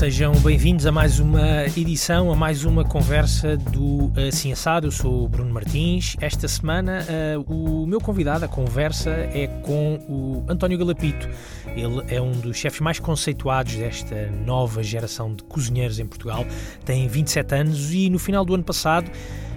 sejam 0.00 0.32
bem-vindos 0.36 0.86
a 0.86 0.92
mais 0.92 1.20
uma 1.20 1.66
edição, 1.76 2.32
a 2.32 2.34
mais 2.34 2.64
uma 2.64 2.82
conversa 2.82 3.58
do 3.58 4.10
Assim 4.26 4.50
Assado. 4.50 4.86
Eu 4.86 4.90
sou 4.90 5.24
o 5.24 5.28
Bruno 5.28 5.52
Martins. 5.52 6.16
Esta 6.22 6.48
semana 6.48 7.04
uh, 7.36 7.42
o 7.52 7.86
meu 7.86 8.00
convidado, 8.00 8.46
a 8.46 8.48
conversa, 8.48 9.10
é 9.10 9.46
com 9.62 9.96
o 10.08 10.42
António 10.48 10.78
Galapito. 10.78 11.28
Ele 11.76 12.02
é 12.08 12.18
um 12.18 12.30
dos 12.30 12.56
chefes 12.56 12.80
mais 12.80 12.98
conceituados 12.98 13.74
desta 13.74 14.30
nova 14.46 14.82
geração 14.82 15.34
de 15.34 15.42
cozinheiros 15.42 15.98
em 15.98 16.06
Portugal. 16.06 16.46
Tem 16.82 17.06
27 17.06 17.54
anos 17.54 17.92
e 17.92 18.08
no 18.08 18.18
final 18.18 18.42
do 18.42 18.54
ano 18.54 18.64
passado 18.64 19.10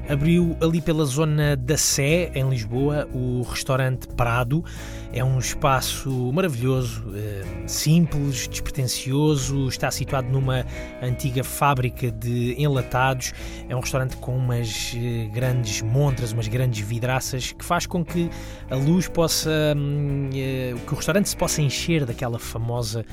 abriu 0.10 0.56
ali 0.62 0.82
pela 0.82 1.06
zona 1.06 1.56
da 1.56 1.78
Sé, 1.78 2.32
em 2.36 2.50
Lisboa, 2.50 3.08
o 3.14 3.42
restaurante 3.44 4.08
Prado. 4.08 4.64
É 5.12 5.24
um 5.24 5.38
espaço 5.38 6.10
maravilhoso, 6.34 7.04
eh, 7.16 7.44
simples, 7.68 8.48
despretensioso, 8.48 9.68
está 9.68 9.92
situado 9.92 10.28
numa 10.28 10.66
antiga 11.02 11.44
fábrica 11.44 12.12
de 12.12 12.56
enlatados. 12.58 13.32
É 13.70 13.76
um 13.76 13.80
restaurante 13.80 14.18
com 14.18 14.36
umas 14.36 14.94
eh, 14.96 15.30
grandes 15.32 15.82
montras, 15.84 16.32
umas 16.32 16.48
grandes 16.48 16.86
vidraças, 16.86 17.52
que 17.52 17.64
faz 17.64 17.86
com 17.86 18.04
que 18.04 18.30
a 18.70 18.76
luz 18.76 19.08
possa. 19.08 19.52
Hum, 19.78 20.30
eh, 20.34 20.74
que 20.86 20.94
o 20.94 20.96
restaurante 20.96 21.30
se 21.30 21.38
possa 21.38 21.62
encher 21.62 22.06
daquela 22.06 22.40
famosa 22.40 23.06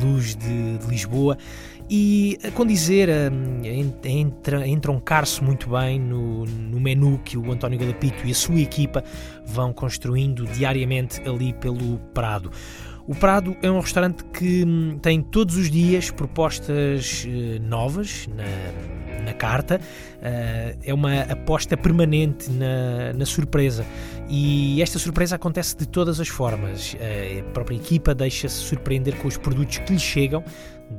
luz 0.00 0.36
de, 0.36 0.78
de 0.78 0.86
Lisboa 0.86 1.36
e 1.90 2.38
a 2.44 2.52
condizer, 2.52 3.08
a, 3.10 4.66
entroncar-se 4.66 5.42
muito 5.42 5.68
bem 5.70 5.98
no, 5.98 6.46
no 6.46 6.78
menu 6.78 7.20
que 7.24 7.36
o 7.36 7.50
António 7.50 7.80
Galapito 7.80 8.24
e 8.24 8.30
a 8.30 8.34
sua 8.34 8.60
equipa 8.60 9.02
vão 9.44 9.72
construindo 9.72 10.46
diariamente 10.46 11.20
ali 11.28 11.52
pelo 11.52 11.98
Prado. 12.14 12.52
O 13.08 13.14
Prado 13.14 13.56
é 13.60 13.68
um 13.68 13.80
restaurante 13.80 14.22
que 14.26 14.64
hum, 14.64 14.96
tem 15.02 15.20
todos 15.20 15.56
os 15.56 15.68
dias 15.68 16.12
propostas 16.12 17.26
eh, 17.26 17.58
novas 17.58 18.28
na, 18.28 19.24
na 19.24 19.32
carta, 19.32 19.80
uh, 19.80 20.78
é 20.84 20.94
uma 20.94 21.22
aposta 21.22 21.76
permanente 21.76 22.48
na, 22.50 23.12
na 23.12 23.26
surpresa 23.26 23.84
e 24.28 24.80
esta 24.80 24.98
surpresa 24.98 25.34
acontece 25.34 25.76
de 25.76 25.88
todas 25.88 26.20
as 26.20 26.28
formas. 26.28 26.96
A 27.00 27.42
própria 27.52 27.74
equipa 27.74 28.14
deixa-se 28.14 28.54
surpreender 28.54 29.16
com 29.16 29.26
os 29.26 29.36
produtos 29.36 29.78
que 29.78 29.92
lhe 29.92 29.98
chegam, 29.98 30.44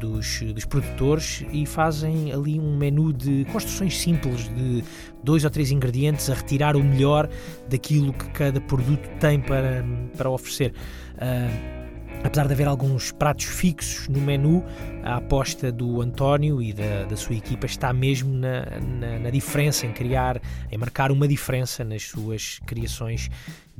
dos, 0.01 0.41
dos 0.41 0.65
produtores 0.65 1.45
e 1.53 1.65
fazem 1.65 2.33
ali 2.33 2.59
um 2.59 2.75
menu 2.75 3.13
de 3.13 3.45
construções 3.45 3.97
simples 3.97 4.49
de 4.49 4.83
dois 5.23 5.45
ou 5.45 5.49
três 5.49 5.71
ingredientes 5.71 6.29
a 6.29 6.33
retirar 6.33 6.75
o 6.75 6.83
melhor 6.83 7.29
daquilo 7.69 8.11
que 8.11 8.29
cada 8.31 8.59
produto 8.59 9.07
tem 9.19 9.39
para, 9.39 9.85
para 10.17 10.29
oferecer. 10.29 10.73
Uh, 11.15 11.81
Apesar 12.23 12.45
de 12.45 12.53
haver 12.53 12.67
alguns 12.67 13.11
pratos 13.11 13.45
fixos 13.45 14.07
no 14.07 14.21
menu, 14.21 14.63
a 15.03 15.15
aposta 15.15 15.71
do 15.71 16.01
António 16.01 16.61
e 16.61 16.71
da, 16.71 17.05
da 17.05 17.17
sua 17.17 17.35
equipa 17.35 17.65
está 17.65 17.91
mesmo 17.91 18.31
na, 18.31 18.63
na, 18.99 19.19
na, 19.19 19.29
diferença, 19.31 19.87
em 19.87 19.91
criar, 19.91 20.39
em 20.71 20.77
marcar 20.77 21.11
uma 21.11 21.27
diferença 21.27 21.83
nas 21.83 22.03
suas 22.03 22.59
criações 22.67 23.27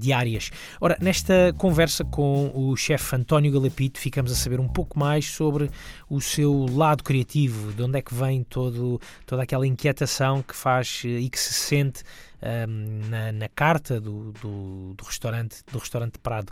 diárias. 0.02 0.52
Ora, 0.80 0.98
nesta 1.00 1.54
conversa 1.58 2.04
com 2.04 2.52
o 2.54 2.76
chefe 2.76 3.16
António 3.16 3.52
Galapito, 3.52 4.00
ficamos 4.00 4.32
a 4.32 4.36
saber 4.36 4.60
um 4.60 4.68
pouco 4.68 4.98
mais 4.98 5.26
sobre 5.26 5.70
o 6.10 6.20
seu 6.20 6.66
lado 6.66 7.04
criativo, 7.04 7.72
de 7.72 7.84
onde 7.84 8.00
é 8.00 8.02
que 8.02 8.14
vem 8.14 8.44
todo, 8.44 9.00
toda 9.26 9.44
aquela 9.44 9.66
inquietação 9.66 10.42
que 10.42 10.56
faz 10.56 11.04
e 11.06 11.30
que 11.30 11.40
se 11.40 11.54
sente 11.54 12.04
um, 12.42 13.10
na, 13.10 13.32
na, 13.32 13.48
carta 13.50 14.02
do, 14.02 14.32
do, 14.34 14.94
do, 14.96 15.04
restaurante 15.04 15.64
do 15.72 15.78
restaurante 15.78 16.18
Prado. 16.18 16.52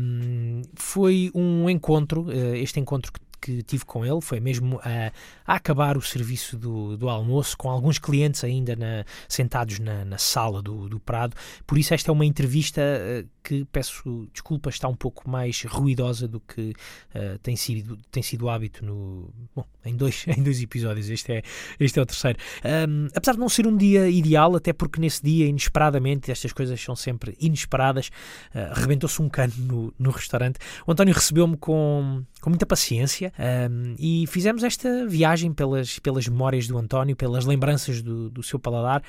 Um, 0.00 0.62
foi 0.74 1.30
um 1.34 1.68
encontro, 1.68 2.22
uh, 2.22 2.54
este 2.54 2.78
encontro 2.78 3.12
que 3.12 3.20
que 3.40 3.62
tive 3.62 3.84
com 3.84 4.04
ele 4.04 4.20
foi 4.20 4.40
mesmo 4.40 4.80
a, 4.82 5.12
a 5.46 5.54
acabar 5.56 5.96
o 5.96 6.02
serviço 6.02 6.56
do, 6.56 6.96
do, 6.96 7.08
almoço, 7.08 7.56
com 7.56 7.70
alguns 7.70 7.98
clientes 7.98 8.44
ainda 8.44 8.76
na, 8.76 9.04
sentados 9.28 9.78
na, 9.78 10.04
na 10.04 10.18
sala 10.18 10.62
do, 10.62 10.88
do, 10.88 11.00
Prado. 11.00 11.34
Por 11.66 11.78
isso, 11.78 11.94
esta 11.94 12.10
é 12.10 12.12
uma 12.12 12.26
entrevista 12.26 12.80
uh, 12.80 13.28
que, 13.42 13.64
peço 13.66 14.28
desculpas, 14.32 14.74
está 14.74 14.88
um 14.88 14.94
pouco 14.94 15.28
mais 15.28 15.62
ruidosa 15.64 16.26
do 16.28 16.40
que 16.40 16.70
uh, 17.14 17.38
tem, 17.42 17.56
sido, 17.56 17.98
tem 18.10 18.22
sido 18.22 18.48
hábito 18.48 18.84
no, 18.84 19.32
bom, 19.54 19.64
em, 19.84 19.96
dois, 19.96 20.24
em 20.28 20.42
dois 20.42 20.62
episódios. 20.62 21.08
Este 21.08 21.32
é, 21.32 21.42
este 21.78 21.98
é 21.98 22.02
o 22.02 22.06
terceiro. 22.06 22.38
Um, 22.64 23.08
apesar 23.14 23.32
de 23.32 23.38
não 23.38 23.48
ser 23.48 23.66
um 23.66 23.76
dia 23.76 24.08
ideal, 24.08 24.54
até 24.56 24.72
porque 24.72 25.00
nesse 25.00 25.22
dia, 25.22 25.46
inesperadamente, 25.46 26.30
estas 26.30 26.52
coisas 26.52 26.80
são 26.80 26.94
sempre 26.94 27.36
inesperadas, 27.40 28.08
uh, 28.54 28.74
rebentou-se 28.74 29.20
um 29.20 29.28
cano 29.28 29.52
no, 29.58 29.94
no 29.98 30.10
restaurante. 30.10 30.58
O 30.86 30.92
António 30.92 31.14
recebeu-me 31.14 31.56
com, 31.56 32.22
com 32.40 32.50
muita 32.50 32.66
paciência 32.66 33.32
um, 33.70 33.94
e 33.98 34.26
fizemos 34.26 34.62
esta 34.62 35.06
viagem 35.06 35.52
pelas, 35.52 35.98
pelas 35.98 36.26
memórias 36.28 36.66
do 36.66 36.78
António, 36.78 37.16
pelas 37.16 37.44
lembranças 37.44 38.02
do, 38.02 38.30
do 38.30 38.42
seu 38.42 38.58
paladar. 38.58 39.02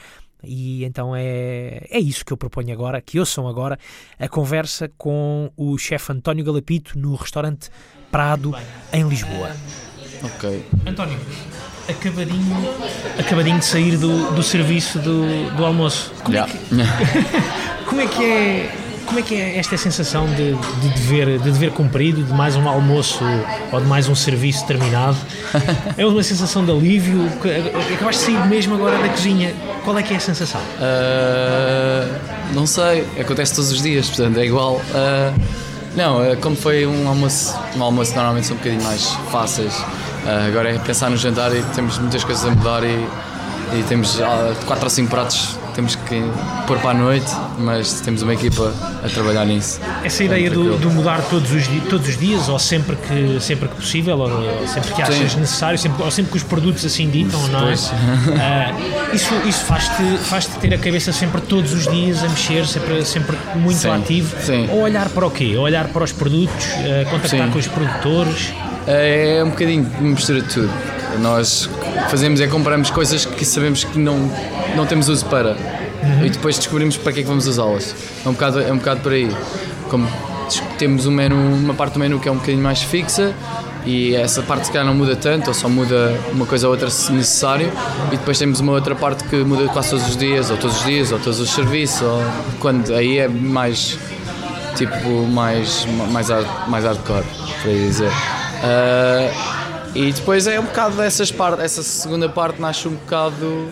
E 0.44 0.84
então 0.84 1.16
é, 1.16 1.86
é 1.90 2.00
isso 2.00 2.26
que 2.26 2.34
eu 2.34 2.38
proponho 2.38 2.74
agora, 2.74 3.02
que 3.02 3.20
ouçam 3.20 3.48
agora 3.48 3.78
a 4.20 4.28
conversa 4.28 4.90
com 4.98 5.52
o 5.56 5.78
chefe 5.78 6.12
António 6.12 6.44
Galapito 6.44 6.98
no 6.98 7.16
restaurante 7.16 7.70
Prado, 8.12 8.56
em 8.92 9.08
Lisboa. 9.08 9.52
Ok. 10.24 10.66
António, 10.86 11.20
acabadinho, 11.90 12.58
acabadinho 13.18 13.60
de 13.60 13.66
sair 13.66 13.98
do, 13.98 14.32
do 14.32 14.44
serviço 14.44 15.00
do, 15.00 15.56
do 15.56 15.66
almoço. 15.66 16.12
Como, 16.24 16.36
yeah. 16.36 16.52
é 16.52 16.58
que, 16.58 17.86
como 17.86 18.02
é 18.02 18.08
que 18.08 18.24
é 18.24 18.91
como 19.06 19.20
é 19.20 19.22
que 19.22 19.36
é 19.36 19.58
esta 19.58 19.78
sensação 19.78 20.26
de, 20.28 20.54
de, 20.54 20.90
dever, 20.96 21.40
de 21.40 21.52
dever 21.52 21.72
cumprido, 21.72 22.24
de 22.24 22.34
mais 22.34 22.56
um 22.56 22.68
almoço 22.68 23.24
ou 23.72 23.80
de 23.80 23.88
mais 23.88 24.08
um 24.08 24.16
serviço 24.16 24.66
terminado? 24.66 25.18
É 25.98 26.06
uma 26.06 26.24
sensação 26.24 26.64
de 26.64 26.72
alívio? 26.72 27.26
Acabaste 27.94 28.26
de 28.26 28.32
sair 28.32 28.48
mesmo 28.48 28.76
agora 28.76 28.98
da 28.98 29.10
cozinha. 29.10 29.54
Qual 29.84 29.98
é 29.98 30.04
que 30.04 30.14
é 30.14 30.18
a 30.18 30.20
sensação? 30.20 30.62
Uh, 30.62 32.54
não 32.54 32.66
sei, 32.66 33.06
acontece 33.20 33.56
todos 33.56 33.72
os 33.72 33.82
dias, 33.82 34.08
portanto 34.08 34.38
é 34.38 34.46
igual. 34.46 34.76
Uh, 34.76 35.42
não, 35.96 36.22
uh, 36.22 36.38
como 36.38 36.56
foi 36.56 36.86
um 36.86 37.08
almoço, 37.08 37.56
um 37.76 37.84
almoço 37.84 38.16
normalmente 38.16 38.48
são 38.48 38.56
um 38.56 38.60
bocadinho 38.60 38.84
mais 38.84 39.12
fáceis. 39.32 39.74
agora 40.48 40.76
é 40.76 40.80
pensar 40.80 41.10
no 41.10 41.18
jantar 41.18 41.56
e 41.56 41.62
temos 41.76 41.98
muitas 41.98 42.24
coisas 42.24 42.46
a 42.46 42.52
mudar 42.52 42.84
e, 42.84 43.08
e 43.78 43.84
temos 43.88 44.20
4 44.66 44.84
ou 44.84 44.90
5 44.90 45.10
pratos 45.10 45.61
temos 45.74 45.96
que 45.96 46.22
pôr 46.68 46.78
para 46.80 46.92
a 46.92 46.94
noite, 46.94 47.32
mas 47.58 48.02
temos 48.02 48.22
uma 48.22 48.34
equipa 48.34 48.74
a 49.04 49.10
trabalhar 49.10 49.46
nisso. 49.46 49.80
Essa 50.04 50.24
ideia 50.24 50.50
do, 50.50 50.78
do, 50.78 50.90
mudar 50.92 51.22
todos 51.30 51.52
os, 51.52 51.68
todos 51.90 52.08
os 52.08 52.18
dias, 52.18 52.50
ou 52.50 52.60
sempre 52.60 52.96
que, 52.96 53.40
sempre 53.40 53.68
que 53.70 53.76
possível, 53.76 54.20
ou 54.20 54.68
sempre 54.68 54.94
que 54.94 55.02
achas 55.02 55.32
Sim. 55.32 55.40
necessário, 55.40 55.78
sempre, 55.78 56.04
ou 56.04 56.12
sempre 56.12 56.32
que 56.32 56.38
os 56.38 56.44
produtos 56.44 56.86
assim 56.86 57.10
ditam, 57.10 57.40
não 57.48 57.70
é? 57.70 57.74
Uh, 57.74 59.14
isso 59.16 59.34
isso 59.46 59.66
faz-te 59.66 60.04
faz 60.24 60.46
-te 60.46 60.60
ter 60.60 60.74
a 60.74 60.78
cabeça 60.78 61.12
sempre 61.12 61.42
todos 61.42 61.74
os 61.74 61.88
dias 61.88 62.24
a 62.24 62.30
mexer, 62.30 62.66
sempre, 62.68 63.06
sempre 63.06 63.38
muito 63.56 63.80
Sim. 63.80 63.90
ativo. 63.90 64.36
Sim. 64.42 64.70
Ou 64.72 64.82
olhar 64.82 65.10
para 65.10 65.26
o 65.26 65.32
quê? 65.32 65.54
Ou 65.56 65.64
olhar 65.64 65.88
para 65.88 66.04
os 66.04 66.12
produtos, 66.12 66.66
uh, 66.66 67.10
contactar 67.10 67.46
Sim. 67.48 67.52
com 67.52 67.60
os 67.60 67.68
produtores? 67.68 68.54
É 68.88 69.42
um 69.44 69.50
bocadinho 69.50 69.88
mistura 70.02 70.42
de 70.42 70.48
tudo. 70.48 71.01
Nós 71.20 71.70
fazemos 72.10 72.40
é 72.42 72.48
compramos 72.48 72.90
coisas 72.90 73.26
que 73.26 73.46
sabemos 73.46 73.84
que 73.84 74.00
não, 74.00 74.18
não 74.76 74.86
temos 74.86 75.10
uso 75.10 75.26
para 75.26 75.52
uhum. 75.52 76.26
e 76.26 76.30
depois 76.30 76.58
descobrimos 76.58 76.98
para 76.98 77.12
que 77.12 77.20
é 77.20 77.24
que 77.24 77.30
vamos 77.30 77.48
usá-las. 77.48 77.96
É 78.26 78.30
um 78.30 78.34
bocado, 78.34 78.62
é 78.62 78.72
um 78.72 78.78
bocado 78.78 79.02
por 79.02 79.12
aí. 79.12 79.30
Como 79.90 80.08
temos 80.78 81.06
um 81.06 81.12
menu, 81.12 81.36
uma 81.36 81.74
parte 81.74 81.94
do 81.94 82.00
menu 82.00 82.20
que 82.20 82.28
é 82.28 82.32
um 82.32 82.36
bocadinho 82.36 82.64
mais 82.64 82.82
fixa 82.82 83.34
e 83.86 84.16
essa 84.16 84.42
parte 84.42 84.66
se 84.66 84.72
calhar 84.72 84.86
não 84.86 84.94
muda 84.94 85.16
tanto, 85.16 85.48
ou 85.48 85.54
só 85.54 85.68
muda 85.68 86.16
uma 86.32 86.46
coisa 86.46 86.68
ou 86.68 86.74
outra 86.74 86.90
se 86.90 87.12
necessário, 87.12 87.72
e 88.12 88.18
depois 88.18 88.38
temos 88.38 88.60
uma 88.60 88.74
outra 88.74 88.96
parte 88.96 89.24
que 89.24 89.38
muda 89.38 89.68
quase 89.70 89.90
todos 89.90 90.08
os 90.08 90.18
dias, 90.18 90.52
ou 90.52 90.58
todos 90.58 90.78
os 90.78 90.86
dias, 90.86 91.12
ou 91.12 91.20
todos 91.20 91.40
os 91.40 91.50
serviços, 91.50 92.02
ou 92.02 92.24
quando 92.60 92.94
aí 92.94 93.18
é 93.18 93.28
mais 93.28 93.98
tipo 94.76 95.28
mais, 95.28 95.86
mais, 96.12 96.30
mais 96.68 96.86
hardcore, 96.86 97.26
para 97.62 97.72
dizer. 97.72 98.12
Uh, 98.64 99.61
e 99.94 100.12
depois 100.12 100.48
é 100.48 100.60
um 100.60 100.64
bocado 100.64 100.96
dessas 100.96 101.32
partes, 101.32 101.64
essa 101.64 101.84
segunda 101.84 102.30
parte 102.30 102.62
nasce 102.62 102.88
um 102.88 102.96
bocado, 102.96 103.70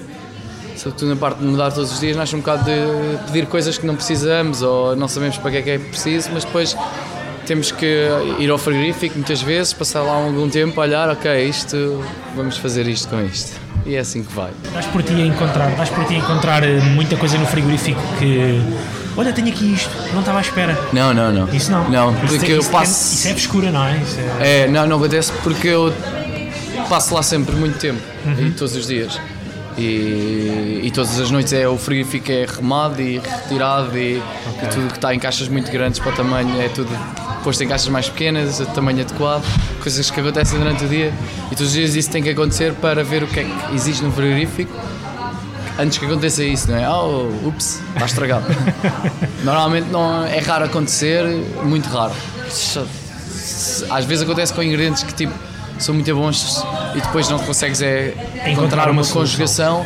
sobretudo 0.75 1.09
na 1.09 1.15
parte 1.15 1.39
de 1.39 1.45
mudar 1.45 1.71
todos 1.71 1.91
os 1.91 1.99
dias, 1.99 2.17
nasce 2.17 2.35
um 2.35 2.39
bocado 2.39 2.63
de 2.65 3.25
pedir 3.27 3.45
coisas 3.47 3.77
que 3.77 3.85
não 3.85 3.95
precisamos 3.95 4.61
ou 4.61 4.95
não 4.95 5.07
sabemos 5.07 5.37
para 5.37 5.51
que 5.51 5.57
é 5.57 5.61
que 5.61 5.69
é 5.69 5.79
preciso, 5.79 6.29
mas 6.33 6.43
depois 6.43 6.75
temos 7.45 7.71
que 7.71 8.07
ir 8.37 8.49
ao 8.51 8.57
frigorífico 8.57 9.15
muitas 9.15 9.41
vezes, 9.41 9.73
passar 9.73 10.01
lá 10.01 10.13
algum 10.13 10.49
tempo, 10.49 10.79
olhar, 10.79 11.09
ok, 11.09 11.47
isto, 11.47 12.03
vamos 12.35 12.57
fazer 12.57 12.87
isto 12.87 13.07
com 13.07 13.21
isto. 13.21 13.59
E 13.85 13.95
é 13.95 13.99
assim 13.99 14.23
que 14.23 14.31
vai. 14.33 14.51
Vais 14.73 14.85
por 14.87 15.01
ti 15.01 15.13
a 15.13 15.25
encontrar, 15.25 15.69
vais 15.71 15.89
por 15.89 16.05
ti 16.05 16.15
encontrar 16.15 16.63
eh, 16.63 16.79
muita 16.93 17.15
coisa 17.17 17.37
no 17.37 17.47
frigorífico 17.47 17.99
que 18.19 18.61
olha, 19.19 19.33
tenho 19.33 19.49
aqui 19.49 19.73
isto, 19.73 19.91
não 20.13 20.21
estava 20.21 20.37
à 20.37 20.41
espera. 20.41 20.79
Não, 20.93 21.13
não, 21.13 21.31
não. 21.31 21.53
Isso 21.53 21.69
não. 21.69 21.89
Não, 21.89 22.13
porque 22.13 22.35
isso, 22.35 22.45
eu 22.45 22.59
isso 22.59 22.69
passo. 22.69 23.11
É, 23.11 23.15
isso 23.15 23.27
é 23.27 23.31
frescura, 23.31 23.71
não 23.71 23.85
é? 23.85 24.01
é... 24.39 24.61
é... 24.61 24.67
não, 24.67 24.87
não 24.87 24.97
acontece 24.97 25.31
porque 25.43 25.67
eu 25.67 25.93
passo 26.87 27.13
lá 27.13 27.21
sempre 27.21 27.53
muito 27.55 27.77
tempo, 27.77 28.01
uhum. 28.25 28.47
e 28.47 28.51
todos 28.51 28.75
os 28.75 28.87
dias. 28.87 29.19
E, 29.77 30.81
e, 30.83 30.91
todas 30.93 31.17
as 31.19 31.31
noites 31.31 31.53
é 31.53 31.65
o 31.65 31.77
frigorífico 31.77 32.29
é 32.29 32.45
remado 32.45 33.01
e 33.01 33.17
retirado 33.17 33.97
e, 33.97 34.21
okay. 34.47 34.67
e 34.67 34.71
tudo 34.71 34.87
que 34.87 34.95
está 34.95 35.15
em 35.15 35.19
caixas 35.19 35.47
muito 35.47 35.71
grandes 35.71 35.99
para 35.99 36.11
o 36.11 36.15
tamanho 36.15 36.59
é 36.59 36.67
tudo 36.67 36.89
posto 37.45 37.63
em 37.63 37.67
caixas 37.67 37.87
mais 37.87 38.09
pequenas, 38.09 38.57
tamanho 38.75 38.99
adequado, 38.99 39.45
coisas 39.81 40.11
que 40.11 40.19
acontecem 40.19 40.59
durante 40.59 40.83
o 40.83 40.87
dia 40.89 41.13
e 41.45 41.55
todos 41.55 41.67
os 41.67 41.73
dias 41.73 41.95
isso 41.95 42.09
tem 42.11 42.21
que 42.21 42.29
acontecer 42.29 42.73
para 42.73 43.05
ver 43.05 43.23
o 43.23 43.27
que 43.27 43.39
é 43.39 43.43
que 43.45 43.75
existe 43.75 44.03
no 44.03 44.11
frigorífico 44.11 44.73
antes 45.79 45.97
que 45.97 46.05
aconteça 46.05 46.43
isso, 46.43 46.69
não 46.69 46.77
é? 46.77 46.89
Oh, 46.89 47.47
ups, 47.47 47.81
está 47.93 48.05
estragado. 48.05 48.45
Normalmente 49.43 49.87
não, 49.89 50.25
é 50.25 50.39
raro 50.39 50.65
acontecer, 50.65 51.23
muito 51.63 51.87
raro. 51.87 52.13
Às 53.89 54.05
vezes 54.05 54.23
acontece 54.23 54.53
com 54.53 54.61
ingredientes 54.61 55.03
que 55.03 55.13
tipo 55.13 55.33
são 55.77 55.95
muito 55.95 56.13
bons 56.13 56.63
e 56.95 57.01
depois 57.01 57.29
não 57.29 57.39
consegues 57.39 57.81
é 57.81 58.09
encontrar, 58.09 58.51
encontrar 58.51 58.91
uma, 58.91 59.01
uma 59.01 59.11
conjugação 59.11 59.85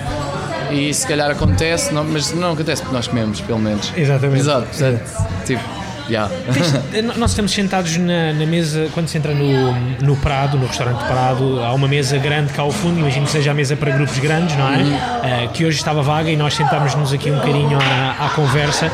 e 0.71 0.91
se 0.91 1.05
calhar 1.05 1.29
acontece, 1.29 1.93
não, 1.93 2.03
mas 2.03 2.33
não 2.33 2.53
acontece 2.53 2.81
porque 2.81 2.95
nós 2.95 3.07
comemos, 3.07 3.39
pelo 3.41 3.59
menos. 3.59 3.91
Exatamente. 3.95 4.39
Exato, 4.39 4.67
Exato. 4.73 5.45
tipo 5.45 5.82
Yeah. 6.09 6.29
Nós 7.17 7.31
estamos 7.31 7.51
sentados 7.51 7.97
na, 7.97 8.33
na, 8.33 8.45
mesa, 8.45 8.89
quando 8.93 9.07
se 9.07 9.17
entra 9.17 9.33
no, 9.33 9.73
no 10.01 10.15
Prado, 10.17 10.57
no 10.57 10.65
restaurante 10.65 11.03
Prado, 11.05 11.61
há 11.61 11.73
uma 11.73 11.87
mesa 11.87 12.17
grande 12.17 12.51
cá 12.53 12.61
ao 12.61 12.71
fundo, 12.71 12.99
imagino 12.99 13.25
que 13.25 13.31
seja 13.31 13.51
a 13.51 13.53
mesa 13.53 13.75
para 13.75 13.91
grupos 13.91 14.17
grandes, 14.19 14.55
não 14.57 14.73
é? 14.73 14.77
Uhum. 14.77 14.95
Uh, 14.95 15.49
que 15.53 15.65
hoje 15.65 15.77
estava 15.77 16.01
vaga 16.01 16.29
e 16.29 16.35
nós 16.35 16.53
sentámos-nos 16.53 17.13
aqui 17.13 17.31
um 17.31 17.35
bocadinho 17.35 17.77
à, 17.79 18.25
à 18.25 18.29
conversa. 18.29 18.91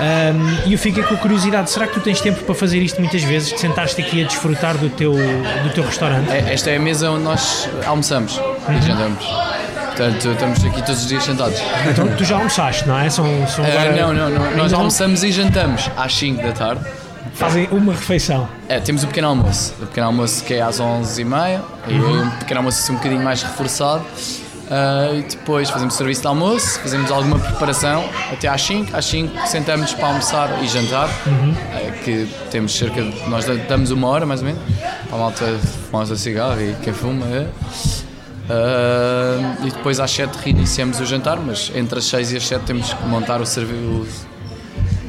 Um, 0.00 0.68
e 0.68 0.72
eu 0.72 0.78
fiquei 0.78 1.02
com 1.02 1.16
curiosidade, 1.16 1.70
será 1.70 1.86
que 1.86 1.94
tu 1.94 2.00
tens 2.00 2.20
tempo 2.20 2.42
para 2.44 2.54
fazer 2.54 2.80
isto 2.80 3.00
muitas 3.00 3.22
vezes, 3.22 3.52
de 3.52 3.60
sentar-te 3.60 4.00
aqui 4.00 4.22
a 4.22 4.26
desfrutar 4.26 4.76
do 4.76 4.88
teu, 4.90 5.12
do 5.12 5.70
teu 5.74 5.84
restaurante? 5.84 6.30
É, 6.30 6.52
esta 6.52 6.70
é 6.70 6.76
a 6.76 6.80
mesa 6.80 7.10
onde 7.10 7.24
nós 7.24 7.68
almoçamos 7.84 8.36
uhum. 8.38 8.78
e 8.78 8.82
jantamos. 8.82 9.57
Portanto, 9.98 10.28
estamos 10.28 10.64
aqui 10.64 10.80
todos 10.86 11.02
os 11.02 11.08
dias 11.08 11.24
sentados. 11.24 11.60
Então 11.90 12.06
tu 12.16 12.24
já 12.24 12.36
almoçaste, 12.36 12.86
não 12.86 12.96
é? 12.96 13.10
São, 13.10 13.26
são 13.48 13.64
uh, 13.64 13.96
não, 13.96 14.14
não, 14.14 14.30
não. 14.30 14.56
Nós 14.56 14.72
almoçamos 14.72 15.24
e 15.24 15.32
jantamos 15.32 15.90
às 15.96 16.14
5 16.14 16.40
da 16.40 16.52
tarde. 16.52 16.86
Fazem 17.34 17.66
uma 17.72 17.92
refeição? 17.92 18.48
É, 18.68 18.78
temos 18.78 19.02
o 19.02 19.08
pequeno 19.08 19.26
almoço. 19.26 19.74
O 19.82 19.86
pequeno 19.86 20.06
almoço 20.06 20.44
que 20.44 20.54
é 20.54 20.62
às 20.62 20.80
11h30 20.80 21.60
e 21.88 21.94
uhum. 21.94 22.22
um 22.22 22.30
pequeno 22.30 22.60
almoço 22.60 22.78
assim 22.78 22.92
um 22.92 22.94
bocadinho 22.94 23.24
mais 23.24 23.42
reforçado. 23.42 24.04
Uh, 24.04 25.18
e 25.18 25.22
depois 25.22 25.68
fazemos 25.68 25.94
serviço 25.94 26.20
de 26.20 26.26
almoço, 26.28 26.78
fazemos 26.78 27.10
alguma 27.10 27.40
preparação 27.40 28.04
até 28.32 28.46
às 28.46 28.62
5. 28.62 28.96
Às 28.96 29.04
5 29.04 29.48
sentamos 29.48 29.94
para 29.94 30.06
almoçar 30.06 30.62
e 30.62 30.68
jantar, 30.68 31.08
uhum. 31.26 31.50
uh, 31.50 32.04
que 32.04 32.28
temos 32.52 32.72
cerca 32.72 33.02
de. 33.02 33.28
Nós 33.28 33.46
damos 33.68 33.90
uma 33.90 34.06
hora 34.06 34.24
mais 34.24 34.42
ou 34.42 34.46
menos 34.46 34.62
para 35.08 35.16
a 35.16 35.18
malta 35.18 35.58
fumar 35.90 36.04
o 36.04 36.16
cigarro 36.16 36.60
e 36.60 36.76
quem 36.84 36.92
fuma. 36.92 37.26
É. 37.26 38.07
Uh, 38.48 39.66
e 39.66 39.70
depois 39.70 40.00
às 40.00 40.10
7 40.10 40.34
reiniciamos 40.36 41.00
o 41.00 41.04
jantar, 41.04 41.38
mas 41.38 41.70
entre 41.74 41.98
as 41.98 42.06
6 42.06 42.32
e 42.32 42.36
as 42.38 42.46
7 42.46 42.64
temos 42.64 42.94
que 42.94 43.06
montar 43.06 43.42
o 43.42 43.46
serviço, 43.46 44.26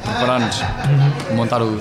preparar-nos, 0.04 0.60
uhum. 0.60 1.38
montar 1.38 1.62
o, 1.62 1.80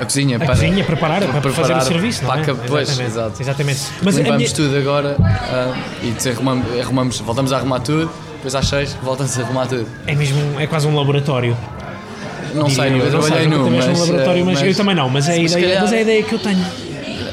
a 0.00 0.04
cozinha 0.04 0.36
a 0.36 0.38
para, 0.38 0.48
cozinha, 0.48 0.84
preparar, 0.84 1.22
para, 1.22 1.40
para 1.40 1.50
fazer 1.50 1.74
o 1.74 1.80
serviço, 1.80 2.24
não 2.24 2.34
é? 2.34 2.44
Pois, 2.44 2.88
Exatamente. 2.88 3.10
exato. 3.10 3.42
Exatamente. 3.42 3.80
Mas 4.02 4.16
Limpamos 4.16 4.42
minha... 4.42 4.54
tudo 4.54 4.76
agora 4.76 5.16
uh, 5.18 5.76
e 6.02 6.28
arrumamos, 6.28 6.80
arrumamos, 6.80 7.20
voltamos 7.20 7.52
a 7.52 7.56
arrumar 7.56 7.80
tudo, 7.80 8.10
depois 8.34 8.54
às 8.54 8.68
6 8.68 8.98
voltamos 9.02 9.36
a 9.38 9.42
arrumar 9.42 9.66
tudo. 9.66 9.88
É 10.06 10.14
mesmo, 10.14 10.60
é 10.60 10.66
quase 10.66 10.86
um 10.86 10.94
laboratório. 10.94 11.56
Não 12.54 12.70
sei, 12.70 12.92
eu, 12.92 12.98
eu 12.98 13.10
trabalhei 13.10 13.48
num, 13.48 13.70
mas, 13.70 13.86
um 13.86 14.00
laboratório, 14.00 14.46
mas, 14.46 14.60
mas, 14.60 14.68
eu 14.68 14.74
também 14.76 14.94
não, 14.94 15.10
mas 15.10 15.28
é, 15.28 15.32
a 15.32 15.36
ideia, 15.36 15.66
calhar, 15.66 15.82
mas 15.82 15.92
é 15.92 15.96
a 15.96 16.00
ideia 16.02 16.22
que 16.22 16.32
eu 16.32 16.38
tenho. 16.38 16.64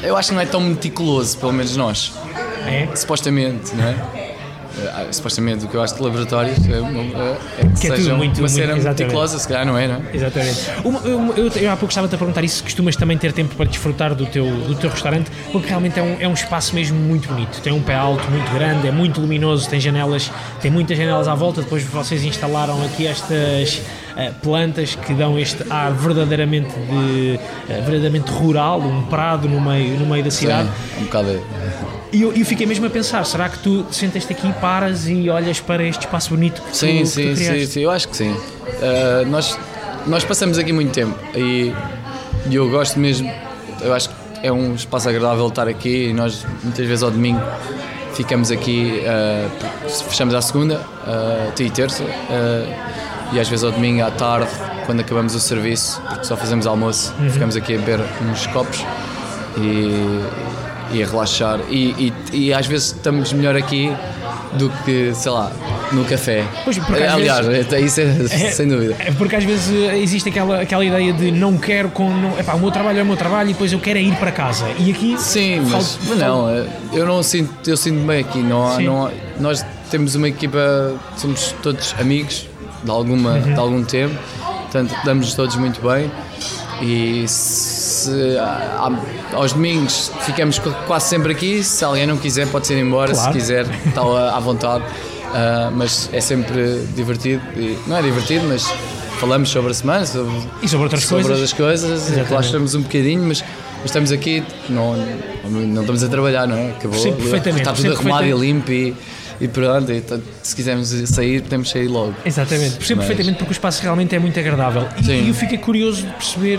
Eu 0.02 0.16
acho 0.16 0.30
que 0.30 0.34
não 0.34 0.42
é 0.42 0.46
tão 0.46 0.60
meticuloso, 0.60 1.38
pelo 1.38 1.52
menos 1.52 1.76
nós. 1.76 2.12
É? 2.66 2.88
Supostamente, 2.94 3.74
não 3.74 3.84
é? 3.84 4.32
Uh, 4.72 5.12
supostamente 5.12 5.66
o 5.66 5.68
que 5.68 5.74
eu 5.74 5.82
acho 5.82 5.94
de 5.94 6.02
laboratórios 6.02 6.56
é, 6.66 6.72
é, 6.72 6.78
é 6.78 7.68
que, 7.68 7.80
que 7.82 7.86
é 7.88 7.94
tudo 7.94 8.16
muito, 8.16 8.38
uma 8.38 8.48
cena 8.48 8.74
meticulosa, 8.74 9.38
se 9.38 9.46
calhar 9.46 9.66
não 9.66 9.76
é, 9.76 9.86
não 9.86 9.96
é? 9.96 10.00
Exatamente. 10.14 10.60
Uma, 10.82 11.00
eu, 11.00 11.34
eu, 11.36 11.48
eu, 11.48 11.70
há 11.70 11.76
pouco 11.76 11.90
estava-te 11.90 12.14
a 12.14 12.18
perguntar 12.18 12.42
isso, 12.42 12.62
costumas 12.62 12.96
também 12.96 13.18
ter 13.18 13.34
tempo 13.34 13.54
para 13.54 13.66
desfrutar 13.66 14.14
do 14.14 14.24
teu, 14.24 14.46
do 14.46 14.74
teu 14.74 14.88
restaurante, 14.88 15.30
porque 15.50 15.68
realmente 15.68 16.00
é 16.00 16.02
um, 16.02 16.16
é 16.20 16.26
um 16.26 16.32
espaço 16.32 16.74
mesmo 16.74 16.98
muito 16.98 17.28
bonito. 17.28 17.60
Tem 17.60 17.70
um 17.70 17.82
pé 17.82 17.96
alto 17.96 18.26
muito 18.30 18.50
grande, 18.50 18.88
é 18.88 18.90
muito 18.90 19.20
luminoso, 19.20 19.68
tem 19.68 19.78
janelas, 19.78 20.30
tem 20.62 20.70
muitas 20.70 20.96
janelas 20.96 21.28
à 21.28 21.34
volta. 21.34 21.60
Depois 21.60 21.84
vocês 21.84 22.24
instalaram 22.24 22.82
aqui 22.82 23.06
estas 23.06 23.82
plantas 24.42 24.94
que 24.94 25.14
dão 25.14 25.38
este 25.38 25.64
ar 25.70 25.92
verdadeiramente 25.92 26.70
de 26.70 27.38
uh, 27.38 27.82
verdadeiramente 27.82 28.30
rural, 28.30 28.80
um 28.80 29.02
prado 29.02 29.48
no 29.48 29.60
meio, 29.60 29.98
no 29.98 30.06
meio 30.06 30.24
da 30.24 30.30
cidade. 30.30 30.68
Sim, 30.68 31.02
um 31.02 31.04
bocado 31.04 31.40
e 32.12 32.20
eu, 32.20 32.30
eu, 32.34 32.44
fiquei 32.44 32.66
mesmo 32.66 32.84
a 32.84 32.90
pensar, 32.90 33.24
será 33.24 33.48
que 33.48 33.58
tu 33.60 33.86
sentaste 33.90 34.30
aqui, 34.30 34.52
paras 34.60 35.08
e 35.08 35.30
olhas 35.30 35.60
para 35.60 35.82
este 35.82 36.04
espaço 36.04 36.28
bonito 36.28 36.60
que 36.60 36.76
sim, 36.76 37.00
tu, 37.00 37.06
sim, 37.06 37.22
que 37.22 37.30
tu 37.30 37.36
sim, 37.38 37.66
sim, 37.66 37.80
eu 37.80 37.90
acho 37.90 38.06
que 38.06 38.16
sim. 38.16 38.30
Uh, 38.32 39.26
nós, 39.28 39.58
nós 40.06 40.22
passamos 40.22 40.58
aqui 40.58 40.74
muito 40.74 40.92
tempo 40.92 41.18
e, 41.34 41.72
eu 42.50 42.68
gosto 42.68 43.00
mesmo, 43.00 43.32
eu 43.80 43.94
acho 43.94 44.10
que 44.10 44.14
é 44.42 44.52
um 44.52 44.74
espaço 44.74 45.08
agradável 45.08 45.48
estar 45.48 45.66
aqui 45.66 46.08
e 46.08 46.12
nós 46.12 46.44
muitas 46.62 46.86
vezes 46.86 47.02
ao 47.02 47.10
domingo 47.10 47.40
ficamos 48.12 48.50
aqui, 48.50 49.02
uh, 49.06 49.90
fechamos 50.10 50.34
à 50.34 50.42
segunda, 50.42 50.82
uh, 51.06 51.62
e 51.62 51.70
terça, 51.70 52.04
e 53.32 53.40
às 53.40 53.48
vezes 53.48 53.64
ao 53.64 53.72
domingo 53.72 54.02
à 54.02 54.10
tarde, 54.10 54.50
quando 54.84 55.00
acabamos 55.00 55.34
o 55.34 55.40
serviço, 55.40 56.00
porque 56.08 56.24
só 56.24 56.36
fazemos 56.36 56.66
almoço, 56.66 57.14
uhum. 57.18 57.30
ficamos 57.30 57.56
aqui 57.56 57.74
a 57.74 57.78
beber 57.78 58.00
uns 58.30 58.46
copos 58.48 58.84
e, 59.56 60.20
e 60.92 61.02
a 61.02 61.06
relaxar. 61.06 61.60
E, 61.70 62.12
e, 62.32 62.46
e, 62.46 62.54
às 62.54 62.66
vezes 62.66 62.88
estamos 62.88 63.32
melhor 63.32 63.56
aqui 63.56 63.90
do 64.58 64.68
que, 64.84 65.14
sei 65.14 65.32
lá, 65.32 65.50
no 65.92 66.04
café. 66.04 66.44
Pois, 66.62 66.78
Aliás, 67.10 67.46
vezes, 67.46 67.72
isso 67.72 68.00
é, 68.00 68.04
é, 68.04 68.50
sem 68.50 68.68
dúvida. 68.68 68.96
É 68.98 69.10
porque 69.12 69.34
às 69.34 69.44
vezes 69.44 69.70
existe 69.94 70.28
aquela, 70.28 70.60
aquela 70.60 70.84
ideia 70.84 71.12
de 71.14 71.30
não 71.30 71.56
quero 71.56 71.88
com. 71.88 72.10
Não, 72.10 72.38
epá, 72.38 72.52
o 72.52 72.60
meu 72.60 72.70
trabalho 72.70 72.98
é 72.98 73.02
o 73.02 73.06
meu 73.06 73.16
trabalho 73.16 73.48
e 73.48 73.52
depois 73.54 73.72
eu 73.72 73.80
quero 73.80 73.98
é 73.98 74.02
ir 74.02 74.14
para 74.16 74.30
casa. 74.30 74.66
E 74.78 74.90
aqui. 74.90 75.16
Sim, 75.18 75.60
mas, 75.70 75.98
mas 76.06 76.18
não, 76.18 76.50
eu 76.92 77.06
não 77.06 77.22
sinto, 77.22 77.50
eu 77.66 77.78
sinto 77.78 78.06
bem 78.06 78.20
aqui. 78.20 78.42
Não, 78.42 78.68
há, 78.68 78.78
não 78.78 79.06
há, 79.06 79.10
nós 79.40 79.64
temos 79.90 80.14
uma 80.14 80.28
equipa, 80.28 80.94
somos 81.16 81.54
todos 81.62 81.94
amigos 81.98 82.51
de, 82.82 82.90
alguma, 82.90 83.32
uhum. 83.32 83.54
de 83.54 83.60
algum 83.60 83.84
tempo, 83.84 84.14
portanto 84.62 84.94
damos 85.04 85.34
todos 85.34 85.56
muito 85.56 85.80
bem 85.80 86.10
e 86.82 87.24
se, 87.28 88.10
aos 89.32 89.52
domingos 89.52 90.10
ficamos 90.22 90.60
quase 90.86 91.08
sempre 91.08 91.32
aqui. 91.32 91.62
Se 91.62 91.84
alguém 91.84 92.06
não 92.06 92.16
quiser, 92.16 92.48
pode 92.48 92.66
ser 92.66 92.78
embora. 92.78 93.12
Claro. 93.12 93.32
Se 93.32 93.38
quiser, 93.38 93.66
está 93.86 94.00
à 94.02 94.40
vontade. 94.40 94.84
Uh, 94.84 95.70
mas 95.72 96.10
é 96.12 96.20
sempre 96.20 96.84
divertido. 96.94 97.42
E, 97.56 97.78
não 97.86 97.96
é 97.96 98.02
divertido, 98.02 98.46
mas 98.48 98.66
falamos 99.18 99.48
sobre 99.48 99.70
a 99.70 99.74
semana 99.74 100.04
sobre, 100.04 100.34
e 100.62 100.68
sobre 100.68 100.84
outras 100.84 101.04
sobre 101.04 101.24
coisas. 101.24 101.30
Outras 101.40 101.52
coisas 101.52 102.28
relaxamos 102.28 102.74
um 102.74 102.82
bocadinho, 102.82 103.22
mas, 103.22 103.42
mas, 103.76 103.84
estamos 103.86 104.10
aqui, 104.10 104.42
não, 104.68 104.96
não 105.44 105.82
estamos 105.82 106.02
a 106.02 106.08
trabalhar, 106.08 106.46
não 106.46 106.56
é? 106.56 106.70
Acabou. 106.70 106.98
Sim, 106.98 107.12
perfeitamente. 107.12 107.60
Está 107.60 107.72
tudo 107.72 107.92
arrumado 107.92 108.26
e 108.26 108.32
limpo. 108.32 108.70
E, 108.72 108.94
e 109.42 109.48
pronto, 109.48 109.90
e, 109.90 110.00
se 110.40 110.54
quisermos 110.54 110.88
sair, 110.88 111.42
podemos 111.42 111.68
sair 111.68 111.88
logo. 111.88 112.14
Exatamente, 112.24 112.76
percebo 112.76 112.98
Mas... 112.98 113.08
perfeitamente 113.08 113.38
porque 113.38 113.50
o 113.50 113.52
espaço 113.52 113.82
realmente 113.82 114.14
é 114.14 114.18
muito 114.20 114.38
agradável. 114.38 114.86
E, 115.02 115.28
eu 115.28 115.34
fiquei 115.34 115.58
curioso 115.58 116.06
de 116.06 116.12
perceber. 116.12 116.58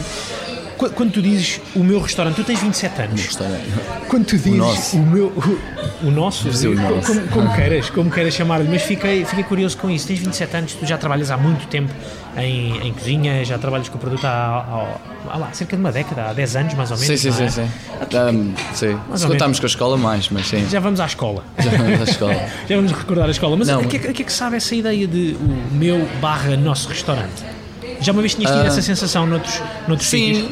Uh, 0.00 0.63
quando 0.90 1.12
tu 1.12 1.22
dizes 1.22 1.60
o 1.74 1.80
meu 1.80 2.00
restaurante, 2.00 2.36
tu 2.36 2.44
tens 2.44 2.60
27 2.60 3.02
anos. 3.02 3.20
O 3.20 3.24
restaurante. 3.24 3.64
Quando 4.08 4.24
tu 4.26 4.38
dizes 4.38 4.92
o, 4.92 4.96
o 4.96 5.06
meu. 5.06 5.26
O, 5.26 6.08
o 6.08 6.10
nosso? 6.10 6.48
O 6.48 6.74
nosso. 6.74 7.06
Como, 7.06 7.28
como 7.28 7.54
queiras, 7.54 7.90
como 7.90 8.10
queiras 8.10 8.34
chamar-lhe, 8.34 8.68
mas 8.68 8.82
fiquei, 8.82 9.24
fiquei 9.24 9.44
curioso 9.44 9.76
com 9.78 9.90
isso. 9.90 10.06
Tens 10.06 10.20
27 10.20 10.56
anos, 10.56 10.74
tu 10.74 10.86
já 10.86 10.98
trabalhas 10.98 11.30
há 11.30 11.36
muito 11.36 11.66
tempo 11.68 11.92
em, 12.36 12.88
em 12.88 12.92
cozinha, 12.92 13.44
já 13.44 13.58
trabalhas 13.58 13.88
com 13.88 13.96
o 13.96 14.00
produto 14.00 14.24
há, 14.24 14.30
há, 14.30 15.32
há, 15.32 15.36
lá, 15.36 15.52
cerca 15.52 15.76
de 15.76 15.80
uma 15.80 15.92
década, 15.92 16.30
há 16.30 16.32
10 16.32 16.56
anos 16.56 16.74
mais 16.74 16.90
ou 16.90 16.98
menos. 16.98 17.20
Sim, 17.20 17.30
sim, 17.30 17.42
é? 17.42 17.48
sim. 17.48 17.62
sim. 17.62 17.70
Um, 18.16 18.54
sim. 18.74 18.98
Se 19.14 19.26
contarmos 19.26 19.60
com 19.60 19.66
a 19.66 19.68
escola, 19.68 19.96
mais, 19.96 20.28
mas 20.30 20.46
sim. 20.46 20.66
Já 20.68 20.80
vamos 20.80 21.00
à 21.00 21.06
escola. 21.06 21.44
Já 21.58 21.70
vamos 21.70 22.00
à 22.00 22.04
escola. 22.04 22.34
já 22.68 22.76
vamos 22.76 22.92
recordar 22.92 23.28
a 23.28 23.30
escola. 23.30 23.56
Mas 23.56 23.68
o 23.68 23.78
que, 23.88 23.96
é, 23.96 24.12
que 24.12 24.22
é 24.22 24.24
que 24.24 24.32
sabe 24.32 24.56
essa 24.56 24.74
ideia 24.74 25.06
de 25.06 25.36
o 25.40 25.74
meu 25.74 26.06
barra 26.20 26.56
nosso 26.56 26.88
restaurante? 26.88 27.54
Já 28.00 28.12
uma 28.12 28.20
vez 28.20 28.34
tinhas 28.34 28.50
tido 28.50 28.62
uh, 28.62 28.66
essa 28.66 28.82
sensação 28.82 29.26
noutros, 29.26 29.62
noutros 29.88 30.08
sim, 30.08 30.34
sítios? 30.34 30.50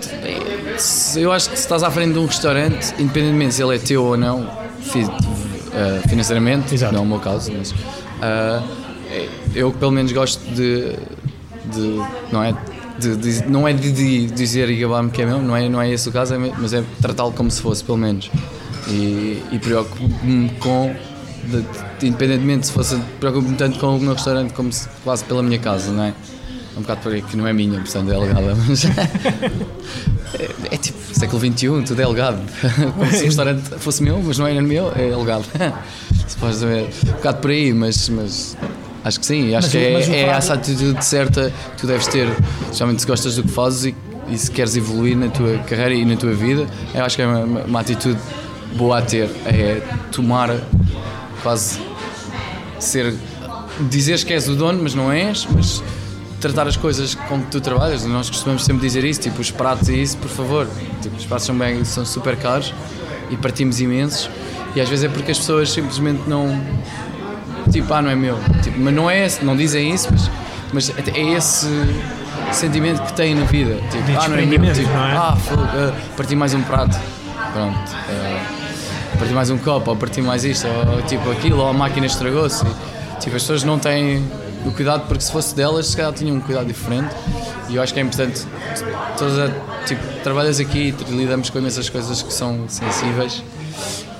Sim, 0.00 1.18
eh, 1.18 1.22
eu 1.22 1.32
acho 1.32 1.50
que 1.50 1.56
se 1.56 1.62
estás 1.62 1.82
à 1.82 1.90
frente 1.90 2.12
de 2.12 2.18
um 2.18 2.26
restaurante, 2.26 2.94
independentemente 2.98 3.54
se 3.54 3.62
ele 3.62 3.76
é 3.76 3.78
teu 3.78 4.04
ou 4.04 4.16
não, 4.16 4.48
eh, 5.74 6.08
financeiramente, 6.08 6.74
Exato. 6.74 6.92
não 6.92 7.00
é 7.00 7.04
o 7.04 7.06
meu 7.06 7.18
caso, 7.18 7.52
mas 7.56 7.70
uh, 7.70 8.62
eu 9.54 9.72
pelo 9.72 9.90
menos 9.90 10.12
gosto 10.12 10.40
de, 10.54 10.96
de 11.72 12.02
não 12.30 12.42
é 12.44 12.54
de, 12.98 13.16
de, 13.16 13.48
não 13.48 13.66
é 13.66 13.72
de, 13.72 13.90
de 13.90 14.26
dizer 14.26 14.68
e 14.68 14.76
gabar-me 14.76 15.10
que 15.10 15.22
é 15.22 15.26
meu, 15.26 15.40
não 15.40 15.56
é, 15.56 15.68
não 15.68 15.80
é 15.80 15.90
esse 15.90 16.08
o 16.08 16.12
caso, 16.12 16.34
é, 16.34 16.38
mas 16.38 16.72
é 16.72 16.84
tratá-lo 17.00 17.32
como 17.32 17.50
se 17.50 17.60
fosse, 17.60 17.82
pelo 17.82 17.98
menos. 17.98 18.30
E, 18.86 19.42
e 19.50 19.58
preocupo-me 19.58 20.50
com, 20.60 20.94
de, 21.44 22.06
independentemente 22.06 22.66
se 22.66 22.72
fosse, 22.72 22.96
preocupo-me 23.18 23.56
tanto 23.56 23.78
com 23.78 23.96
o 23.96 24.00
meu 24.00 24.12
restaurante 24.14 24.52
como 24.52 24.72
se 24.72 24.88
quase 25.04 25.24
pela 25.24 25.42
minha 25.42 25.58
casa, 25.58 25.90
não 25.90 26.04
é? 26.04 26.14
É 26.74 26.78
um 26.78 26.82
bocado 26.82 27.00
por 27.00 27.12
aí 27.12 27.22
que 27.22 27.36
não 27.36 27.46
é 27.46 27.52
minha, 27.52 27.80
portanto 27.80 28.10
é 28.10 28.14
alegada, 28.14 28.54
mas. 28.68 28.84
é, 28.84 30.74
é, 30.74 30.76
tipo 30.76 30.98
século 31.14 31.40
XXI, 31.40 31.84
tudo 31.86 32.00
é 32.00 32.04
alegado. 32.04 32.40
Como 32.96 33.10
se 33.10 33.22
o 33.22 33.24
restaurante 33.26 33.62
fosse 33.78 34.02
meu, 34.02 34.22
mas 34.22 34.38
não 34.38 34.46
era 34.46 34.62
meu, 34.62 34.92
é 34.96 35.12
alegado. 35.12 35.44
Se 36.26 36.36
podes 36.38 36.58
saber, 36.58 36.88
um 37.06 37.12
bocado 37.12 37.38
por 37.38 37.50
aí, 37.50 37.74
mas, 37.74 38.08
mas 38.08 38.56
Acho 39.04 39.20
que 39.20 39.26
sim, 39.26 39.54
acho 39.54 39.66
mas 39.66 39.72
que 39.72 40.14
é, 40.14 40.20
é 40.20 40.26
essa 40.28 40.54
atitude 40.54 41.04
certa 41.04 41.52
que 41.72 41.80
tu 41.80 41.86
deves 41.88 42.06
ter, 42.06 42.28
especialmente 42.62 43.02
se 43.02 43.06
gostas 43.06 43.34
do 43.34 43.42
que 43.42 43.50
fazes 43.50 43.86
e 43.86 43.94
e 44.32 44.38
se 44.38 44.50
queres 44.50 44.76
evoluir 44.76 45.16
na 45.16 45.28
tua 45.28 45.58
carreira 45.58 45.94
e 45.94 46.04
na 46.04 46.16
tua 46.16 46.32
vida, 46.32 46.66
eu 46.94 47.04
acho 47.04 47.16
que 47.16 47.22
é 47.22 47.26
uma, 47.26 47.62
uma 47.64 47.80
atitude 47.80 48.18
boa 48.76 48.98
a 48.98 49.02
ter, 49.02 49.28
é 49.44 49.82
tomar 50.10 50.56
quase 51.42 51.80
ser 52.78 53.14
dizeres 53.90 54.24
que 54.24 54.32
és 54.32 54.48
o 54.48 54.54
dono, 54.54 54.82
mas 54.82 54.94
não 54.94 55.12
és, 55.12 55.46
mas 55.50 55.82
tratar 56.42 56.66
as 56.66 56.76
coisas 56.76 57.14
com 57.14 57.40
que 57.40 57.46
tu 57.46 57.60
trabalhas. 57.60 58.04
Nós 58.04 58.28
costumamos 58.28 58.64
sempre 58.64 58.82
dizer 58.82 59.04
isso, 59.04 59.20
tipo 59.20 59.40
os 59.40 59.50
pratos 59.50 59.88
e 59.88 60.02
isso, 60.02 60.18
por 60.18 60.28
favor. 60.28 60.68
Tipo, 61.00 61.16
os 61.16 61.24
pratos 61.24 61.46
são, 61.46 61.56
bem, 61.56 61.84
são 61.84 62.04
super 62.04 62.36
caros 62.36 62.74
e 63.30 63.36
partimos 63.36 63.80
imensos. 63.80 64.28
E 64.74 64.80
às 64.80 64.88
vezes 64.88 65.04
é 65.04 65.08
porque 65.08 65.30
as 65.30 65.38
pessoas 65.38 65.70
simplesmente 65.70 66.28
não. 66.28 66.60
Tipo, 67.70 67.94
ah, 67.94 68.02
não 68.02 68.10
é 68.10 68.16
meu. 68.16 68.38
Tipo, 68.62 68.80
mas 68.80 68.92
não 68.92 69.08
é 69.08 69.28
não 69.42 69.56
dizem 69.56 69.94
isso, 69.94 70.08
mas, 70.10 70.30
mas 70.72 71.08
é 71.14 71.20
esse 71.32 71.68
sentimento 72.50 73.02
que 73.02 73.12
têm 73.12 73.34
na 73.34 73.44
vida. 73.44 73.76
Tipo, 73.90 74.20
ah, 74.20 74.28
não 74.28 74.36
é 74.36 74.44
meu. 74.44 74.72
Tipo, 74.72 74.88
não 74.88 75.06
é? 75.06 75.16
ah, 75.16 75.36
uh, 75.36 76.16
parti 76.16 76.34
mais 76.34 76.52
um 76.54 76.62
prato. 76.62 76.98
Pronto. 77.52 77.78
Uh, 77.78 79.18
parti 79.18 79.32
mais 79.32 79.48
um 79.48 79.58
copo, 79.58 79.90
ou 79.90 79.96
parti 79.96 80.20
mais 80.20 80.44
isto, 80.44 80.66
ou 80.66 81.02
tipo 81.02 81.30
aquilo, 81.30 81.58
ou 81.58 81.68
a 81.68 81.72
máquina 81.72 82.06
estragou-se. 82.06 82.64
Tipo, 83.20 83.36
as 83.36 83.42
pessoas 83.42 83.62
não 83.62 83.78
têm 83.78 84.24
o 84.64 84.72
cuidado, 84.72 85.06
porque 85.06 85.22
se 85.22 85.32
fosse 85.32 85.54
delas, 85.54 85.86
se 85.88 85.96
calhar 85.96 86.12
tinham 86.12 86.36
um 86.36 86.40
cuidado 86.40 86.66
diferente. 86.66 87.14
E 87.68 87.76
eu 87.76 87.82
acho 87.82 87.92
que 87.92 88.00
é 88.00 88.02
importante. 88.02 88.42
Todas, 89.18 89.50
tipo, 89.86 90.02
trabalhas 90.22 90.60
aqui 90.60 90.94
e 90.98 91.12
lidamos 91.12 91.50
com 91.50 91.58
imensas 91.58 91.88
coisas 91.88 92.22
que 92.22 92.32
são 92.32 92.68
sensíveis 92.68 93.42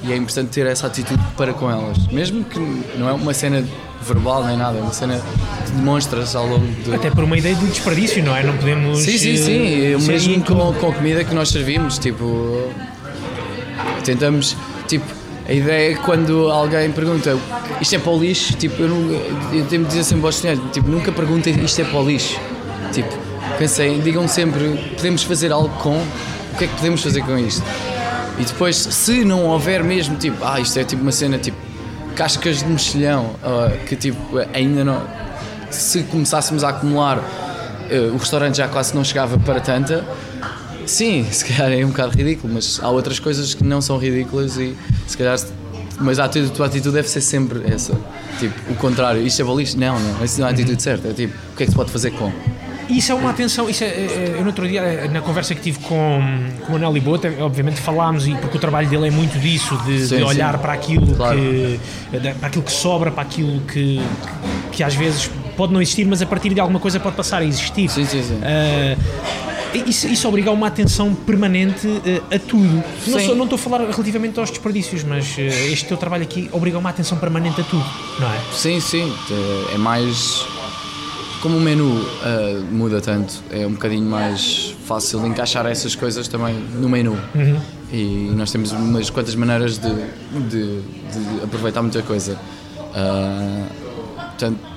e 0.02 0.12
é 0.12 0.16
importante 0.16 0.50
ter 0.50 0.66
essa 0.66 0.86
atitude 0.86 1.22
para 1.36 1.52
com 1.52 1.70
elas. 1.70 2.06
Mesmo 2.08 2.44
que 2.44 2.58
não 2.98 3.08
é 3.08 3.12
uma 3.12 3.32
cena 3.32 3.64
verbal 4.02 4.44
nem 4.44 4.56
nada, 4.56 4.78
é 4.78 4.82
uma 4.82 4.92
cena 4.92 5.20
que 5.64 5.72
demonstras 5.72 6.34
ao 6.34 6.46
longo 6.46 6.66
de. 6.66 6.94
Até 6.94 7.10
por 7.10 7.24
uma 7.24 7.38
ideia 7.38 7.54
de 7.54 7.66
desperdício, 7.66 8.22
não 8.24 8.36
é? 8.36 8.42
Não 8.42 8.56
podemos. 8.56 8.98
Sim, 9.00 9.18
sim, 9.18 9.36
sim. 9.36 9.94
Uh, 9.94 10.02
mesmo 10.02 10.44
com, 10.44 10.72
com 10.74 10.88
a 10.88 10.92
comida 10.92 11.24
que 11.24 11.34
nós 11.34 11.50
servimos, 11.50 11.98
tipo. 11.98 12.68
Tentamos. 14.04 14.56
Tipo, 14.88 15.21
a 15.48 15.52
ideia 15.52 15.92
é 15.92 15.94
quando 15.96 16.50
alguém 16.50 16.90
pergunta 16.92 17.36
isto 17.80 17.96
é 17.96 17.98
para 17.98 18.12
o 18.12 18.18
lixo, 18.18 18.54
tipo, 18.56 18.80
eu, 18.82 18.88
não, 18.88 19.10
eu 19.52 19.66
tenho 19.66 19.82
de 19.82 19.88
dizer 19.88 20.04
sempre 20.04 20.26
aos 20.26 20.36
estudantes, 20.36 20.72
tipo, 20.72 20.88
nunca 20.88 21.10
perguntem 21.10 21.54
isto 21.64 21.80
é 21.80 21.84
para 21.84 21.98
o 21.98 22.06
lixo. 22.06 22.38
Tipo, 22.92 23.12
pensem, 23.58 24.00
digam 24.00 24.28
sempre, 24.28 24.94
podemos 24.96 25.22
fazer 25.22 25.50
algo 25.50 25.68
com, 25.80 25.96
o 25.96 26.56
que 26.58 26.64
é 26.64 26.66
que 26.68 26.74
podemos 26.74 27.02
fazer 27.02 27.22
com 27.22 27.36
isto? 27.38 27.62
E 28.38 28.44
depois, 28.44 28.76
se 28.76 29.24
não 29.24 29.46
houver 29.46 29.82
mesmo, 29.82 30.16
tipo, 30.16 30.44
ah, 30.44 30.60
isto 30.60 30.78
é 30.78 30.84
tipo 30.84 31.02
uma 31.02 31.12
cena, 31.12 31.38
tipo, 31.38 31.56
cascas 32.14 32.58
de 32.58 32.66
mexilhão, 32.66 33.34
uh, 33.42 33.76
que 33.86 33.96
tipo, 33.96 34.18
ainda 34.54 34.84
não. 34.84 35.02
Se 35.70 36.02
começássemos 36.04 36.62
a 36.62 36.68
acumular, 36.68 37.18
uh, 37.18 38.14
o 38.14 38.16
restaurante 38.16 38.58
já 38.58 38.68
quase 38.68 38.94
não 38.94 39.04
chegava 39.04 39.38
para 39.38 39.60
tanta. 39.60 40.04
Sim, 40.86 41.26
se 41.30 41.44
calhar 41.44 41.72
é 41.72 41.84
um 41.84 41.88
bocado 41.88 42.16
ridículo, 42.16 42.52
mas 42.54 42.80
há 42.82 42.88
outras 42.90 43.18
coisas 43.18 43.54
que 43.54 43.64
não 43.64 43.80
são 43.80 43.98
ridículas 43.98 44.56
e 44.56 44.76
se 45.06 45.16
calhar 45.16 45.38
mas 46.00 46.18
a, 46.18 46.24
atitude, 46.24 46.50
a 46.50 46.54
tua 46.54 46.66
atitude 46.66 46.94
deve 46.94 47.08
ser 47.08 47.20
sempre 47.20 47.62
essa. 47.72 47.96
Tipo, 48.38 48.72
o 48.72 48.74
contrário, 48.74 49.24
isto 49.24 49.40
é 49.40 49.44
balista? 49.44 49.78
Não, 49.78 49.98
não, 49.98 50.24
isso 50.24 50.40
não 50.40 50.46
é 50.46 50.50
a 50.50 50.52
atitude 50.52 50.82
certa. 50.82 51.08
É 51.08 51.12
tipo, 51.12 51.34
o 51.52 51.56
que 51.56 51.62
é 51.62 51.66
que 51.66 51.70
se 51.70 51.76
pode 51.76 51.90
fazer 51.90 52.10
com? 52.12 52.32
Isso 52.88 53.12
é 53.12 53.14
uma 53.14 53.30
atenção, 53.30 53.70
isso 53.70 53.84
é, 53.84 53.86
é, 53.86 53.90
é, 53.90 54.34
eu 54.36 54.40
no 54.40 54.48
outro 54.48 54.66
dia, 54.68 55.08
na 55.08 55.20
conversa 55.22 55.54
que 55.54 55.62
tive 55.62 55.78
com, 55.78 56.20
com 56.66 56.72
o 56.74 56.76
Anel 56.76 56.92
Libota, 56.92 57.32
obviamente 57.40 57.80
falámos, 57.80 58.26
e 58.26 58.34
porque 58.34 58.56
o 58.56 58.60
trabalho 58.60 58.88
dele 58.88 59.08
é 59.08 59.10
muito 59.10 59.38
disso, 59.38 59.76
de, 59.86 60.06
sim, 60.06 60.16
de 60.16 60.22
olhar 60.22 60.54
sim. 60.54 60.60
para 60.60 60.72
aquilo 60.72 61.14
claro. 61.14 61.38
que 61.38 61.80
para 62.38 62.48
aquilo 62.48 62.64
que 62.64 62.72
sobra, 62.72 63.10
para 63.10 63.22
aquilo 63.22 63.60
que, 63.60 63.98
que, 63.98 64.68
que, 64.72 64.82
às 64.82 64.94
vezes 64.94 65.30
pode 65.56 65.72
não 65.72 65.80
existir, 65.80 66.04
mas 66.04 66.20
a 66.20 66.26
partir 66.26 66.52
de 66.52 66.60
alguma 66.60 66.80
coisa 66.80 66.98
pode 67.00 67.16
passar 67.16 67.38
a 67.38 67.44
existir. 67.44 67.88
Sim, 67.88 68.04
sim, 68.04 68.22
sim. 68.22 68.34
Uh, 68.34 69.51
isso, 69.74 70.06
isso 70.06 70.28
obriga 70.28 70.50
a 70.50 70.52
uma 70.52 70.66
atenção 70.66 71.14
permanente 71.14 71.86
uh, 71.86 72.34
a 72.34 72.38
tudo. 72.38 72.82
Não, 73.06 73.20
sou, 73.20 73.34
não 73.34 73.44
estou 73.44 73.56
a 73.56 73.58
falar 73.58 73.80
relativamente 73.80 74.38
aos 74.38 74.50
desperdícios, 74.50 75.04
mas 75.04 75.36
uh, 75.36 75.40
este 75.40 75.86
teu 75.86 75.96
trabalho 75.96 76.22
aqui 76.22 76.48
obriga 76.52 76.76
a 76.76 76.80
uma 76.80 76.90
atenção 76.90 77.18
permanente 77.18 77.60
a 77.60 77.64
tudo, 77.64 77.84
não 78.18 78.32
é? 78.32 78.40
Sim, 78.52 78.80
sim. 78.80 79.12
É 79.74 79.78
mais. 79.78 80.46
Como 81.40 81.56
o 81.56 81.60
menu 81.60 81.90
uh, 81.90 82.62
muda 82.70 83.00
tanto, 83.00 83.42
é 83.50 83.66
um 83.66 83.72
bocadinho 83.72 84.08
mais 84.08 84.76
fácil 84.86 85.26
encaixar 85.26 85.66
essas 85.66 85.96
coisas 85.96 86.28
também 86.28 86.54
no 86.54 86.88
menu. 86.88 87.18
Uhum. 87.34 87.60
E 87.92 88.30
nós 88.36 88.52
temos 88.52 88.70
umas 88.70 89.10
quantas 89.10 89.34
maneiras 89.34 89.76
de, 89.76 89.92
de, 89.92 90.80
de 90.80 91.44
aproveitar 91.44 91.82
muita 91.82 92.00
coisa. 92.02 92.38
Uh, 92.78 93.66
portanto, 94.16 94.71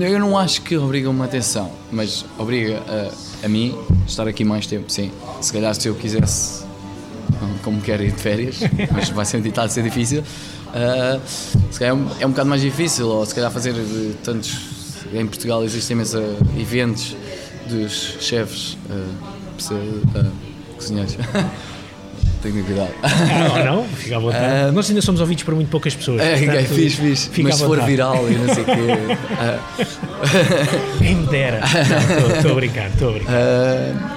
eu 0.00 0.18
não 0.18 0.36
acho 0.36 0.62
que 0.62 0.76
obriga 0.76 1.08
uma 1.08 1.24
atenção, 1.24 1.70
mas 1.90 2.24
obriga 2.38 2.82
a, 2.86 3.46
a 3.46 3.48
mim 3.48 3.76
estar 4.06 4.26
aqui 4.28 4.44
mais 4.44 4.66
tempo, 4.66 4.90
sim. 4.90 5.10
Se 5.40 5.52
calhar 5.52 5.74
se 5.74 5.88
eu 5.88 5.94
quisesse, 5.94 6.64
como 7.62 7.80
quero 7.80 8.02
ir 8.02 8.12
de 8.12 8.20
férias, 8.20 8.60
mas 8.92 9.08
vai 9.10 9.24
ser 9.24 9.44
está 9.46 9.62
a 9.62 9.68
ser 9.68 9.82
difícil, 9.82 10.20
uh, 10.22 11.20
se 11.70 11.78
calhar 11.78 11.94
é 11.94 11.98
um, 11.98 12.08
é 12.20 12.26
um 12.26 12.30
bocado 12.30 12.48
mais 12.48 12.62
difícil, 12.62 13.08
ou 13.08 13.24
se 13.24 13.34
calhar 13.34 13.50
fazer 13.50 13.74
tantos. 14.22 14.72
Em 15.12 15.26
Portugal 15.26 15.62
existem 15.62 15.94
imensos 15.94 16.20
eventos 16.58 17.14
dos 17.68 18.16
chefes, 18.20 18.78
uh, 18.88 19.74
uh, 19.74 20.32
cozinheiros. 20.76 21.16
tenho 22.42 22.64
cuidado. 22.64 22.92
Não, 23.56 23.64
não, 23.64 23.84
fica 23.84 24.16
à 24.16 24.18
vontade. 24.18 24.70
Uh, 24.70 24.72
Nós 24.74 24.88
ainda 24.88 25.02
somos 25.02 25.20
ouvidos 25.20 25.44
por 25.44 25.54
muito 25.54 25.68
poucas 25.68 25.94
pessoas. 25.94 26.20
É, 26.20 26.36
portanto, 26.36 26.56
é 26.56 26.64
fiz, 26.64 26.94
fiz. 26.94 27.30
Mas 27.38 27.54
se 27.54 27.64
for 27.64 27.80
viral 27.82 28.30
e 28.30 28.34
não 28.34 28.54
sei 28.54 28.62
o 28.62 28.66
quê. 28.66 28.72
Uh. 29.82 30.98
Quem 30.98 31.14
me 31.16 31.26
dera. 31.28 31.60
Estou 32.36 32.52
a 32.52 32.54
brincar, 32.54 32.88
estou 32.88 33.10
a 33.10 33.12
brincar. 33.12 33.32
Uh, 33.32 34.11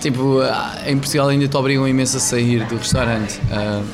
Tipo, 0.00 0.40
em 0.86 0.96
Portugal 0.96 1.28
ainda 1.28 1.48
te 1.48 1.56
obrigam 1.56 1.86
imenso 1.86 2.16
a 2.16 2.20
sair 2.20 2.64
do 2.66 2.76
restaurante. 2.76 3.40
Uh, 3.50 3.84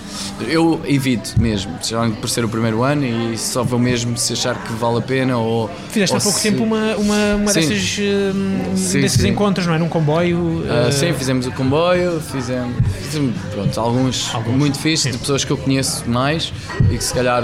eu 0.46 0.80
evito 0.84 1.40
mesmo, 1.40 1.72
por 2.20 2.28
ser 2.28 2.44
o 2.44 2.48
primeiro 2.48 2.82
ano 2.82 3.04
e 3.04 3.38
só 3.38 3.62
vou 3.62 3.78
mesmo 3.78 4.16
se 4.18 4.34
achar 4.34 4.54
que 4.54 4.72
vale 4.74 4.98
a 4.98 5.00
pena 5.00 5.38
ou. 5.38 5.70
Fizeste 5.88 6.14
ou 6.14 6.18
há 6.18 6.22
pouco 6.22 6.38
se... 6.38 6.50
tempo 6.50 6.62
uma, 6.62 6.94
uma, 6.96 7.34
uma 7.36 7.52
dessas, 7.52 7.98
uh, 7.98 8.76
sim, 8.76 9.00
desses 9.00 9.20
sim. 9.20 9.28
encontros, 9.28 9.66
não 9.66 9.74
é? 9.74 9.78
Num 9.78 9.88
comboio. 9.88 10.38
Uh, 10.38 10.92
sim, 10.92 11.12
fizemos 11.14 11.46
o 11.46 11.52
comboio, 11.52 12.20
fizemos, 12.20 12.76
fizemos 13.02 13.34
pronto, 13.52 13.80
alguns, 13.80 14.34
alguns 14.34 14.56
muito 14.56 14.78
fixos 14.78 15.12
de 15.12 15.18
pessoas 15.18 15.44
que 15.44 15.50
eu 15.50 15.56
conheço 15.56 16.08
mais 16.08 16.52
e 16.90 16.98
que 16.98 17.04
se 17.04 17.14
calhar 17.14 17.42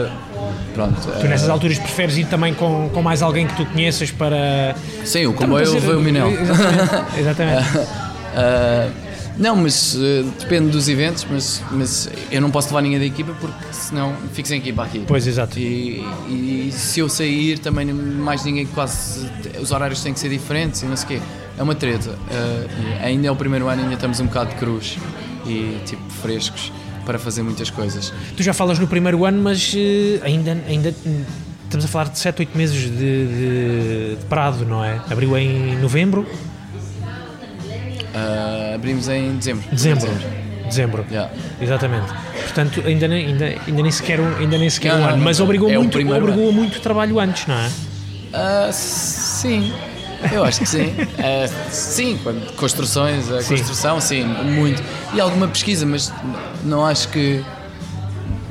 Pronto, 0.75 1.01
tu 1.21 1.27
nessas 1.27 1.49
alturas 1.49 1.79
preferes 1.79 2.17
ir 2.17 2.27
também 2.27 2.55
com, 2.55 2.89
com 2.93 3.03
mais 3.03 3.23
alguém 3.23 3.47
que 3.47 3.57
tu 3.57 3.67
conheças 3.67 4.11
para. 4.11 4.75
Sim, 5.05 5.27
o 5.27 5.33
comboio 5.33 5.81
foi 5.81 5.97
o 5.97 6.01
Minel. 6.01 6.31
Exatamente. 6.31 7.21
exatamente. 7.21 8.01
Uh, 8.31 9.11
não, 9.37 9.57
mas 9.57 9.95
uh, 9.95 10.25
depende 10.39 10.71
dos 10.71 10.89
eventos, 10.89 11.27
mas, 11.31 11.63
mas 11.71 12.11
eu 12.31 12.41
não 12.41 12.51
posso 12.51 12.69
levar 12.69 12.83
ninguém 12.83 12.99
da 12.99 13.07
equipa 13.07 13.35
porque 13.41 13.73
senão 13.73 14.15
fico 14.33 14.47
sem 14.47 14.59
equipa 14.59 14.85
aqui. 14.85 15.05
Pois, 15.07 15.27
exato. 15.27 15.59
E, 15.59 16.05
e 16.29 16.71
se 16.73 17.01
eu 17.01 17.09
sair 17.09 17.59
também 17.59 17.87
mais 17.93 18.45
ninguém 18.45 18.67
quase. 18.67 19.29
Os 19.61 19.71
horários 19.71 20.03
têm 20.03 20.13
que 20.13 20.21
ser 20.21 20.29
diferentes 20.29 20.83
e 20.83 20.87
não 20.87 20.97
sei 20.97 21.05
o 21.05 21.09
quê. 21.09 21.27
É 21.59 21.63
uma 21.63 21.75
treta. 21.75 22.11
Uh, 22.11 23.05
ainda 23.05 23.29
é 23.29 23.31
o 23.31 23.37
primeiro 23.37 23.69
ano, 23.69 23.83
ainda 23.83 23.95
estamos 23.95 24.21
um 24.21 24.27
bocado 24.27 24.51
de 24.51 24.57
cruz 24.57 24.99
e 25.47 25.81
tipo 25.87 26.03
frescos 26.23 26.73
para 27.07 27.19
fazer 27.19 27.43
muitas 27.43 27.71
coisas. 27.71 28.13
Tu 28.37 28.43
já 28.43 28.53
falas 28.53 28.79
no 28.79 28.87
primeiro 28.87 29.25
ano, 29.25 29.43
mas 29.43 29.75
ainda, 30.23 30.57
ainda 30.69 30.95
estamos 31.65 31.85
a 31.85 31.89
falar 31.89 32.09
de 32.11 32.19
7, 32.19 32.41
8 32.41 32.59
meses 32.59 32.77
de, 32.77 32.91
de, 32.91 34.17
de 34.17 34.25
Prado, 34.29 34.67
não 34.67 34.85
é? 34.85 35.01
Abriu 35.11 35.37
em 35.37 35.79
novembro. 35.81 36.27
Uh, 38.15 38.75
abrimos 38.75 39.09
em 39.09 39.37
dezembro. 39.37 39.65
Dezembro. 39.71 40.11
Dezembro. 40.67 41.07
Yeah. 41.11 41.33
Exatamente. 41.61 42.13
Portanto, 42.45 42.83
ainda 42.85 43.09
nem, 43.09 43.27
ainda, 43.27 43.45
ainda 43.67 43.83
nem 43.83 43.91
sequer, 43.91 44.21
ainda 44.21 44.59
nem 44.59 44.71
sequer 44.71 44.95
não, 44.95 45.01
um 45.01 45.05
ano. 45.05 45.17
Não, 45.17 45.25
mas 45.25 45.41
obrigou, 45.41 45.71
é 45.71 45.79
muito, 45.79 45.99
obrigou 45.99 46.53
muito 46.53 46.81
trabalho 46.81 47.19
antes, 47.19 47.47
não 47.47 47.57
é? 47.57 47.67
Uh, 47.69 48.73
sim. 48.73 49.73
Eu 50.33 50.45
acho 50.45 50.61
que 50.61 50.67
sim. 50.67 50.87
Uh, 50.87 51.71
sim, 51.71 52.19
construções, 52.57 53.31
a 53.31 53.43
sim. 53.43 53.57
construção, 53.57 54.01
sim, 54.01 54.25
muito. 54.25 54.83
E 55.15 55.21
alguma 55.21 55.49
pesquisa, 55.49 55.87
mas 55.87 56.13
não 56.65 56.85
acho 56.85 57.09
que 57.09 57.43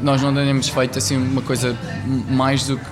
nós 0.01 0.21
não 0.21 0.33
tenhamos 0.33 0.69
feito 0.69 0.97
assim 0.97 1.17
uma 1.17 1.41
coisa 1.41 1.75
mais 2.29 2.65
do 2.65 2.77
que 2.77 2.85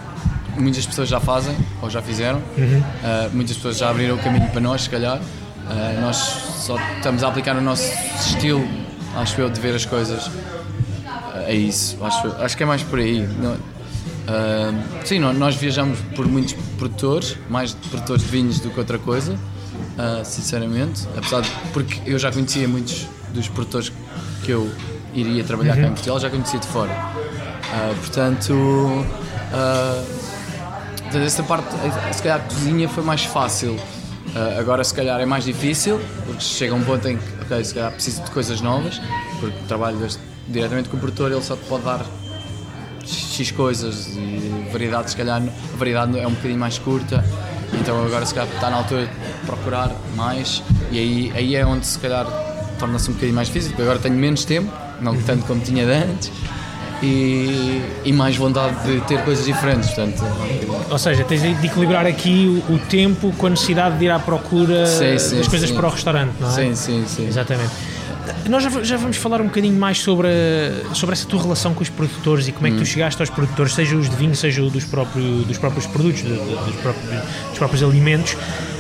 muitas 0.58 0.86
pessoas 0.86 1.10
já 1.10 1.20
fazem 1.20 1.56
ou 1.82 1.90
já 1.90 2.02
fizeram. 2.02 2.42
Uhum. 2.58 2.80
Uh, 2.80 3.30
muitas 3.34 3.56
pessoas 3.56 3.78
já 3.78 3.90
abriram 3.90 4.16
o 4.16 4.20
caminho 4.20 4.48
para 4.50 4.62
nós, 4.62 4.84
se 4.84 4.90
calhar. 4.90 5.20
Uh, 5.68 6.02
nós 6.02 6.16
só 6.16 6.78
estamos 6.96 7.24
a 7.24 7.28
aplicar 7.28 7.56
o 7.58 7.62
nosso 7.62 7.92
estilo, 8.26 8.66
acho 9.18 9.40
eu, 9.42 9.50
de 9.50 9.60
ver 9.60 9.76
as 9.76 9.86
coisas. 9.86 10.28
Uh, 10.28 10.32
é 11.46 11.54
isso, 11.54 11.98
acho, 12.04 12.28
acho 12.42 12.56
que 12.56 12.64
é 12.64 12.66
mais 12.66 12.84
por 12.84 13.00
aí. 13.00 13.28
Não, 13.28 13.54
uh, 13.54 13.58
sim, 15.04 15.20
nós 15.20 15.56
viajamos 15.56 16.00
por 16.16 16.26
muitos 16.26 16.54
produtores, 16.78 17.38
mais 17.50 17.74
produtores 17.74 18.24
de 18.24 18.30
vinhos 18.30 18.60
do 18.60 18.70
que 18.70 18.80
outra 18.80 18.98
coisa, 18.98 19.38
sinceramente. 20.24 21.06
Apesar 21.18 21.42
de, 21.42 21.50
porque 21.74 22.00
eu 22.06 22.18
já 22.18 22.32
conhecia 22.32 22.68
muitos 22.68 23.06
dos 23.34 23.50
produtores 23.50 23.92
que 24.44 24.52
eu 24.52 24.72
iria 25.14 25.44
trabalhar 25.44 25.76
uhum. 25.76 25.82
cá 25.82 25.88
em 25.88 25.92
Portugal, 25.92 26.20
já 26.20 26.30
conhecia 26.30 26.60
de 26.60 26.68
fora. 26.68 26.96
portanto, 28.00 29.06
essa 31.14 31.44
parte, 31.44 31.68
se 32.14 32.22
calhar 32.22 32.38
a 32.38 32.44
cozinha 32.44 32.88
foi 32.88 33.04
mais 33.04 33.24
fácil 33.26 33.78
Uh, 34.36 34.60
agora 34.60 34.84
se 34.84 34.94
calhar 34.94 35.20
é 35.20 35.26
mais 35.26 35.46
difícil, 35.46 36.00
porque 36.26 36.42
chega 36.42 36.76
um 36.76 36.84
ponto 36.84 37.08
em 37.08 37.18
que, 37.18 37.24
ok, 37.44 37.64
se 37.64 37.74
calhar 37.74 37.92
preciso 37.92 38.24
de 38.24 38.32
coisas 38.32 38.62
novas, 38.62 39.02
porque 39.40 39.58
trabalho 39.68 39.98
diretamente 40.48 40.90
com 40.90 40.98
o 40.98 41.00
produtor, 41.00 41.32
ele 41.32 41.42
só 41.42 41.56
te 41.56 41.64
pode 41.64 41.84
dar 41.84 42.06
X 43.06 43.52
coisas 43.52 44.08
e 44.16 44.70
variedade, 44.72 45.12
se 45.12 45.18
calhar, 45.18 45.42
a 45.42 45.78
variedade 45.78 46.20
é 46.20 46.28
um 46.28 46.32
bocadinho 46.32 46.60
mais 46.60 46.78
curta, 46.78 47.24
então 47.74 48.06
agora 48.06 48.26
se 48.26 48.34
calhar 48.34 48.54
está 48.54 48.70
na 48.70 48.78
altura 48.78 49.08
de 49.08 49.46
procurar 49.46 49.92
mais 50.16 50.64
e 50.92 51.00
aí, 51.00 51.32
aí 51.36 51.56
é 51.56 51.66
onde 51.66 51.86
se 51.86 52.00
calhar 52.00 52.26
torna-se 52.80 53.10
um 53.10 53.14
bocadinho 53.14 53.36
mais 53.36 53.48
difícil, 53.48 53.70
porque 53.72 53.84
agora 53.84 54.00
tenho 54.00 54.16
menos 54.16 54.46
tempo, 54.46 54.72
não 55.02 55.20
tanto 55.22 55.46
como 55.46 55.62
tinha 55.62 55.86
de 55.86 55.92
antes, 55.92 56.32
e, 57.02 57.82
e, 58.06 58.14
mais 58.14 58.36
vontade 58.36 58.76
de 58.84 59.02
ter 59.02 59.24
coisas 59.24 59.46
diferentes. 59.46 59.90
Portanto, 59.92 60.24
Ou 60.90 60.98
seja, 60.98 61.24
tens 61.24 61.42
de 61.42 61.68
equilibrar 61.68 62.06
aqui 62.06 62.64
o, 62.70 62.74
o 62.74 62.80
tempo 62.80 63.32
com 63.38 63.48
a 63.48 63.50
necessidade 63.50 63.98
de 63.98 64.06
ir 64.06 64.12
à 64.12 64.20
procura 64.20 64.86
sim, 64.86 65.18
sim, 65.18 65.38
das 65.38 65.48
coisas 65.48 65.70
sim. 65.70 65.76
para 65.76 65.88
o 65.88 65.92
restaurante, 65.92 66.34
não 66.40 66.50
é? 66.50 66.52
Sim, 66.52 66.76
sim, 66.76 67.06
sim. 67.08 67.28
Exatamente. 67.28 67.72
Nós 68.50 68.64
já, 68.64 68.84
já, 68.84 68.98
vamos 68.98 69.18
falar 69.18 69.42
um 69.42 69.46
bocadinho 69.46 69.78
mais 69.78 70.00
sobre, 70.00 70.28
a, 70.28 70.94
sobre 70.94 71.14
essa 71.14 71.26
tua 71.26 71.42
relação 71.42 71.74
com 71.74 71.84
os 71.84 71.90
produtores 71.90 72.48
e 72.48 72.52
como 72.52 72.68
é 72.68 72.70
que 72.70 72.78
hum. 72.78 72.80
tu 72.80 72.86
chegaste 72.86 73.22
aos 73.22 73.30
produtores, 73.30 73.74
seja 73.74 73.96
os 73.96 74.10
de 74.10 74.16
vinho, 74.16 74.36
seja 74.36 74.62
dos 74.70 74.86
próprios, 74.86 75.46
dos 75.46 75.58
próprios 75.58 75.86
produtos, 75.86 76.22
dos 76.22 76.76
próprios, 76.82 77.24
dos 77.50 77.58
próprios 77.58 77.84
alimentos. 77.84 78.38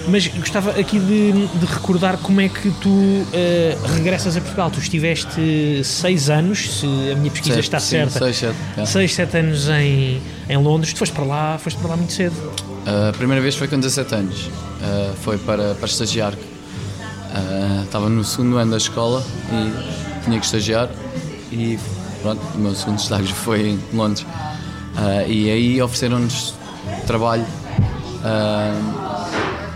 Mas 0.08 0.26
gostava 0.28 0.72
aqui 0.72 1.00
de, 1.00 1.48
de, 1.48 1.66
recordar 1.66 2.18
como 2.18 2.40
é 2.40 2.48
que 2.48 2.72
tu 2.80 2.90
uh, 2.90 3.94
regressas 3.96 4.38
a 4.38 4.42
Portugal. 4.42 4.72
Tu 4.72 4.80
estiveste 4.80 5.84
seis 5.84 6.30
anos, 6.30 6.80
se 6.80 6.86
a 7.12 7.16
minha 7.16 7.30
pesquisa 7.30 7.56
sete, 7.56 7.64
está 7.66 7.80
sim, 7.80 7.90
certa. 7.90 8.20
Seis, 8.20 8.38
sete, 8.38 8.56
é. 8.78 8.86
seis, 8.86 9.14
sete 9.14 9.38
anos 9.38 9.68
em, 9.68 10.22
em 10.48 10.58
Londres. 10.58 10.94
Tu 10.94 11.00
foste 11.00 11.14
para 11.14 11.26
lá, 11.26 11.58
foste 11.58 11.78
para 11.78 11.90
lá 11.90 11.98
muito 11.98 12.14
cedo. 12.14 12.36
Uh, 12.36 13.10
a 13.10 13.14
primeira 13.14 13.42
vez 13.42 13.56
foi 13.56 13.68
com 13.68 13.78
17 13.78 14.16
anos. 14.16 14.46
Uh, 14.46 15.14
foi 15.22 15.38
para, 15.38 15.76
para 15.76 15.88
estagiar. 15.88 16.34
Uh, 17.38 17.84
estava 17.84 18.10
no 18.10 18.24
segundo 18.24 18.58
ano 18.58 18.72
da 18.72 18.77
escola 18.77 19.24
e 19.51 20.24
tinha 20.24 20.39
que 20.39 20.46
estagiar. 20.46 20.89
E 21.51 21.77
pronto, 22.22 22.41
o 22.56 22.58
meu 22.58 22.75
segundo 22.75 23.00
estágio 23.00 23.34
foi 23.36 23.70
em 23.70 23.79
Londres. 23.94 24.25
e 25.27 25.50
aí 25.50 25.82
ofereceram-nos 25.82 26.53
trabalho 27.06 27.46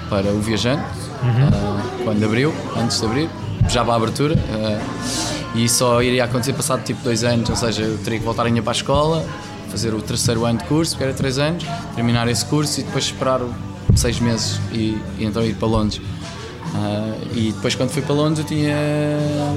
para 0.09 0.29
o 0.29 0.41
viajante, 0.41 0.83
uhum. 1.23 1.47
uh, 1.47 2.03
quando 2.03 2.25
abriu, 2.25 2.53
antes 2.75 2.99
de 2.99 3.05
abrir, 3.05 3.29
já 3.69 3.81
para 3.81 3.93
a 3.93 3.95
abertura. 3.95 4.35
Uh, 4.35 5.31
e 5.55 5.69
só 5.69 6.01
iria 6.01 6.25
acontecer 6.25 6.51
passado 6.51 6.83
tipo 6.83 7.01
dois 7.01 7.23
anos, 7.23 7.49
ou 7.49 7.55
seja, 7.55 7.83
eu 7.83 7.97
teria 7.99 8.19
que 8.19 8.25
voltar 8.25 8.45
ainda 8.45 8.61
para 8.61 8.71
a 8.71 8.75
escola, 8.75 9.25
fazer 9.69 9.93
o 9.93 10.01
terceiro 10.01 10.45
ano 10.45 10.59
de 10.59 10.65
curso, 10.65 10.97
que 10.97 11.03
era 11.03 11.13
três 11.13 11.37
anos, 11.37 11.65
terminar 11.95 12.27
esse 12.27 12.45
curso 12.45 12.81
e 12.81 12.83
depois 12.83 13.05
esperar 13.05 13.39
seis 13.95 14.19
meses 14.19 14.59
e, 14.73 14.97
e 15.17 15.25
então 15.25 15.43
ir 15.43 15.55
para 15.55 15.67
Londres. 15.67 16.01
Uh, 16.73 17.37
e 17.37 17.51
depois 17.51 17.75
quando 17.75 17.89
fui 17.89 18.01
para 18.01 18.15
Londres 18.15 18.39
eu 18.39 18.45
tinha 18.45 18.75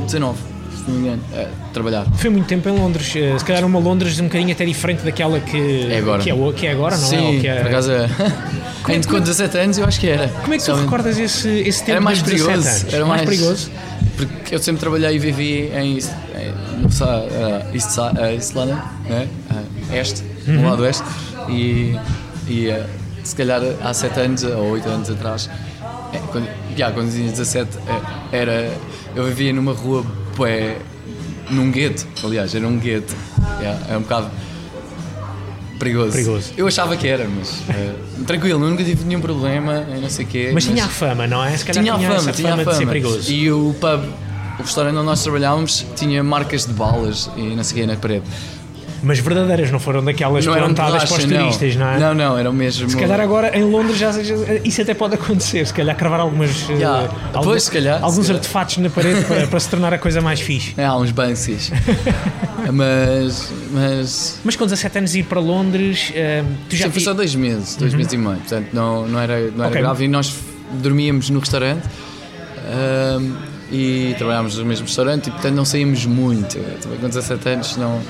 19 0.04 0.54
se 0.84 0.90
não 0.90 0.98
me 0.98 1.06
engano, 1.06 1.22
a 1.34 1.72
trabalhar. 1.72 2.06
Foi 2.16 2.30
muito 2.30 2.46
tempo 2.46 2.68
em 2.68 2.72
Londres, 2.72 3.06
se 3.06 3.44
calhar 3.44 3.64
uma 3.64 3.78
Londres 3.78 4.18
um 4.20 4.24
bocadinho 4.24 4.52
até 4.52 4.64
diferente 4.64 5.02
daquela 5.02 5.40
que 5.40 5.86
é 5.90 5.98
agora, 5.98 6.22
que 6.22 6.30
é, 6.30 6.52
que 6.52 6.66
é 6.66 6.72
agora 6.72 6.96
não 6.96 7.08
Sim, 7.08 7.38
é? 7.38 7.40
Sim, 7.40 7.46
é... 7.46 7.60
por 7.60 7.66
acaso 7.68 7.92
é. 7.92 8.08
Como, 8.82 9.06
com 9.08 9.20
17 9.20 9.58
anos 9.58 9.78
eu 9.78 9.86
acho 9.86 10.00
que 10.00 10.08
era. 10.08 10.28
Como 10.28 10.54
é 10.54 10.58
que 10.58 10.64
tu 10.64 10.74
recordas 10.74 11.18
esse, 11.18 11.48
esse 11.48 11.80
tempo 11.80 11.92
era 11.92 12.00
mais 12.00 12.22
perigoso? 12.22 12.86
Era 12.92 13.06
mais, 13.06 13.22
mais, 13.22 13.24
perigoso? 13.24 13.70
Porque 14.16 14.54
eu 14.54 14.58
sempre 14.58 14.80
trabalhei 14.80 15.16
e 15.16 15.18
vivi 15.18 15.70
em, 15.74 15.98
em 15.98 16.80
no, 16.80 16.88
uh, 16.88 17.74
East, 17.74 17.98
uh, 17.98 18.24
East 18.32 18.54
London, 18.54 18.78
né? 19.08 19.28
uh, 19.50 19.94
este, 19.94 20.22
uhum. 20.46 20.54
no 20.54 20.70
lado 20.70 20.82
oeste, 20.82 21.04
e, 21.48 21.98
e 22.46 22.84
se 23.24 23.34
calhar 23.34 23.60
há 23.82 23.92
7 23.92 24.20
anos 24.20 24.44
ou 24.44 24.70
8 24.72 24.88
anos 24.88 25.10
atrás, 25.10 25.50
é, 26.12 26.18
quando, 26.30 26.48
yeah, 26.76 26.94
quando 26.94 27.12
tinha 27.12 27.30
17, 27.30 27.78
é, 28.32 28.36
era, 28.36 28.72
eu 29.14 29.24
vivia 29.24 29.52
numa 29.52 29.72
rua, 29.72 30.04
bué, 30.36 30.78
num 31.50 31.70
gueto, 31.70 32.06
aliás, 32.22 32.54
era 32.54 32.66
um 32.66 32.78
gueto, 32.78 33.14
yeah, 33.60 33.80
é 33.88 33.96
um 33.96 34.02
bocado 34.02 34.30
perigoso. 35.78 36.12
perigoso. 36.12 36.52
Eu 36.56 36.66
achava 36.66 36.96
que 36.96 37.06
era, 37.06 37.28
mas 37.28 37.60
uh, 37.60 38.24
tranquilo, 38.24 38.58
nunca 38.58 38.82
tive 38.82 39.04
nenhum 39.04 39.20
problema, 39.20 39.80
não 39.80 40.08
sei 40.08 40.24
quê. 40.24 40.50
Mas, 40.52 40.64
mas, 40.64 40.74
tinha 40.74 40.84
a 40.84 40.88
fama, 40.88 41.26
não 41.26 41.44
é? 41.44 41.56
Se 41.56 41.64
calhar 41.64 41.84
tinha, 41.84 41.96
tinha 41.96 42.08
a 42.10 42.18
fama, 42.18 42.32
tinha 42.32 42.50
fama, 42.50 42.62
a 42.62 42.64
fama 42.64 42.72
de 42.72 42.78
ser 42.78 42.86
perigoso. 42.86 43.32
E 43.32 43.52
o 43.52 43.74
pub, 43.80 44.04
o 44.58 44.62
restaurante 44.62 44.96
onde 44.96 45.06
nós 45.06 45.22
trabalhávamos, 45.22 45.86
tinha 45.96 46.22
marcas 46.22 46.66
de 46.66 46.72
balas 46.72 47.30
e 47.36 47.42
não 47.54 47.64
sei 47.64 47.80
quê 47.80 47.86
na 47.86 47.96
parede 47.96 48.24
mas 49.04 49.18
verdadeiras, 49.18 49.70
não 49.70 49.78
foram 49.78 50.02
daquelas 50.02 50.44
não 50.44 50.54
plantadas 50.54 51.04
para 51.04 51.18
os 51.18 51.24
turistas, 51.24 51.76
não. 51.76 51.86
não 51.86 51.92
é? 51.92 51.98
Não, 51.98 52.14
não, 52.14 52.38
eram 52.38 52.52
mesmo. 52.52 52.88
Se 52.88 52.96
calhar 52.96 53.20
agora 53.20 53.56
em 53.56 53.62
Londres 53.62 53.98
já, 53.98 54.10
já 54.10 54.34
isso 54.64 54.80
até 54.82 54.94
pode 54.94 55.14
acontecer, 55.14 55.66
se 55.66 55.74
calhar 55.74 55.96
cravar 55.96 56.20
algumas. 56.20 56.68
Yeah. 56.68 57.04
Uh, 57.04 57.14
alguns, 57.26 57.44
pois, 57.44 57.62
se 57.64 57.70
calhar, 57.70 58.02
alguns 58.02 58.26
se 58.26 58.32
calhar. 58.32 58.36
artefatos 58.36 58.76
na 58.78 58.90
parede 58.90 59.24
para, 59.24 59.46
para, 59.46 59.60
se 59.60 59.68
tornar 59.68 59.94
a 59.94 59.98
coisa 59.98 60.20
mais 60.20 60.40
fixe. 60.40 60.74
É, 60.76 60.84
há 60.84 60.96
uns 60.96 61.10
Banksys. 61.10 61.70
mas, 62.72 63.52
mas. 63.72 64.40
Mas 64.44 64.56
com 64.56 64.64
17 64.64 64.98
anos 64.98 65.14
ir 65.14 65.24
para 65.24 65.40
Londres, 65.40 66.10
uh, 66.10 66.46
tu 66.68 66.76
já. 66.76 66.86
Sim, 66.86 66.92
foi 66.92 67.02
só 67.02 67.14
dois 67.14 67.34
meses, 67.34 67.76
dois 67.76 67.92
uhum. 67.92 67.98
meses 67.98 68.12
e 68.12 68.16
meio, 68.16 68.36
portanto 68.36 68.68
não, 68.72 69.06
não 69.06 69.20
era, 69.20 69.50
não 69.50 69.64
era 69.64 69.68
okay. 69.68 69.82
grave 69.82 70.04
e 70.04 70.08
nós 70.08 70.34
dormíamos 70.72 71.30
no 71.30 71.40
restaurante. 71.40 71.86
Uh, 71.86 73.53
e 73.74 74.14
trabalhámos 74.16 74.56
no 74.56 74.64
mesmo 74.64 74.86
restaurante 74.86 75.26
e 75.26 75.30
portanto 75.32 75.54
não 75.54 75.64
saímos 75.64 76.06
muito. 76.06 76.58
Também 76.80 76.98
com 76.98 77.08
17 77.08 77.48
anos 77.48 77.76
não, 77.76 78.00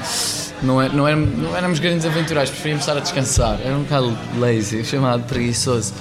não, 0.62 0.82
é, 0.82 0.88
não, 0.90 1.08
éramos, 1.08 1.38
não 1.38 1.56
éramos 1.56 1.78
grandes 1.78 2.04
aventurais, 2.04 2.50
preferíamos 2.50 2.82
estar 2.82 2.98
a 2.98 3.00
descansar. 3.00 3.58
Era 3.64 3.74
um 3.74 3.82
bocado 3.82 4.16
lazy, 4.38 4.84
chamado 4.84 5.22
preguiçoso. 5.24 5.94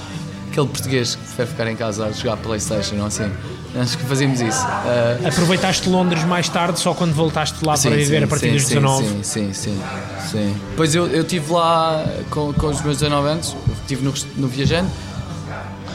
Aquele 0.52 0.68
português 0.68 1.16
que 1.16 1.22
prefere 1.22 1.50
ficar 1.50 1.68
em 1.68 1.76
casa 1.78 2.06
a 2.06 2.12
jogar 2.12 2.38
Playstation 2.38 2.98
ou 2.98 3.06
assim. 3.06 3.32
Acho 3.76 3.98
que 3.98 4.04
fazíamos 4.04 4.42
isso. 4.42 4.64
Uh... 4.66 5.28
Aproveitaste 5.28 5.90
Londres 5.90 6.24
mais 6.26 6.48
tarde, 6.50 6.80
só 6.80 6.94
quando 6.94 7.14
voltaste 7.14 7.66
lá 7.66 7.76
sim, 7.78 7.88
para 7.88 7.98
viver 7.98 8.18
sim, 8.20 8.24
a 8.24 8.28
partir 8.28 8.48
sim, 8.48 8.54
dos 8.54 8.68
19? 8.68 9.06
Sim, 9.06 9.24
sim, 9.24 9.54
sim. 9.54 9.82
sim. 10.30 10.56
Depois 10.72 10.94
eu 10.94 11.22
estive 11.22 11.52
lá 11.52 12.06
com, 12.30 12.54
com 12.54 12.68
os 12.68 12.82
meus 12.82 12.98
19 12.98 13.30
anos, 13.30 13.56
estive 13.82 14.04
no, 14.04 14.14
no 14.36 14.48
Viajante 14.48 14.92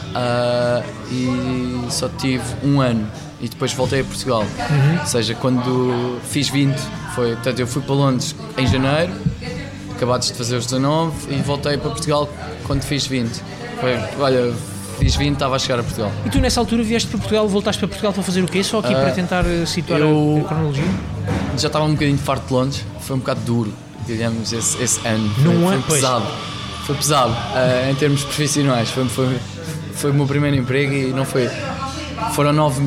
uh, 0.09 0.83
e 1.11 1.91
só 1.91 2.09
tive 2.09 2.43
um 2.63 2.81
ano 2.81 3.07
e 3.41 3.47
depois 3.47 3.73
voltei 3.73 4.01
a 4.01 4.03
Portugal. 4.03 4.41
Uhum. 4.41 4.99
Ou 4.99 5.05
seja, 5.05 5.35
quando 5.35 6.19
fiz 6.23 6.49
20, 6.49 6.77
foi, 7.15 7.33
portanto, 7.33 7.59
eu 7.59 7.67
fui 7.67 7.81
para 7.81 7.95
Londres 7.95 8.35
em 8.57 8.67
janeiro, 8.67 9.13
acabados 9.91 10.27
de 10.27 10.33
fazer 10.33 10.55
os 10.55 10.65
19 10.65 11.33
e 11.33 11.41
voltei 11.41 11.77
para 11.77 11.89
Portugal 11.91 12.29
quando 12.63 12.83
fiz 12.83 13.05
20. 13.05 13.41
Foi, 13.79 13.97
olha, 14.19 14.53
fiz 14.99 15.15
20, 15.15 15.33
estava 15.33 15.55
a 15.55 15.59
chegar 15.59 15.79
a 15.79 15.83
Portugal. 15.83 16.11
E 16.25 16.29
tu 16.29 16.39
nessa 16.39 16.59
altura 16.59 16.83
vieste 16.83 17.09
para 17.09 17.17
Portugal, 17.17 17.47
voltaste 17.47 17.79
para 17.79 17.87
Portugal 17.87 18.13
para 18.13 18.23
fazer 18.23 18.43
o 18.43 18.47
quê? 18.47 18.63
Só 18.63 18.79
aqui 18.79 18.93
uh, 18.93 18.97
para 18.97 19.11
tentar 19.11 19.45
eh, 19.45 19.65
situar 19.65 19.99
eu, 19.99 20.41
a, 20.43 20.47
cronologia? 20.47 20.83
Já 21.57 21.67
estava 21.67 21.85
um 21.85 21.93
bocadinho 21.93 22.17
farto 22.17 22.47
de 22.47 22.53
Londres, 22.53 22.85
foi 23.01 23.15
um 23.15 23.19
bocado 23.19 23.41
duro, 23.41 23.73
digamos, 24.05 24.53
esse, 24.53 24.81
esse 24.81 25.05
ano. 25.07 25.29
Foi, 25.29 25.43
Não 25.43 25.67
foi 25.67 25.77
é, 25.77 25.81
pesado. 25.81 26.25
Foi 26.85 26.95
pesado 26.95 27.31
uh, 27.31 27.91
em 27.91 27.95
termos 27.95 28.23
profissionais. 28.23 28.89
Foi, 28.89 29.07
foi, 29.07 29.37
foi 29.93 30.11
o 30.11 30.13
meu 30.13 30.25
primeiro 30.25 30.57
emprego 30.57 30.93
e 30.93 31.07
não 31.07 31.25
foi. 31.25 31.49
Foram 32.33 32.51
nove 32.51 32.81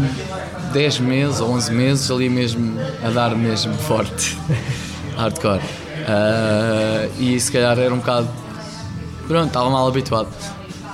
10 0.72 1.00
meses 1.00 1.40
ou 1.40 1.50
11 1.50 1.72
meses 1.72 2.11
ali 2.11 2.28
mesmo 2.28 2.78
a 3.04 3.11
dar 3.11 3.37
mesmo 3.37 3.74
forte, 3.74 4.38
hardcore. 5.16 5.61
Uh, 5.61 7.22
e 7.22 7.38
se 7.38 7.52
calhar 7.52 7.78
era 7.78 7.92
um 7.92 7.98
bocado. 7.98 8.28
Pronto, 9.28 9.46
estava 9.46 9.70
mal 9.70 9.87
habituado, 9.87 10.28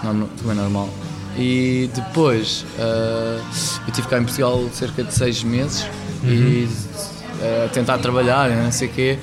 não, 0.02 0.26
também 0.26 0.54
normal. 0.54 0.88
E 1.36 1.88
depois 1.94 2.64
uh, 2.78 3.40
eu 3.86 3.92
tive 3.92 4.08
cá 4.08 4.18
em 4.18 4.24
Portugal 4.24 4.68
cerca 4.72 5.04
de 5.04 5.14
6 5.14 5.44
meses 5.44 5.86
uhum. 6.22 6.30
e 6.30 6.64
uh, 6.64 7.68
tentar 7.72 7.98
trabalhar, 7.98 8.50
não 8.50 8.72
sei 8.72 8.88
o 8.88 8.90
quê, 8.90 9.18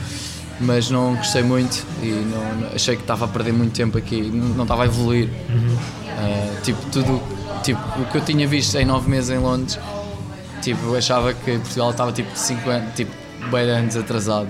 mas 0.60 0.90
não 0.90 1.16
gostei 1.16 1.44
muito 1.44 1.86
e 2.02 2.08
não, 2.08 2.70
achei 2.74 2.96
que 2.96 3.02
estava 3.02 3.26
a 3.26 3.28
perder 3.28 3.52
muito 3.52 3.74
tempo 3.74 3.98
aqui, 3.98 4.22
não, 4.22 4.50
não 4.50 4.64
estava 4.64 4.84
a 4.84 4.86
evoluir. 4.86 5.30
Uhum. 5.50 5.78
tipo, 6.64 6.80
tudo 6.90 7.22
tipo, 7.62 7.82
o 8.02 8.06
que 8.06 8.18
eu 8.18 8.22
tinha 8.22 8.48
visto 8.48 8.76
em 8.78 8.86
9 8.86 9.10
meses 9.10 9.30
em 9.30 9.40
Londres 9.40 9.78
tipo, 10.66 10.84
eu 10.88 10.96
achava 10.96 11.34
que 11.34 11.60
Portugal 11.60 11.92
estava 11.92 12.12
tipo 12.12 12.30
5 12.34 12.70
anos, 12.70 12.96
tipo, 12.96 13.12
bem 13.52 13.70
anos 13.70 13.96
atrasado. 13.96 14.48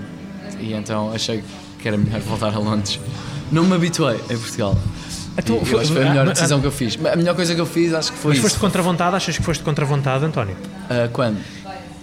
E 0.58 0.72
então 0.72 1.12
achei 1.12 1.44
que 1.78 1.86
era 1.86 1.98
melhor 1.98 2.20
voltar 2.20 2.54
a 2.54 2.58
Londres. 2.58 2.98
Não 3.52 3.64
me 3.64 3.74
habituei 3.74 4.16
a 4.16 4.28
Portugal. 4.28 4.76
Então, 5.38 5.62
foi, 5.62 5.80
acho 5.80 5.88
que 5.88 5.94
foi 5.98 6.06
a 6.06 6.08
melhor 6.08 6.26
decisão 6.28 6.60
que 6.60 6.66
eu 6.66 6.72
fiz. 6.72 6.98
A 7.04 7.14
melhor 7.14 7.34
coisa 7.34 7.54
que 7.54 7.60
eu 7.60 7.66
fiz 7.66 7.92
acho 7.92 8.10
que 8.10 8.18
foi 8.18 8.30
Mas 8.30 8.38
isso. 8.38 8.48
foste 8.48 8.58
contra 8.58 8.80
vontade? 8.80 9.14
Achas 9.14 9.36
que 9.36 9.44
foste 9.44 9.62
contra 9.62 9.84
vontade, 9.84 10.24
António? 10.24 10.54
Uh, 10.54 11.10
quando? 11.12 11.36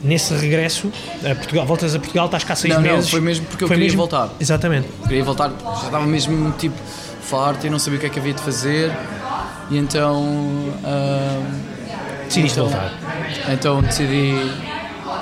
Nesse 0.04 0.36
regresso, 0.36 0.92
a 1.24 1.34
Portugal, 1.34 1.66
voltas 1.66 1.96
a 1.96 2.00
Portugal, 2.00 2.26
estás 2.28 2.44
cá 2.44 2.56
seis 2.56 2.76
não, 2.76 2.82
meses. 2.82 3.06
Não, 3.06 3.12
foi 3.12 3.22
mesmo 3.22 3.46
porque 3.48 3.64
eu 3.64 3.68
queria 3.68 3.86
mesmo... 3.86 3.98
voltar. 3.98 4.30
Exatamente. 4.40 4.88
Queria 5.08 5.24
voltar, 5.24 5.50
já 5.50 5.86
estava 5.86 6.06
mesmo 6.06 6.52
tipo 6.60 6.76
farto 7.22 7.66
e 7.66 7.70
não 7.70 7.80
sabia 7.80 7.98
o 7.98 8.02
que 8.02 8.08
é 8.08 8.10
que 8.10 8.20
havia 8.20 8.34
de 8.34 8.42
fazer. 8.42 8.92
E 9.72 9.78
então. 9.78 10.22
Uh, 10.22 11.74
Decidiste 12.28 12.60
então, 12.60 12.70
voltar? 12.70 13.03
Então 13.52 13.82
decidi 13.82 14.34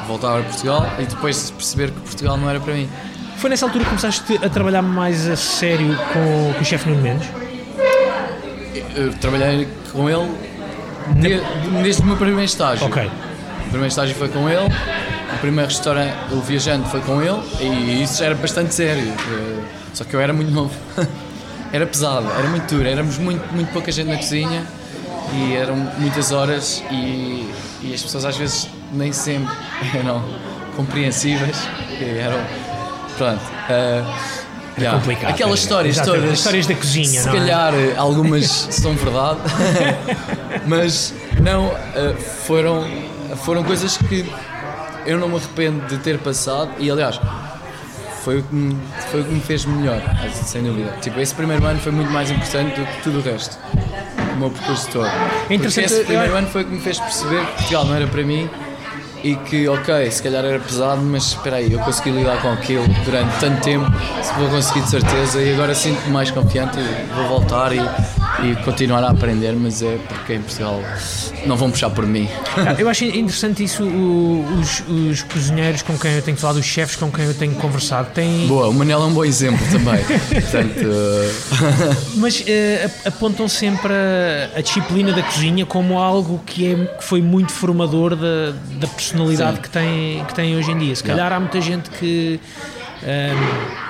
voltar 0.08 0.40
a 0.40 0.44
Portugal 0.44 0.88
e 1.00 1.04
depois 1.06 1.52
perceber 1.52 1.92
que 1.92 2.00
Portugal 2.02 2.38
não 2.38 2.50
era 2.50 2.60
para 2.60 2.74
mim. 2.74 2.90
Foi 3.38 3.50
nessa 3.50 3.66
altura 3.66 3.84
que 3.84 3.90
começaste 3.90 4.40
a 4.44 4.50
trabalhar 4.50 4.82
mais 4.82 5.28
a 5.28 5.36
sério 5.36 5.98
com, 6.14 6.54
com 6.54 6.62
o 6.62 6.66
chefe 6.66 6.90
Nuno 6.90 7.02
Mendes? 7.02 7.28
Eu 8.96 9.14
trabalhei 9.14 9.68
com 9.92 10.10
ele 10.10 10.32
de- 11.16 11.42
desde 11.82 12.02
o 12.02 12.06
meu 12.06 12.18
primeiro 12.18 12.44
estágio. 12.44 12.86
Ok. 12.86 13.04
O 13.06 13.70
primeiro 13.70 13.88
estágio 13.88 14.16
foi 14.16 14.28
com 14.30 14.50
ele, 14.50 14.68
o 15.34 15.38
primeiro 15.40 15.70
restaurante, 15.70 16.14
o 16.32 16.42
viajante 16.42 16.90
foi 16.90 17.00
com 17.02 17.22
ele 17.22 17.40
e 17.62 18.04
isso 18.04 18.24
era 18.24 18.36
bastante 18.36 18.74
sério. 18.74 19.08
eh, 19.08 19.64
Só 19.94 20.04
que 20.04 20.14
eu 20.14 20.20
era 20.22 20.34
muito 20.34 20.52
novo. 20.52 20.74
Era 21.74 21.86
pesado, 21.88 22.28
era 22.38 22.50
muito 22.50 22.68
duro, 22.76 22.86
éramos 22.86 23.18
muito, 23.18 23.42
muito 23.54 23.72
pouca 23.72 23.90
gente 23.94 24.10
na 24.10 24.18
cozinha 24.18 24.62
e 25.34 25.54
eram 25.54 25.74
muitas 25.98 26.34
horas 26.34 26.84
e, 26.92 27.50
e 27.82 27.94
as 27.94 28.02
pessoas 28.02 28.26
às 28.26 28.38
vezes 28.38 28.68
nem 28.94 29.12
sempre 29.14 29.54
eram 29.98 30.24
compreensíveis 30.76 31.58
e 32.00 32.04
eram. 32.18 32.40
Pronto. 33.18 33.42
eh, 33.70 34.04
yeah. 34.78 34.98
complicado, 35.00 35.30
Aquelas 35.32 35.60
é. 35.60 35.64
histórias 35.64 36.00
todas. 36.00 36.32
histórias 36.32 36.66
da 36.68 36.76
cozinha, 36.76 37.22
Se 37.22 37.28
não 37.28 37.36
é? 37.36 37.38
calhar 37.40 37.74
eh, 37.74 37.94
algumas 37.98 38.46
são 38.72 38.94
verdade, 38.96 39.40
mas 40.66 41.14
não, 41.42 41.68
eh, 41.96 42.16
foram, 42.46 42.88
foram 43.44 43.64
coisas 43.64 43.98
que 43.98 44.26
eu 45.06 45.20
não 45.20 45.28
me 45.30 45.36
arrependo 45.36 45.86
de 45.88 45.98
ter 45.98 46.18
passado 46.20 46.72
e 46.80 46.90
aliás 46.90 47.20
foi 48.24 48.40
o 48.40 48.44
que 48.44 48.54
me, 48.56 48.78
foi 49.10 49.22
o 49.22 49.24
que 49.26 49.32
me 49.34 49.42
fez 49.42 49.66
melhor, 49.66 50.00
sem 50.32 50.62
dúvida. 50.64 50.94
Tipo, 51.02 51.20
esse 51.20 51.34
primeiro 51.34 51.66
ano 51.66 51.80
foi 51.80 51.92
muito 51.92 52.12
mais 52.12 52.30
importante 52.30 52.80
do 52.80 52.86
que 52.86 53.02
tudo 53.02 53.18
o 53.20 53.22
resto. 53.22 53.58
Meu 54.42 54.50
percurso 54.50 54.90
todo. 54.90 55.10
Porque 55.40 55.54
interessante, 55.56 55.86
esse 55.94 56.04
primeiro 56.04 56.34
eu- 56.34 56.38
ano 56.38 56.48
foi 56.48 56.64
o 56.64 56.66
que 56.66 56.72
me 56.72 56.80
fez 56.82 57.00
perceber 57.00 57.46
que 57.46 57.52
Portugal 57.58 57.86
não 57.86 57.96
era 57.96 58.08
para 58.08 58.24
mim 58.24 58.50
e 59.24 59.36
que, 59.36 59.68
ok, 59.68 60.10
se 60.10 60.24
calhar 60.24 60.44
era 60.44 60.60
pesado, 60.60 61.02
mas 61.04 61.24
espera 61.28 61.58
aí, 61.58 61.72
eu 61.72 61.80
consegui 61.80 62.10
lidar 62.10 62.42
com 62.42 62.52
aquilo 62.52 62.84
durante 63.06 63.40
tanto 63.40 63.62
tempo, 63.62 63.86
se 64.24 64.34
vou 64.34 64.50
conseguir 64.50 64.82
de 64.82 64.90
certeza 64.90 65.40
e 65.42 65.54
agora 65.54 65.76
sinto-me 65.76 66.12
mais 66.12 66.32
confiante 66.32 66.80
e 66.80 67.14
vou 67.16 67.28
voltar 67.28 67.72
e, 67.72 67.80
e 68.44 68.56
continuar 68.64 69.04
a 69.04 69.10
aprender, 69.12 69.54
mas 69.54 69.82
é 69.82 69.98
porque 70.08 70.34
em 70.34 70.42
Portugal 70.42 70.82
não 71.46 71.56
vão 71.56 71.70
puxar 71.72 71.90
por 71.90 72.06
mim. 72.06 72.28
Ah, 72.58 72.76
Eu 72.80 72.90
acho 72.90 73.04
interessante 73.06 73.64
isso, 73.64 73.84
os, 73.84 74.84
os 74.88 75.24
cozinheiros 75.24 75.82
com 75.82 75.98
quem 75.98 76.12
eu 76.14 76.22
tenho 76.22 76.38
falado, 76.38 76.58
os 76.58 76.66
chefes 76.66 76.96
com 76.96 77.12
quem 77.12 77.26
eu 77.26 77.34
tenho 77.34 77.54
conversado, 77.56 78.10
têm, 78.14 78.48
Boa, 78.48 78.68
o 78.70 78.74
Manel 78.74 79.02
é 79.02 79.06
um 79.06 79.14
bom 79.14 79.24
exemplo 79.26 79.66
também. 79.72 80.04
Portanto, 80.42 80.88
mas 82.18 82.44
ap- 82.86 83.08
apontam 83.08 83.48
sempre 83.48 83.94
a, 83.94 84.58
a 84.58 84.62
disciplina 84.62 85.12
da 85.14 85.22
cozinha 85.24 85.66
como 85.66 85.98
algo 86.00 86.42
que, 86.46 86.72
é, 86.74 86.76
que 86.98 87.04
foi 87.04 87.22
muito 87.22 87.52
formador 87.52 88.16
da, 88.16 88.52
da 88.80 88.88
personalidade 88.88 89.58
Sim. 89.58 89.62
que 89.62 89.70
tem, 89.70 90.26
que 90.26 90.34
tem 90.34 90.56
hoje 90.56 90.72
em 90.72 90.78
dia. 90.78 90.96
Se 90.96 91.04
calhar 91.04 91.32
há 91.32 91.40
muita 91.40 91.62
gente 91.62 91.90
que 91.92 92.40
ehm, 93.04 93.38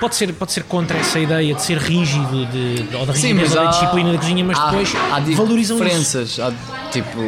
pode, 0.00 0.14
ser, 0.16 0.32
pode 0.32 0.52
ser 0.52 0.62
contra 0.64 0.98
essa 0.98 1.18
ideia 1.18 1.54
de 1.54 1.62
ser 1.62 1.78
rígido 1.78 2.46
de, 2.46 2.82
de- 2.82 2.96
ou 2.96 3.04
da 3.06 3.12
rigidez 3.12 3.50
ou 3.50 3.56
da 3.62 3.68
há- 3.68 3.70
disciplina 3.70 4.12
da 4.12 4.18
cozinha, 4.18 4.44
mas 4.44 4.58
há, 4.58 4.66
depois 4.70 4.92
há 5.12 5.20
valorizam 5.36 5.76
isso. 5.76 5.84
diferenças. 5.84 6.40
Há, 6.40 6.52
tipo, 6.90 7.18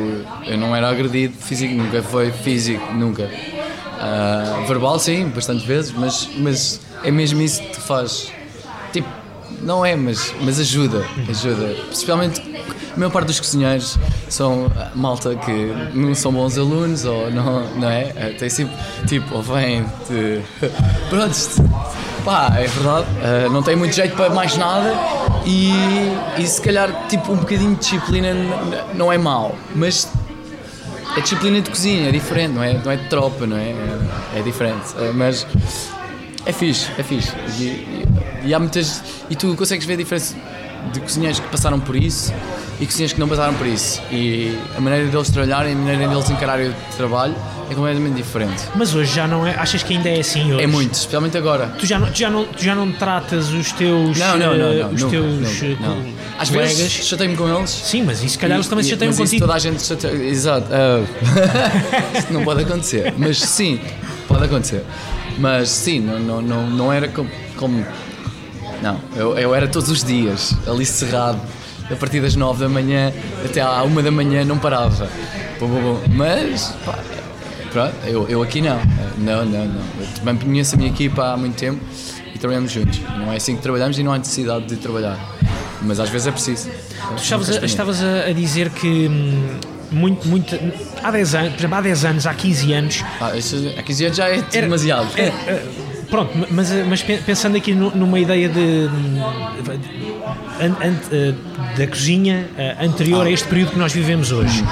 eu 0.47 0.59
não 0.59 0.75
era 0.75 0.89
agredido 0.91 1.35
físico, 1.39 1.75
nunca 1.75 2.03
foi 2.03 2.31
físico, 2.31 2.93
nunca. 2.95 3.31
Ah, 4.01 4.65
verbal, 4.67 4.99
sim, 4.99 5.29
bastantes 5.29 5.65
vezes, 5.65 5.93
mas, 5.97 6.29
mas 6.39 6.81
é 7.03 7.11
mesmo 7.11 7.41
isso 7.41 7.63
que 7.63 7.71
te 7.73 7.81
faz. 7.81 8.33
Tipo, 8.93 9.09
não 9.65 9.85
é, 9.85 9.97
mas, 9.97 10.35
mas 10.41 10.61
ajuda, 10.61 11.05
ajuda. 11.29 11.75
Principalmente 11.87 12.41
a 12.95 12.97
maior 12.99 13.11
parte 13.11 13.27
dos 13.27 13.41
cozinheiros 13.41 13.99
são 14.29 14.71
ah, 14.77 14.91
malta 14.95 15.35
que 15.35 15.73
não 15.95 16.15
são 16.15 16.33
bons 16.33 16.57
alunos 16.57 17.05
ou 17.05 17.31
não, 17.31 17.69
não 17.77 17.89
é? 17.89 18.13
Ah, 18.17 18.39
Tem 18.39 18.49
sempre, 18.49 18.77
tipo, 19.07 19.35
ou 19.35 19.43
vêm 19.43 19.85
de. 20.09 20.41
Pronto, 21.11 21.37
pá, 22.25 22.53
é 22.57 22.67
verdade, 22.67 23.07
ah, 23.23 23.49
não 23.51 23.63
tem 23.63 23.75
muito 23.75 23.95
jeito 23.95 24.15
para 24.15 24.31
mais 24.31 24.57
nada 24.57 24.95
e, 25.45 25.73
e 26.39 26.47
se 26.47 26.61
calhar, 26.61 27.07
tipo, 27.09 27.33
um 27.33 27.37
bocadinho 27.37 27.75
de 27.75 27.81
disciplina 27.81 28.29
não 28.95 29.13
é 29.13 29.19
mau, 29.19 29.57
mas 29.75 30.09
a 31.17 31.21
disciplina 31.21 31.61
de 31.61 31.71
cozinha 31.71 32.09
é 32.09 32.13
diferente, 32.13 32.53
não 32.55 32.63
é, 32.63 32.75
não 32.75 32.93
é 32.93 32.97
de 32.97 33.09
tropa, 33.09 33.47
não 33.47 33.57
é? 33.57 33.71
É, 33.71 34.39
é 34.39 34.43
diferente, 34.43 34.95
mas 35.15 35.47
é 36.47 36.53
fixe, 36.53 36.91
é 36.99 37.03
fixe. 37.03 37.33
E, 37.59 38.07
e- 38.45 38.55
há 38.55 38.59
muitas. 38.59 39.03
E 39.31 39.37
tu 39.37 39.55
consegues 39.57 39.87
ver 39.87 39.95
a 39.95 39.97
diferença 39.97 40.35
de 40.93 41.01
cozinheiros 41.01 41.41
que 41.41 41.49
passaram 41.49 41.81
por 41.81 41.97
isso 41.97 42.33
e 42.79 42.85
cozinheiros 42.87 43.15
que 43.15 43.21
não 43.21 43.29
passaram 43.29 43.55
por 43.55 43.67
isso. 43.67 44.03
E 44.13 44.59
a 44.77 44.81
maneira 44.81 45.07
deles 45.09 45.31
trabalharem, 45.31 45.73
a 45.73 45.77
maneira 45.77 46.09
deles 46.09 46.29
encararem 46.29 46.69
o 46.69 46.75
trabalho 46.97 47.35
é 47.71 47.75
completamente 47.75 48.17
diferente. 48.17 48.63
Mas 48.77 48.95
hoje 48.95 49.15
já 49.15 49.27
não 49.27 49.47
é. 49.47 49.55
Achas 49.55 49.83
que 49.83 49.95
ainda 49.97 50.11
é 50.11 50.21
assim 50.21 50.53
hoje? 50.53 50.63
É 50.63 50.67
muito, 50.67 50.93
especialmente 50.93 51.39
agora. 51.39 51.69
Tu 51.79 51.87
já 51.87 51.99
não, 51.99 52.11
tu 52.13 52.19
já 52.19 52.29
não, 52.29 52.45
tu 52.45 52.63
já 52.63 52.75
não 52.75 52.93
tratas 52.93 53.49
os 53.51 53.73
teus. 53.73 54.19
Não, 54.19 54.37
não, 54.37 54.57
não, 54.59 54.73
eh, 54.73 54.83
não. 54.83 54.91
os 54.93 55.01
nunca, 55.03 55.11
teus 55.17 55.41
nunca, 55.41 55.67
eh, 55.67 55.77
não. 55.81 55.95
co- 56.03 56.09
Às 56.39 56.51
colegas. 56.51 56.77
vezes 56.77 56.93
chatei-me 57.07 57.37
com 57.37 57.49
eles. 57.49 57.71
Sim, 57.71 58.03
mas 58.03 58.19
isso 58.19 58.31
se 58.31 58.39
calhar 58.39 58.59
eles 58.59 58.69
também 58.69 58.85
se 58.85 58.91
chateiam 58.91 59.15
contigo. 59.15 59.41
toda 59.41 59.55
a 59.55 59.59
gente 59.59 59.83
chateia. 59.83 60.13
Exato. 60.13 60.67
ah, 60.71 61.03
isso 62.19 62.31
não 62.33 62.45
pode 62.45 62.63
acontecer. 62.63 63.15
Mas 63.17 63.39
sim, 63.41 63.81
pode 64.29 64.45
acontecer. 64.45 64.85
Mas 65.39 65.71
sim, 65.71 66.01
não, 66.01 66.19
não, 66.21 66.43
não, 66.43 66.67
não 66.69 66.93
era 66.93 67.09
como. 67.09 67.31
como- 67.57 67.87
não, 68.85 69.01
eu, 69.17 69.39
eu 69.39 69.55
era 69.55 69.67
todos 69.67 69.89
os 69.89 70.05
dias, 70.05 70.55
ali 70.69 70.85
cerrado, 70.85 71.41
a 71.91 71.97
partir 71.97 72.21
das 72.21 72.37
9 72.37 72.61
da 72.65 72.69
manhã 72.69 73.13
até 73.43 73.63
à 73.63 73.83
1 73.83 74.03
da 74.03 74.11
manhã 74.11 74.45
não 74.45 74.59
parava. 74.59 75.09
Bom, 75.59 75.69
bom, 75.69 75.81
bom. 75.81 76.01
Mas, 76.11 76.75
pá, 76.85 76.99
pronto, 77.73 77.95
eu, 78.05 78.29
eu 78.29 78.43
aqui 78.43 78.61
não. 78.61 78.79
Não, 79.17 79.45
não, 79.45 79.65
não. 79.67 79.81
Eu 80.01 80.07
também 80.19 80.37
conheço 80.37 80.75
a 80.75 80.79
minha 80.79 80.91
equipa 80.91 81.33
há 81.33 81.37
muito 81.37 81.57
tempo 81.57 81.81
e 82.35 82.39
trabalhamos 82.39 82.71
juntos. 82.73 83.01
Não 83.19 83.33
é 83.33 83.37
assim 83.37 83.57
que 83.57 83.63
trabalhamos 83.63 83.99
e 83.99 84.03
não 84.03 84.13
há 84.13 84.19
necessidade 84.19 84.67
de 84.67 84.77
trabalhar. 84.77 85.19
Mas 85.81 85.99
às 85.99 86.11
vezes 86.11 86.27
é 86.27 86.31
preciso. 86.31 86.69
Tu 87.17 87.23
estavas, 87.23 87.51
a, 87.51 87.65
estavas 87.65 88.03
a, 88.03 88.33
dizer 88.33 88.69
que 88.71 89.09
hum, 89.09 89.59
muito, 89.91 90.29
muito, 90.29 90.59
há 91.03 91.11
10 91.11 91.35
anos, 91.35 91.53
por 91.53 91.61
exemplo, 91.61 91.77
há 91.77 91.81
10 91.81 92.05
anos, 92.05 92.27
há 92.27 92.35
15 92.35 92.73
anos, 92.73 93.05
Ah, 93.21 93.37
isso, 93.37 93.57
há 93.79 93.83
15 93.83 94.05
anos 94.07 94.17
já 94.17 94.29
é 94.29 94.37
Era- 94.39 94.45
demasiado. 94.63 95.09
é, 95.17 95.27
é, 95.27 95.65
pronto, 96.11 96.33
mas, 96.51 96.71
mas 96.89 97.03
pe- 97.03 97.19
pensando 97.19 97.57
aqui 97.57 97.73
nu- 97.75 97.93
numa 97.95 98.19
ideia 98.19 98.49
de, 98.49 98.89
an- 100.61 100.77
an- 100.83 101.01
eh, 101.13 101.35
da 101.77 101.87
cozinha 101.87 102.49
eh, 102.57 102.77
anterior 102.81 103.27
a 103.27 103.31
este 103.31 103.47
período 103.49 103.73
que 103.73 103.79
nós 103.79 103.93
vivemos 103.93 104.33
hoje. 104.33 104.65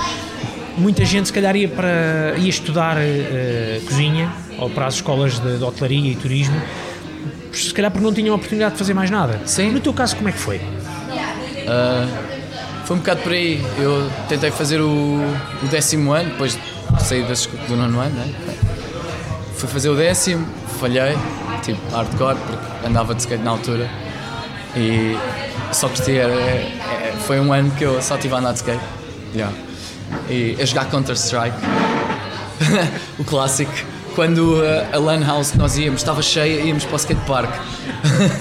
Muita 0.78 1.04
gente 1.04 1.26
se 1.26 1.32
calhar 1.32 1.54
ia, 1.54 1.68
para, 1.68 2.34
ia 2.38 2.48
estudar 2.48 2.96
eh, 2.98 3.80
cozinha 3.86 4.32
ou 4.58 4.70
para 4.70 4.86
as 4.86 4.94
escolas 4.94 5.38
de, 5.38 5.58
de 5.58 5.64
hotelaria 5.64 6.10
e 6.12 6.16
turismo 6.16 6.60
se 7.52 7.72
calhar 7.74 7.90
porque 7.90 8.04
não 8.04 8.14
tinham 8.14 8.32
a 8.32 8.36
oportunidade 8.36 8.72
de 8.72 8.78
fazer 8.78 8.94
mais 8.94 9.10
nada. 9.10 9.40
Sim. 9.44 9.70
No 9.72 9.80
teu 9.80 9.92
caso, 9.92 10.16
como 10.16 10.28
é 10.30 10.32
que 10.32 10.38
foi? 10.38 10.58
Ah, 11.68 12.06
foi 12.86 12.96
um 12.96 12.98
bocado 13.00 13.20
por 13.20 13.32
aí. 13.32 13.62
Eu 13.78 14.10
tentei 14.28 14.50
fazer 14.50 14.80
o, 14.80 14.86
o 15.62 15.66
décimo 15.70 16.12
ano, 16.12 16.30
depois 16.30 16.54
de 16.56 17.02
sair 17.04 17.24
das- 17.26 17.46
do 17.68 17.76
nono 17.76 18.00
ano, 18.00 18.14
né? 18.14 18.32
Fui 19.56 19.68
fazer 19.68 19.90
o 19.90 19.94
décimo, 19.94 20.46
falhei, 20.82 21.16
tipo 21.62 21.80
hardcore, 21.94 22.36
porque 22.36 22.86
andava 22.88 23.14
de 23.14 23.20
skate 23.20 23.44
na 23.44 23.52
altura. 23.52 23.88
E 24.74 25.16
só 25.70 25.86
gostei, 25.86 26.18
era, 26.18 26.32
é- 26.32 26.72
é- 27.14 27.16
foi 27.24 27.38
um 27.38 27.52
ano 27.52 27.70
que 27.70 27.84
eu 27.84 28.02
só 28.02 28.16
estive 28.16 28.34
a 28.34 28.38
andar 28.38 28.50
de 28.50 28.58
skate. 28.58 28.82
Yeah. 29.32 29.54
E 30.28 30.56
a 30.60 30.64
jogar 30.64 30.86
Counter-Strike, 30.86 31.56
o 33.16 33.24
clássico. 33.24 33.72
Quando 34.16 34.56
uh, 34.60 34.94
a 34.94 34.98
LAN 34.98 35.24
house 35.24 35.52
que 35.52 35.58
nós 35.58 35.78
íamos 35.78 36.00
estava 36.00 36.20
cheia, 36.20 36.60
íamos 36.62 36.84
para 36.84 36.94
o 36.94 36.98
skatepark. 36.98 37.50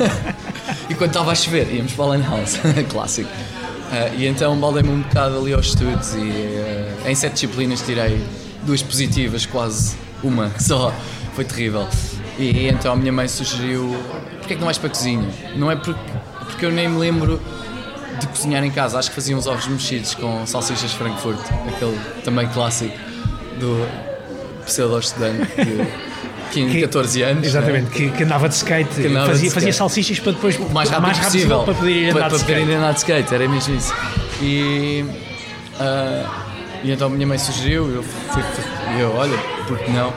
e 0.89 0.95
quando 0.95 1.11
estava 1.11 1.31
a 1.31 1.35
chover, 1.35 1.71
íamos 1.73 1.93
para 1.93 2.05
a 2.05 2.07
LAN 2.07 2.23
house, 2.23 2.59
clássico. 2.89 3.29
Uh, 3.29 4.15
e 4.17 4.25
então 4.25 4.57
baldei-me 4.57 4.89
um 4.89 5.01
bocado 5.01 5.37
ali 5.37 5.53
aos 5.53 5.67
estudos 5.67 6.15
e 6.15 6.17
uh, 6.17 7.07
em 7.07 7.13
sete 7.13 7.33
disciplinas 7.33 7.81
tirei 7.81 8.21
duas 8.63 8.81
positivas, 8.81 9.45
quase 9.45 9.95
uma 10.23 10.51
só. 10.59 10.91
Foi 11.35 11.45
terrível. 11.45 11.87
E 12.41 12.67
então 12.67 12.93
a 12.93 12.95
minha 12.95 13.11
mãe 13.11 13.27
sugeriu: 13.27 13.95
porquê 14.39 14.53
é 14.53 14.55
que 14.55 14.59
não 14.61 14.65
vais 14.65 14.77
para 14.77 14.87
a 14.87 14.89
cozinha? 14.91 15.27
Não 15.55 15.69
é 15.69 15.75
porque, 15.75 15.99
porque 16.47 16.65
eu 16.65 16.71
nem 16.71 16.89
me 16.89 16.97
lembro 16.97 17.39
de 18.19 18.27
cozinhar 18.27 18.63
em 18.63 18.71
casa. 18.71 18.97
Acho 18.97 19.09
que 19.09 19.15
fazia 19.15 19.37
uns 19.37 19.45
ovos 19.47 19.67
mexidos 19.67 20.15
com 20.15 20.45
salsichas 20.45 20.91
Frankfurt, 20.93 21.39
aquele 21.67 21.99
também 22.23 22.47
clássico 22.47 22.97
do 23.59 23.87
pseudo-estudante 24.65 25.45
de 25.55 25.87
15, 26.51 26.71
Que- 26.73 26.81
14 26.81 27.21
anos. 27.23 27.45
Exatamente, 27.47 27.91
que, 27.91 28.09
que 28.09 28.23
andava 28.23 28.49
de 28.49 28.55
skate, 28.55 28.89
Que 29.01 29.07
andava 29.07 29.27
fazia, 29.27 29.47
de 29.49 29.53
fazia 29.53 29.69
skate. 29.69 29.77
salsichas 29.77 30.19
para 30.19 30.31
depois 30.33 30.57
o 30.57 30.69
mais 30.69 30.89
rápido, 30.89 31.19
possível 31.23 31.63
para 31.63 31.73
poder 31.75 31.91
ir 31.91 32.09
andar 32.09 32.13
para, 32.13 32.23
de 32.23 32.29
para 32.29 32.39
poder 32.39 32.53
skate. 32.57 32.71
ir 32.71 32.75
andar 32.75 32.91
de 32.91 32.97
skate, 32.99 33.35
era 33.35 33.47
mesmo 33.47 33.75
isso. 33.75 33.93
E, 34.41 35.05
ah, 35.79 36.25
e 36.83 36.91
então 36.91 37.07
a 37.07 37.09
minha 37.09 37.25
mãe 37.27 37.37
sugeriu, 37.37 37.89
eu 37.95 38.03
fui, 38.03 38.43
e 38.97 38.99
eu, 38.99 39.13
olha, 39.15 39.37
porque 39.67 39.89
não? 39.91 40.11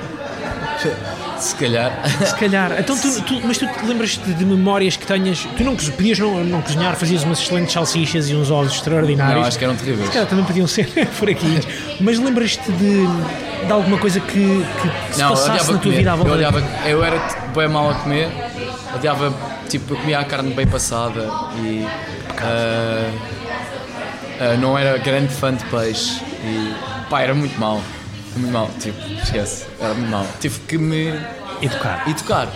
Se 1.44 1.54
calhar. 1.56 1.92
Se 2.26 2.34
calhar. 2.36 2.72
Então 2.80 2.96
tu, 2.98 3.22
tu- 3.22 3.40
mas 3.44 3.58
tu 3.58 3.66
te 3.66 3.84
lembras-te 3.86 4.32
de 4.32 4.44
memórias 4.44 4.96
que 4.96 5.06
tenhas. 5.06 5.46
Tu 5.56 5.62
não, 5.64 5.76
podias 5.76 6.18
não, 6.18 6.42
não 6.44 6.62
cozinhar, 6.62 6.94
fazias 6.96 7.22
umas 7.24 7.40
excelentes 7.40 7.72
salsichas 7.72 8.28
e 8.28 8.34
uns 8.34 8.50
ovos 8.50 8.72
extraordinários. 8.74 9.40
Não, 9.40 9.46
acho 9.48 9.58
que 9.58 9.64
eram 9.64 9.76
terríveis. 9.76 10.06
Se 10.06 10.12
calhar 10.12 10.26
também 10.28 10.44
podiam 10.44 10.66
ser 10.66 10.86
fraquinhos. 11.12 11.66
Mas 12.00 12.18
lembras-te 12.18 12.70
de, 12.72 13.06
de 13.66 13.72
alguma 13.72 13.98
coisa 13.98 14.20
que, 14.20 14.32
que, 14.32 15.14
se 15.14 15.20
Não, 15.20 15.30
eu 15.30 15.36
passasse 15.36 15.72
na 15.72 15.78
tua 15.78 15.78
comer. 15.80 15.96
vida 15.98 16.10
à 16.10 16.14
eu, 16.14 16.16
volta? 16.18 16.32
odiava, 16.34 16.62
eu 16.86 17.04
era 17.04 17.18
tipo, 17.20 17.58
bem 17.58 17.68
mal 17.68 17.90
a 17.90 17.94
comer, 17.94 18.28
odiava, 18.94 19.34
tipo, 19.68 19.94
eu 19.94 19.98
comia 19.98 20.18
a 20.20 20.24
carne 20.24 20.52
bem 20.54 20.66
passada 20.66 21.28
e 21.62 21.86
ah, 22.40 23.10
ah, 24.40 24.56
não 24.58 24.76
era 24.78 24.98
grande 24.98 25.32
fã 25.32 25.54
de 25.54 25.64
peixe 25.66 26.20
E 26.42 26.74
pá, 27.08 27.20
era 27.22 27.34
muito 27.34 27.58
mal. 27.58 27.80
Muito 28.36 28.52
mal, 28.52 28.70
tipo, 28.80 28.98
esquece, 29.22 29.66
era 29.80 29.94
muito 29.94 30.10
mal. 30.10 30.26
Tive 30.40 30.58
que 30.60 30.78
me 30.78 31.12
Educar. 31.62 32.08
educar. 32.08 32.48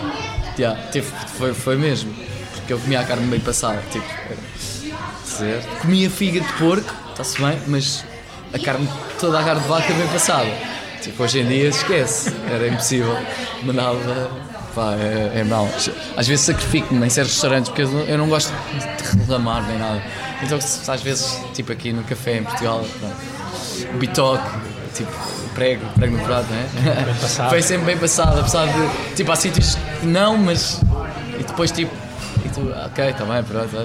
Yeah, 0.59 0.81
tive, 0.91 1.07
foi, 1.37 1.55
foi 1.55 1.77
mesmo. 1.77 2.13
Porque 2.55 2.73
eu 2.73 2.79
comia 2.79 3.01
a 3.01 3.05
carne 3.05 3.27
bem 3.27 3.41
passada. 3.41 3.83
Tipo, 3.91 4.05
certo? 5.25 5.81
Comia 5.81 6.11
fígado 6.11 6.47
de 6.47 6.53
porco, 6.55 6.95
está-se 7.11 7.41
bem, 7.41 7.59
mas 7.67 8.05
a 8.53 8.59
carne, 8.59 8.89
toda 9.21 9.39
a 9.39 9.45
carne 9.45 9.63
de 9.63 9.69
vaca 9.69 9.93
bem 9.93 10.09
passada. 10.09 10.51
Tipo, 11.01 11.23
hoje 11.23 11.41
em 11.41 11.47
dia 11.47 11.69
esquece, 11.69 12.35
era 12.51 12.69
impossível. 12.69 13.17
Mandava. 13.63 14.49
Pá, 14.75 14.95
é, 14.95 15.41
é 15.41 15.45
mau. 15.45 15.69
Às 16.17 16.29
vezes 16.29 16.45
sacrifico-me 16.45 17.07
em 17.07 17.11
certos 17.11 17.33
restaurantes 17.35 17.71
porque 17.71 17.83
eu 17.83 18.19
não, 18.19 18.29
gosto 18.29 18.53
de 18.53 19.19
reclamar 19.19 19.67
nem 19.67 19.79
nada. 19.79 20.03
Então, 20.43 20.59
às 20.59 21.03
vezes, 21.03 21.41
tipo 21.55 21.73
aqui 21.73 21.93
no 21.93 22.05
café 22.05 22.37
em 22.37 22.45
Portugal, 22.45 22.85
pronto, 23.01 23.99
bitoque, 23.99 24.49
tipo, 24.95 25.11
prego, 25.59 25.85
prego 25.97 26.17
no 26.17 26.25
prato, 26.25 26.47
não 26.51 26.57
é? 26.93 26.95
Bem 27.05 27.15
passado. 27.15 27.49
Foi 27.51 27.63
sempre 27.63 27.87
bem 27.87 27.99
passado, 27.99 28.39
apesar 28.39 28.67
de. 28.67 29.15
Tipo, 29.17 29.33
há 29.33 29.37
sítios 29.37 29.77
que 30.01 30.07
não, 30.07 30.37
mas. 30.39 30.81
E 31.39 31.43
depois, 31.43 31.71
tipo. 31.73 31.93
E 32.45 32.49
tu, 32.51 32.61
ok, 32.87 33.09
está 33.09 33.25
bem, 33.25 33.43
pronto. 33.43 33.77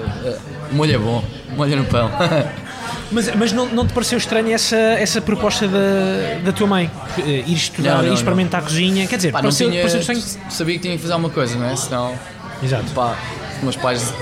O 0.70 0.74
molho 0.74 0.94
é 0.94 0.98
bom, 0.98 1.24
molho 1.56 1.76
no 1.76 1.84
pão. 1.84 2.10
Mas, 3.12 3.32
mas 3.36 3.52
não, 3.52 3.66
não 3.66 3.86
te 3.86 3.92
pareceu 3.92 4.16
estranha 4.18 4.54
essa, 4.54 4.76
essa 4.76 5.20
proposta 5.20 5.68
da, 5.68 6.40
da 6.42 6.52
tua 6.52 6.66
mãe? 6.66 6.90
Eh, 7.18 7.44
Ir 7.46 7.54
estudar 7.54 7.96
Não, 7.98 8.02
não, 8.02 8.10
e 8.10 8.14
experimentar 8.14 8.60
a 8.60 8.64
cozinha? 8.64 9.06
Quer 9.06 9.16
dizer, 9.16 9.30
Pá, 9.30 9.38
não 9.38 9.44
pareceu, 9.44 9.68
tinha, 9.68 9.82
pareceu 9.82 10.00
estranho. 10.00 10.22
sabia 10.50 10.74
que 10.76 10.80
tinha 10.80 10.96
que 10.96 11.02
fazer 11.02 11.12
alguma 11.12 11.30
coisa, 11.30 11.56
não 11.56 11.66
é? 11.66 11.76
Senão, 11.76 12.14
Exato. 12.62 12.90
pá, 12.94 13.14
os 13.58 13.62
meus 13.62 13.76
pais 13.76 14.12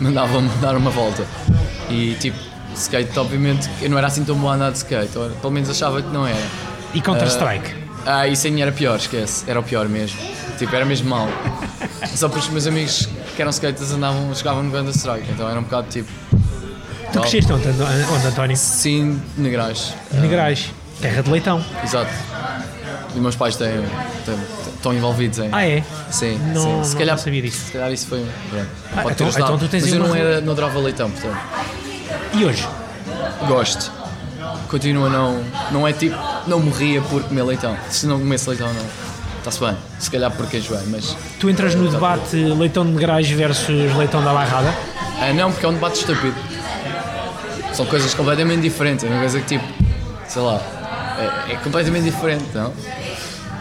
mandavam-me 0.00 0.48
dar 0.60 0.76
uma 0.76 0.90
volta. 0.90 1.24
E 1.88 2.16
tipo, 2.20 2.36
skate, 2.74 3.16
obviamente, 3.18 3.70
eu 3.80 3.88
não 3.88 3.96
era 3.96 4.08
assim 4.08 4.24
tão 4.24 4.34
bom 4.36 4.50
a 4.50 4.54
andar 4.54 4.72
de 4.72 4.78
skate, 4.78 5.16
ou 5.16 5.30
pelo 5.30 5.52
menos 5.52 5.70
achava 5.70 6.02
que 6.02 6.08
não 6.12 6.26
era. 6.26 6.46
E 6.94 7.00
Counter-Strike? 7.00 7.74
Ah, 8.06 8.26
isso 8.26 8.46
aí 8.46 8.62
era 8.62 8.72
pior, 8.72 8.96
esquece, 8.96 9.44
era 9.46 9.60
o 9.60 9.62
pior 9.62 9.88
mesmo. 9.88 10.18
Tipo, 10.58 10.74
era 10.74 10.84
mesmo 10.84 11.10
mau. 11.10 11.28
Só 12.14 12.28
porque 12.28 12.46
os 12.46 12.48
meus 12.52 12.66
amigos 12.66 13.08
que 13.36 13.42
eram 13.42 13.50
skaters 13.50 13.92
andavam, 13.92 14.34
jogavam 14.34 14.62
no 14.62 14.70
Counter 14.72 14.94
Strike, 14.94 15.30
então 15.30 15.48
era 15.48 15.58
um 15.58 15.62
bocado 15.62 15.88
tipo. 15.88 16.08
tu 17.12 17.20
cresceste 17.20 17.52
onde, 17.52 17.68
onde 17.68 18.26
António? 18.26 18.56
Sim, 18.56 19.20
negrais. 19.36 19.94
Negrais. 20.12 20.70
Terra 21.00 21.22
de 21.22 21.30
leitão. 21.30 21.64
Exato. 21.84 22.10
E 23.14 23.20
meus 23.20 23.36
pais 23.36 23.56
têm, 23.56 23.68
têm- 24.24 24.38
estão 24.74 24.92
envolvidos 24.94 25.38
em. 25.38 25.48
Ah, 25.52 25.66
é? 25.66 25.82
Sim, 26.10 26.38
Não- 26.52 26.62
sim. 26.62 26.72
não- 26.72 26.84
Se 26.84 26.96
calhar, 26.96 27.16
não 27.16 27.22
sabia 27.22 27.42
disso. 27.42 27.66
Se 27.66 27.72
calhar 27.72 27.92
isso 27.92 28.06
foi. 28.06 28.24
Pronto, 28.50 28.68
Ah, 28.96 29.04
então- 29.12 29.28
então 29.28 29.58
tu 29.58 29.68
tens 29.68 29.82
Mas 29.84 29.92
eu 29.92 30.00
não, 30.00 30.14
era, 30.14 30.40
não 30.40 30.52
adorava 30.52 30.78
leitão, 30.80 31.10
portanto. 31.10 31.38
E 32.34 32.44
hoje? 32.44 32.66
Gosto. 33.46 33.92
Continuo 34.68 35.06
a 35.06 35.08
não. 35.08 35.44
Não 35.70 35.88
é 35.88 35.92
tipo. 35.92 36.16
Não 36.46 36.60
morria 36.60 37.00
por 37.02 37.22
comer 37.24 37.42
leitão. 37.42 37.76
Se 37.90 38.06
não 38.06 38.18
comesse 38.18 38.48
leitão, 38.48 38.72
não. 38.72 38.84
Está-se 39.38 39.60
bem. 39.60 39.76
Se 39.98 40.10
calhar 40.10 40.30
porque 40.30 40.58
enjoei, 40.58 40.82
mas. 40.86 41.16
Tu 41.40 41.48
entras 41.48 41.74
no 41.74 41.88
debate 41.88 42.36
leitão 42.36 42.84
de 42.84 42.92
Negrais 42.92 43.28
versus 43.30 43.96
leitão 43.96 44.22
da 44.22 44.32
Bairrada? 44.32 44.74
Ah, 45.20 45.32
não, 45.32 45.50
porque 45.50 45.66
é 45.66 45.68
um 45.68 45.74
debate 45.74 46.00
estúpido. 46.00 46.34
São 47.72 47.86
coisas 47.86 48.12
completamente 48.14 48.62
diferentes. 48.62 49.04
É 49.04 49.08
uma 49.08 49.20
coisa 49.20 49.40
que 49.40 49.46
tipo. 49.46 49.64
Sei 50.26 50.42
lá. 50.42 50.60
É, 51.18 51.52
é 51.52 51.56
completamente 51.56 52.04
diferente, 52.04 52.44
não? 52.54 52.72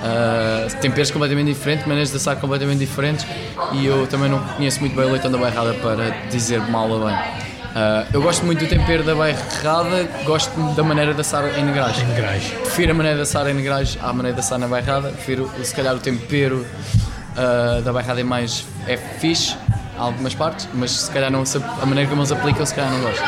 Ah, 0.04 0.68
temperos 0.80 1.10
completamente 1.10 1.48
diferentes, 1.48 1.86
maneiras 1.86 2.12
de 2.12 2.18
assar 2.18 2.36
completamente 2.38 2.80
diferentes 2.80 3.26
e 3.74 3.86
eu 3.86 4.06
também 4.08 4.30
não 4.30 4.40
conheço 4.40 4.80
muito 4.80 4.96
bem 4.96 5.06
o 5.06 5.12
leitão 5.12 5.32
da 5.32 5.38
bairrada 5.38 5.74
para 5.76 6.10
dizer 6.30 6.62
mal 6.70 6.90
ou 6.90 7.06
bem. 7.06 7.47
Ah, 7.80 8.08
eu 8.12 8.24
gosto 8.24 8.44
muito 8.44 8.66
do 8.66 8.68
tempero 8.68 9.04
da 9.04 9.14
bairrada, 9.14 10.10
gosto 10.26 10.50
da 10.74 10.82
maneira 10.82 11.14
de 11.14 11.22
assar 11.22 11.46
em 11.60 11.64
negrais. 11.64 11.96
Negrais. 12.08 12.44
Prefiro 12.64 12.92
a 12.92 12.96
maneira 12.96 13.18
de 13.18 13.22
assar 13.22 13.48
em 13.48 13.54
negrais 13.54 13.96
à 14.02 14.12
maneira 14.12 14.34
de 14.34 14.40
assar 14.40 14.58
na 14.58 14.68
bairrada. 14.68 15.10
Prefiro, 15.10 15.52
se 15.64 15.76
calhar, 15.76 15.94
o 15.94 16.00
tempero 16.00 16.66
ah, 17.36 17.80
da 17.86 17.94
bairrada 17.94 18.20
é 18.20 18.24
mais. 18.24 18.66
é 18.88 18.98
fixe, 18.98 19.56
em 19.96 20.00
algumas 20.00 20.34
partes, 20.34 20.68
mas 20.74 20.90
se 20.90 21.12
calhar 21.12 21.30
não, 21.30 21.44
a 21.80 21.86
maneira 21.86 22.10
como 22.10 22.24
eles 22.24 22.32
aplicam, 22.32 22.66
se 22.66 22.74
calhar 22.74 22.92
não 22.92 23.00
gosto. 23.00 23.24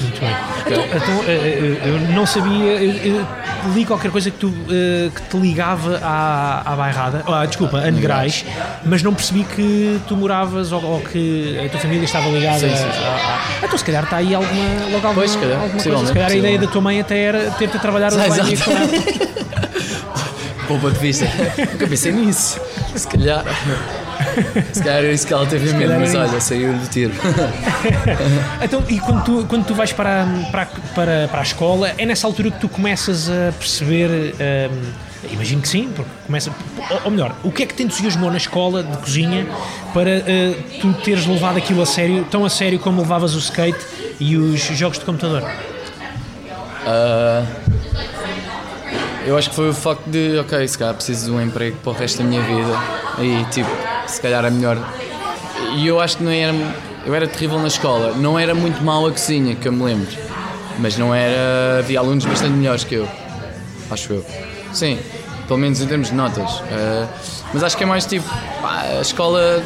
Muito 0.00 0.20
bem. 0.20 0.36
Então, 0.66 0.84
então, 0.84 1.24
eh, 1.26 1.78
eh, 1.84 1.88
eu 1.88 2.00
não 2.14 2.24
sabia, 2.26 2.72
eu, 2.74 3.16
eu 3.16 3.26
li 3.74 3.84
qualquer 3.84 4.10
coisa 4.10 4.30
que, 4.30 4.36
tu, 4.38 4.52
eh, 4.70 5.10
que 5.14 5.22
te 5.22 5.36
ligava 5.36 5.98
à, 6.02 6.62
à 6.72 6.76
bairrada, 6.76 7.24
ah, 7.26 7.44
desculpa, 7.46 7.78
a 7.78 7.90
Negrais, 7.90 8.44
mas 8.84 9.02
não 9.02 9.12
percebi 9.14 9.44
que 9.44 10.00
tu 10.06 10.16
moravas 10.16 10.70
ou, 10.72 10.82
ou 10.84 11.00
que 11.00 11.58
a 11.64 11.68
tua 11.68 11.80
família 11.80 12.04
estava 12.04 12.28
ligada 12.28 12.60
Sim, 12.60 12.68
sim, 12.70 12.76
sim. 12.76 13.04
a, 13.04 13.08
a- 13.62 13.64
Então, 13.66 13.78
se 13.78 13.84
calhar 13.84 14.04
está 14.04 14.16
aí 14.18 14.34
alguma, 14.34 14.62
logo 14.84 14.94
alguma, 14.96 15.14
Pois, 15.14 15.30
se 15.32 15.38
calhar, 15.38 15.60
alguma 15.60 15.82
coisa. 15.82 16.06
Se 16.06 16.12
calhar 16.12 16.30
a 16.30 16.34
ideia 16.34 16.58
da 16.58 16.66
tua 16.66 16.80
mãe 16.80 17.00
até 17.00 17.18
era 17.22 17.50
ter-te 17.52 17.76
a 17.76 17.80
trabalhar 17.80 18.12
o 18.12 18.16
Ah, 18.20 18.28
banho 18.28 18.58
com 20.68 20.78
ponto 20.78 20.92
de 20.92 20.98
vista. 21.00 21.24
Nunca 21.72 21.86
pensei 21.86 22.12
nisso. 22.12 22.60
Se 22.94 23.08
calhar. 23.08 23.42
Se 24.72 24.82
calhar 24.82 24.98
era 24.98 25.12
isso 25.12 25.26
que 25.26 25.32
ela 25.32 25.46
teve 25.46 25.72
calhar 25.72 25.98
mas 25.98 26.14
olha, 26.14 26.40
saiu 26.40 26.72
do 26.72 26.86
tiro. 26.88 27.12
Então, 28.62 28.82
e 28.88 28.98
quando 28.98 29.24
tu, 29.24 29.46
quando 29.48 29.66
tu 29.66 29.74
vais 29.74 29.92
para, 29.92 30.26
para, 30.50 30.66
para, 30.94 31.28
para 31.28 31.40
a 31.40 31.42
escola, 31.42 31.92
é 31.96 32.04
nessa 32.04 32.26
altura 32.26 32.50
que 32.50 32.60
tu 32.60 32.68
começas 32.68 33.28
a 33.30 33.52
perceber. 33.52 34.10
hum, 34.10 34.92
imagino 35.32 35.62
que 35.62 35.68
sim, 35.68 35.90
porque 35.94 36.10
começa. 36.26 36.52
Ou, 37.04 37.10
melhor, 37.10 37.36
o 37.42 37.50
que 37.50 37.62
é 37.62 37.66
que 37.66 37.74
te 37.74 37.82
entusiasmou 37.82 38.30
na 38.30 38.36
escola 38.36 38.82
de 38.82 38.96
cozinha 38.98 39.46
para 39.92 40.10
eh, 40.10 40.54
tu 40.80 40.92
teres 40.94 41.26
levado 41.26 41.58
aquilo 41.58 41.82
a 41.82 41.86
sério, 41.86 42.26
tão 42.30 42.44
a 42.44 42.50
sério 42.50 42.78
como 42.78 43.00
levavas 43.00 43.34
o 43.34 43.38
skate 43.38 43.78
e 44.20 44.36
os 44.36 44.60
jogos 44.60 44.98
de 44.98 45.04
computador? 45.04 45.42
Ah, 46.86 47.44
eu 49.26 49.36
acho 49.36 49.50
que 49.50 49.56
foi 49.56 49.68
o 49.68 49.74
facto 49.74 50.08
de, 50.08 50.38
ok, 50.38 50.66
se 50.66 50.78
calhar 50.78 50.94
preciso 50.94 51.26
de 51.26 51.30
um 51.32 51.40
emprego 51.40 51.76
para 51.82 51.92
o 51.92 51.94
resto 51.94 52.18
da 52.18 52.24
minha 52.24 52.40
vida. 52.42 52.78
E 53.20 53.44
tipo, 53.50 53.68
se 54.08 54.20
calhar 54.20 54.44
é 54.44 54.50
melhor. 54.50 54.76
E 55.76 55.86
eu 55.86 56.00
acho 56.00 56.16
que 56.18 56.22
não 56.24 56.30
era. 56.30 56.54
Eu 57.06 57.14
era 57.14 57.26
terrível 57.26 57.58
na 57.58 57.68
escola. 57.68 58.14
Não 58.16 58.38
era 58.38 58.54
muito 58.54 58.82
mal 58.82 59.06
a 59.06 59.10
cozinha, 59.10 59.54
que 59.54 59.66
eu 59.68 59.72
me 59.72 59.82
lembro. 59.84 60.08
Mas 60.78 60.96
não 60.96 61.14
era. 61.14 61.78
Havia 61.80 61.98
alunos 62.00 62.24
bastante 62.24 62.52
melhores 62.52 62.84
que 62.84 62.94
eu. 62.96 63.08
Acho 63.90 64.12
eu. 64.14 64.26
Sim, 64.72 64.98
pelo 65.46 65.58
menos 65.58 65.80
em 65.80 65.86
termos 65.86 66.08
de 66.08 66.14
notas. 66.14 66.62
Ah, 66.70 67.06
mas 67.52 67.62
acho 67.62 67.76
que 67.76 67.84
é 67.84 67.86
mais 67.86 68.04
tipo. 68.06 68.28
pá, 68.60 68.82
a 68.98 69.00
escola 69.00 69.62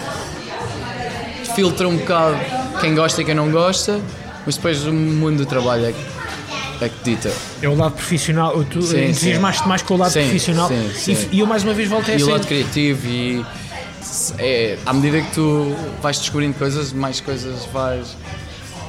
filtra 1.55 1.89
um 1.89 1.97
bocado 1.97 2.37
quem 2.81 2.95
gosta 2.95 3.21
e 3.21 3.25
quem 3.25 3.35
não 3.35 3.51
gosta, 3.51 4.01
mas 4.47 4.57
depois 4.57 4.87
o 4.87 4.93
mundo 4.93 5.39
do 5.39 5.47
trabalho 5.47 5.87
é 5.87 5.93
que, 5.93 6.85
é 6.85 6.89
que 6.89 6.95
dita. 7.05 7.33
É 7.61 7.69
o 7.69 7.77
lado 7.77 7.93
profissional, 7.93 8.65
tu 8.65 8.79
entusiasmaste 8.79 9.69
mais 9.69 9.83
com 9.83 9.95
o 9.95 9.97
lado 9.99 10.13
Sim, 10.13 10.23
profissional 10.23 10.69
sim, 10.69 10.91
E- 11.13 11.17
sim. 11.17 11.29
E, 11.31 11.41
eu 11.41 11.47
mais 11.47 11.63
uma 11.63 11.75
vez 11.75 11.89
volto 11.89 12.11
a 12.11 12.15
E 12.15 12.23
o 12.23 12.31
lado 12.31 12.47
criativo 12.47 13.07
e 13.07 13.45
é, 14.39 14.79
à 14.87 14.93
medida 14.93 15.21
que 15.21 15.33
tu 15.35 15.75
vais 16.03 16.19
descobrindo 16.19 16.55
coisas, 16.55 16.93
mais 16.93 17.21
coisas 17.21 17.65
vais 17.73 18.17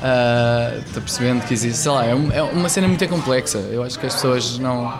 ah, 0.01 0.73
te 0.93 0.99
percebendo 0.99 1.45
que 1.45 1.53
existe. 1.53 1.77
Sei 1.77 1.91
lá, 1.91 2.05
é, 2.05 2.13
um- 2.13 2.31
é 2.31 2.41
uma 2.43 2.69
cena 2.69 2.87
muito 2.87 3.07
complexa. 3.07 3.57
Eu 3.71 3.83
acho 3.83 3.97
que 3.99 4.05
as 4.05 4.13
pessoas 4.15 4.57
não. 4.59 4.93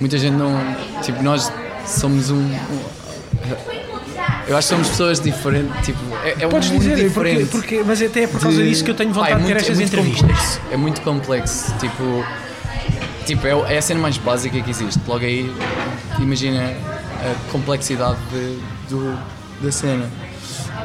Muita 0.00 0.18
gente 0.18 0.34
não. 0.34 0.52
Tipo, 1.02 1.22
nós 1.22 1.52
somos 1.86 2.30
um. 2.30 2.36
um- 2.36 2.84
eu 4.48 4.56
acho 4.56 4.68
que 4.68 4.74
somos 4.74 4.88
pessoas 4.88 5.20
diferentes. 5.20 5.84
Tipo, 5.84 5.98
é, 6.24 6.44
é 6.44 6.48
Podes 6.48 6.70
um 6.70 6.74
mundo 6.74 6.82
dizer, 6.82 7.10
porque, 7.12 7.30
diferente. 7.30 7.50
porque, 7.50 7.82
mas 7.84 8.00
até 8.02 8.22
é 8.22 8.26
por 8.26 8.40
causa 8.40 8.62
de- 8.62 8.68
disso 8.68 8.84
que 8.84 8.90
eu 8.90 8.94
tenho 8.94 9.10
Pá, 9.12 9.20
vontade 9.20 9.32
é 9.32 9.36
de 9.36 9.42
ter 9.42 9.52
muito- 9.52 9.58
estas 9.60 9.76
é 9.76 9.80
muito 9.80 9.92
entrevistas. 9.92 10.20
complexo, 10.30 10.60
é 10.70 10.76
muito 10.76 11.00
complexo. 11.02 11.74
Tipo, 11.78 12.24
tipo 13.26 13.46
é, 13.46 13.74
é 13.74 13.78
a 13.78 13.82
cena 13.82 14.00
mais 14.00 14.16
básica 14.18 14.60
que 14.60 14.70
existe. 14.70 15.00
Logo 15.06 15.24
aí, 15.24 15.52
imagina 16.20 16.62
a 16.62 17.50
complexidade 17.52 18.18
de- 18.32 18.58
do, 18.88 19.18
da 19.60 19.72
cena. 19.72 20.06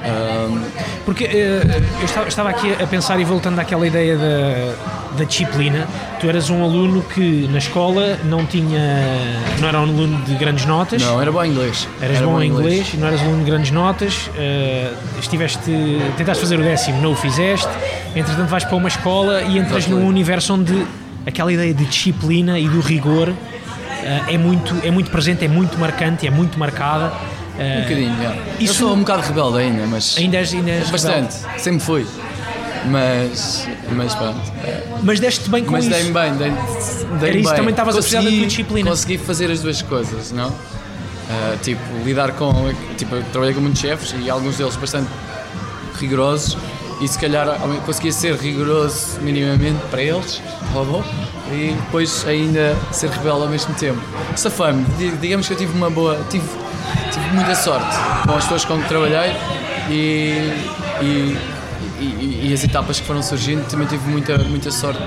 Ahm, 0.04 0.64
Porque 1.06 1.26
eh, 1.26 1.62
eu 2.00 2.28
estava, 2.28 2.50
aqui 2.50 2.74
a 2.74 2.88
pensar 2.88 3.20
e 3.20 3.24
voltando 3.24 3.60
àquela 3.60 3.86
ideia 3.86 4.18
da, 4.18 5.18
da 5.18 5.24
disciplina, 5.26 5.88
tu 6.20 6.28
eras 6.28 6.50
um 6.50 6.64
aluno 6.64 7.04
que 7.04 7.48
na 7.52 7.60
escola 7.60 8.18
não 8.26 8.46
tinha. 8.46 8.80
não 9.60 9.68
era 9.68 9.80
um 9.80 9.84
aluno 9.84 10.24
de 10.24 10.34
grandes 10.36 10.66
notas. 10.66 11.02
não, 11.02 11.22
era 11.22 11.32
bom 11.32 11.44
em 11.44 11.52
inglês. 11.52 11.88
Eras 12.02 12.18
Era 12.18 12.26
bom 12.26 12.42
em 12.42 12.50
inglês, 12.50 12.92
e 12.94 12.98
não 12.98 13.08
eras 13.08 13.22
aluno 13.22 13.44
de 13.44 13.52
grandes 13.52 13.72
notas, 13.72 14.30
eh, 14.38 14.92
estiveste, 15.20 15.72
tentaste 16.18 16.42
fazer 16.42 16.60
o 16.60 16.64
décimo, 16.64 17.02
não 17.02 17.12
o 17.12 17.16
fizeste, 17.16 17.70
entretanto 18.16 18.48
vais 18.48 18.64
para 18.64 18.76
uma 18.76 18.88
escola 18.88 19.42
e 19.44 19.58
entras 19.58 19.84
Exatamente. 19.84 20.04
num 20.04 20.08
universo 20.08 20.54
onde 20.54 20.86
aquela 21.26 21.54
ideia 21.54 21.74
de 21.74 21.86
disciplina 21.86 22.58
e 22.58 22.68
do 22.68 22.80
rigor 22.80 23.32
eh, 24.04 24.34
é, 24.34 24.38
muito, 24.38 24.76
é 24.84 24.90
muito 24.90 25.12
presente, 25.12 25.46
é 25.46 25.48
muito 25.48 25.78
marcante, 25.78 26.26
é 26.26 26.32
muito 26.32 26.58
marcada. 26.58 27.12
Eh, 27.62 27.78
Um 27.78 27.82
bocadinho, 27.84 28.18
já. 28.24 28.36
Eu 28.36 28.42
Isso- 28.60 28.74
sou 28.76 28.94
um 28.94 29.00
bocado 29.00 29.22
rebelde 29.24 29.58
ainda, 29.60 29.86
mas. 29.88 30.18
ainda 30.18 30.38
és, 30.38 30.54
ainda 30.54 30.72
és 30.72 30.90
Bastante, 30.90 31.36
sempre 31.58 31.80
fui. 31.80 32.06
Mas. 32.90 33.68
Mas 33.96 34.16
pronto. 34.16 34.40
rebelde. 34.64 34.84
Mas 35.04 35.20
deste 35.20 35.50
bem 35.50 35.64
com 35.64 35.72
Mas 35.72 35.86
isso. 35.86 35.94
dei-me 35.94 36.12
bem, 36.12 36.34
dei, 36.36 36.50
dei 37.20 37.30
Era 37.30 37.38
isso, 37.38 37.50
bem. 37.50 37.56
também 37.58 37.70
estavas 37.72 37.96
a 37.96 38.00
precisar 38.00 38.22
da 38.22 38.30
tua 38.30 38.46
disciplina. 38.48 38.90
Consegui 38.90 39.18
fazer 39.18 39.52
as 39.52 39.60
duas 39.62 39.82
coisas, 39.82 40.32
não? 40.32 40.52
Ah, 41.30 41.56
tipo, 41.62 41.82
lidar 42.04 42.32
com. 42.34 42.52
Tipo, 42.98 43.16
eu 43.16 43.24
trabalhei 43.32 43.54
com 43.54 43.62
muitos 43.62 43.80
chefes 43.82 44.16
e 44.20 44.30
alguns 44.30 44.58
deles 44.58 44.76
bastante 44.76 45.08
rigorosos 46.00 46.58
e 47.00 47.08
se 47.08 47.18
calhar 47.20 47.48
conseguia 47.86 48.12
ser 48.12 48.36
rigoroso 48.36 49.20
minimamente 49.22 49.80
para 49.90 50.02
eles, 50.02 50.42
robô, 50.74 51.04
e 51.52 51.74
depois 51.86 52.26
ainda 52.28 52.76
ser 52.92 53.10
rebelde 53.10 53.42
ao 53.44 53.48
mesmo 53.50 53.74
tempo. 53.76 54.00
Safame, 54.36 54.86
digamos 55.20 55.48
que 55.48 55.54
eu 55.54 55.58
tive 55.58 55.76
uma 55.76 55.90
boa, 55.90 56.20
tive, 56.30 56.44
tive 57.12 57.36
muita 57.36 57.56
sorte 57.56 57.96
com 58.26 58.36
as 58.36 58.44
pessoas 58.44 58.66
com 58.66 58.82
que 58.82 58.88
trabalhei 58.88 59.34
e, 59.90 60.54
e, 61.02 61.38
e, 62.00 62.50
e 62.50 62.54
as 62.54 62.64
etapas 62.64 63.00
que 63.00 63.06
foram 63.06 63.22
surgindo 63.22 63.68
também 63.68 63.88
tive 63.88 64.10
muita, 64.10 64.38
muita 64.38 64.72
sorte. 64.72 65.02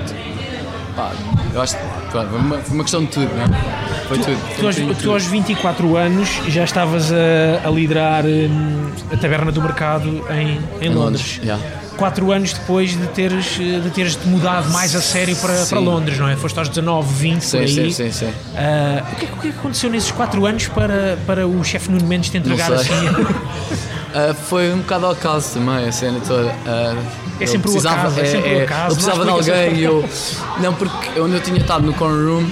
Pá, 0.95 1.11
eu 1.53 1.61
acho 1.61 1.75
que 1.75 1.83
foi 2.11 2.25
uma, 2.25 2.57
uma 2.57 2.83
questão 2.83 3.01
de 3.03 3.11
tudo, 3.11 3.29
não 3.35 3.43
é? 3.43 3.84
Foi 4.07 4.17
tu, 4.17 4.25
tudo. 4.25 4.39
Tu, 4.59 4.65
aos, 4.65 4.75
tu 5.01 5.11
aos 5.11 5.25
24 5.25 5.97
anos 5.97 6.29
já 6.47 6.63
estavas 6.63 7.11
a, 7.11 7.67
a 7.67 7.69
liderar 7.71 8.25
hum, 8.25 8.91
a 9.11 9.17
taberna 9.17 9.51
do 9.51 9.61
mercado 9.61 10.23
em, 10.29 10.59
em, 10.81 10.87
em 10.87 10.89
Londres. 10.89 11.39
Londres 11.39 11.39
yeah 11.43 11.85
quatro 11.95 12.31
anos 12.31 12.53
depois 12.53 12.91
de 12.91 13.07
teres, 13.07 13.57
de 13.57 13.89
teres 13.93 14.15
-te 14.15 14.27
mudado 14.27 14.69
mais 14.71 14.95
a 14.95 15.01
sério 15.01 15.35
para, 15.37 15.65
para 15.65 15.79
Londres, 15.79 16.17
não 16.17 16.27
é? 16.27 16.35
Foste 16.35 16.59
aos 16.59 16.69
19, 16.69 17.13
20 17.13 17.41
sim, 17.41 17.57
por 17.57 17.63
aí. 17.63 17.73
Sim, 17.73 17.91
sim, 17.91 18.11
sim. 18.11 18.25
Uh, 18.25 19.11
o, 19.11 19.15
que, 19.15 19.25
o 19.25 19.37
que 19.37 19.47
aconteceu 19.49 19.89
nesses 19.89 20.11
quatro 20.11 20.45
anos 20.45 20.67
para, 20.67 21.17
para 21.25 21.47
o 21.47 21.63
chefe 21.63 21.89
Nuno 21.89 22.05
Mendes 22.05 22.29
te 22.29 22.37
entregar 22.37 22.71
assim? 22.73 23.07
uh, 23.07 24.33
foi 24.47 24.73
um 24.73 24.79
bocado 24.79 25.05
ao 25.05 25.11
acaso 25.13 25.53
também, 25.53 25.87
a 25.87 25.91
cena 25.91 26.19
toda. 26.19 26.47
Uh, 26.47 27.25
é 27.39 27.45
sempre 27.45 27.69
o 27.69 27.79
acaso, 27.79 28.19
é, 28.19 28.23
é 28.23 28.25
sempre 28.25 28.55
o 28.55 28.63
acaso. 28.63 28.91
Eu 28.91 28.95
precisava 28.95 29.23
de 29.23 29.29
alguém 29.29 29.73
e 29.75 29.83
eu. 29.83 30.09
Não, 30.59 30.73
porque 30.73 31.19
onde 31.19 31.35
eu 31.35 31.41
tinha 31.41 31.57
estado 31.57 31.85
no 31.85 31.93
corner 31.93 32.25
room, 32.25 32.45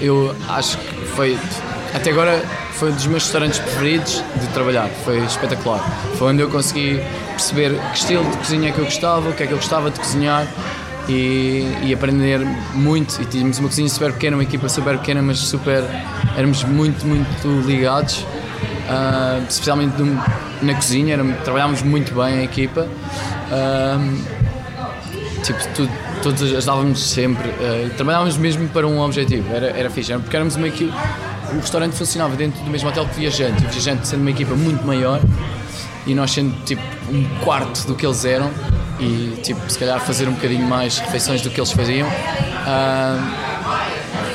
eu 0.00 0.34
acho 0.48 0.78
que 0.78 1.04
foi. 1.06 1.38
Até 1.94 2.10
agora 2.10 2.42
foi 2.72 2.90
um 2.90 2.94
dos 2.94 3.06
meus 3.06 3.24
restaurantes 3.24 3.58
preferidos 3.58 4.22
de 4.40 4.46
trabalhar, 4.48 4.88
foi 5.04 5.18
espetacular. 5.24 5.80
Foi 6.16 6.32
onde 6.32 6.42
eu 6.42 6.48
consegui 6.48 7.00
perceber 7.30 7.74
que 7.90 7.98
estilo 7.98 8.30
de 8.30 8.36
cozinha 8.36 8.68
é 8.68 8.72
que 8.72 8.78
eu 8.78 8.84
gostava, 8.84 9.28
o 9.28 9.32
que 9.32 9.42
é 9.42 9.46
que 9.46 9.52
eu 9.52 9.58
gostava 9.58 9.90
de 9.90 9.98
cozinhar 9.98 10.46
e, 11.08 11.66
e 11.82 11.94
aprender 11.94 12.38
muito. 12.74 13.20
E 13.20 13.24
tínhamos 13.24 13.58
uma 13.58 13.68
cozinha 13.68 13.88
super 13.88 14.12
pequena, 14.12 14.36
uma 14.36 14.42
equipa 14.42 14.68
super 14.68 14.98
pequena, 14.98 15.22
mas 15.22 15.38
super. 15.38 15.82
éramos 16.36 16.62
muito, 16.64 17.04
muito 17.06 17.48
ligados, 17.66 18.18
uh, 18.18 19.44
especialmente 19.48 19.94
na 20.62 20.74
cozinha, 20.74 21.14
era, 21.14 21.24
trabalhávamos 21.44 21.82
muito 21.82 22.14
bem 22.14 22.38
a 22.38 22.42
equipa. 22.44 22.86
Uh, 23.50 24.38
tipo, 25.42 25.58
tudo, 25.74 25.90
todos 26.22 26.42
ajudávamos 26.42 27.00
sempre, 27.00 27.48
uh, 27.48 27.90
trabalhávamos 27.96 28.36
mesmo 28.36 28.68
para 28.68 28.86
um 28.86 29.00
objetivo, 29.00 29.54
era, 29.54 29.66
era 29.70 29.90
fixe, 29.90 30.12
porque 30.14 30.36
éramos 30.36 30.56
uma 30.56 30.68
equipa 30.68 30.96
o 31.52 31.60
restaurante 31.60 31.94
funcionava 31.94 32.36
dentro 32.36 32.62
do 32.62 32.70
mesmo 32.70 32.88
hotel 32.88 33.06
que 33.06 33.12
o 33.12 33.14
Viajante, 33.20 33.64
o 33.64 33.68
Viajante 33.68 34.06
sendo 34.06 34.20
uma 34.20 34.30
equipa 34.30 34.54
muito 34.54 34.86
maior 34.86 35.20
e 36.06 36.14
nós 36.14 36.30
sendo 36.30 36.54
tipo 36.64 36.82
um 37.10 37.24
quarto 37.42 37.86
do 37.86 37.94
que 37.94 38.06
eles 38.06 38.24
eram 38.24 38.50
e 39.00 39.38
tipo 39.42 39.60
se 39.70 39.78
calhar 39.78 40.00
fazer 40.00 40.28
um 40.28 40.32
bocadinho 40.32 40.66
mais 40.66 40.98
refeições 40.98 41.40
do 41.40 41.50
que 41.50 41.60
eles 41.60 41.72
faziam 41.72 42.08
uh, 42.08 42.10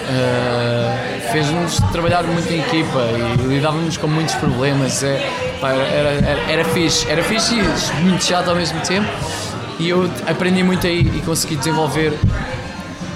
uh, 0.09 1.31
fez-nos 1.31 1.77
trabalhar 1.91 2.23
muito 2.23 2.51
em 2.51 2.59
equipa 2.59 2.99
e 3.39 3.47
lidávamos 3.47 3.97
com 3.97 4.07
muitos 4.07 4.35
problemas 4.35 5.03
é, 5.03 5.29
pá, 5.59 5.71
era, 5.71 6.09
era, 6.09 6.51
era 6.51 6.65
fixe, 6.65 7.09
era 7.09 7.23
fixe 7.23 7.55
e 7.55 8.01
muito 8.01 8.23
chato 8.23 8.49
ao 8.49 8.55
mesmo 8.55 8.79
tempo 8.81 9.07
e 9.79 9.89
eu 9.89 10.09
aprendi 10.27 10.63
muito 10.63 10.85
aí 10.85 10.99
e 10.99 11.21
consegui 11.21 11.55
desenvolver 11.55 12.17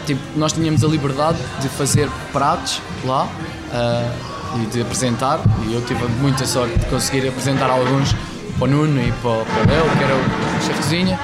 tipo, 0.06 0.22
nós 0.36 0.54
tínhamos 0.54 0.84
a 0.84 0.88
liberdade 0.88 1.38
de 1.60 1.68
fazer 1.70 2.10
pratos 2.32 2.82
lá 3.04 3.26
uh, 3.26 4.62
e 4.62 4.66
de 4.68 4.82
apresentar, 4.82 5.40
e 5.68 5.74
eu 5.74 5.82
tive 5.82 6.06
muita 6.22 6.46
sorte 6.46 6.80
de 6.80 6.86
conseguir 6.86 7.28
apresentar 7.28 7.70
alguns 7.70 8.16
para 8.58 8.66
o 8.66 8.68
Nuno 8.68 9.02
e 9.02 9.12
para, 9.22 9.44
para 9.44 9.74
Léo, 9.74 9.98
que 9.98 10.04
era 10.04 10.16
o 10.16 10.62
chefe 10.62 10.74
de 10.74 10.78
cozinha, 10.78 11.20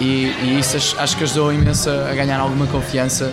e, 0.00 0.34
e 0.42 0.58
isso 0.58 0.76
acho 0.98 1.16
que 1.16 1.24
ajudou 1.24 1.52
imenso 1.52 1.88
a 1.88 2.14
ganhar 2.14 2.40
alguma 2.40 2.66
confiança 2.66 3.32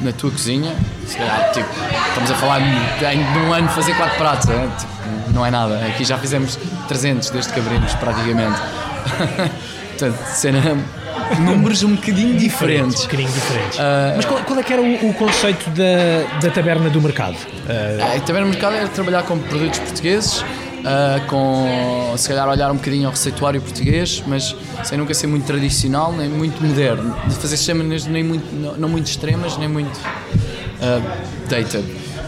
na 0.00 0.12
tua 0.12 0.30
cozinha. 0.30 0.74
Se 1.06 1.16
calhar, 1.16 1.50
tipo, 1.52 1.68
estamos 2.08 2.30
a 2.30 2.34
falar 2.34 2.58
de, 2.58 3.38
um 3.38 3.52
ano 3.52 3.68
fazer 3.68 3.94
quatro 3.96 4.16
pratos, 4.18 4.48
é? 4.48 4.68
tipo, 4.78 5.32
não 5.32 5.44
é 5.44 5.50
nada. 5.50 5.78
Aqui 5.86 6.04
já 6.04 6.18
fizemos 6.18 6.58
300 6.88 7.30
desde 7.30 7.52
que 7.52 7.60
abrimos, 7.60 7.94
praticamente. 7.94 8.60
Portanto, 10.00 10.24
cena 10.28 10.60
números 11.44 11.82
um 11.82 11.94
bocadinho 11.94 12.38
diferentes. 12.38 13.00
Um 13.00 13.04
bocadinho 13.04 13.30
diferentes. 13.30 13.78
Uh, 13.78 13.82
Mas 14.16 14.24
qual, 14.24 14.40
qual, 14.44 14.58
é 14.58 14.62
que 14.62 14.72
era 14.72 14.80
o, 14.80 15.10
o, 15.10 15.12
conceito 15.12 15.68
da, 15.70 16.38
da 16.40 16.50
taberna 16.50 16.88
do 16.88 17.02
mercado? 17.02 17.34
Uh, 17.34 18.16
a 18.16 18.20
taberna 18.20 18.46
do 18.46 18.52
mercado 18.52 18.76
era 18.76 18.88
trabalhar 18.88 19.24
com 19.24 19.38
produtos 19.38 19.78
portugueses, 19.78 20.40
uh, 20.40 21.26
com 21.28 22.14
se 22.16 22.30
calhar 22.30 22.48
olhar 22.48 22.70
um 22.70 22.76
bocadinho 22.76 23.08
ao 23.08 23.10
receituário 23.10 23.60
português, 23.60 24.22
mas 24.26 24.56
sem 24.84 24.96
nunca 24.96 25.12
ser 25.12 25.26
muito 25.26 25.44
tradicional, 25.44 26.14
nem 26.14 26.30
muito 26.30 26.64
moderno. 26.64 27.14
De 27.28 27.34
fazer 27.34 27.58
sistemas 27.58 28.06
nem 28.06 28.24
muito, 28.24 28.54
não, 28.54 28.76
não 28.76 28.88
muito 28.88 29.06
extremas, 29.06 29.58
nem 29.58 29.68
muito 29.68 29.94
uh, 29.98 31.02
dated. 31.46 31.84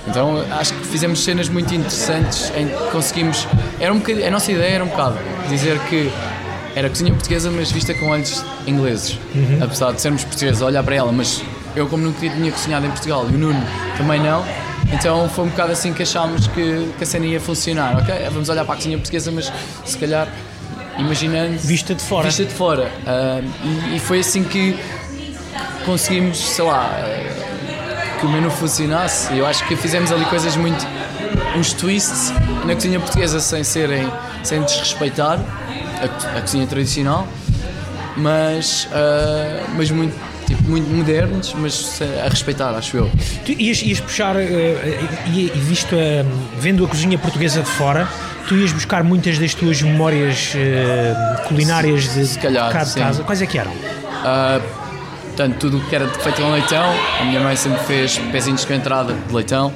Então 0.07 0.45
acho 0.59 0.75
que 0.75 0.87
fizemos 0.89 1.25
cenas 1.25 1.49
muito 1.49 1.75
interessantes 1.75 2.53
em 2.55 2.69
que 2.69 2.91
conseguimos. 2.91 3.49
Era 3.81 3.95
um 3.95 3.99
bocadinho, 3.99 4.27
a 4.27 4.31
nossa 4.31 4.53
ideia 4.53 4.75
era 4.75 4.85
um 4.85 4.89
bocado 4.89 5.17
dizer 5.49 5.79
que 5.89 6.11
era 6.75 6.89
cozinha 6.89 7.13
portuguesa, 7.13 7.51
mas 7.51 7.71
vista 7.71 7.95
com 7.95 8.09
olhos 8.09 8.45
ingleses. 8.67 9.19
Uhum. 9.35 9.59
Apesar 9.63 9.93
de 9.93 10.01
sermos 10.01 10.25
portugueses, 10.25 10.63
olhar 10.63 10.83
para 10.83 10.95
ela, 10.95 11.13
mas 11.13 11.43
eu, 11.77 11.87
como 11.87 12.05
nunca 12.05 12.21
tinha 12.21 12.51
cozinhado 12.51 12.87
em 12.87 12.91
Portugal 12.91 13.27
e 13.31 13.35
o 13.35 13.39
Nuno 13.39 13.63
também 13.97 14.21
não, 14.21 14.45
então 14.93 15.29
foi 15.29 15.45
um 15.45 15.49
bocado 15.49 15.73
assim 15.73 15.93
que 15.93 16.03
achámos 16.03 16.47
que, 16.49 16.93
que 16.97 17.05
a 17.05 17.07
cena 17.07 17.27
ia 17.27 17.41
funcionar. 17.41 17.97
Ok, 17.99 18.15
vamos 18.31 18.49
olhar 18.49 18.65
para 18.65 18.75
a 18.75 18.77
cozinha 18.77 18.97
portuguesa, 18.97 19.31
mas 19.31 19.53
se 19.85 19.99
calhar 19.99 20.29
imaginando. 20.99 21.59
Vista 21.59 21.95
de 21.95 22.03
fora. 22.03 22.27
Vista 22.27 22.45
de 22.45 22.53
fora. 22.53 22.91
Uh, 23.07 23.91
e, 23.93 23.97
e, 23.97 23.99
foi 23.99 24.21
assim 24.21 24.45
que 24.45 24.79
conseguimos, 25.85 26.39
sei 26.39 26.65
lá, 26.65 26.91
uh, 26.91 28.21
que 28.21 28.27
o 28.27 28.29
menu 28.29 28.51
funcionasse. 28.51 29.37
Eu 29.37 29.47
acho 29.47 29.67
que 29.67 29.77
fizemos 29.77 30.13
ali 30.13 30.25
coisas 30.27 30.57
muito. 30.57 30.87
uns 31.57 31.73
twists 31.73 32.33
na 32.67 32.75
cozinha 32.75 33.01
portuguesa 33.01 33.41
sem 33.41 33.65
serem. 33.65 34.11
sem 34.43 34.63
desrespeitar 34.63 35.39
a, 36.03 36.39
a 36.39 36.41
cozinha 36.41 36.67
tradicional, 36.67 37.27
mas, 38.17 38.85
uh, 38.87 39.71
mas 39.77 39.91
muito, 39.91 40.15
tipo, 40.47 40.63
muito 40.65 40.89
modernos, 40.91 41.55
mas 41.55 42.01
a 42.25 42.29
respeitar, 42.29 42.71
acho 42.71 42.97
eu. 42.97 43.11
Tu 43.45 43.53
ias, 43.53 43.83
ias 43.83 44.01
puxar, 44.01 44.37
uh, 44.37 44.39
e, 45.33 45.51
visto 45.55 45.95
a, 45.95 46.25
vendo 46.61 46.85
a 46.85 46.89
cozinha 46.89 47.19
portuguesa 47.19 47.63
de 47.63 47.71
fora, 47.71 48.09
tu 48.49 48.57
ias 48.57 48.73
buscar 48.73 49.03
muitas 49.03 49.39
das 49.39 49.55
tuas 49.55 49.81
memórias 49.81 50.53
uh, 50.55 51.49
culinárias 51.49 52.15
de, 52.15 52.39
calhar, 52.39 52.73
cá 52.73 52.85
de 52.85 52.95
casa. 52.95 53.23
Quais 53.23 53.41
é 53.41 53.47
que 53.47 53.59
eram? 53.59 53.73
Uh, 53.73 54.63
portanto, 55.29 55.57
tudo 55.59 55.79
o 55.79 55.81
que 55.89 55.95
era 55.95 56.07
feito 56.09 56.43
com 56.43 56.51
leitão, 56.51 56.93
a 57.21 57.25
minha 57.25 57.41
mãe 57.41 57.57
sempre 57.57 57.81
fez 57.85 58.19
pezinhos 58.31 58.65
com 58.65 58.75
entrada 58.75 59.15
de 59.15 59.35
leitão 59.35 59.73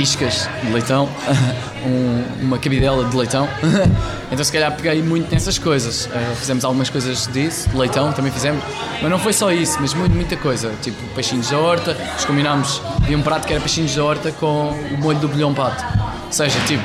iscas 0.00 0.48
de 0.62 0.72
leitão, 0.72 1.08
um, 1.84 2.44
uma 2.44 2.58
cabidela 2.58 3.04
de 3.04 3.16
leitão. 3.16 3.48
então 4.30 4.44
se 4.44 4.52
calhar 4.52 4.74
peguei 4.76 5.02
muito 5.02 5.32
nessas 5.32 5.58
coisas. 5.58 6.06
Uh, 6.06 6.36
fizemos 6.36 6.64
algumas 6.64 6.88
coisas 6.88 7.26
disso, 7.32 7.68
de 7.68 7.76
leitão 7.76 8.12
também 8.12 8.30
fizemos, 8.30 8.62
mas 9.02 9.10
não 9.10 9.18
foi 9.18 9.32
só 9.32 9.52
isso, 9.52 9.78
mas 9.80 9.94
muito, 9.94 10.14
muita 10.14 10.36
coisa. 10.36 10.72
Tipo 10.82 10.96
peixinhos 11.14 11.50
da 11.50 11.58
horta, 11.58 11.94
nós 11.94 12.24
combinámos 12.24 12.80
de 13.06 13.14
um 13.14 13.22
prato 13.22 13.46
que 13.46 13.52
era 13.52 13.60
peixinhos 13.60 13.94
da 13.94 14.04
horta 14.04 14.30
com 14.32 14.70
o 14.70 14.98
molho 14.98 15.18
do 15.18 15.28
bolhão 15.28 15.52
pato. 15.52 15.84
Ou 16.26 16.32
seja, 16.32 16.58
tipo, 16.66 16.82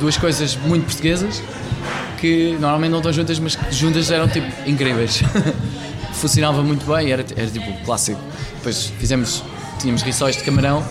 duas 0.00 0.16
coisas 0.16 0.56
muito 0.56 0.86
portuguesas 0.86 1.42
que 2.18 2.56
normalmente 2.60 2.90
não 2.90 2.98
estão 2.98 3.12
juntas, 3.12 3.38
mas 3.38 3.54
que 3.54 3.72
juntas 3.72 4.10
eram 4.10 4.28
tipo 4.28 4.46
incríveis. 4.68 5.22
Funcionava 6.14 6.62
muito 6.62 6.84
bem, 6.84 7.12
era, 7.12 7.24
era 7.36 7.46
tipo 7.46 7.72
clássico. 7.84 8.20
Depois 8.56 8.92
fizemos, 8.98 9.44
tínhamos 9.78 10.02
rissóis 10.02 10.36
de 10.36 10.42
camarão 10.42 10.84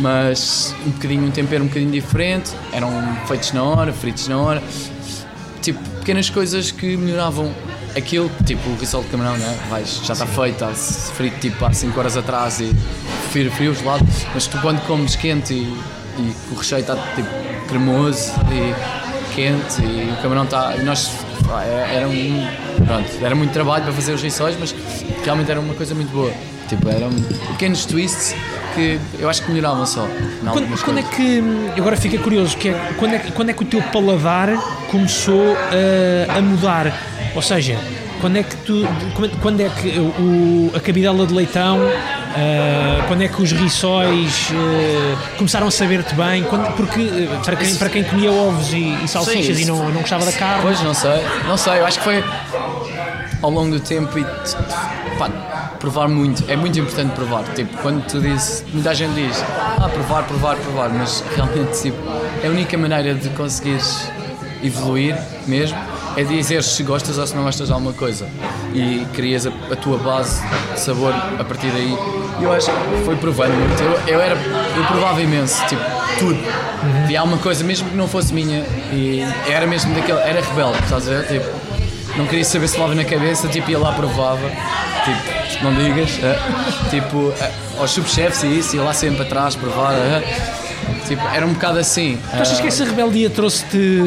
mas 0.00 0.74
um 0.86 0.90
bocadinho 0.90 1.24
um 1.24 1.30
tempero 1.30 1.64
um 1.64 1.66
bocadinho 1.68 1.90
diferente, 1.90 2.52
eram 2.72 2.90
feitos 3.26 3.52
na 3.52 3.62
hora, 3.62 3.92
fritos 3.92 4.28
na 4.28 4.38
hora, 4.38 4.62
tipo 5.62 5.78
pequenas 6.00 6.30
coisas 6.30 6.70
que 6.70 6.96
melhoravam 6.96 7.52
aquilo, 7.96 8.30
tipo 8.44 8.68
o 8.68 8.76
risol 8.76 9.02
de 9.02 9.08
camarão, 9.08 9.36
né? 9.36 9.58
Vais, 9.70 10.00
já 10.04 10.12
está 10.12 10.26
feito, 10.26 10.64
está 10.64 10.68
frito 11.14 11.38
tipo 11.40 11.64
há 11.64 11.72
5 11.72 11.98
horas 11.98 12.16
atrás 12.16 12.60
e 12.60 12.74
frio, 13.30 13.50
frio 13.50 13.74
gelado, 13.74 14.06
mas 14.34 14.46
tu 14.46 14.58
quando 14.58 14.80
comes 14.86 15.16
quente 15.16 15.54
e, 15.54 15.76
e 16.18 16.36
o 16.52 16.54
recheio 16.54 16.80
está 16.80 16.94
tipo 17.14 17.28
cremoso 17.68 18.32
e 18.52 19.34
quente 19.34 19.82
e 19.82 20.12
o 20.12 20.22
camarão 20.22 20.44
está. 20.44 20.76
Nós 20.78 21.10
é, 21.62 21.96
era 21.96 22.08
um. 22.08 22.46
Pronto, 22.84 23.24
era 23.24 23.34
muito 23.34 23.52
trabalho 23.52 23.84
para 23.84 23.92
fazer 23.92 24.12
os 24.12 24.22
rissóis, 24.22 24.56
mas 24.58 24.74
realmente 25.24 25.50
era 25.50 25.60
uma 25.60 25.74
coisa 25.74 25.94
muito 25.94 26.10
boa. 26.10 26.32
Tipo, 26.68 26.88
eram 26.88 27.10
pequenos 27.52 27.84
twists 27.84 28.34
que 28.76 29.00
eu 29.18 29.28
acho 29.28 29.42
que 29.42 29.50
melhoravam 29.50 29.86
só. 29.86 30.06
Quando, 30.52 30.84
quando 30.84 30.98
é 30.98 31.02
que. 31.02 31.42
Agora 31.76 31.96
fica 31.96 32.18
curioso, 32.18 32.56
que 32.56 32.68
é, 32.68 32.92
quando, 32.98 33.14
é, 33.14 33.18
quando 33.34 33.50
é 33.50 33.52
que 33.54 33.62
o 33.62 33.66
teu 33.66 33.82
paladar 33.82 34.50
começou 34.90 35.56
a, 35.56 36.38
a 36.38 36.42
mudar? 36.42 36.92
Ou 37.34 37.42
seja, 37.42 37.78
quando 38.20 38.36
é 38.36 38.42
que 38.42 38.56
tu. 38.56 38.86
Quando 39.40 39.60
é 39.60 39.68
que 39.70 39.98
o, 39.98 40.70
a 40.76 40.80
cabidela 40.80 41.26
de 41.26 41.34
leitão. 41.34 41.78
Uh, 42.36 43.02
quando 43.08 43.22
é 43.22 43.28
que 43.28 43.40
os 43.40 43.50
riçóis 43.50 44.50
uh, 44.50 45.36
começaram 45.38 45.68
a 45.68 45.70
saber-te 45.70 46.14
bem? 46.14 46.42
Quando, 46.42 46.70
porque 46.76 47.00
uh, 47.00 47.42
para, 47.42 47.56
quem, 47.56 47.74
para 47.76 47.88
quem 47.88 48.04
comia 48.04 48.30
ovos 48.30 48.74
e, 48.74 48.94
e 49.02 49.08
salsichas 49.08 49.56
Sim, 49.56 49.62
e 49.62 49.64
não, 49.64 49.88
não 49.88 50.02
gostava 50.02 50.22
da 50.22 50.32
carne. 50.32 50.60
Pois, 50.60 50.82
não 50.82 50.92
sei, 50.92 51.24
não 51.48 51.56
sei, 51.56 51.78
eu 51.78 51.86
acho 51.86 51.96
que 51.96 52.04
foi 52.04 52.22
ao 53.42 53.50
longo 53.50 53.72
do 53.72 53.80
tempo 53.80 54.18
e 54.18 54.24
pá, 55.18 55.28
provar 55.78 56.08
muito. 56.08 56.44
É 56.48 56.56
muito 56.56 56.78
importante 56.78 57.12
provar. 57.14 57.44
Tipo, 57.54 57.76
quando 57.78 58.04
tu 58.06 58.20
dizes, 58.20 58.64
muita 58.72 58.94
gente 58.94 59.14
diz, 59.14 59.42
ah, 59.78 59.88
provar, 59.88 60.24
provar, 60.24 60.56
provar, 60.56 60.90
mas 60.90 61.22
realmente 61.34 61.82
tipo, 61.82 61.98
é 62.42 62.46
a 62.46 62.50
única 62.50 62.76
maneira 62.76 63.14
de 63.14 63.28
conseguires 63.30 64.10
evoluir 64.62 65.16
mesmo 65.46 65.78
é 66.16 66.24
dizer 66.24 66.62
se 66.62 66.82
gostas 66.82 67.18
ou 67.18 67.26
se 67.26 67.36
não 67.36 67.44
gostas 67.44 67.66
de 67.66 67.72
alguma 67.74 67.92
coisa 67.92 68.26
e 68.72 69.06
crias 69.12 69.46
a, 69.46 69.50
a 69.70 69.76
tua 69.76 69.98
base 69.98 70.42
de 70.72 70.80
sabor 70.80 71.12
a 71.12 71.44
partir 71.44 71.70
daí. 71.70 71.96
Eu 72.40 72.52
acho 72.52 72.70
que 72.70 73.04
foi 73.04 73.16
provando 73.16 73.52
muito. 73.52 73.82
Eu, 73.82 74.14
eu, 74.14 74.20
era, 74.20 74.34
eu 74.34 74.84
provava 74.86 75.20
imenso, 75.20 75.62
tipo, 75.66 75.82
tudo. 76.18 76.34
Uhum. 76.34 77.10
E 77.10 77.16
há 77.16 77.22
uma 77.22 77.38
coisa, 77.38 77.62
mesmo 77.64 77.90
que 77.90 77.96
não 77.96 78.08
fosse 78.08 78.32
minha, 78.32 78.64
e 78.92 79.22
era 79.48 79.66
mesmo 79.66 79.94
daquele, 79.94 80.18
era 80.20 80.40
rebelde, 80.40 80.78
estás 80.84 81.08
a 81.08 81.12
ver? 81.12 81.26
Tipo, 81.26 81.65
não 82.16 82.26
queria 82.26 82.44
saber 82.44 82.68
se 82.68 82.76
falava 82.76 82.94
na 82.94 83.04
cabeça, 83.04 83.48
tipo, 83.48 83.70
ia 83.70 83.78
lá 83.78 83.92
provava, 83.92 84.48
tipo, 85.04 85.64
não 85.64 85.74
digas, 85.74 86.18
é, 86.22 86.38
tipo, 86.90 87.32
é, 87.40 87.50
aos 87.78 87.90
subchefes 87.90 88.42
e 88.42 88.58
isso, 88.58 88.76
ia 88.76 88.82
lá 88.82 88.92
sempre 88.92 89.22
atrás 89.22 89.54
provar, 89.54 89.92
é, 89.92 90.22
tipo, 91.06 91.22
era 91.28 91.46
um 91.46 91.52
bocado 91.52 91.78
assim. 91.78 92.18
Tu 92.30 92.42
achas 92.42 92.60
que 92.60 92.68
essa 92.68 92.84
rebeldia 92.84 93.30
trouxe-te 93.30 94.02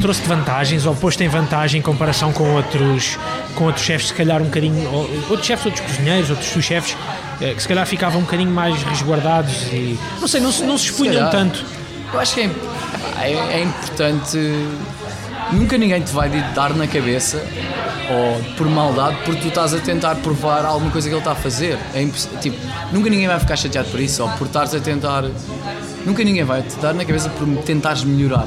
trouxe-te 0.00 0.26
vantagens 0.26 0.84
ou 0.84 0.96
pôs-te 0.96 1.22
em 1.22 1.28
vantagem 1.28 1.78
em 1.78 1.82
comparação 1.82 2.32
com 2.32 2.54
outros, 2.54 3.16
com 3.54 3.66
outros 3.66 3.84
chefes, 3.84 4.08
se 4.08 4.14
calhar 4.14 4.42
um 4.42 4.46
bocadinho, 4.46 4.90
outros 5.30 5.46
chefes, 5.46 5.66
outros 5.66 5.86
cozinheiros, 5.86 6.28
outros 6.28 6.48
sous-chefes, 6.48 6.96
eh, 7.40 7.54
que 7.54 7.62
se 7.62 7.68
calhar 7.68 7.86
ficavam 7.86 8.18
um 8.20 8.24
bocadinho 8.24 8.50
mais 8.50 8.82
resguardados 8.82 9.54
e, 9.72 9.96
não 10.20 10.26
sei, 10.26 10.40
não, 10.40 10.50
não 10.50 10.76
se 10.76 10.86
expunham 10.86 11.30
tanto? 11.30 11.64
Eu 12.12 12.18
acho 12.18 12.34
que 12.34 12.40
é, 12.40 12.50
é, 13.20 13.32
é 13.32 13.62
importante 13.62 14.38
nunca 15.52 15.78
ninguém 15.78 16.00
te 16.02 16.12
vai 16.12 16.28
dar 16.54 16.74
na 16.74 16.86
cabeça 16.86 17.42
ou 18.10 18.54
por 18.56 18.68
maldade 18.68 19.16
porque 19.24 19.40
tu 19.40 19.48
estás 19.48 19.72
a 19.74 19.78
tentar 19.78 20.16
provar 20.16 20.64
alguma 20.64 20.90
coisa 20.90 21.08
que 21.08 21.14
ele 21.14 21.20
está 21.20 21.32
a 21.32 21.36
fazer. 21.36 21.78
É 21.94 22.04
tipo, 22.40 22.56
nunca 22.92 23.08
ninguém 23.08 23.26
vai 23.26 23.38
ficar 23.38 23.56
chateado 23.56 23.88
por 23.90 24.00
isso 24.00 24.22
ou 24.22 24.28
por 24.30 24.46
estares 24.46 24.74
a 24.74 24.80
tentar. 24.80 25.24
Nunca 26.04 26.24
ninguém 26.24 26.44
vai 26.44 26.62
te 26.62 26.76
dar 26.76 26.94
na 26.94 27.04
cabeça 27.04 27.28
por 27.30 27.46
tentares 27.62 28.04
melhorar. 28.04 28.46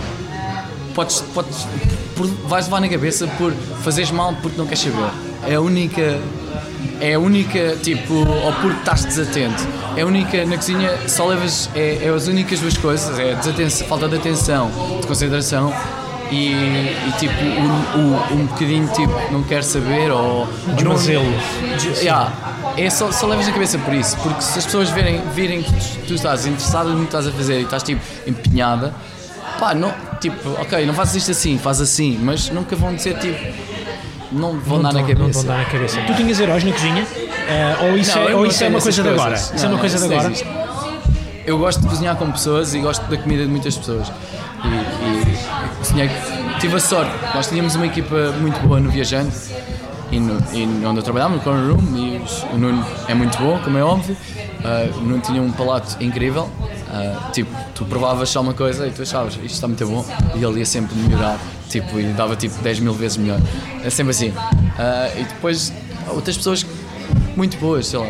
Podes, 0.94 1.22
podes, 1.34 1.68
por, 2.16 2.28
vais 2.48 2.66
levar 2.66 2.82
na 2.82 2.90
cabeça 2.90 3.28
por 3.38 3.54
fazeres 3.84 4.12
mal 4.12 4.34
porque 4.42 4.58
não 4.58 4.66
queres 4.66 4.80
saber. 4.80 5.10
É 5.48 5.56
a 5.56 5.62
única. 5.62 6.20
É 7.02 7.16
a 7.16 7.20
única, 7.20 7.76
tipo, 7.84 8.14
ou 8.14 8.54
porque 8.54 8.80
estás 8.80 9.04
desatento. 9.04 9.68
É 9.98 10.02
a 10.02 10.06
única, 10.06 10.46
na 10.46 10.56
cozinha 10.56 10.98
só 11.08 11.26
levas. 11.28 11.70
É, 11.76 12.06
é 12.06 12.10
as 12.10 12.28
únicas 12.28 12.60
duas 12.60 12.78
coisas: 12.78 13.20
é 13.20 13.36
falta 13.86 14.08
de 14.08 14.16
atenção, 14.16 14.72
de 15.02 15.08
consideração 15.08 15.74
e, 16.32 16.52
e 17.08 17.14
tipo 17.20 17.34
um, 17.44 18.00
um, 18.00 18.42
um 18.42 18.46
bocadinho 18.48 18.88
tipo 18.90 19.14
não 19.32 19.44
quer 19.44 19.64
saber 19.64 20.12
ou 20.12 20.48
desmazelo 20.76 21.26
yeah, 22.02 22.32
é 22.78 22.90
só, 22.90 23.12
só 23.12 23.28
levas 23.28 23.48
na 23.48 23.54
cabeça 23.54 23.78
por 23.80 23.94
isso 23.94 24.18
porque 24.18 24.42
se 24.42 24.60
as 24.60 24.66
pessoas 24.66 24.90
verem, 24.90 25.22
virem 25.34 25.62
que 25.62 25.72
tu, 25.72 26.08
tu 26.08 26.14
estás 26.16 26.46
interessada 26.46 26.90
no 26.90 27.00
que 27.00 27.06
estás 27.06 27.28
a 27.28 27.32
fazer 27.32 27.60
e 27.60 27.64
estás 27.64 27.84
tipo 27.84 28.02
empenhada 28.26 28.94
pá, 29.60 29.74
não, 29.74 29.94
tipo, 30.20 30.50
ok, 30.60 30.86
não 30.86 30.94
fazes 30.94 31.16
isto 31.16 31.32
assim, 31.32 31.58
faz 31.58 31.80
assim, 31.80 32.20
mas 32.22 32.50
nunca 32.50 32.76
vão 32.76 32.94
dizer 32.96 33.18
tipo 33.20 33.38
não 34.32 34.60
vão 34.60 34.78
não 34.78 34.92
dar 34.92 34.94
na 34.94 35.02
cabeça. 35.02 35.20
Não 35.20 35.32
vão 35.32 35.44
dar 35.44 35.58
na 35.60 35.66
cabeça. 35.66 36.02
Tu 36.02 36.14
tinhas 36.16 36.40
heróis 36.40 36.64
na 36.64 36.72
cozinha? 36.72 37.04
Uh, 37.04 37.86
ou 37.86 37.98
isso, 37.98 38.18
não, 38.18 38.28
é, 38.28 38.36
ou 38.36 38.46
isso 38.46 38.64
é 38.64 38.68
uma 38.68 38.82
coisa 38.82 39.04
de 39.04 39.10
agora? 39.10 39.30
Não, 39.30 39.56
isso 39.56 39.66
é 39.66 39.70
uma 39.70 39.80
coisa 39.80 39.98
de 39.98 40.14
agora? 40.14 40.34
Eu 41.46 41.60
gosto 41.60 41.82
de 41.82 41.88
cozinhar 41.88 42.16
com 42.16 42.32
pessoas 42.32 42.74
e 42.74 42.80
gosto 42.80 43.04
da 43.08 43.18
comida 43.18 43.44
de 43.44 43.50
muitas 43.50 43.78
pessoas. 43.78 44.12
E, 44.66 46.02
e 46.02 46.60
tive 46.60 46.76
a 46.76 46.80
sorte, 46.80 47.12
nós 47.34 47.48
tínhamos 47.48 47.76
uma 47.76 47.86
equipa 47.86 48.32
muito 48.40 48.60
boa 48.68 48.80
no 48.80 48.90
Viajante 48.90 49.36
e, 50.12 50.20
no, 50.20 50.38
e 50.54 50.86
onde 50.86 51.00
eu 51.00 51.04
trabalhava, 51.04 51.36
no 51.36 51.42
Corner 51.42 51.76
Room, 51.76 51.98
e 51.98 52.22
o 52.54 52.58
Nuno 52.58 52.86
é 53.08 53.14
muito 53.14 53.38
bom, 53.38 53.60
como 53.64 53.78
é 53.78 53.84
óbvio. 53.84 54.16
Uh, 54.16 54.98
o 54.98 55.02
Nuno 55.02 55.22
tinha 55.22 55.42
um 55.42 55.52
palato 55.52 56.02
incrível. 56.04 56.44
Uh, 56.44 57.32
tipo, 57.32 57.52
tu 57.74 57.86
provavas 57.86 58.30
só 58.30 58.42
uma 58.42 58.54
coisa 58.54 58.88
e 58.88 58.92
tu 58.92 59.02
achavas 59.02 59.34
isto 59.36 59.46
está 59.46 59.68
muito 59.68 59.86
bom 59.86 60.06
e 60.36 60.44
ele 60.44 60.60
ia 60.60 60.66
sempre 60.66 60.96
melhorar 60.96 61.38
tipo, 61.68 62.00
e 62.00 62.04
dava 62.14 62.36
tipo 62.36 62.56
10 62.62 62.80
mil 62.80 62.94
vezes 62.94 63.18
melhor. 63.18 63.40
É 63.84 63.90
sempre 63.90 64.12
assim. 64.12 64.30
Uh, 64.30 65.20
e 65.20 65.24
depois 65.24 65.74
outras 66.08 66.38
pessoas 66.38 66.66
muito 67.36 67.58
boas, 67.58 67.88
sei 67.88 68.00
lá 68.00 68.06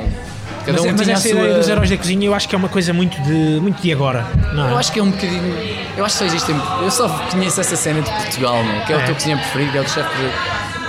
Cada 0.66 0.82
mas, 0.82 0.92
um 0.92 0.96
mas 0.98 1.08
essa 1.08 1.30
sua... 1.30 1.40
ideia 1.40 1.58
dos 1.58 1.70
heróis 1.70 1.90
da 1.90 1.98
cozinha 1.98 2.26
eu 2.26 2.34
acho 2.34 2.50
que 2.50 2.56
é 2.56 2.58
uma 2.58 2.70
coisa 2.70 2.94
muito 2.94 3.22
de, 3.22 3.60
muito 3.62 3.82
de 3.82 3.92
agora, 3.92 4.26
não 4.54 4.68
é? 4.68 4.72
Eu 4.72 4.78
acho 4.78 4.92
que 4.92 5.00
é 5.00 5.04
um 5.04 5.12
bocadinho. 5.12 5.56
Eu 5.96 6.06
acho 6.06 6.18
que 6.18 6.20
só 6.20 6.26
existe. 6.26 6.52
Eu 6.82 6.92
só 6.92 7.08
conheço 7.30 7.62
essa 7.62 7.76
cena 7.76 8.02
de 8.02 8.10
Portugal, 8.10 8.58
que 8.86 8.94
é, 8.94 8.96
é. 8.96 9.00
o 9.00 9.06
teu 9.06 9.16
cozinheiro 9.16 9.42
preferido, 9.42 9.78
é 9.78 9.82
o 9.82 9.88
chefe. 9.88 10.10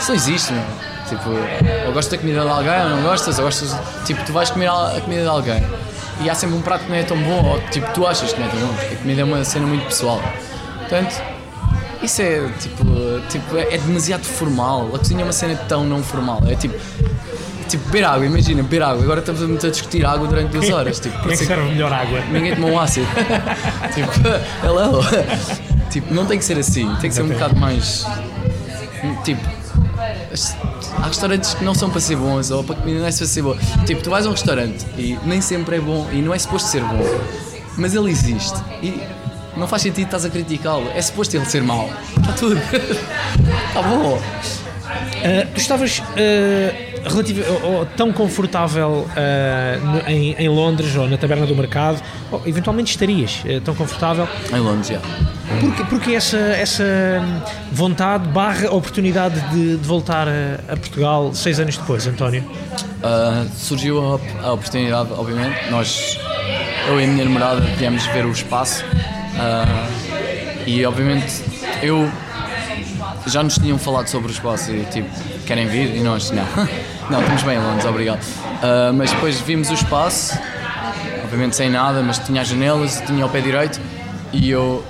Só 0.00 0.14
existe, 0.14 0.52
não? 0.52 0.64
Tipo, 1.08 1.30
ou 1.86 1.92
gostas 1.92 2.12
da 2.12 2.18
comida 2.18 2.40
de 2.40 2.48
alguém 2.48 2.82
ou 2.82 2.88
não 2.90 3.02
gostas, 3.02 3.38
ou 3.38 3.44
gostas. 3.44 3.76
Tipo, 4.04 4.24
tu 4.24 4.32
vais 4.32 4.50
comer 4.50 4.68
a 4.68 5.00
comida 5.00 5.22
de 5.22 5.28
alguém 5.28 5.62
e 6.20 6.30
há 6.30 6.34
sempre 6.34 6.56
um 6.56 6.62
prato 6.62 6.84
que 6.84 6.90
não 6.90 6.96
é 6.96 7.02
tão 7.02 7.16
bom, 7.18 7.44
ou 7.44 7.60
tipo, 7.70 7.92
tu 7.92 8.06
achas 8.06 8.32
que 8.32 8.40
não 8.40 8.46
é 8.46 8.50
tão 8.50 8.60
bom, 8.60 8.74
porque 8.74 8.94
a 8.94 8.98
comida 8.98 9.20
é 9.20 9.24
uma 9.24 9.44
cena 9.44 9.66
muito 9.66 9.84
pessoal. 9.86 10.20
Portanto, 10.78 11.20
isso 12.02 12.22
é 12.22 12.48
tipo, 12.58 12.84
tipo 13.28 13.56
é 13.56 13.78
demasiado 13.78 14.24
formal. 14.24 14.88
A 14.94 14.98
cozinha 14.98 15.22
é 15.22 15.24
uma 15.24 15.32
cena 15.32 15.56
tão 15.68 15.84
não 15.84 16.02
formal. 16.02 16.42
É 16.46 16.54
tipo, 16.54 16.74
Tipo, 17.68 17.84
beber 17.86 18.04
água, 18.04 18.26
imagina, 18.26 18.62
beber 18.62 18.82
água. 18.82 19.02
Agora 19.02 19.20
estamos 19.20 19.64
a 19.64 19.68
discutir 19.68 20.04
água 20.04 20.28
durante 20.28 20.50
duas 20.50 20.70
horas. 20.70 21.00
Tipo, 21.00 21.18
Como 21.18 21.32
é 21.32 21.36
que 21.36 21.44
serve 21.44 21.70
melhor 21.70 21.92
água? 21.92 22.20
Ninguém 22.30 22.54
tomou 22.54 22.70
um 22.70 22.78
ácido. 22.78 23.06
tipo, 23.92 24.10
hello. 24.64 25.02
tipo, 25.90 26.14
não 26.14 26.26
tem 26.26 26.38
que 26.38 26.44
ser 26.44 26.58
assim. 26.58 26.94
Tem 27.00 27.10
que 27.10 27.16
ser 27.16 27.22
um 27.22 27.28
bocado 27.28 27.56
mais. 27.56 28.06
Tipo. 29.24 29.56
Há 30.98 31.08
restaurantes 31.08 31.54
que 31.54 31.64
não 31.64 31.74
são 31.74 31.90
para 31.90 32.00
ser 32.00 32.16
bons 32.16 32.50
ou 32.50 32.62
para 32.62 32.76
comida 32.76 33.00
não 33.00 33.06
é 33.06 33.12
para 33.12 33.26
ser 33.26 33.42
boa. 33.42 33.58
Tipo, 33.84 34.02
tu 34.02 34.10
vais 34.10 34.24
a 34.26 34.28
um 34.28 34.32
restaurante 34.32 34.86
e 34.96 35.18
nem 35.24 35.40
sempre 35.40 35.76
é 35.76 35.80
bom 35.80 36.08
e 36.12 36.22
não 36.22 36.32
é 36.32 36.38
suposto 36.38 36.68
ser 36.68 36.82
bom. 36.82 37.02
Mas 37.76 37.94
ele 37.94 38.10
existe. 38.10 38.58
E 38.82 39.02
não 39.56 39.66
faz 39.66 39.82
sentido 39.82 40.04
estás 40.06 40.24
a 40.24 40.30
criticá-lo. 40.30 40.88
É 40.94 41.02
suposto 41.02 41.36
ele 41.36 41.44
ser 41.46 41.62
mau. 41.62 41.90
Está 42.18 42.32
tudo. 42.32 42.56
Está 43.68 43.82
bom. 43.82 44.16
Uh, 44.16 45.46
tu 45.52 45.60
estavas. 45.60 45.98
Uh 45.98 46.85
relativo, 47.08 47.42
ou, 47.62 47.86
tão 47.86 48.12
confortável 48.12 49.06
uh, 49.08 50.10
em, 50.10 50.32
em, 50.32 50.48
Londres 50.48 50.94
ou 50.96 51.08
na 51.08 51.16
taberna 51.16 51.46
do 51.46 51.54
mercado, 51.54 52.02
ou, 52.30 52.42
eventualmente 52.46 52.90
estarias 52.90 53.42
uh, 53.44 53.60
tão 53.60 53.74
confortável. 53.74 54.28
Em 54.52 54.58
Londres, 54.58 54.88
já. 54.88 55.00
Porque, 55.60 55.84
porque 55.84 56.14
essa, 56.14 56.36
essa 56.36 56.84
vontade 57.72 58.28
barra 58.28 58.70
oportunidade 58.70 59.40
de, 59.50 59.76
de 59.76 59.86
voltar 59.86 60.26
a, 60.28 60.72
a, 60.72 60.76
Portugal 60.76 61.32
seis 61.34 61.60
anos 61.60 61.76
depois, 61.76 62.06
António? 62.06 62.42
Uh, 62.42 63.48
surgiu 63.56 64.00
a, 64.00 64.46
a, 64.48 64.52
oportunidade, 64.52 65.10
obviamente. 65.12 65.70
Nós, 65.70 66.18
eu 66.88 67.00
e 67.00 67.04
a 67.04 67.06
minha 67.06 67.24
namorada, 67.24 67.60
viemos 67.78 68.04
ver 68.06 68.26
o 68.26 68.30
espaço 68.30 68.84
e, 70.66 70.84
obviamente, 70.84 71.44
eu 71.80 72.10
já 73.26 73.42
nos 73.42 73.54
tinham 73.54 73.78
falado 73.78 74.08
sobre 74.08 74.30
o 74.30 74.32
espaço 74.32 74.72
e 74.72 74.84
tipo, 74.86 75.08
querem 75.46 75.66
vir? 75.66 75.94
E 75.96 76.00
nós, 76.00 76.30
não. 76.30 76.44
Não, 77.10 77.20
estamos 77.20 77.42
bem 77.44 77.56
em 77.56 77.60
Londres, 77.60 77.84
obrigado. 77.84 78.20
Uh, 78.20 78.92
mas 78.92 79.12
depois 79.12 79.40
vimos 79.40 79.70
o 79.70 79.74
espaço, 79.74 80.36
obviamente 81.22 81.54
sem 81.54 81.70
nada, 81.70 82.02
mas 82.02 82.18
tinha 82.18 82.42
as 82.42 82.48
janelas, 82.48 83.00
tinha 83.06 83.24
o 83.24 83.28
pé 83.28 83.40
direito 83.40 83.80
e 84.32 84.50
eu 84.50 84.84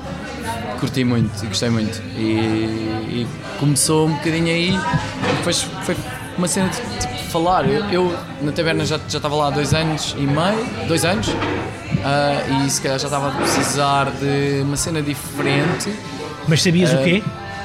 curti 0.80 1.04
muito 1.04 1.44
e 1.44 1.46
gostei 1.46 1.68
muito. 1.68 2.00
E, 2.16 2.24
e 2.24 3.26
começou 3.58 4.06
um 4.06 4.14
bocadinho 4.14 4.46
aí, 4.46 4.78
depois 5.38 5.62
foi 5.82 5.96
uma 6.38 6.48
cena 6.48 6.70
de 6.70 6.76
tipo, 6.76 7.16
falar. 7.30 7.68
Eu, 7.68 7.84
eu, 7.90 8.18
na 8.40 8.52
taberna 8.52 8.84
já, 8.86 8.98
já 9.08 9.18
estava 9.18 9.34
lá 9.34 9.48
há 9.48 9.50
dois 9.50 9.74
anos 9.74 10.14
e 10.18 10.22
meio, 10.22 10.86
dois 10.88 11.04
anos, 11.04 11.28
uh, 11.28 12.64
e 12.64 12.70
se 12.70 12.80
calhar 12.80 12.98
já 12.98 13.08
estava 13.08 13.28
a 13.28 13.30
precisar 13.32 14.10
de 14.10 14.62
uma 14.62 14.76
cena 14.76 15.02
diferente. 15.02 15.92
Mas 16.48 16.62
sabias 16.62 16.92
uh, 16.92 16.96
o 16.96 17.04
quê? 17.04 17.22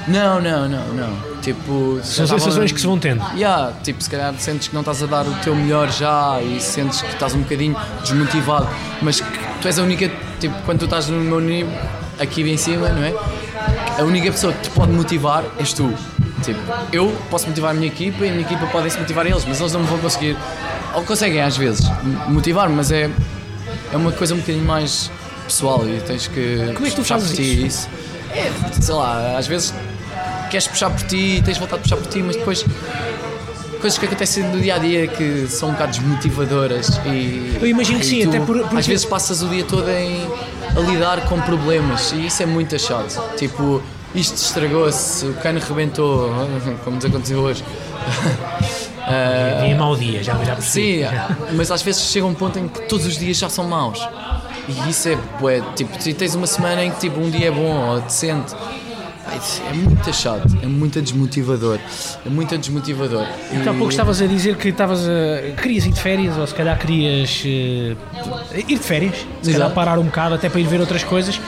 Não, 0.09 0.41
não, 0.41 0.67
não, 0.67 0.87
não. 0.89 1.30
Tipo, 1.41 1.99
São 2.03 2.27
sensações 2.27 2.71
que 2.71 2.79
se 2.79 2.85
vão 2.85 2.99
tendo. 2.99 3.23
Yeah, 3.35 3.73
tipo, 3.83 4.01
se 4.01 4.09
calhar 4.09 4.33
sentes 4.37 4.67
que 4.67 4.73
não 4.73 4.81
estás 4.81 5.01
a 5.01 5.07
dar 5.07 5.25
o 5.25 5.33
teu 5.43 5.55
melhor 5.55 5.91
já 5.91 6.39
e 6.41 6.61
sentes 6.61 7.01
que 7.01 7.11
estás 7.11 7.33
um 7.33 7.41
bocadinho 7.41 7.75
desmotivado, 8.01 8.69
mas 9.01 9.19
que 9.19 9.39
tu 9.59 9.67
és 9.67 9.79
a 9.79 9.83
única, 9.83 10.11
tipo, 10.39 10.55
quando 10.65 10.79
tu 10.79 10.85
estás 10.85 11.07
no 11.09 11.19
meu 11.19 11.39
nível, 11.39 11.71
aqui 12.19 12.47
em 12.47 12.57
cima, 12.57 12.89
não 12.89 13.03
é? 13.03 13.13
A 13.99 14.03
única 14.03 14.31
pessoa 14.31 14.53
que 14.53 14.61
te 14.61 14.69
pode 14.69 14.91
motivar 14.91 15.43
és 15.57 15.73
tu. 15.73 15.91
Tipo, 16.43 16.59
eu 16.91 17.09
posso 17.29 17.47
motivar 17.47 17.71
a 17.71 17.73
minha 17.73 17.87
equipa 17.87 18.23
e 18.23 18.29
a 18.29 18.31
minha 18.31 18.43
equipa 18.45 18.65
pode 18.67 18.91
se 18.91 18.99
motivar 18.99 19.25
eles, 19.25 19.43
mas 19.45 19.59
eles 19.59 19.73
não 19.73 19.81
me 19.81 19.87
vão 19.87 19.97
conseguir, 19.97 20.37
ou 20.93 21.03
conseguem 21.03 21.41
às 21.41 21.57
vezes, 21.57 21.85
motivar-me, 22.27 22.75
mas 22.75 22.91
é, 22.91 23.09
é 23.91 23.97
uma 23.97 24.11
coisa 24.11 24.35
um 24.35 24.37
bocadinho 24.37 24.65
mais 24.65 25.09
pessoal 25.45 25.87
e 25.87 25.99
tens 26.01 26.27
que. 26.27 26.71
Como 26.75 26.85
é 26.85 26.89
que 26.89 26.95
tu 26.95 27.03
fazes 27.03 27.31
isso? 27.31 27.65
isso? 27.65 27.89
É, 28.33 28.51
sei 28.79 28.95
lá, 28.95 29.37
às 29.37 29.45
vezes 29.45 29.73
queres 30.51 30.67
puxar 30.67 30.89
por 30.89 31.01
ti, 31.07 31.41
tens 31.43 31.57
vontade 31.57 31.81
de 31.81 31.89
puxar 31.89 32.01
por 32.01 32.11
ti, 32.11 32.21
mas 32.21 32.35
depois 32.35 32.65
coisas 33.79 33.97
que 33.97 34.05
acontecem 34.05 34.43
no 34.43 34.59
dia 34.59 34.75
a 34.75 34.77
dia 34.77 35.07
que 35.07 35.47
são 35.47 35.69
um 35.69 35.71
bocado 35.71 35.93
desmotivadoras 35.93 37.01
e 37.03 37.57
eu 37.59 37.67
imagino 37.67 37.99
que 37.99 38.05
sim, 38.05 38.21
tu, 38.21 38.29
até 38.29 38.39
por, 38.39 38.59
porque... 38.59 38.77
às 38.77 38.85
vezes 38.85 39.05
passas 39.05 39.41
o 39.41 39.47
dia 39.47 39.63
todo 39.63 39.89
em, 39.89 40.27
a 40.75 40.79
lidar 40.81 41.21
com 41.21 41.41
problemas 41.41 42.11
e 42.11 42.27
isso 42.27 42.43
é 42.43 42.45
muito 42.45 42.77
chato. 42.77 43.19
Tipo, 43.37 43.81
isto 44.13 44.35
estragou-se, 44.35 45.25
o 45.25 45.33
cano 45.35 45.59
rebentou, 45.59 46.29
como 46.83 46.97
nos 46.97 47.05
aconteceu 47.05 47.39
hoje. 47.39 47.63
Uh, 49.01 49.65
e 49.65 49.73
mau 49.73 49.95
dia, 49.95 50.23
já, 50.23 50.35
já 50.43 50.55
percebi. 50.55 50.99
Sim, 50.99 51.05
mas 51.57 51.71
às 51.71 51.81
vezes 51.81 52.03
chega 52.03 52.25
um 52.25 52.35
ponto 52.35 52.59
em 52.59 52.67
que 52.67 52.83
todos 52.83 53.05
os 53.05 53.17
dias 53.17 53.35
já 53.35 53.49
são 53.49 53.65
maus. 53.67 53.99
E 54.69 54.89
isso 54.89 55.09
é, 55.09 55.17
bué, 55.39 55.61
tipo, 55.75 55.97
tens 56.13 56.35
uma 56.35 56.45
semana 56.45 56.85
em 56.85 56.91
que 56.91 56.99
tipo, 56.99 57.19
um 57.19 57.29
dia 57.29 57.47
é 57.47 57.51
bom 57.51 57.89
ou 57.89 57.99
decente, 57.99 58.53
é 59.69 59.73
muito 59.73 60.13
chato, 60.13 60.47
é 60.61 60.65
muito 60.65 61.01
desmotivador. 61.01 61.79
É 62.25 62.29
muito 62.29 62.57
desmotivador. 62.57 63.25
E 63.51 63.67
há 63.67 63.73
pouco 63.73 63.89
estavas 63.89 64.21
a 64.21 64.25
dizer 64.25 64.55
que 64.55 64.69
estavas 64.69 65.07
a, 65.07 65.61
querias 65.61 65.85
ir 65.85 65.91
de 65.91 66.01
férias, 66.01 66.37
ou 66.37 66.45
se 66.45 66.53
calhar 66.53 66.77
querias 66.77 67.43
uh, 67.43 68.57
ir 68.57 68.65
de 68.65 68.77
férias, 68.77 69.15
se 69.15 69.49
Exato. 69.49 69.51
calhar 69.51 69.71
parar 69.73 69.99
um 69.99 70.05
bocado 70.05 70.35
até 70.35 70.49
para 70.49 70.59
ir 70.59 70.67
ver 70.67 70.79
outras 70.79 71.03
coisas. 71.03 71.39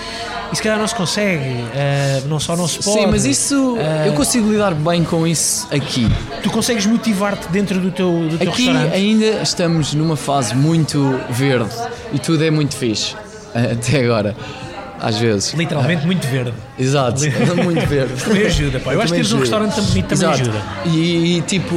E 0.52 0.56
se 0.56 0.62
calhar 0.62 0.78
não 0.78 0.88
se 0.88 0.94
consegue, 0.94 1.44
uh, 1.44 2.28
não 2.28 2.40
só 2.40 2.56
não 2.56 2.68
se 2.68 2.78
pode. 2.84 3.00
Sim, 3.00 3.08
mas 3.08 3.26
isso 3.26 3.74
uh, 3.74 4.06
eu 4.06 4.14
consigo 4.14 4.50
lidar 4.52 4.74
bem 4.76 5.04
com 5.04 5.26
isso 5.26 5.68
aqui. 5.72 6.08
Tu 6.44 6.50
consegues 6.52 6.86
motivar-te 6.86 7.48
dentro 7.50 7.80
do 7.80 7.92
teu, 7.92 8.30
do 8.30 8.38
teu 8.38 8.52
aqui 8.52 8.66
restaurante? 8.66 8.94
ainda 8.94 9.42
estamos 9.42 9.94
numa 9.94 10.16
fase 10.16 10.56
muito 10.56 11.20
verde 11.30 11.74
e 12.14 12.20
tudo 12.20 12.44
é 12.44 12.52
muito 12.52 12.76
fixe 12.76 13.16
até 13.54 14.04
agora 14.04 14.36
às 15.04 15.18
vezes. 15.18 15.54
Literalmente 15.54 16.06
muito 16.06 16.26
verde. 16.28 16.54
Exato, 16.80 17.22
muito 17.62 17.86
verde. 17.86 18.14
também 18.24 18.46
ajuda, 18.46 18.80
pá. 18.80 18.94
Eu 18.94 19.02
acho 19.02 19.10
que 19.12 19.18
teres 19.18 19.34
um 19.34 19.40
restaurante 19.40 19.76
tão 19.76 19.84
bonito 19.84 20.08
também 20.08 20.30
Exato. 20.30 20.42
ajuda. 20.50 20.64
E, 20.86 21.38
e, 21.38 21.42
tipo, 21.42 21.76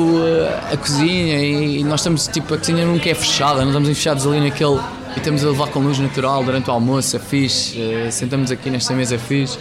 a 0.73 0.77
cozinha, 0.77 1.39
e 1.45 1.83
nós 1.83 2.01
estamos, 2.01 2.29
tipo, 2.29 2.55
a 2.55 2.59
cozinha 2.59 2.87
nunca 2.87 3.11
é 3.11 3.15
fechada, 3.15 3.61
não 3.63 3.69
estamos 3.69 3.89
fechados 3.89 4.27
ali 4.27 4.41
naquele. 4.41 4.79
E 5.17 5.19
estamos 5.19 5.45
a 5.45 5.49
levar 5.49 5.69
com 5.69 5.81
luz 5.81 5.99
natural 5.99 6.45
durante 6.45 6.71
o 6.71 6.73
almoço, 6.73 7.17
é 7.17 7.19
fixe. 7.19 7.81
Eh, 7.81 8.11
sentamos 8.11 8.51
aqui 8.51 8.71
nesta 8.71 8.95
mesa, 8.95 9.15
é 9.17 9.19
fixe. 9.19 9.59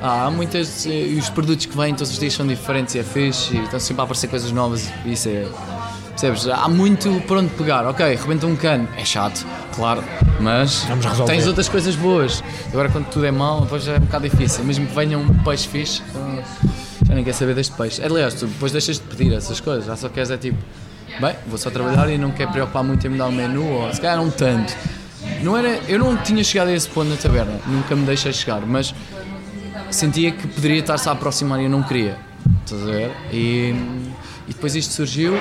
há 0.00 0.30
muitas. 0.30 0.86
Eh, 0.86 1.08
e 1.08 1.18
os 1.18 1.28
produtos 1.28 1.66
que 1.66 1.76
vêm 1.76 1.92
todos 1.94 2.10
os 2.12 2.18
dias 2.18 2.32
são 2.32 2.46
diferentes 2.46 2.94
e 2.94 3.00
é 3.00 3.02
fixe. 3.02 3.54
E 3.56 3.64
estão 3.64 3.80
sempre 3.80 4.00
a 4.00 4.04
aparecer 4.04 4.28
coisas 4.28 4.50
novas. 4.52 4.88
E 5.04 5.12
isso 5.12 5.28
é. 5.28 5.46
Percebes? 6.10 6.46
Há 6.46 6.68
muito 6.68 7.20
por 7.26 7.38
onde 7.38 7.50
pegar. 7.50 7.84
Ok, 7.86 8.06
rebenta 8.14 8.46
um 8.46 8.54
cano, 8.54 8.88
é 8.96 9.04
chato, 9.04 9.44
claro, 9.74 10.02
mas 10.40 10.86
tens 11.26 11.46
outras 11.46 11.68
coisas 11.68 11.96
boas. 11.96 12.42
Agora, 12.72 12.88
quando 12.88 13.06
tudo 13.06 13.26
é 13.26 13.30
mau, 13.30 13.62
depois 13.62 13.86
é 13.88 13.96
um 13.96 14.00
bocado 14.00 14.28
difícil. 14.28 14.64
Mesmo 14.64 14.86
que 14.86 14.94
venha 14.94 15.18
um 15.18 15.26
peixe 15.42 15.68
fixe, 15.68 16.02
já 17.06 17.14
nem 17.14 17.24
quer 17.24 17.34
saber 17.34 17.54
deste 17.54 17.74
peixe. 17.74 18.02
Aliás, 18.02 18.34
tu 18.34 18.46
depois 18.46 18.72
deixas 18.72 18.96
de 18.98 19.02
pedir 19.02 19.32
essas 19.32 19.60
coisas, 19.60 19.86
já 19.86 19.96
só 19.96 20.08
queres 20.08 20.30
é 20.30 20.36
tipo, 20.36 20.58
bem, 21.20 21.34
vou 21.46 21.58
só 21.58 21.70
trabalhar 21.70 22.08
e 22.10 22.18
não 22.18 22.30
quer 22.30 22.50
preocupar 22.50 22.82
muito 22.82 23.06
em 23.06 23.10
mudar 23.10 23.26
o 23.26 23.32
menu, 23.32 23.66
ou 23.66 23.92
se 23.92 24.00
calhar 24.00 24.16
não 24.16 24.30
tanto. 24.30 24.74
Não 25.42 25.56
era, 25.56 25.80
eu 25.88 25.98
não 25.98 26.16
tinha 26.16 26.42
chegado 26.44 26.68
a 26.68 26.72
esse 26.72 26.88
ponto 26.88 27.08
na 27.08 27.16
taberna, 27.16 27.58
nunca 27.66 27.96
me 27.96 28.04
deixei 28.04 28.32
chegar, 28.32 28.60
mas 28.66 28.94
sentia 29.90 30.32
que 30.32 30.46
poderia 30.46 30.80
estar-se 30.80 31.08
a 31.08 31.12
aproximar 31.12 31.60
e 31.60 31.64
eu 31.64 31.70
não 31.70 31.82
queria. 31.82 32.18
Estás 32.64 32.82
a 32.82 32.86
ver? 32.86 33.10
E, 33.32 33.74
e 34.48 34.52
depois 34.52 34.74
isto 34.74 34.92
surgiu 34.92 35.38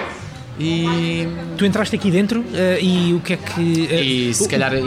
e 0.60 1.28
tu 1.58 1.66
entraste 1.66 1.96
aqui 1.96 2.12
dentro 2.12 2.42
uh, 2.42 2.80
e 2.82 3.14
o 3.14 3.20
que 3.20 3.34
é 3.34 3.38
que. 3.38 3.62
Uh, 3.62 3.94
e 3.94 4.34
se 4.34 4.48
calhar 4.48 4.74
e, 4.74 4.78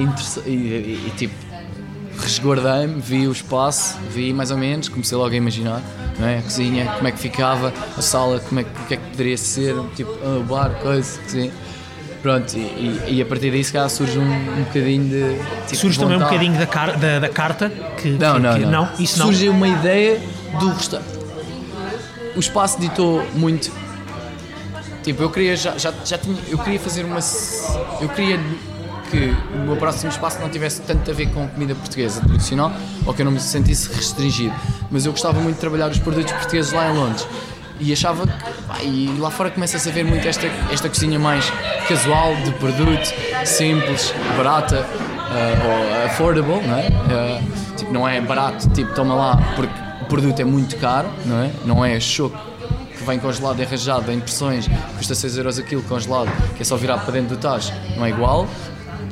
e, 0.46 1.12
tipo 1.16 1.34
resguardei-me, 2.18 3.00
vi 3.00 3.28
o 3.28 3.32
espaço, 3.32 3.98
vi 4.10 4.32
mais 4.32 4.50
ou 4.50 4.56
menos, 4.56 4.88
comecei 4.88 5.16
logo 5.18 5.32
a 5.32 5.36
imaginar 5.36 5.82
não 6.18 6.26
é? 6.26 6.38
a 6.38 6.42
cozinha, 6.42 6.86
como 6.92 7.08
é 7.08 7.12
que 7.12 7.18
ficava, 7.18 7.72
a 7.96 8.02
sala, 8.02 8.40
como 8.40 8.60
é, 8.60 8.62
o 8.62 8.86
que 8.86 8.94
é 8.94 8.96
que 8.96 9.10
poderia 9.10 9.36
ser, 9.36 9.74
tipo 9.94 10.10
o 10.12 10.42
bar, 10.42 10.70
coisa, 10.80 11.20
assim. 11.26 11.52
Pronto, 12.22 12.56
e, 12.56 13.00
e, 13.08 13.22
a 13.22 13.26
partir 13.26 13.62
se 13.62 13.72
calhar 13.72 13.88
surge 13.88 14.18
um, 14.18 14.24
um 14.24 14.64
bocadinho 14.64 15.08
de. 15.08 15.38
Tipo, 15.66 15.76
surge 15.76 15.98
também 15.98 16.16
um 16.16 16.20
bocadinho 16.20 16.58
da, 16.58 16.66
car 16.66 16.98
da, 16.98 17.18
da 17.20 17.28
carta 17.28 17.70
que. 18.00 18.08
Não, 18.08 18.34
que, 18.34 18.40
não, 18.40 18.54
que, 18.54 18.60
não. 18.60 18.70
não. 18.70 18.88
Isso 18.98 19.18
não. 19.18 19.26
Surge 19.26 19.48
uma 19.48 19.68
ideia 19.68 20.20
do 20.58 20.70
restaurante. 20.70 21.16
O 22.34 22.40
espaço 22.40 22.80
ditou 22.80 23.24
muito 23.34 23.70
Tipo, 25.06 25.22
eu 25.22 25.30
queria 25.30 25.56
já, 25.56 25.78
já, 25.78 25.94
já 26.04 26.18
tinha, 26.18 26.36
eu 26.48 26.58
queria 26.58 26.80
fazer 26.80 27.04
uma 27.04 27.20
eu 28.00 28.08
queria 28.08 28.40
que 29.08 29.32
o 29.54 29.58
meu 29.58 29.76
próximo 29.76 30.10
espaço 30.10 30.40
não 30.40 30.48
tivesse 30.48 30.80
tanto 30.80 31.08
a 31.08 31.14
ver 31.14 31.30
com 31.30 31.46
comida 31.46 31.76
portuguesa 31.76 32.20
tradicional 32.22 32.72
ou 33.06 33.14
que 33.14 33.22
eu 33.22 33.24
não 33.24 33.30
me 33.30 33.38
sentisse 33.38 33.88
restringido, 33.92 34.52
mas 34.90 35.06
eu 35.06 35.12
gostava 35.12 35.38
muito 35.38 35.54
de 35.54 35.60
trabalhar 35.60 35.92
os 35.92 36.00
produtos 36.00 36.32
portugueses 36.32 36.72
lá 36.72 36.90
em 36.90 36.96
Londres 36.96 37.24
e 37.78 37.92
achava 37.92 38.26
que 38.26 38.84
e 38.84 39.16
lá 39.20 39.30
fora 39.30 39.48
começa-se 39.48 39.88
a 39.88 39.92
ver 39.92 40.04
muito 40.04 40.26
esta, 40.26 40.48
esta 40.72 40.88
cozinha 40.88 41.20
mais 41.20 41.52
casual, 41.88 42.34
de 42.44 42.50
produto, 42.54 43.14
simples, 43.44 44.12
barata 44.36 44.80
uh, 44.80 45.66
ou 45.68 46.04
affordable, 46.06 46.66
não 46.66 46.76
é? 46.76 46.88
Uh, 46.88 47.76
tipo, 47.76 47.92
não 47.92 48.08
é 48.08 48.20
barato, 48.20 48.68
tipo, 48.70 48.92
toma 48.92 49.14
lá, 49.14 49.36
porque 49.54 49.72
o 50.02 50.06
produto 50.06 50.40
é 50.40 50.44
muito 50.44 50.76
caro, 50.78 51.08
não 51.24 51.44
é? 51.44 51.50
Não 51.64 51.84
é 51.84 52.00
choco 52.00 52.55
vem 53.06 53.18
congelado 53.18 53.60
e 53.60 53.64
arranjado 53.64 54.10
em 54.10 54.18
porções, 54.20 54.66
custa 54.96 55.14
6 55.14 55.38
euros 55.38 55.58
a 55.58 55.62
quilo 55.62 55.82
congelado, 55.82 56.30
que 56.56 56.62
é 56.62 56.64
só 56.64 56.76
virar 56.76 56.98
para 56.98 57.12
dentro 57.12 57.36
do 57.36 57.40
tacho, 57.40 57.72
não 57.96 58.04
é 58.04 58.10
igual, 58.10 58.48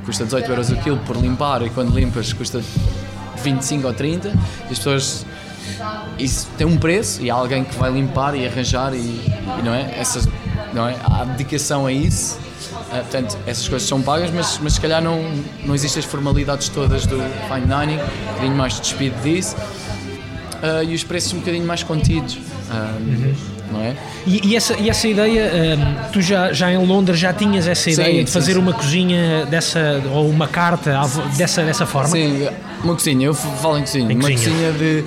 custa 0.05 0.24
18 0.24 0.51
euros 0.51 0.72
a 0.72 0.76
quilo 0.76 0.99
por 0.99 1.16
limpar 1.16 1.62
e 1.62 1.70
quando 1.70 1.95
limpas 1.95 2.32
custa 2.32 2.62
25 3.42 3.86
ou 3.86 3.95
30 3.95 4.28
e 4.28 4.32
as 4.72 4.78
pessoas 4.78 5.26
isso 6.18 6.49
tem 6.59 6.66
um 6.66 6.76
preço 6.76 7.22
e 7.22 7.30
há 7.30 7.34
alguém 7.34 7.64
que 7.64 7.74
vai 7.76 7.90
limpar 7.90 8.34
e 8.34 8.47
arranjar 8.47 8.95
e, 8.95 8.99
e 8.99 9.62
não 9.64 9.74
é? 9.74 9.99
Essa 9.99 10.20
não 10.72 10.88
é? 10.88 10.97
Há 11.05 11.24
dedicação 11.24 11.86
a 11.86 11.92
isso. 11.92 12.38
Uh, 12.74 12.90
portanto 12.90 13.38
essas 13.47 13.68
coisas 13.68 13.88
são 13.88 14.03
pagas 14.03 14.30
mas 14.30 14.59
mas 14.62 14.74
se 14.74 14.80
calhar 14.80 15.03
não 15.03 15.22
não 15.64 15.74
existem 15.74 16.01
as 16.01 16.07
formalidades 16.07 16.68
todas 16.68 17.07
do 17.07 17.16
fine 17.49 17.66
dining. 17.66 18.01
Um 18.01 18.32
bocadinho 18.32 18.57
mais 18.57 18.78
despido 18.78 19.20
disso. 19.22 19.57
Uh, 19.57 20.84
e 20.84 20.95
os 20.95 21.05
preços 21.05 21.32
um 21.32 21.38
bocadinho 21.38 21.66
mais 21.66 21.82
contidos. 21.82 22.34
Uh, 22.36 23.53
não 23.74 23.82
é? 23.82 23.96
E, 24.26 24.48
e, 24.48 24.56
essa, 24.56 24.74
e 24.78 24.88
essa 24.88 25.08
ideia, 25.08 25.76
um, 25.76 26.10
tu 26.12 26.22
já, 26.22 26.52
já 26.52 26.72
em 26.72 26.78
Londres 26.78 27.18
já 27.18 27.32
tinhas 27.32 27.66
essa 27.66 27.90
ideia 27.90 28.18
sim, 28.18 28.24
de 28.24 28.30
fazer 28.30 28.52
sim, 28.52 28.58
uma 28.58 28.72
cozinha 28.72 29.46
dessa, 29.46 30.02
ou 30.12 30.28
uma 30.28 30.46
carta 30.46 31.00
dessa, 31.36 31.62
dessa 31.64 31.84
forma? 31.84 32.10
Sim, 32.10 32.48
uma 32.82 32.94
cozinha, 32.94 33.26
eu 33.26 33.34
falo 33.34 33.78
em 33.78 33.82
cozinha, 33.82 34.12
em 34.12 34.16
uma 34.16 34.30
cozinha, 34.30 34.38
cozinha 34.38 34.72
de, 34.72 35.04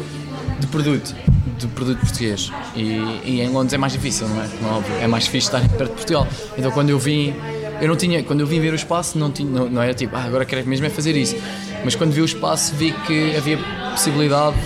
de 0.60 0.68
produto, 0.68 1.16
de 1.58 1.68
produto 1.68 2.00
português. 2.00 2.52
E, 2.76 3.22
e, 3.24 3.42
em 3.42 3.50
Londres 3.50 3.74
é 3.74 3.78
mais 3.78 3.94
difícil, 3.94 4.28
não 4.28 4.42
é? 4.42 4.46
É 4.46 4.74
óbvio, 4.76 4.96
é 5.02 5.08
mais 5.08 5.24
difícil 5.24 5.56
estar 5.56 5.68
perto 5.70 5.92
de 5.92 5.96
Portugal. 5.96 6.28
Então 6.58 6.72
quando 6.72 6.90
eu 6.90 7.00
vim, 7.00 7.34
eu 7.80 7.88
não 7.88 7.96
tinha, 7.96 8.22
quando 8.24 8.42
eu 8.42 8.48
vim 8.48 8.60
ver 8.60 8.74
o 8.74 8.76
espaço, 8.76 9.18
não, 9.18 9.32
tinha, 9.32 9.50
não, 9.50 9.70
não 9.70 9.82
era 9.82 9.94
tipo, 9.94 10.16
ah, 10.16 10.24
agora 10.24 10.46
quero 10.46 10.68
mesmo 10.68 10.86
é 10.86 10.90
fazer 10.90 11.16
isso. 11.16 11.36
Mas 11.84 11.96
quando 11.96 12.12
vi 12.12 12.22
o 12.22 12.26
espaço, 12.26 12.76
vi 12.76 12.92
que 13.06 13.36
havia 13.36 13.58
possibilidade 13.92 14.58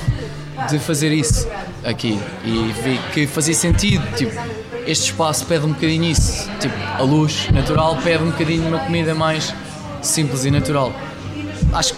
de 0.69 0.79
fazer 0.79 1.11
isso 1.11 1.47
aqui 1.83 2.19
e 2.43 2.73
vi 2.83 2.99
que 3.13 3.27
fazia 3.27 3.53
sentido, 3.53 4.03
tipo, 4.15 4.31
este 4.85 5.11
espaço 5.11 5.45
pede 5.45 5.65
um 5.65 5.69
bocadinho 5.69 6.05
isso, 6.05 6.49
tipo, 6.59 6.75
a 6.97 7.01
luz 7.01 7.49
natural 7.51 7.97
pede 8.03 8.23
um 8.23 8.31
bocadinho 8.31 8.67
uma 8.67 8.79
comida 8.79 9.13
mais 9.13 9.53
simples 10.01 10.45
e 10.45 10.51
natural. 10.51 10.93
Acho, 11.73 11.95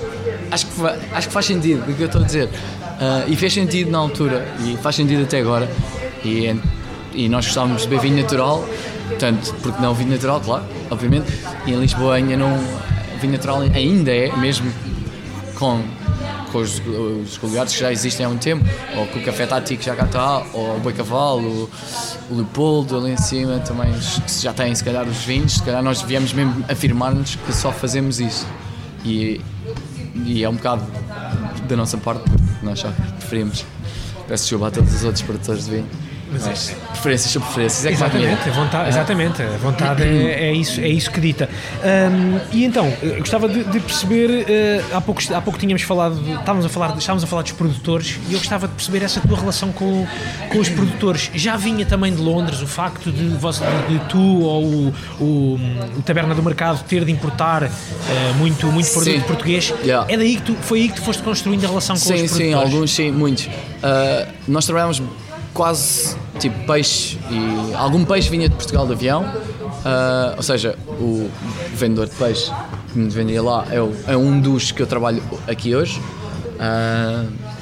acho, 0.51 0.67
que, 0.67 0.81
acho 1.13 1.27
que 1.27 1.33
faz 1.33 1.45
sentido 1.45 1.89
o 1.89 1.95
que 1.95 2.01
eu 2.01 2.07
estou 2.07 2.21
a 2.21 2.25
dizer. 2.25 2.47
Uh, 2.47 3.27
e 3.27 3.35
fez 3.35 3.53
sentido 3.53 3.89
na 3.89 3.97
altura 3.97 4.47
e 4.65 4.77
faz 4.77 4.95
sentido 4.95 5.23
até 5.23 5.39
agora. 5.39 5.69
E, 6.23 6.55
e 7.13 7.27
nós 7.27 7.45
gostávamos 7.45 7.81
de 7.81 7.87
beber 7.87 8.03
vinho 8.03 8.21
natural, 8.21 8.67
portanto, 9.07 9.55
porque 9.61 9.81
não 9.81 9.93
vinho 9.93 10.11
natural, 10.11 10.39
claro, 10.39 10.63
obviamente. 10.89 11.25
E 11.65 11.71
em 11.71 11.79
Lisboa 11.79 12.15
ainda 12.15 12.37
não. 12.37 12.57
Vinho 13.19 13.33
natural 13.33 13.61
ainda 13.61 14.11
é, 14.11 14.35
mesmo 14.35 14.71
com 15.55 15.81
com 16.53 16.59
os, 16.59 16.79
os 16.79 17.37
que 17.73 17.79
já 17.79 17.91
existem 17.91 18.23
há 18.23 18.29
um 18.29 18.37
tempo, 18.37 18.63
ou 18.95 19.07
com 19.07 19.17
o 19.17 19.23
Café 19.23 19.47
Tático 19.47 19.81
já 19.81 19.95
cá 19.95 20.05
está, 20.05 20.45
ou 20.53 20.77
o 20.77 20.79
Boi 20.79 20.93
Cavalo, 20.93 21.69
o, 22.29 22.35
Leopoldo 22.35 22.95
ali 22.95 23.11
em 23.11 23.17
cima 23.17 23.59
também 23.59 23.91
já 24.39 24.53
têm 24.53 24.73
se 24.73 24.83
calhar 24.83 25.07
os 25.07 25.17
vinhos, 25.25 25.53
se 25.53 25.63
calhar 25.63 25.81
nós 25.81 26.03
viemos 26.03 26.31
mesmo 26.31 26.63
afirmar-nos 26.69 27.35
que 27.35 27.51
só 27.53 27.71
fazemos 27.71 28.19
isso. 28.19 28.47
E, 29.03 29.41
e 30.25 30.43
é 30.43 30.49
um 30.49 30.55
bocado 30.55 30.85
da 31.67 31.75
nossa 31.75 31.97
parte, 31.97 32.23
nós 32.61 32.79
já 32.79 32.91
preferimos. 32.91 33.65
Peço 34.27 34.43
desculpa 34.43 34.67
a 34.67 34.71
todos 34.71 34.93
os 34.93 35.03
outros 35.03 35.23
produtores 35.23 35.65
de 35.65 35.71
vinho 35.71 36.12
mas, 36.33 36.69
é, 36.69 36.75
preferências 36.91 37.31
são 37.31 37.41
preferências. 37.41 37.85
É 37.85 37.91
exatamente, 37.91 38.49
a 38.49 38.51
vontade, 38.51 38.89
exatamente, 38.89 39.41
a 39.41 39.57
vontade 39.57 40.03
é, 40.03 40.49
é, 40.49 40.53
isso, 40.53 40.79
é 40.81 40.87
isso 40.87 41.11
que 41.11 41.21
dita. 41.21 41.49
Um, 41.83 42.39
e 42.51 42.65
então, 42.65 42.91
gostava 43.19 43.47
de, 43.47 43.63
de 43.63 43.79
perceber, 43.79 44.29
uh, 44.29 44.97
há, 44.97 45.01
pouco, 45.01 45.21
há 45.33 45.41
pouco 45.41 45.59
tínhamos 45.59 45.81
falado, 45.83 46.19
estávamos 46.39 46.65
a 46.65 46.69
falar, 46.69 46.97
estávamos 46.97 47.23
a 47.23 47.27
falar 47.27 47.41
dos 47.41 47.51
produtores 47.51 48.19
e 48.29 48.33
eu 48.33 48.39
gostava 48.39 48.67
de 48.67 48.73
perceber 48.73 49.03
essa 49.03 49.21
tua 49.21 49.37
relação 49.37 49.71
com, 49.71 50.05
com 50.51 50.59
os 50.59 50.69
produtores. 50.69 51.29
Já 51.33 51.55
vinha 51.55 51.85
também 51.85 52.13
de 52.13 52.21
Londres 52.21 52.61
o 52.61 52.67
facto 52.67 53.11
de, 53.11 53.29
de, 53.29 53.37
de 53.37 54.05
tu 54.09 54.41
ou 54.41 54.63
o, 54.63 54.93
o, 55.19 55.59
o, 55.97 56.01
Taberna 56.03 56.33
do 56.35 56.43
Mercado 56.43 56.83
ter 56.83 57.05
de 57.05 57.11
importar 57.11 57.63
uh, 57.63 57.69
muito, 58.37 58.67
muito 58.67 58.91
produto 58.91 59.13
sim. 59.13 59.21
português. 59.21 59.73
Yeah. 59.83 60.11
É 60.11 60.17
daí 60.17 60.35
que 60.35 60.41
tu, 60.41 60.55
foi 60.61 60.81
aí 60.81 60.89
que 60.89 60.95
tu 60.95 61.01
foste 61.01 61.21
construindo 61.23 61.63
a 61.65 61.67
relação 61.67 61.95
com 61.95 62.01
sim, 62.01 62.13
os 62.13 62.31
produtores? 62.31 62.47
Sim, 62.47 62.53
alguns 62.53 62.91
sim, 62.91 63.11
muitos. 63.11 63.45
Uh, 63.45 64.31
nós 64.47 64.65
trabalhamos 64.65 65.01
quase 65.53 66.15
tipo 66.39 66.65
peixe 66.65 67.17
e 67.29 67.73
algum 67.75 68.03
peixe 68.03 68.29
vinha 68.29 68.49
de 68.49 68.55
Portugal 68.55 68.85
de 68.87 68.93
avião, 68.93 69.23
uh, 69.23 70.35
ou 70.35 70.43
seja, 70.43 70.77
o 70.99 71.29
vendedor 71.73 72.07
de 72.07 72.15
peixe 72.15 72.51
que 72.91 72.97
me 72.97 73.09
vendia 73.09 73.41
lá 73.41 73.65
é, 73.69 73.79
o, 73.79 73.93
é, 74.07 74.17
um 74.17 74.39
dos 74.39 74.71
que 74.71 74.81
eu 74.81 74.87
trabalho 74.87 75.21
aqui 75.47 75.75
hoje. 75.75 75.99
Uh, 75.99 77.53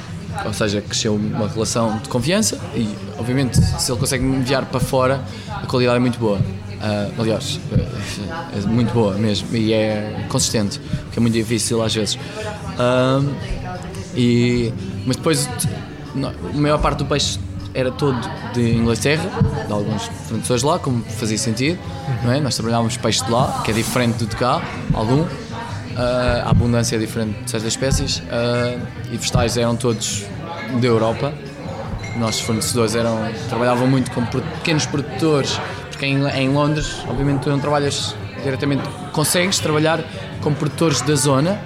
ou 0.45 0.53
seja, 0.53 0.81
cresceu 0.81 1.13
uma 1.15 1.47
relação 1.47 1.97
de 1.97 2.07
confiança 2.07 2.57
e, 2.73 2.87
obviamente, 3.17 3.57
se 3.57 3.91
ele 3.91 3.99
consegue 3.99 4.23
me 4.23 4.37
enviar 4.37 4.65
para 4.65 4.79
fora, 4.79 5.21
a 5.49 5.65
qualidade 5.65 5.97
é 5.97 5.99
muito 5.99 6.17
boa. 6.17 6.37
Uh, 6.37 7.21
aliás, 7.21 7.59
é, 7.73 8.57
é 8.57 8.65
muito 8.65 8.93
boa 8.93 9.13
mesmo 9.15 9.53
e 9.55 9.73
é 9.73 10.25
consistente, 10.29 10.79
que 11.11 11.19
é 11.19 11.21
muito 11.21 11.33
difícil 11.33 11.83
às 11.83 11.93
vezes. 11.93 12.17
E, 14.15 14.73
mas 15.05 15.17
depois, 15.17 15.49
a 16.15 16.57
maior 16.57 16.79
parte 16.79 16.99
do 16.99 17.05
peixe 17.05 17.37
era 17.73 17.91
todo 17.91 18.19
de 18.53 18.75
Inglaterra, 18.75 19.29
de 19.65 19.71
alguns 19.71 20.03
fornecedores 20.27 20.63
lá, 20.63 20.79
como 20.79 21.03
fazia 21.03 21.37
sentido. 21.37 21.79
Não 22.23 22.31
é? 22.31 22.39
Nós 22.39 22.55
trabalhávamos 22.55 22.97
peixe 22.97 23.23
de 23.23 23.31
lá, 23.31 23.61
que 23.63 23.71
é 23.71 23.73
diferente 23.73 24.17
do 24.17 24.25
de 24.25 24.35
cá, 24.35 24.61
algum. 24.93 25.21
Uh, 25.21 26.45
a 26.45 26.49
abundância 26.49 26.95
é 26.95 26.99
diferente 26.99 27.43
de 27.43 27.51
certas 27.51 27.69
espécies. 27.69 28.19
Uh, 28.19 28.81
e 29.11 29.17
vegetais 29.17 29.57
eram 29.57 29.75
todos 29.75 30.25
da 30.79 30.87
Europa. 30.87 31.33
Nossos 32.17 32.41
fornecedores 32.41 32.95
eram, 32.95 33.17
trabalhavam 33.49 33.87
muito 33.87 34.11
com 34.11 34.25
pequenos 34.25 34.85
produtores, 34.85 35.59
porque 35.89 36.05
em, 36.05 36.25
em 36.27 36.49
Londres, 36.49 36.97
obviamente, 37.07 37.41
tu 37.41 37.49
não 37.49 37.59
trabalhas 37.59 38.15
diretamente, 38.43 38.83
consegues 39.11 39.59
trabalhar 39.59 40.03
com 40.41 40.53
produtores 40.53 41.01
da 41.01 41.15
zona, 41.15 41.59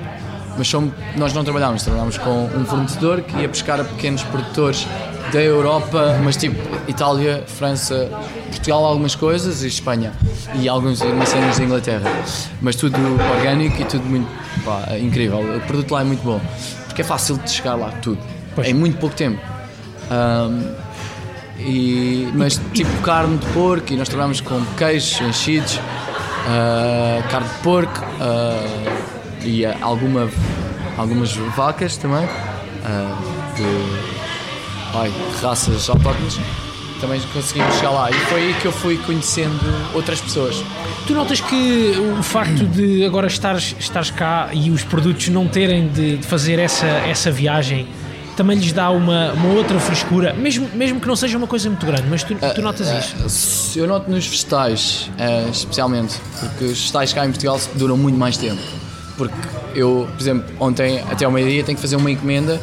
mas 0.57 0.67
são, 0.67 0.91
nós 1.17 1.33
não 1.33 1.43
trabalhámos, 1.43 1.83
trabalhámos 1.83 2.17
com 2.17 2.45
um 2.45 2.65
fornecedor 2.65 3.21
que 3.21 3.37
ia 3.37 3.49
pescar 3.49 3.79
a 3.79 3.83
pequenos 3.83 4.23
produtores 4.23 4.87
da 5.31 5.41
Europa, 5.41 6.19
mas 6.23 6.37
tipo 6.37 6.55
Itália, 6.87 7.43
França, 7.47 8.09
Portugal 8.49 8.85
algumas 8.85 9.15
coisas 9.15 9.63
e 9.63 9.67
Espanha 9.67 10.13
e 10.59 10.69
alguns 10.69 10.99
cenas 10.99 11.57
da 11.57 11.63
Inglaterra. 11.63 12.11
Mas 12.61 12.75
tudo 12.75 12.97
orgânico 13.35 13.81
e 13.81 13.85
tudo 13.85 14.05
muito 14.05 14.27
pá, 14.63 14.97
incrível. 14.97 15.39
O 15.39 15.61
produto 15.61 15.91
lá 15.91 16.01
é 16.01 16.03
muito 16.03 16.23
bom 16.23 16.39
porque 16.85 17.01
é 17.01 17.05
fácil 17.05 17.37
de 17.37 17.51
chegar 17.51 17.75
lá 17.75 17.89
tudo 18.01 18.17
pois. 18.55 18.67
em 18.67 18.73
muito 18.73 18.97
pouco 18.97 19.15
tempo. 19.15 19.41
Um, 20.09 20.85
e, 21.59 22.29
mas 22.33 22.59
tipo 22.73 22.89
carne 23.01 23.37
de 23.37 23.45
porco 23.47 23.91
e 23.91 23.97
nós 23.97 24.07
trabalhamos 24.07 24.41
com 24.41 24.63
queijos, 24.77 25.19
enchidos, 25.21 25.75
uh, 25.75 27.27
carne 27.29 27.47
de 27.47 27.55
porco 27.63 28.01
uh, 28.01 29.45
e 29.45 29.65
alguma, 29.65 30.29
algumas 30.97 31.33
vacas 31.33 31.97
também. 31.97 32.25
Uh, 32.25 33.55
de, 33.55 34.14
ai, 34.95 35.11
raças 35.41 35.89
autóctones, 35.89 36.39
também 36.99 37.21
conseguimos 37.33 37.75
chegar 37.75 37.91
lá. 37.91 38.09
E 38.09 38.13
foi 38.13 38.41
aí 38.41 38.53
que 38.53 38.65
eu 38.65 38.71
fui 38.71 38.97
conhecendo 38.97 39.59
outras 39.93 40.21
pessoas. 40.21 40.63
Tu 41.05 41.13
notas 41.13 41.41
que 41.41 41.93
o 42.19 42.23
facto 42.23 42.65
de 42.65 43.05
agora 43.05 43.27
estares, 43.27 43.75
estares 43.79 44.09
cá 44.09 44.49
e 44.53 44.71
os 44.71 44.83
produtos 44.83 45.27
não 45.29 45.47
terem 45.47 45.87
de, 45.89 46.17
de 46.17 46.25
fazer 46.25 46.59
essa, 46.59 46.85
essa 46.85 47.31
viagem 47.31 47.87
também 48.35 48.57
lhes 48.57 48.73
dá 48.73 48.89
uma, 48.89 49.31
uma 49.31 49.53
outra 49.53 49.79
frescura, 49.79 50.33
mesmo, 50.33 50.67
mesmo 50.73 50.99
que 50.99 51.07
não 51.07 51.15
seja 51.15 51.37
uma 51.37 51.47
coisa 51.47 51.69
muito 51.69 51.85
grande, 51.85 52.03
mas 52.09 52.21
tu, 52.21 52.35
tu 52.35 52.61
notas 52.61 52.89
uh, 52.89 53.25
isso? 53.25 53.79
Eu 53.79 53.87
noto 53.87 54.11
nos 54.11 54.27
vegetais, 54.27 55.09
uh, 55.17 55.49
especialmente, 55.49 56.19
porque 56.39 56.65
os 56.65 56.79
vegetais 56.79 57.13
cá 57.13 57.25
em 57.25 57.29
Portugal 57.29 57.59
duram 57.75 57.95
muito 57.95 58.17
mais 58.17 58.35
tempo. 58.35 58.61
Porque 59.17 59.33
eu, 59.73 60.07
por 60.13 60.21
exemplo, 60.21 60.53
ontem 60.59 61.01
até 61.09 61.23
ao 61.23 61.31
meio-dia 61.31 61.63
tenho 61.63 61.77
que 61.77 61.81
fazer 61.81 61.95
uma 61.95 62.11
encomenda 62.11 62.59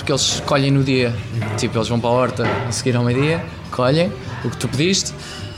porque 0.00 0.12
eles 0.12 0.42
colhem 0.46 0.70
no 0.70 0.82
dia. 0.82 1.14
Tipo, 1.58 1.76
eles 1.78 1.88
vão 1.88 2.00
para 2.00 2.10
a 2.10 2.12
horta 2.12 2.44
a 2.68 2.72
seguir 2.72 2.96
ao 2.96 3.04
meio-dia, 3.04 3.44
colhem 3.70 4.10
o 4.42 4.50
que 4.50 4.56
tu 4.56 4.66
pediste 4.66 5.12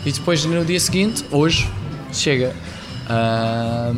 e 0.05 0.11
depois 0.11 0.45
no 0.45 0.65
dia 0.65 0.81
seguinte, 0.81 1.25
hoje, 1.31 1.69
chega. 2.13 2.55
Uh, 3.09 3.97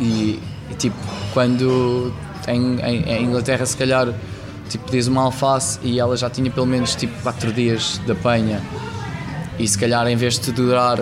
e, 0.00 0.40
e, 0.70 0.74
tipo, 0.76 0.96
quando 1.32 2.12
em, 2.48 2.80
em, 2.80 3.02
em, 3.02 3.24
Inglaterra, 3.24 3.64
se 3.64 3.76
calhar, 3.76 4.12
tipo, 4.68 4.84
pedias 4.84 5.06
uma 5.06 5.22
alface 5.22 5.78
e 5.82 6.00
ela 6.00 6.16
já 6.16 6.28
tinha 6.28 6.50
pelo 6.50 6.66
menos 6.66 6.94
tipo 6.96 7.14
4 7.22 7.52
dias 7.52 8.00
de 8.04 8.12
apanha 8.12 8.60
e 9.58 9.66
se 9.66 9.78
calhar 9.78 10.06
em 10.08 10.16
vez 10.16 10.38
de 10.38 10.50
durar 10.50 10.98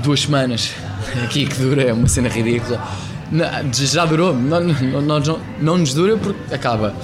duas 0.00 0.20
semanas, 0.20 0.72
aqui 1.24 1.46
que 1.46 1.56
dura 1.56 1.82
é 1.82 1.92
uma 1.94 2.08
cena 2.08 2.28
ridícula. 2.28 2.80
já 3.72 4.04
durou, 4.04 4.34
não, 4.34 4.60
não, 4.60 5.00
não, 5.00 5.40
não 5.60 5.78
nos 5.78 5.94
dura 5.94 6.18
porque 6.18 6.54
acaba 6.54 6.94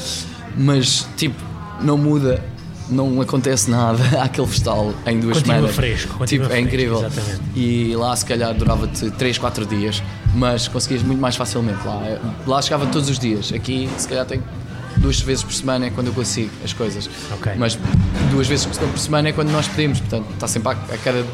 mas 0.56 1.06
tipo, 1.16 1.36
não 1.80 1.96
muda, 1.96 2.42
não 2.88 3.20
acontece 3.20 3.70
nada 3.70 4.02
àquele 4.22 4.46
festal 4.46 4.92
em 5.06 5.20
duas 5.20 5.38
continua 5.38 5.56
semanas. 5.56 5.76
Fresco, 5.76 6.18
continua 6.18 6.26
tipo, 6.26 6.44
é 6.44 6.48
fresco, 6.48 6.54
é 6.54 6.60
incrível. 6.60 6.98
Exatamente. 6.98 7.40
E 7.54 7.96
lá 7.96 8.14
se 8.16 8.24
calhar 8.24 8.54
durava-te 8.54 9.10
3, 9.10 9.38
4 9.38 9.66
dias, 9.66 10.02
mas 10.34 10.68
conseguias 10.68 11.02
muito 11.02 11.20
mais 11.20 11.36
facilmente 11.36 11.86
lá. 11.86 12.00
Lá 12.46 12.62
chegava 12.62 12.86
todos 12.86 13.08
os 13.08 13.18
dias, 13.18 13.52
aqui 13.52 13.88
se 13.96 14.08
calhar 14.08 14.26
tem 14.26 14.42
duas 14.98 15.20
vezes 15.20 15.42
por 15.42 15.52
semana 15.52 15.86
é 15.86 15.90
quando 15.90 16.08
eu 16.08 16.12
consigo 16.14 16.50
as 16.64 16.72
coisas. 16.72 17.08
Okay. 17.38 17.54
Mas 17.56 17.78
duas 18.30 18.46
vezes 18.46 18.66
por 18.66 18.98
semana 18.98 19.28
é 19.28 19.32
quando 19.32 19.50
nós 19.50 19.68
pedimos, 19.68 20.00
portanto 20.00 20.26
está 20.32 20.48
sempre 20.48 20.68
a, 20.70 20.72
a 20.72 20.98
cada 20.98 21.24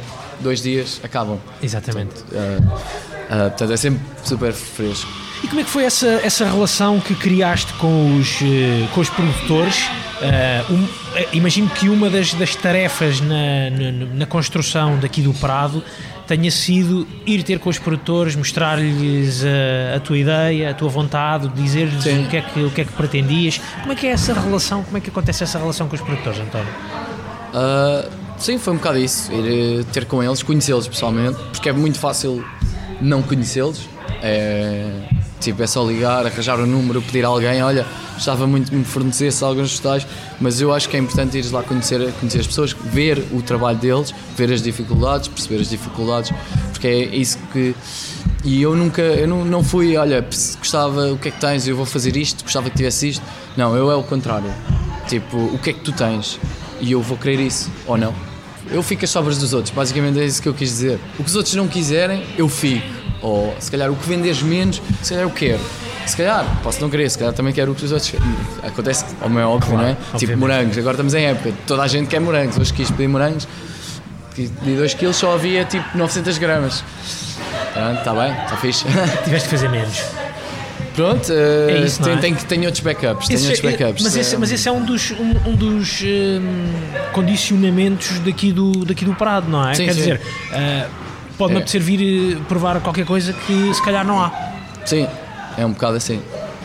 dois 0.41 0.63
dias 0.63 1.01
acabam. 1.03 1.39
Exatamente. 1.63 2.23
Portanto, 2.23 2.65
uh, 2.65 2.75
uh, 2.75 3.49
portanto 3.51 3.73
é 3.73 3.77
sempre 3.77 4.01
super 4.25 4.53
fresco. 4.53 5.11
E 5.43 5.49
como 5.49 5.61
é 5.61 5.65
que 5.65 5.71
foi 5.71 5.85
essa, 5.85 6.07
essa 6.23 6.45
relação 6.45 7.01
que 7.01 7.15
criaste 7.15 7.73
com 7.75 8.17
os, 8.17 8.41
eh, 8.43 8.87
com 8.93 9.01
os 9.01 9.09
produtores? 9.09 9.89
Uh, 10.21 10.75
um, 10.75 10.89
imagino 11.33 11.67
que 11.71 11.89
uma 11.89 12.11
das, 12.11 12.35
das 12.35 12.55
tarefas 12.55 13.23
na, 13.23 13.71
na, 13.71 14.07
na, 14.17 14.27
construção 14.27 14.99
daqui 14.99 15.23
do 15.23 15.33
Prado 15.33 15.83
tenha 16.27 16.51
sido 16.51 17.09
ir 17.25 17.43
ter 17.43 17.59
com 17.59 17.71
os 17.71 17.79
produtores, 17.79 18.37
mostrar-lhes 18.37 19.43
a, 19.43 19.97
a, 19.97 20.01
tua 20.01 20.19
ideia, 20.19 20.71
a 20.71 20.75
tua 20.75 20.91
vontade, 20.91 21.49
dizer-lhes 21.49 22.05
o 22.05 22.29
que, 22.29 22.37
é 22.37 22.43
que, 22.43 22.61
o 22.61 22.71
que 22.71 22.81
é 22.83 22.85
que 22.85 22.93
pretendias. 22.93 23.59
Como 23.81 23.93
é 23.93 23.97
que 23.97 24.07
é 24.07 24.11
essa 24.11 24.35
relação, 24.35 24.83
como 24.85 24.99
é 24.99 25.01
que 25.01 25.09
acontece 25.09 25.43
essa 25.43 25.59
relação 25.59 25.89
com 25.89 25.95
os 25.97 26.03
produtores, 26.03 26.39
António? 26.39 26.69
Uh, 26.69 28.11
sim, 28.37 28.59
foi 28.59 28.75
um 28.75 28.77
bocado 28.77 28.99
isso, 28.99 29.33
ir 29.33 29.85
ter 29.87 30.05
com 30.05 30.23
eles, 30.23 30.43
conhecê-los 30.43 30.87
pessoalmente, 30.87 31.39
porque 31.51 31.71
é 31.71 31.73
muito 31.73 31.99
fácil 31.99 32.45
não 33.01 33.23
conhecê-los. 33.23 33.89
É, 34.23 34.85
Tipo, 35.41 35.63
é 35.63 35.67
só 35.67 35.83
ligar, 35.83 36.27
arranjar 36.27 36.61
o 36.61 36.65
um 36.65 36.67
número, 36.67 37.01
pedir 37.01 37.25
a 37.25 37.29
alguém, 37.29 37.63
olha, 37.63 37.87
gostava 38.13 38.47
muito 38.47 38.71
que 38.71 38.77
me 38.77 38.85
fornecesse 38.85 39.43
alguns 39.43 39.71
vegetais, 39.71 40.07
mas 40.39 40.61
eu 40.61 40.73
acho 40.73 40.87
que 40.87 40.97
é 40.97 41.01
importante 41.01 41.39
ir 41.39 41.51
lá 41.51 41.63
conhecer, 41.63 42.13
conhecer 42.21 42.41
as 42.41 42.47
pessoas, 42.47 42.73
ver 42.73 43.27
o 43.33 43.41
trabalho 43.41 43.79
deles, 43.79 44.15
ver 44.37 44.53
as 44.53 44.61
dificuldades, 44.61 45.29
perceber 45.29 45.63
as 45.63 45.71
dificuldades, 45.71 46.31
porque 46.71 46.87
é 46.87 47.17
isso 47.17 47.39
que. 47.53 47.75
E 48.45 48.61
eu 48.61 48.77
nunca, 48.77 49.01
eu 49.01 49.27
não, 49.27 49.45
não 49.45 49.65
fui, 49.65 49.97
olha, 49.97 50.21
gostava, 50.21 51.13
o 51.13 51.19
que 51.19 51.29
é 51.29 51.31
que 51.31 51.41
tens, 51.41 51.67
eu 51.67 51.77
vou 51.77 51.87
fazer 51.87 52.17
isto, 52.17 52.43
gostava 52.43 52.69
que 52.69 52.77
tivesse 52.77 53.09
isto. 53.09 53.23
Não, 53.57 53.75
eu 53.75 53.91
é 53.91 53.97
o 53.97 54.03
contrário. 54.03 54.53
Tipo, 55.09 55.37
o 55.37 55.59
que 55.59 55.71
é 55.71 55.73
que 55.73 55.81
tu 55.81 55.93
tens? 55.93 56.39
E 56.81 56.93
eu 56.93 57.03
vou 57.03 57.17
querer 57.17 57.41
isso, 57.41 57.71
ou 57.87 57.97
não. 57.97 58.15
Eu 58.71 58.83
fico 58.83 59.05
às 59.05 59.11
sobras 59.11 59.39
dos 59.39 59.53
outros, 59.53 59.75
basicamente 59.75 60.21
é 60.21 60.25
isso 60.25 60.41
que 60.41 60.49
eu 60.49 60.55
quis 60.55 60.69
dizer. 60.69 61.01
O 61.19 61.25
que 61.25 61.29
os 61.29 61.37
outros 61.37 61.55
não 61.55 61.67
quiserem, 61.67 62.25
eu 62.39 62.49
fico 62.49 62.87
ou 63.23 63.55
se 63.59 63.71
calhar 63.71 63.91
o 63.91 63.97
que 63.97 64.09
vendes 64.09 64.43
menos, 64.43 64.81
se 65.03 65.11
calhar 65.11 65.25
eu 65.25 65.31
quero. 65.31 65.61
Se 66.07 66.17
calhar, 66.17 66.45
posso 66.63 66.81
não 66.81 66.91
querer, 66.91 67.09
se 67.11 67.19
calhar 67.19 67.33
também 67.33 67.53
quero 67.53 67.73
o 67.73 67.75
que 67.75 67.85
os 67.85 67.93
outros 67.93 68.13
Acontece, 68.63 69.05
como 69.21 69.39
é 69.39 69.45
óbvio, 69.45 69.71
claro, 69.71 69.83
não 69.83 69.89
é? 69.89 69.95
Tipo, 69.95 70.07
obviamente. 70.15 70.27
Tipo 70.27 70.39
morangos, 70.39 70.79
agora 70.79 70.95
estamos 70.95 71.15
em 71.15 71.27
época, 71.27 71.53
toda 71.67 71.83
a 71.83 71.89
gente 71.89 72.09
quer 72.09 72.21
morangos. 72.21 72.59
Hoje 72.59 72.73
quis 72.73 72.91
pedir 72.91 73.09
morangos, 73.09 73.47
de 74.37 74.77
2 74.77 74.95
kg 74.95 75.13
só 75.13 75.35
havia 75.35 75.65
tipo 75.65 75.97
900 75.97 76.39
gramas. 76.39 76.85
Pronto, 77.73 77.99
está 77.99 78.15
bem, 78.15 78.33
está 78.33 78.57
fixe. 78.57 78.85
Tiveste 79.25 79.49
que 79.49 79.55
fazer 79.55 79.69
menos. 79.69 80.03
Pronto, 80.95 81.33
uh, 81.33 81.71
é 81.71 81.79
isso, 81.79 82.03
tem, 82.03 82.15
é? 82.15 82.35
tem, 82.35 82.67
outros 82.67 82.83
backups. 82.83 83.31
Outros 83.31 83.59
é- 83.59 83.63
backups. 83.63 84.03
Mas, 84.03 84.17
esse, 84.17 84.37
mas 84.37 84.53
esse 84.53 84.69
é 84.69 84.73
um 84.73 84.85
dos, 84.85 85.13
um, 85.13 85.51
um 85.51 85.55
dos 85.55 86.03
um, 86.03 87.13
condicionamentos 87.13 88.19
daqui 88.21 88.53
do, 88.53 88.85
daqui 88.85 89.05
do 89.05 89.15
Prado, 89.15 89.49
não 89.49 89.69
é? 89.69 89.75
Sim, 89.75 89.85
Quer 89.85 89.95
sim. 89.95 89.99
dizer, 89.99 90.21
uh, 90.51 90.91
pode-me 91.41 91.59
é. 91.59 91.63
apetecer 91.63 91.81
vir 91.81 92.37
eh, 92.37 92.41
provar 92.47 92.79
qualquer 92.81 93.07
coisa 93.07 93.33
que 93.33 93.73
se 93.73 93.83
calhar 93.83 94.07
não 94.07 94.21
há. 94.21 94.31
Sim, 94.85 95.09
é 95.57 95.65
um 95.65 95.73
bocado 95.73 95.97
assim. 95.97 96.21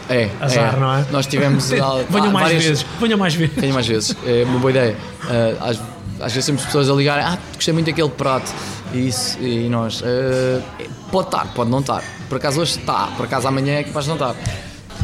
É, 0.09 0.29
Azar, 0.41 0.75
é. 0.75 0.79
não 0.79 0.93
é? 0.93 1.05
Nós 1.11 1.25
tivemos. 1.25 1.69
venham 2.11 2.31
mais 2.31 2.47
várias... 2.47 2.65
vezes, 2.65 2.85
venham 2.99 3.17
mais 3.17 3.33
vezes. 3.33 3.55
Venham 3.55 3.73
mais 3.73 3.87
vezes, 3.87 4.15
é 4.25 4.43
uma 4.43 4.59
boa 4.59 4.71
ideia. 4.71 4.95
Uh, 5.23 5.63
às, 5.63 5.79
às, 6.19 6.33
vezes 6.33 6.45
temos 6.45 6.65
pessoas 6.65 6.89
a 6.89 6.93
ligarem, 6.93 7.23
ah, 7.23 7.37
gostei 7.53 7.73
muito 7.73 7.85
daquele 7.85 8.09
prato. 8.09 8.51
E, 8.93 9.07
isso, 9.07 9.39
e 9.39 9.69
nós, 9.69 10.01
uh, 10.01 10.61
pode 11.09 11.27
estar, 11.27 11.45
pode 11.53 11.69
não 11.69 11.79
estar. 11.79 12.03
Por 12.27 12.37
acaso 12.37 12.59
hoje 12.59 12.77
está, 12.77 13.07
por 13.15 13.25
acaso 13.25 13.47
amanhã 13.47 13.75
é 13.75 13.83
capaz 13.83 14.05
de 14.05 14.09
não 14.09 14.15
estar. 14.17 14.35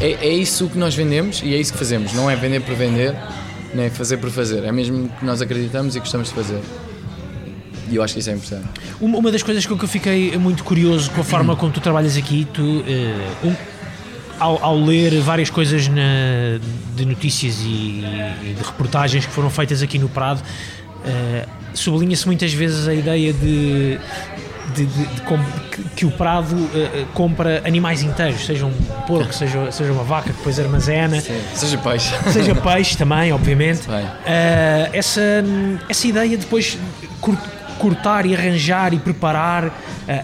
É, 0.00 0.12
é 0.12 0.34
isso 0.34 0.68
que 0.68 0.76
nós 0.76 0.94
vendemos 0.94 1.40
e 1.42 1.54
é 1.54 1.56
isso 1.56 1.72
que 1.72 1.78
fazemos. 1.78 2.12
Não 2.12 2.30
é 2.30 2.36
vender 2.36 2.60
por 2.60 2.74
vender, 2.74 3.16
nem 3.74 3.88
fazer 3.88 4.18
por 4.18 4.30
fazer. 4.30 4.64
É 4.64 4.72
mesmo 4.72 5.08
que 5.08 5.24
nós 5.24 5.40
acreditamos 5.40 5.96
e 5.96 5.98
gostamos 5.98 6.28
de 6.28 6.34
fazer. 6.34 6.60
E 7.92 7.96
eu 7.96 8.02
acho 8.02 8.14
que 8.14 8.20
isso 8.20 8.30
é 8.30 8.32
importante. 8.32 8.64
Uma 8.98 9.30
das 9.30 9.42
coisas 9.42 9.66
com 9.66 9.76
que 9.76 9.84
eu 9.84 9.88
fiquei 9.88 10.34
muito 10.38 10.64
curioso 10.64 11.10
com 11.10 11.20
a 11.20 11.24
forma 11.24 11.54
como 11.54 11.70
tu 11.70 11.80
trabalhas 11.80 12.16
aqui, 12.16 12.46
tu, 12.50 12.62
uh, 12.62 13.46
um, 13.46 13.54
ao, 14.40 14.64
ao, 14.64 14.80
ler 14.80 15.20
várias 15.20 15.50
coisas 15.50 15.88
na, 15.88 16.58
de 16.96 17.04
notícias 17.04 17.60
e, 17.60 18.02
e, 18.42 18.54
de 18.56 18.62
reportagens 18.64 19.26
que 19.26 19.30
foram 19.30 19.50
feitas 19.50 19.82
aqui 19.82 19.98
no 19.98 20.08
Prado, 20.08 20.40
uh, 20.40 21.48
sublinha-se 21.74 22.24
muitas 22.26 22.52
vezes 22.54 22.88
a 22.88 22.94
ideia 22.94 23.30
de 23.30 23.98
de, 24.74 24.86
de, 24.86 25.06
de 25.06 25.22
que, 25.70 25.82
que, 25.96 26.06
o 26.06 26.10
Prado 26.10 26.54
uh, 26.54 27.06
compra 27.12 27.62
animais 27.64 28.02
inteiros, 28.02 28.44
seja 28.44 28.66
um 28.66 28.72
porco, 29.06 29.32
seja, 29.32 29.70
seja 29.70 29.92
uma 29.92 30.04
vaca 30.04 30.30
que 30.30 30.36
depois 30.36 30.58
armazena, 30.58 31.20
Sim. 31.20 31.40
seja 31.54 31.78
peixe, 31.78 32.14
seja 32.32 32.54
peixe 32.54 32.96
também, 32.96 33.32
obviamente. 33.32 33.88
Uh, 33.88 34.02
essa, 34.92 35.44
essa 35.88 36.06
ideia 36.06 36.36
depois 36.36 36.78
cortar 37.82 38.24
e 38.24 38.34
arranjar 38.34 38.94
e 38.94 38.98
preparar. 38.98 39.66
Uh, 39.66 39.72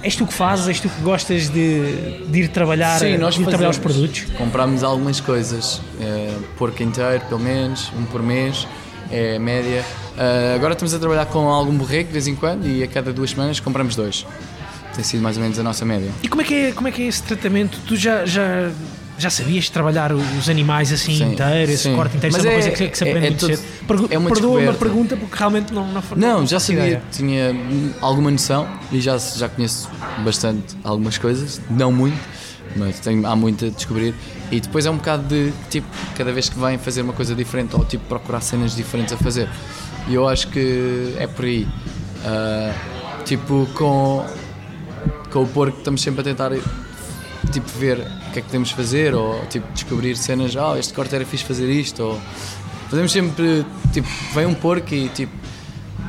és 0.02 0.14
tu 0.14 0.24
que 0.24 0.32
fazes? 0.32 0.68
És 0.68 0.80
tu 0.80 0.88
que 0.88 1.02
gostas 1.02 1.48
de, 1.48 2.24
de 2.28 2.40
ir 2.42 2.48
trabalhar, 2.48 2.98
Sim, 3.00 3.18
nós 3.18 3.34
de 3.34 3.42
ir 3.42 3.46
trabalhar 3.46 3.70
os 3.70 3.78
produtos? 3.78 4.26
Compramos 4.36 4.84
algumas 4.84 5.20
coisas, 5.20 5.78
uh, 5.78 6.42
porco 6.56 6.82
inteiro, 6.82 7.24
pelo 7.28 7.40
menos, 7.40 7.92
um 7.98 8.04
por 8.04 8.22
mês, 8.22 8.66
é 9.10 9.36
a 9.36 9.40
média. 9.40 9.84
Uh, 10.16 10.54
agora 10.54 10.72
estamos 10.74 10.94
a 10.94 10.98
trabalhar 10.98 11.26
com 11.26 11.48
algum 11.48 11.76
borrego 11.76 12.06
de 12.06 12.12
vez 12.12 12.28
em 12.28 12.36
quando 12.36 12.66
e 12.66 12.82
a 12.82 12.86
cada 12.86 13.12
duas 13.12 13.30
semanas 13.30 13.58
compramos 13.58 13.96
dois. 13.96 14.24
Tem 14.94 15.04
sido 15.04 15.22
mais 15.22 15.36
ou 15.36 15.42
menos 15.42 15.58
a 15.58 15.62
nossa 15.62 15.84
média. 15.84 16.10
E 16.22 16.28
como 16.28 16.42
é 16.42 16.44
que 16.44 16.54
é, 16.54 16.72
como 16.72 16.88
é, 16.88 16.90
que 16.92 17.02
é 17.02 17.06
esse 17.06 17.22
tratamento? 17.22 17.78
Tu 17.86 17.96
já, 17.96 18.24
já 18.24 18.70
já 19.18 19.30
sabias 19.30 19.68
trabalhar 19.68 20.12
os 20.12 20.48
animais 20.48 20.92
assim 20.92 21.16
sim, 21.16 21.32
inteiros, 21.32 21.74
esse 21.74 21.90
corte 21.94 22.16
inteiro, 22.16 22.36
Mas 22.36 22.44
é 22.44 22.48
uma 22.48 22.54
coisa 22.54 22.70
que, 22.70 22.88
que 22.88 22.98
se 22.98 23.04
aprende 23.04 23.24
é, 23.24 23.26
é 23.26 23.30
muito 23.30 23.46
cedo. 23.46 23.62
Pergu 23.86 24.08
é 24.10 24.18
uma 24.18 24.30
Perdoa 24.30 24.60
uma 24.60 24.72
pergunta 24.74 25.16
porque 25.16 25.36
realmente 25.36 25.74
não 25.74 25.86
Não, 25.86 26.02
não 26.16 26.46
já 26.46 26.60
sabia, 26.60 26.82
ideia. 26.82 27.02
tinha 27.10 27.54
alguma 28.00 28.30
noção 28.30 28.68
e 28.92 29.00
já, 29.00 29.18
já 29.18 29.48
conheço 29.48 29.90
bastante 30.24 30.76
algumas 30.84 31.18
coisas, 31.18 31.60
não 31.68 31.90
muito, 31.90 32.18
mas 32.76 33.00
tenho, 33.00 33.26
há 33.26 33.34
muito 33.34 33.66
a 33.66 33.68
descobrir. 33.70 34.14
E 34.52 34.60
depois 34.60 34.86
é 34.86 34.90
um 34.90 34.96
bocado 34.96 35.24
de, 35.24 35.52
tipo, 35.68 35.88
cada 36.16 36.32
vez 36.32 36.48
que 36.48 36.58
vem 36.58 36.78
fazer 36.78 37.02
uma 37.02 37.12
coisa 37.12 37.34
diferente 37.34 37.74
ou 37.74 37.84
tipo 37.84 38.04
procurar 38.06 38.40
cenas 38.40 38.74
diferentes 38.74 39.12
a 39.12 39.16
fazer. 39.16 39.48
E 40.06 40.14
eu 40.14 40.26
acho 40.28 40.48
que 40.48 41.14
é 41.18 41.26
por 41.26 41.44
aí. 41.44 41.66
Uh, 42.24 43.24
tipo, 43.24 43.68
com, 43.74 44.24
com 45.30 45.42
o 45.42 45.46
porco 45.46 45.78
estamos 45.78 46.00
sempre 46.00 46.20
a 46.22 46.24
tentar 46.24 46.50
tipo 47.52 47.68
ver 47.78 47.98
o 47.98 48.32
que 48.32 48.38
é 48.38 48.42
que 48.42 48.46
podemos 48.46 48.70
fazer 48.70 49.14
ou 49.14 49.44
tipo 49.46 49.70
descobrir 49.72 50.16
cenas, 50.16 50.56
ah, 50.56 50.72
oh, 50.72 50.76
este 50.76 50.92
corte 50.92 51.14
era 51.14 51.24
fixe 51.24 51.44
fazer 51.44 51.70
isto 51.70 52.02
ou 52.02 52.20
fazemos 52.88 53.12
sempre, 53.12 53.64
tipo, 53.92 54.08
vem 54.34 54.46
um 54.46 54.54
porco 54.54 54.94
e 54.94 55.08
tipo 55.08 55.32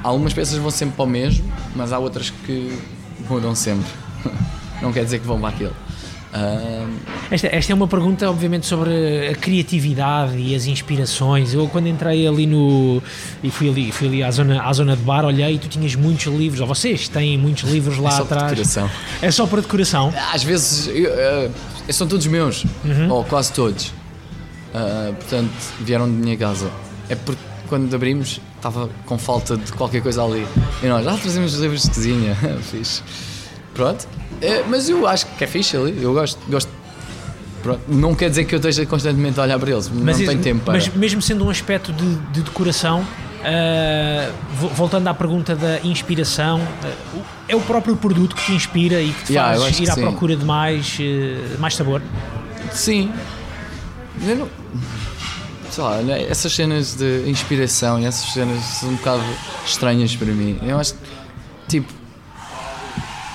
algumas 0.04 0.34
peças 0.34 0.58
vão 0.58 0.72
sempre 0.72 0.96
para 0.96 1.06
o 1.06 1.08
mesmo, 1.08 1.52
mas 1.76 1.92
há 1.92 2.00
outras 2.00 2.30
que 2.30 2.78
mudam 3.30 3.56
sempre. 3.56 3.90
Não 4.82 4.94
quer 4.94 5.04
dizer 5.04 5.20
que 5.20 5.28
vão 5.28 5.40
para 5.40 5.50
aquele. 5.50 5.74
Esta, 7.32 7.48
esta, 7.48 7.72
é 7.72 7.76
uma 7.76 7.88
pergunta, 7.88 8.30
obviamente, 8.30 8.68
sobre 8.68 9.30
a 9.30 9.36
criatividade 9.36 10.38
e 10.38 10.54
as 10.54 10.68
inspirações. 10.68 11.54
Eu, 11.54 11.68
quando 11.68 11.88
entrei 11.88 12.28
ali 12.28 12.46
no. 12.46 13.02
e 13.44 13.50
fui 13.50 13.70
ali, 13.70 13.92
fui 13.92 14.08
ali 14.08 14.24
à, 14.24 14.30
zona, 14.30 14.62
à 14.62 14.72
zona 14.72 14.96
de 14.96 15.02
bar, 15.02 15.26
olhei 15.26 15.56
e 15.56 15.58
tu 15.58 15.68
tinhas 15.68 15.96
muitos 15.96 16.26
livros, 16.26 16.62
ou 16.62 16.68
vocês 16.68 17.08
têm 17.08 17.38
muitos 17.38 17.70
livros 17.70 17.98
lá 17.98 18.10
é 18.10 18.14
só 18.14 18.24
atrás. 18.24 18.44
Para 18.44 18.50
decoração. 18.50 18.90
É 19.22 19.32
só 19.32 19.48
para 19.48 19.62
decoração? 19.62 20.14
Às 20.32 20.44
vezes. 20.44 20.88
Eu, 20.88 21.12
uh, 21.12 21.94
são 21.94 22.08
todos 22.08 22.28
meus, 22.28 22.64
uhum. 22.86 23.10
ou 23.12 23.24
quase 23.24 23.52
todos. 23.52 23.88
Uh, 23.88 25.14
portanto, 25.16 25.52
vieram 25.82 26.06
de 26.06 26.14
minha 26.14 26.38
casa. 26.38 26.70
É 27.10 27.16
porque 27.16 27.42
quando 27.68 27.94
abrimos 27.94 28.40
estava 28.56 28.90
com 29.06 29.18
falta 29.18 29.58
de 29.58 29.72
qualquer 29.72 30.02
coisa 30.02 30.24
ali. 30.24 30.46
E 30.84 30.88
nós, 30.88 31.08
ah, 31.08 31.18
trazemos 31.18 31.54
livros 31.56 31.84
de 31.84 31.90
cozinha. 31.90 32.36
Fixe. 32.70 33.02
Pronto. 33.74 34.08
É, 34.42 34.64
mas 34.68 34.90
eu 34.90 35.06
acho 35.08 35.26
que 35.26 35.44
é 35.44 35.48
fixe 35.48 35.76
ali, 35.76 36.02
eu 36.02 36.14
gosto. 36.14 36.40
gosto. 36.50 36.70
Não 37.88 38.16
quer 38.16 38.30
dizer 38.30 38.46
que 38.46 38.56
eu 38.56 38.58
esteja 38.58 38.86
constantemente 38.86 39.38
a 39.40 39.44
olhar 39.44 39.60
para 39.60 39.72
eles, 39.72 39.90
mas 39.90 40.18
não 40.18 40.26
tenho 40.26 40.42
tempo 40.42 40.64
para. 40.64 40.74
Mas 40.76 40.88
mesmo 40.88 41.22
sendo 41.22 41.46
um 41.46 41.50
aspecto 41.50 41.92
de, 41.92 42.16
de 42.32 42.42
decoração, 42.42 43.02
uh, 43.02 44.68
voltando 44.74 45.08
à 45.08 45.14
pergunta 45.14 45.56
da 45.56 45.80
inspiração, 45.82 46.62
uh, 46.62 47.22
é 47.50 47.56
o 47.56 47.62
próprio 47.62 47.98
produto 47.98 48.34
que 48.36 48.46
te 48.46 48.54
inspira 48.54 49.02
e 49.02 49.12
que 49.12 49.26
te 49.26 49.34
yeah, 49.34 49.60
faz 49.60 49.78
ir 49.80 49.90
à 49.90 49.96
sim. 49.96 50.02
procura 50.02 50.38
de 50.38 50.46
mais, 50.46 50.98
uh, 51.00 51.60
mais 51.60 51.76
sabor? 51.76 52.02
Sim. 52.72 53.12
Eu 54.26 54.36
não, 54.38 54.50
sei 55.70 55.84
lá, 55.84 55.98
essas 56.30 56.54
cenas 56.54 56.96
de 56.96 57.30
inspiração 57.30 58.00
e 58.00 58.06
essas 58.06 58.34
cenas 58.34 58.64
são 58.64 58.90
um 58.90 58.96
bocado 58.96 59.24
estranhas 59.66 60.16
para 60.16 60.28
mim. 60.28 60.60
Eu 60.62 60.80
acho 60.80 60.94
que, 60.94 61.00
tipo, 61.68 61.94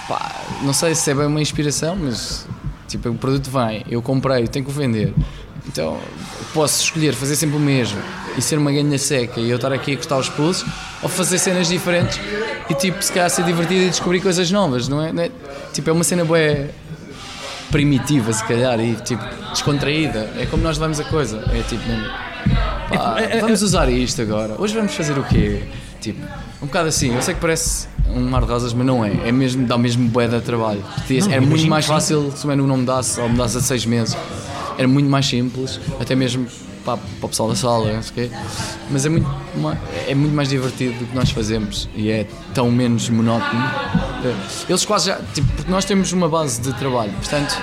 pá, 0.08 0.30
não 0.62 0.72
sei 0.72 0.94
se 0.94 1.10
é 1.10 1.14
bem 1.14 1.26
uma 1.26 1.40
inspiração, 1.40 1.96
mas 1.96 2.46
tipo, 2.88 3.08
o 3.08 3.14
produto 3.14 3.50
vem, 3.50 3.84
eu 3.88 4.00
comprei, 4.00 4.46
tenho 4.46 4.64
que 4.64 4.70
o 4.70 4.74
vender. 4.74 5.12
Então 5.66 5.98
posso 6.52 6.82
escolher 6.82 7.14
fazer 7.14 7.36
sempre 7.36 7.56
o 7.56 7.60
mesmo 7.60 7.98
e 8.36 8.42
ser 8.42 8.58
uma 8.58 8.70
ganha 8.70 8.98
seca 8.98 9.40
e 9.40 9.48
eu 9.48 9.56
estar 9.56 9.72
aqui 9.72 9.94
a 9.94 9.96
cortar 9.96 10.18
os 10.18 10.28
pulsos 10.28 10.64
ou 11.02 11.08
fazer 11.08 11.38
cenas 11.38 11.68
diferentes 11.68 12.20
e 12.68 12.74
tipo, 12.74 13.02
se 13.02 13.12
calhar 13.12 13.30
ser 13.30 13.44
divertido 13.44 13.82
e 13.82 13.88
descobrir 13.88 14.20
coisas 14.20 14.50
novas, 14.50 14.88
não 14.88 15.02
é? 15.02 15.12
Não 15.12 15.22
é? 15.22 15.30
Tipo, 15.72 15.90
é 15.90 15.92
uma 15.92 16.04
cena 16.04 16.24
boa 16.24 16.68
primitiva, 17.70 18.32
se 18.32 18.44
calhar, 18.44 18.78
e 18.78 18.94
tipo, 18.94 19.22
descontraída. 19.50 20.30
É 20.38 20.46
como 20.46 20.62
nós 20.62 20.78
levamos 20.78 21.00
a 21.00 21.04
coisa. 21.04 21.42
É 21.52 21.62
tipo, 21.62 21.82
pá, 22.88 23.16
é, 23.18 23.38
é, 23.38 23.40
vamos 23.40 23.62
usar 23.62 23.88
isto 23.88 24.22
agora. 24.22 24.54
Hoje 24.58 24.74
vamos 24.74 24.94
fazer 24.94 25.18
o 25.18 25.24
quê? 25.24 25.64
Tipo, 26.00 26.24
um 26.64 26.66
bocado 26.66 26.88
assim. 26.88 27.14
Eu 27.14 27.22
sei 27.22 27.34
que 27.34 27.40
parece 27.40 27.86
um 28.08 28.20
mar 28.28 28.42
de 28.42 28.50
rosas, 28.50 28.72
mas 28.72 28.86
não 28.86 29.04
é. 29.04 29.12
É 29.28 29.32
mesmo, 29.32 29.66
dá 29.66 29.78
mesmo 29.78 30.08
bué 30.08 30.26
de 30.26 30.40
trabalho. 30.40 30.82
Não, 31.08 31.32
era 31.32 31.40
muito 31.40 31.66
mais 31.68 31.86
fácil 31.86 32.32
se 32.34 32.44
o 32.44 32.48
menu 32.48 32.66
não 32.66 32.78
mudasse 32.78 33.20
ou 33.20 33.28
mudasse 33.28 33.58
a 33.58 33.60
seis 33.60 33.86
meses. 33.86 34.16
Era 34.76 34.88
muito 34.88 35.08
mais 35.08 35.26
simples, 35.26 35.78
até 36.00 36.16
mesmo 36.16 36.46
para, 36.84 36.96
para 36.96 37.26
o 37.26 37.28
pessoal 37.28 37.48
da 37.48 37.54
sala, 37.54 37.92
não 37.92 38.02
sei 38.02 38.26
o 38.26 38.28
quê. 38.28 38.36
Mas 38.90 39.06
é 39.06 39.08
muito, 39.08 39.26
é 40.08 40.14
muito 40.14 40.34
mais 40.34 40.48
divertido 40.48 40.98
do 40.98 41.06
que 41.06 41.14
nós 41.14 41.30
fazemos 41.30 41.88
e 41.94 42.10
é 42.10 42.26
tão 42.52 42.70
menos 42.70 43.08
monótono. 43.08 43.70
Eles 44.68 44.84
quase 44.84 45.08
já. 45.08 45.20
Tipo, 45.32 45.46
porque 45.52 45.70
nós 45.70 45.84
temos 45.84 46.12
uma 46.12 46.28
base 46.28 46.60
de 46.60 46.72
trabalho, 46.74 47.12
portanto 47.12 47.56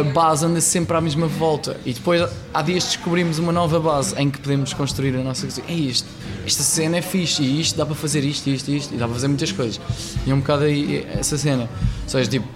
a 0.00 0.02
base 0.02 0.44
anda 0.44 0.60
sempre 0.60 0.96
à 0.96 1.00
mesma 1.00 1.26
volta. 1.26 1.76
E 1.84 1.92
depois, 1.92 2.28
há 2.52 2.62
dias, 2.62 2.84
descobrimos 2.84 3.38
uma 3.38 3.52
nova 3.52 3.78
base 3.78 4.14
em 4.18 4.30
que 4.30 4.38
podemos 4.38 4.72
construir 4.72 5.14
a 5.16 5.22
nossa 5.22 5.46
cozinha. 5.46 5.66
É 5.68 5.74
isto, 5.74 6.08
esta 6.46 6.62
cena 6.62 6.96
é 6.96 7.02
fixe, 7.02 7.42
e 7.42 7.60
isto 7.60 7.76
dá 7.76 7.86
para 7.86 7.94
fazer 7.94 8.24
isto, 8.24 8.48
isto, 8.48 8.70
isto, 8.70 8.94
e 8.94 8.98
dá 8.98 9.06
para 9.06 9.14
fazer 9.14 9.28
muitas 9.28 9.52
coisas. 9.52 9.80
E 10.26 10.30
é 10.30 10.34
um 10.34 10.40
bocado 10.40 10.64
aí 10.64 11.06
essa 11.12 11.38
cena. 11.38 11.68
Ou 12.02 12.08
seja, 12.08 12.30
tipo, 12.30 12.48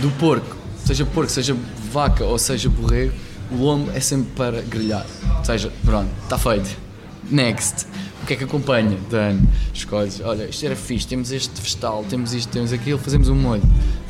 do 0.00 0.10
porco, 0.18 0.56
seja 0.84 1.04
porco, 1.04 1.30
seja 1.30 1.56
vaca 1.90 2.24
ou 2.24 2.38
seja 2.38 2.68
borrego, 2.68 3.12
o 3.50 3.56
lombo 3.56 3.90
é 3.92 4.00
sempre 4.00 4.30
para 4.36 4.62
grelhar. 4.62 5.06
Ou 5.38 5.44
seja, 5.44 5.72
pronto, 5.84 6.10
está 6.24 6.38
feito. 6.38 6.83
Next. 7.30 7.86
O 8.22 8.26
que 8.26 8.34
é 8.34 8.36
que 8.36 8.44
acompanha? 8.44 8.96
Dano. 9.10 9.46
Escolhes, 9.72 10.20
olha, 10.24 10.44
isto 10.44 10.64
era 10.64 10.74
fixe, 10.74 11.06
temos 11.06 11.30
este 11.30 11.60
vegetal, 11.60 12.04
temos 12.08 12.32
isto, 12.32 12.50
temos 12.50 12.72
aquilo, 12.72 12.98
fazemos 12.98 13.28
um 13.28 13.34
molho. 13.34 13.62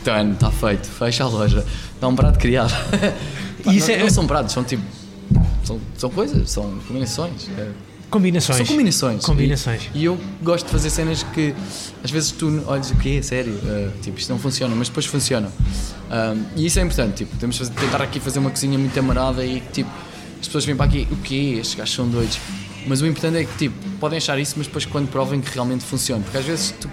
Dano, 0.04 0.34
está 0.34 0.50
feito, 0.50 0.86
fecha 0.86 1.24
a 1.24 1.28
loja. 1.28 1.66
Dá 2.00 2.08
um 2.08 2.14
prato 2.14 2.38
criado. 2.38 2.72
E 3.66 3.78
isso 3.78 3.88
não, 3.88 3.94
é... 3.94 3.98
não 4.00 4.10
são 4.10 4.26
pratos, 4.26 4.52
são 4.52 4.62
tipo. 4.62 4.82
São, 5.64 5.80
são 5.96 6.10
coisas, 6.10 6.50
são 6.50 6.78
combinações. 6.86 7.48
É. 7.56 7.70
Combinações. 8.10 8.58
São 8.58 8.66
combinações. 8.66 9.24
Combinações. 9.24 9.90
E, 9.94 10.00
e, 10.00 10.04
eu 10.04 10.18
gosto 10.42 10.66
de 10.66 10.70
fazer 10.70 10.90
cenas 10.90 11.22
que 11.22 11.54
às 12.04 12.10
vezes 12.10 12.30
tu 12.30 12.62
olhas 12.66 12.90
o 12.90 12.96
quê? 12.96 13.22
Sério? 13.22 13.54
Uh, 13.54 13.90
tipo, 14.02 14.18
isto 14.18 14.30
não 14.30 14.38
funciona, 14.38 14.74
mas 14.76 14.88
depois 14.88 15.06
funciona. 15.06 15.50
Um, 16.10 16.44
e 16.54 16.66
isso 16.66 16.78
é 16.78 16.82
importante, 16.82 17.24
tipo, 17.24 17.36
temos 17.38 17.58
de 17.58 17.70
tentar 17.70 18.02
aqui 18.02 18.20
fazer 18.20 18.38
uma 18.38 18.50
cozinha 18.50 18.78
muito 18.78 18.96
amarada 19.00 19.44
e 19.44 19.60
tipo, 19.72 19.90
as 20.40 20.46
pessoas 20.46 20.64
vêm 20.64 20.76
para 20.76 20.86
aqui, 20.86 21.08
o 21.10 21.16
quê? 21.16 21.56
Estes 21.58 21.74
gajos 21.74 21.94
são 21.94 22.08
doidos. 22.08 22.38
Mas 22.86 23.00
o 23.00 23.06
importante 23.06 23.38
é 23.38 23.44
que 23.44 23.56
tipo, 23.56 23.74
podem 23.98 24.18
achar 24.18 24.38
isso, 24.38 24.54
mas 24.56 24.66
depois 24.66 24.84
quando 24.84 25.08
provem 25.08 25.40
que 25.40 25.50
realmente 25.52 25.84
funciona. 25.84 26.22
Porque 26.22 26.38
às 26.38 26.44
vezes 26.44 26.74
tu 26.80 26.88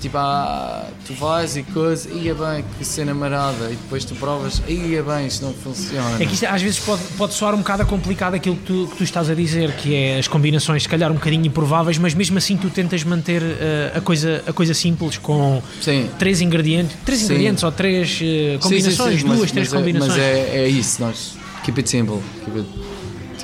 Tipo, 0.00 0.18
ah, 0.18 0.88
tu 1.06 1.14
vais 1.14 1.56
e 1.56 1.62
coisa, 1.62 2.10
ia 2.10 2.34
bem, 2.34 2.64
que 2.76 2.84
cena 2.84 3.14
marada, 3.14 3.66
e 3.66 3.76
depois 3.76 4.04
tu 4.04 4.16
provas, 4.16 4.60
ia 4.66 5.00
bem, 5.00 5.28
isto 5.28 5.44
não 5.44 5.54
funciona. 5.54 6.20
É 6.20 6.26
que 6.26 6.34
isto, 6.34 6.44
às 6.44 6.60
vezes 6.60 6.80
pode, 6.80 7.02
pode 7.16 7.34
soar 7.34 7.54
um 7.54 7.58
bocado 7.58 7.86
complicado 7.86 8.34
aquilo 8.34 8.56
que 8.56 8.64
tu, 8.64 8.88
que 8.90 8.96
tu 8.96 9.04
estás 9.04 9.30
a 9.30 9.34
dizer, 9.34 9.70
que 9.76 9.94
é 9.94 10.18
as 10.18 10.26
combinações, 10.26 10.82
se 10.82 10.88
calhar 10.88 11.08
um 11.10 11.14
bocadinho 11.14 11.46
improváveis, 11.46 11.98
mas 11.98 12.14
mesmo 12.14 12.36
assim 12.36 12.56
tu 12.56 12.68
tentas 12.68 13.04
manter 13.04 13.42
uh, 13.42 13.98
a, 13.98 14.00
coisa, 14.00 14.42
a 14.44 14.52
coisa 14.52 14.74
simples 14.74 15.18
com 15.18 15.62
sim. 15.80 16.10
três 16.18 16.40
ingredientes, 16.40 16.96
três 17.04 17.20
sim. 17.20 17.26
ingredientes 17.26 17.62
ou 17.62 17.70
três 17.70 18.20
uh, 18.20 18.58
combinações, 18.58 19.20
sim, 19.20 19.26
duas, 19.26 19.38
mas, 19.38 19.52
três 19.52 19.72
mas 19.72 19.80
combinações. 19.80 20.18
É, 20.18 20.32
mas 20.32 20.54
é, 20.54 20.58
é 20.64 20.68
isso, 20.68 21.00
nós 21.00 21.36
keep 21.64 21.78
it 21.78 21.88
simple, 21.88 22.18
keep 22.44 22.58
it, 22.58 22.68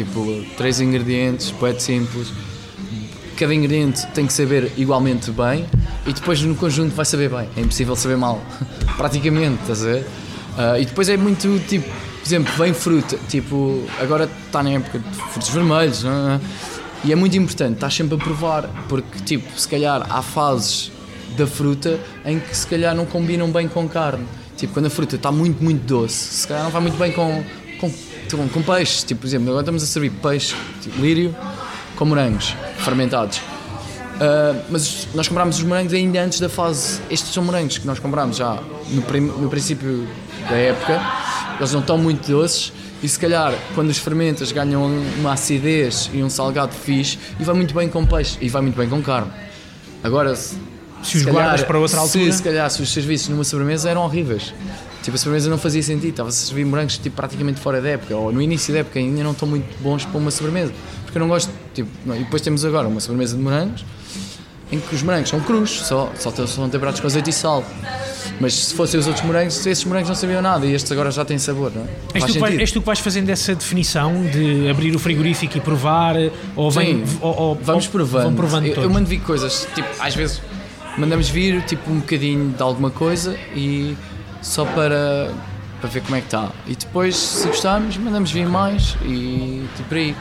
tipo, 0.04 0.44
três 0.56 0.80
ingredientes, 0.80 1.50
pode 1.50 1.82
simples 1.82 2.32
cada 3.38 3.54
ingrediente 3.54 4.04
tem 4.08 4.26
que 4.26 4.32
saber 4.32 4.72
igualmente 4.76 5.30
bem 5.30 5.64
e 6.04 6.12
depois 6.12 6.42
no 6.42 6.56
conjunto 6.56 6.92
vai 6.94 7.04
saber 7.04 7.30
bem. 7.30 7.48
É 7.56 7.60
impossível 7.60 7.94
saber 7.94 8.16
mal, 8.16 8.42
praticamente, 8.98 9.60
estás 9.62 9.82
a 9.82 9.86
ver? 9.86 10.00
Uh, 10.00 10.80
e 10.80 10.84
depois 10.84 11.08
é 11.08 11.16
muito 11.16 11.60
tipo, 11.68 11.88
por 11.88 12.26
exemplo, 12.26 12.52
vem 12.58 12.74
fruta, 12.74 13.16
tipo, 13.28 13.84
agora 14.00 14.28
está 14.46 14.60
na 14.60 14.70
época 14.70 14.98
de 14.98 15.14
frutos 15.14 15.50
vermelhos, 15.50 16.04
é? 16.04 16.40
E 17.04 17.12
é 17.12 17.14
muito 17.14 17.36
importante, 17.36 17.74
estás 17.74 17.94
sempre 17.94 18.16
a 18.16 18.18
provar, 18.18 18.68
porque 18.88 19.20
tipo, 19.20 19.48
se 19.56 19.68
calhar 19.68 20.04
há 20.10 20.20
fases 20.20 20.90
da 21.36 21.46
fruta 21.46 22.00
em 22.24 22.40
que 22.40 22.56
se 22.56 22.66
calhar 22.66 22.92
não 22.92 23.06
combinam 23.06 23.48
bem 23.52 23.68
com 23.68 23.88
carne. 23.88 24.26
Tipo, 24.56 24.72
quando 24.72 24.86
a 24.86 24.90
fruta 24.90 25.14
está 25.14 25.30
muito, 25.30 25.62
muito 25.62 25.86
doce, 25.86 26.16
se 26.40 26.48
calhar 26.48 26.64
não 26.64 26.72
vai 26.72 26.82
muito 26.82 26.98
bem 26.98 27.12
com, 27.12 27.44
com, 27.78 27.88
com, 28.36 28.48
com 28.48 28.62
peixe. 28.62 29.04
Tipo, 29.04 29.22
por 29.22 29.26
exemplo, 29.26 29.48
agora 29.48 29.62
estamos 29.62 29.82
a 29.82 29.86
servir 29.86 30.10
peixe, 30.10 30.54
tipo, 30.80 31.00
lírio, 31.00 31.34
com 31.96 32.04
morangos 32.04 32.54
fermentados. 32.78 33.38
Uh, 33.38 34.60
mas 34.68 35.06
nós 35.14 35.28
comprámos 35.28 35.58
os 35.58 35.64
morangos 35.64 35.92
ainda 35.92 36.20
antes 36.20 36.40
da 36.40 36.48
fase. 36.48 37.00
Estes 37.08 37.32
são 37.32 37.44
morangos 37.44 37.78
que 37.78 37.86
nós 37.86 37.98
comprámos 37.98 38.36
já 38.36 38.58
no, 38.90 39.02
prim, 39.02 39.20
no 39.20 39.48
princípio 39.48 40.08
da 40.48 40.56
época. 40.56 41.00
Eles 41.58 41.72
não 41.72 41.80
estão 41.80 41.96
muito 41.98 42.30
doces 42.30 42.72
e 43.02 43.08
se 43.08 43.18
calhar 43.18 43.54
quando 43.74 43.90
os 43.90 43.98
fermentas 43.98 44.50
ganham 44.50 44.84
uma 45.18 45.32
acidez 45.32 46.10
e 46.12 46.22
um 46.22 46.28
salgado 46.28 46.72
fixe 46.72 47.18
e 47.38 47.44
vai 47.44 47.54
muito 47.54 47.72
bem 47.72 47.88
com 47.88 48.04
peixe 48.04 48.36
e 48.40 48.48
vai 48.48 48.60
muito 48.60 48.76
bem 48.76 48.88
com 48.88 49.00
carne. 49.02 49.30
Agora, 50.02 50.34
se, 50.34 50.56
se 51.02 51.18
os 51.18 51.24
calhar, 51.24 51.42
guardas 51.42 51.62
para 51.62 51.78
outra 51.78 52.00
altura. 52.00 52.32
Se, 52.32 52.38
se 52.38 52.42
calhar 52.42 52.68
se 52.70 52.82
os 52.82 52.92
serviços 52.92 53.28
numa 53.28 53.44
sobremesa 53.44 53.88
eram 53.90 54.02
horríveis. 54.02 54.52
Tipo, 55.02 55.14
a 55.14 55.18
sobremesa 55.18 55.48
não 55.48 55.58
fazia 55.58 55.82
sentido, 55.82 56.10
estava 56.10 56.28
a 56.28 56.32
servir 56.32 56.64
morangos 56.64 56.98
tipo, 56.98 57.14
praticamente 57.16 57.60
fora 57.60 57.80
da 57.80 57.90
época, 57.90 58.16
ou 58.16 58.32
no 58.32 58.42
início 58.42 58.72
da 58.72 58.80
época 58.80 58.98
ainda 58.98 59.22
não 59.22 59.32
estão 59.32 59.48
muito 59.48 59.80
bons 59.82 60.04
para 60.04 60.18
uma 60.18 60.30
sobremesa. 60.30 60.72
Porque 61.04 61.16
eu 61.16 61.20
não 61.20 61.28
gosto, 61.28 61.50
tipo, 61.72 61.88
não. 62.04 62.16
e 62.16 62.20
depois 62.20 62.42
temos 62.42 62.64
agora 62.64 62.88
uma 62.88 63.00
sobremesa 63.00 63.36
de 63.36 63.42
morangos 63.42 63.84
em 64.70 64.78
que 64.78 64.94
os 64.94 65.02
morangos 65.02 65.30
são 65.30 65.40
crus, 65.40 65.70
só, 65.70 66.12
só 66.18 66.30
são 66.46 66.68
temperados 66.68 67.00
com 67.00 67.06
azeite 67.06 67.30
e 67.30 67.32
sal. 67.32 67.64
Mas 68.40 68.54
se 68.54 68.74
fossem 68.74 69.00
os 69.00 69.06
outros 69.06 69.24
morangos, 69.24 69.66
esses 69.66 69.84
morangos 69.84 70.08
não 70.08 70.14
sabiam 70.16 70.42
nada 70.42 70.64
e 70.66 70.74
estes 70.74 70.92
agora 70.92 71.10
já 71.10 71.24
têm 71.24 71.38
sabor, 71.38 71.72
não 71.74 71.82
é? 71.82 71.86
És 72.14 72.24
tu, 72.24 72.44
és 72.44 72.72
tu, 72.72 72.80
que 72.80 72.86
vais 72.86 72.98
fazendo 72.98 73.28
essa 73.30 73.54
definição 73.54 74.22
de 74.26 74.68
abrir 74.68 74.94
o 74.94 74.98
frigorífico 74.98 75.56
e 75.56 75.60
provar? 75.60 76.14
Ou 76.54 76.70
vem, 76.70 77.04
Sim, 77.06 77.18
ou, 77.20 77.36
ou, 77.36 77.54
vamos 77.60 77.86
provando. 77.86 78.24
Vão 78.24 78.34
provando 78.34 78.66
eu, 78.66 78.82
eu, 78.82 78.90
mando 78.90 79.06
vir 79.06 79.20
coisas, 79.20 79.66
tipo, 79.74 79.88
às 79.98 80.14
vezes 80.14 80.40
mandamos 80.96 81.28
vir 81.28 81.62
tipo 81.62 81.90
um 81.90 82.00
bocadinho 82.00 82.50
de 82.50 82.62
alguma 82.62 82.90
coisa 82.90 83.36
e 83.54 83.96
só 84.42 84.64
para, 84.64 85.32
para 85.80 85.90
ver 85.90 86.02
como 86.02 86.16
é 86.16 86.20
que 86.20 86.26
está. 86.26 86.50
E 86.66 86.74
depois, 86.74 87.16
se 87.16 87.46
gostarmos, 87.46 87.96
mandamos 87.96 88.30
vir 88.30 88.46
mais 88.46 88.96
e 89.02 89.66
tipo 89.76 89.94
aí. 89.94 90.16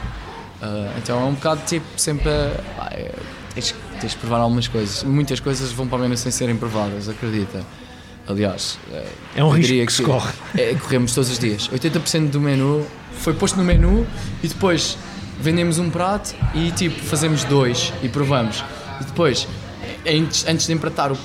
Uh, 0.60 0.90
então 0.98 1.20
é 1.20 1.24
um 1.24 1.34
bocado 1.34 1.60
tipo 1.66 1.86
sempre. 1.96 2.30
Ah, 2.78 2.88
é, 2.92 3.12
tens, 3.54 3.74
tens 4.00 4.12
de 4.12 4.18
provar 4.18 4.40
algumas 4.40 4.68
coisas. 4.68 5.02
Muitas 5.04 5.40
coisas 5.40 5.72
vão 5.72 5.86
para 5.86 5.98
o 5.98 6.00
menos 6.00 6.20
sem 6.20 6.32
serem 6.32 6.56
provadas, 6.56 7.08
acredita. 7.08 7.64
Aliás, 8.26 8.78
é 9.34 9.42
um 9.42 9.48
risco 9.48 9.72
que, 9.72 9.86
que 9.86 9.92
se 9.92 10.02
corre. 10.02 10.32
É, 10.54 10.74
corremos 10.74 11.14
todos 11.14 11.30
os 11.30 11.38
dias. 11.38 11.70
80% 11.70 12.28
do 12.28 12.38
menu 12.38 12.86
foi 13.12 13.32
posto 13.32 13.56
no 13.56 13.64
menu 13.64 14.06
e 14.42 14.48
depois 14.48 14.98
vendemos 15.40 15.78
um 15.78 15.88
prato 15.88 16.34
e 16.54 16.70
tipo 16.72 17.00
fazemos 17.00 17.44
dois 17.44 17.92
e 18.02 18.08
provamos. 18.08 18.62
E 19.00 19.04
depois, 19.04 19.48
antes, 20.06 20.46
antes 20.46 20.66
de 20.66 20.72
empratar 20.74 21.10
o, 21.12 21.18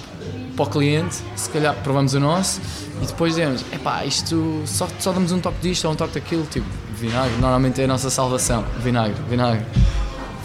para 0.55 0.63
o 0.63 0.69
cliente, 0.69 1.17
se 1.35 1.49
calhar 1.49 1.75
provamos 1.83 2.13
o 2.13 2.19
nosso 2.19 2.61
e 3.03 3.05
depois 3.05 3.35
dizemos, 3.35 3.65
epá, 3.73 4.05
isto 4.05 4.63
só, 4.65 4.87
só 4.97 5.11
damos 5.11 5.31
um 5.31 5.39
toque 5.39 5.57
disto 5.61 5.85
ou 5.85 5.91
um 5.91 5.95
toque 5.95 6.13
daquilo, 6.13 6.45
tipo, 6.45 6.65
vinagre, 6.95 7.33
normalmente 7.33 7.81
é 7.81 7.83
a 7.83 7.87
nossa 7.87 8.09
salvação. 8.09 8.63
Vinagre, 8.81 9.21
vinagre, 9.29 9.65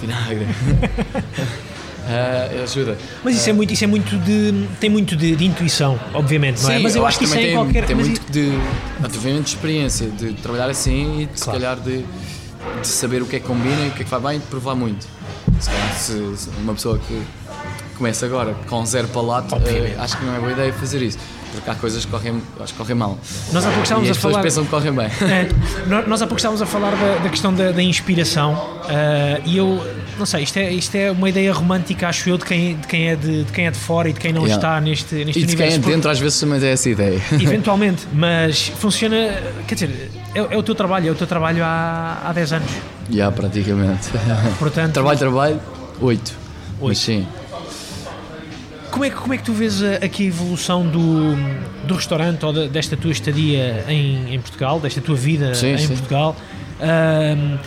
vinagre. 0.00 0.46
Uh, 2.08 2.62
ajuda. 2.62 2.96
Mas 3.22 3.36
isso, 3.36 3.48
uh, 3.48 3.50
é 3.50 3.52
muito, 3.52 3.70
isso 3.74 3.84
é 3.84 3.86
muito 3.86 4.16
de. 4.16 4.66
tem 4.80 4.88
muito 4.88 5.14
de, 5.14 5.36
de 5.36 5.44
intuição, 5.44 6.00
obviamente, 6.14 6.62
não 6.62 6.70
é? 6.70 6.78
Sim, 6.78 6.82
mas 6.82 6.96
eu, 6.96 7.02
eu 7.02 7.06
acho 7.06 7.18
que 7.18 7.24
isso 7.24 7.34
é 7.34 7.36
tem, 7.36 7.52
qualquer. 7.52 7.84
Tem 7.84 7.94
muito 7.94 8.32
de. 8.32 8.50
Obviamente 9.04 9.44
de 9.44 9.48
experiência, 9.50 10.06
de 10.08 10.32
trabalhar 10.32 10.70
assim 10.70 11.20
e 11.20 11.26
de, 11.26 11.26
claro. 11.26 11.36
se 11.36 11.44
calhar 11.44 11.76
de, 11.78 12.06
de, 12.80 12.86
saber 12.86 13.20
o 13.20 13.26
que 13.26 13.36
é 13.36 13.40
que 13.40 13.46
combina 13.46 13.84
e 13.84 13.88
o 13.88 13.90
que 13.90 14.00
é 14.00 14.04
que 14.04 14.10
vai 14.10 14.20
bem 14.20 14.36
e 14.36 14.38
de 14.38 14.46
provar 14.46 14.74
muito. 14.74 15.06
Se 15.60 15.68
calhar 15.68 15.92
se, 15.92 16.36
se 16.38 16.48
uma 16.62 16.72
pessoa 16.72 16.98
que 16.98 17.22
começa 17.98 18.24
agora 18.24 18.54
com 18.70 18.86
zero 18.86 19.08
palato, 19.08 19.54
uh, 19.54 19.58
acho 19.98 20.16
que 20.16 20.24
não 20.24 20.34
é 20.34 20.38
boa 20.38 20.52
ideia 20.52 20.72
fazer 20.72 21.02
isso 21.02 21.18
porque 21.58 21.70
há 21.70 21.74
coisas 21.74 22.04
que 22.04 22.10
correm, 22.10 22.42
acho 22.60 22.72
que 22.72 22.78
correm 22.78 22.96
mal. 22.96 23.18
Nós 23.52 23.64
há 23.64 23.68
pouco 23.68 23.82
estávamos 23.82 24.08
e 24.08 24.12
as 24.12 24.16
a 24.16 24.20
falar. 24.20 24.42
pensam 24.42 24.64
que 24.64 24.70
correm 24.70 24.92
bem. 24.92 25.06
É, 25.06 25.48
nós 26.06 26.22
há 26.22 26.26
pouco 26.26 26.36
estávamos 26.36 26.62
a 26.62 26.66
falar 26.66 26.90
da, 26.92 27.18
da 27.22 27.28
questão 27.28 27.52
da, 27.54 27.72
da 27.72 27.82
inspiração 27.82 28.54
uh, 28.54 29.42
e 29.44 29.56
eu 29.56 29.84
não 30.18 30.26
sei, 30.26 30.42
isto 30.42 30.56
é, 30.58 30.72
isto 30.72 30.94
é 30.96 31.10
uma 31.10 31.28
ideia 31.28 31.52
romântica, 31.52 32.08
acho 32.08 32.28
eu, 32.28 32.36
de 32.36 32.44
quem, 32.44 32.76
de 32.76 32.86
quem, 32.86 33.08
é, 33.08 33.16
de, 33.16 33.44
de 33.44 33.52
quem 33.52 33.66
é 33.66 33.70
de 33.70 33.78
fora 33.78 34.08
e 34.08 34.12
de 34.12 34.18
quem 34.18 34.32
não 34.32 34.42
yeah. 34.42 34.56
está 34.56 34.80
neste, 34.80 35.14
neste 35.14 35.40
e 35.40 35.46
de 35.46 35.48
universo. 35.54 35.80
quem 35.80 35.90
é 35.90 35.94
dentro, 35.94 36.10
às 36.10 36.18
vezes 36.18 36.40
também 36.40 36.62
é 36.62 36.72
essa 36.72 36.90
ideia. 36.90 37.20
Eventualmente, 37.32 38.06
mas 38.12 38.68
funciona, 38.68 39.16
quer 39.66 39.74
dizer, 39.74 40.10
é, 40.34 40.38
é, 40.38 40.56
o 40.56 40.62
teu 40.62 40.74
trabalho, 40.74 41.08
é 41.08 41.10
o 41.12 41.14
teu 41.14 41.26
trabalho 41.26 41.62
há, 41.64 42.22
há 42.24 42.32
10 42.32 42.52
anos. 42.52 42.70
Já, 42.70 43.14
yeah, 43.14 43.36
praticamente. 43.36 44.08
Portanto, 44.58 44.94
trabalho, 44.94 45.18
trabalho, 45.18 45.60
8. 46.00 46.34
8. 46.80 46.88
Mas 46.88 46.98
sim. 46.98 47.26
Como 48.90 49.04
é, 49.04 49.10
que, 49.10 49.16
como 49.16 49.34
é 49.34 49.36
que 49.36 49.44
tu 49.44 49.52
vês 49.52 49.82
aqui 49.82 50.24
a 50.24 50.26
evolução 50.26 50.86
do, 50.86 51.36
do 51.86 51.94
restaurante 51.94 52.44
ou 52.44 52.52
de, 52.52 52.68
desta 52.68 52.96
tua 52.96 53.12
estadia 53.12 53.84
em, 53.88 54.34
em 54.34 54.40
Portugal, 54.40 54.80
desta 54.80 55.00
tua 55.00 55.14
vida 55.14 55.54
sim, 55.54 55.72
em 55.72 55.78
sim. 55.78 55.88
Portugal? 55.88 56.36
Um, 56.80 57.58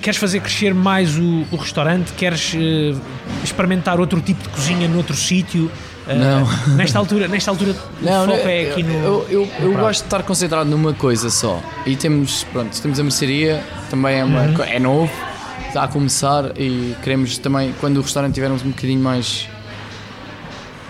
queres 0.00 0.18
fazer 0.18 0.40
crescer 0.40 0.74
mais 0.74 1.16
o, 1.16 1.44
o 1.50 1.56
restaurante? 1.56 2.12
Queres 2.12 2.54
uh, 2.54 3.00
experimentar 3.44 4.00
outro 4.00 4.20
tipo 4.20 4.42
de 4.42 4.48
cozinha 4.48 4.88
noutro 4.88 5.14
sítio? 5.14 5.70
Uh, 6.06 6.14
não. 6.14 6.48
Nesta 6.76 6.98
altura, 6.98 7.28
nesta 7.28 7.50
altura 7.50 7.76
não, 8.00 8.24
o 8.24 8.26
foco 8.26 8.42
não, 8.42 8.50
é 8.50 8.70
aqui 8.70 8.82
no. 8.82 8.92
Eu, 8.92 9.26
eu, 9.30 9.48
eu 9.60 9.72
gosto 9.74 10.00
de 10.00 10.06
estar 10.06 10.22
concentrado 10.22 10.68
numa 10.68 10.92
coisa 10.92 11.30
só. 11.30 11.62
E 11.86 11.94
temos, 11.94 12.44
pronto, 12.44 12.80
temos 12.80 12.98
a 12.98 13.02
mercearia, 13.02 13.62
também 13.90 14.18
é, 14.18 14.24
uma, 14.24 14.42
uhum. 14.42 14.64
é 14.64 14.78
novo, 14.78 15.12
está 15.68 15.84
a 15.84 15.88
começar 15.88 16.52
e 16.56 16.96
queremos 17.02 17.38
também, 17.38 17.72
quando 17.80 17.98
o 17.98 18.00
restaurante 18.02 18.34
tivermos 18.34 18.62
um 18.64 18.70
bocadinho 18.70 19.00
mais 19.00 19.48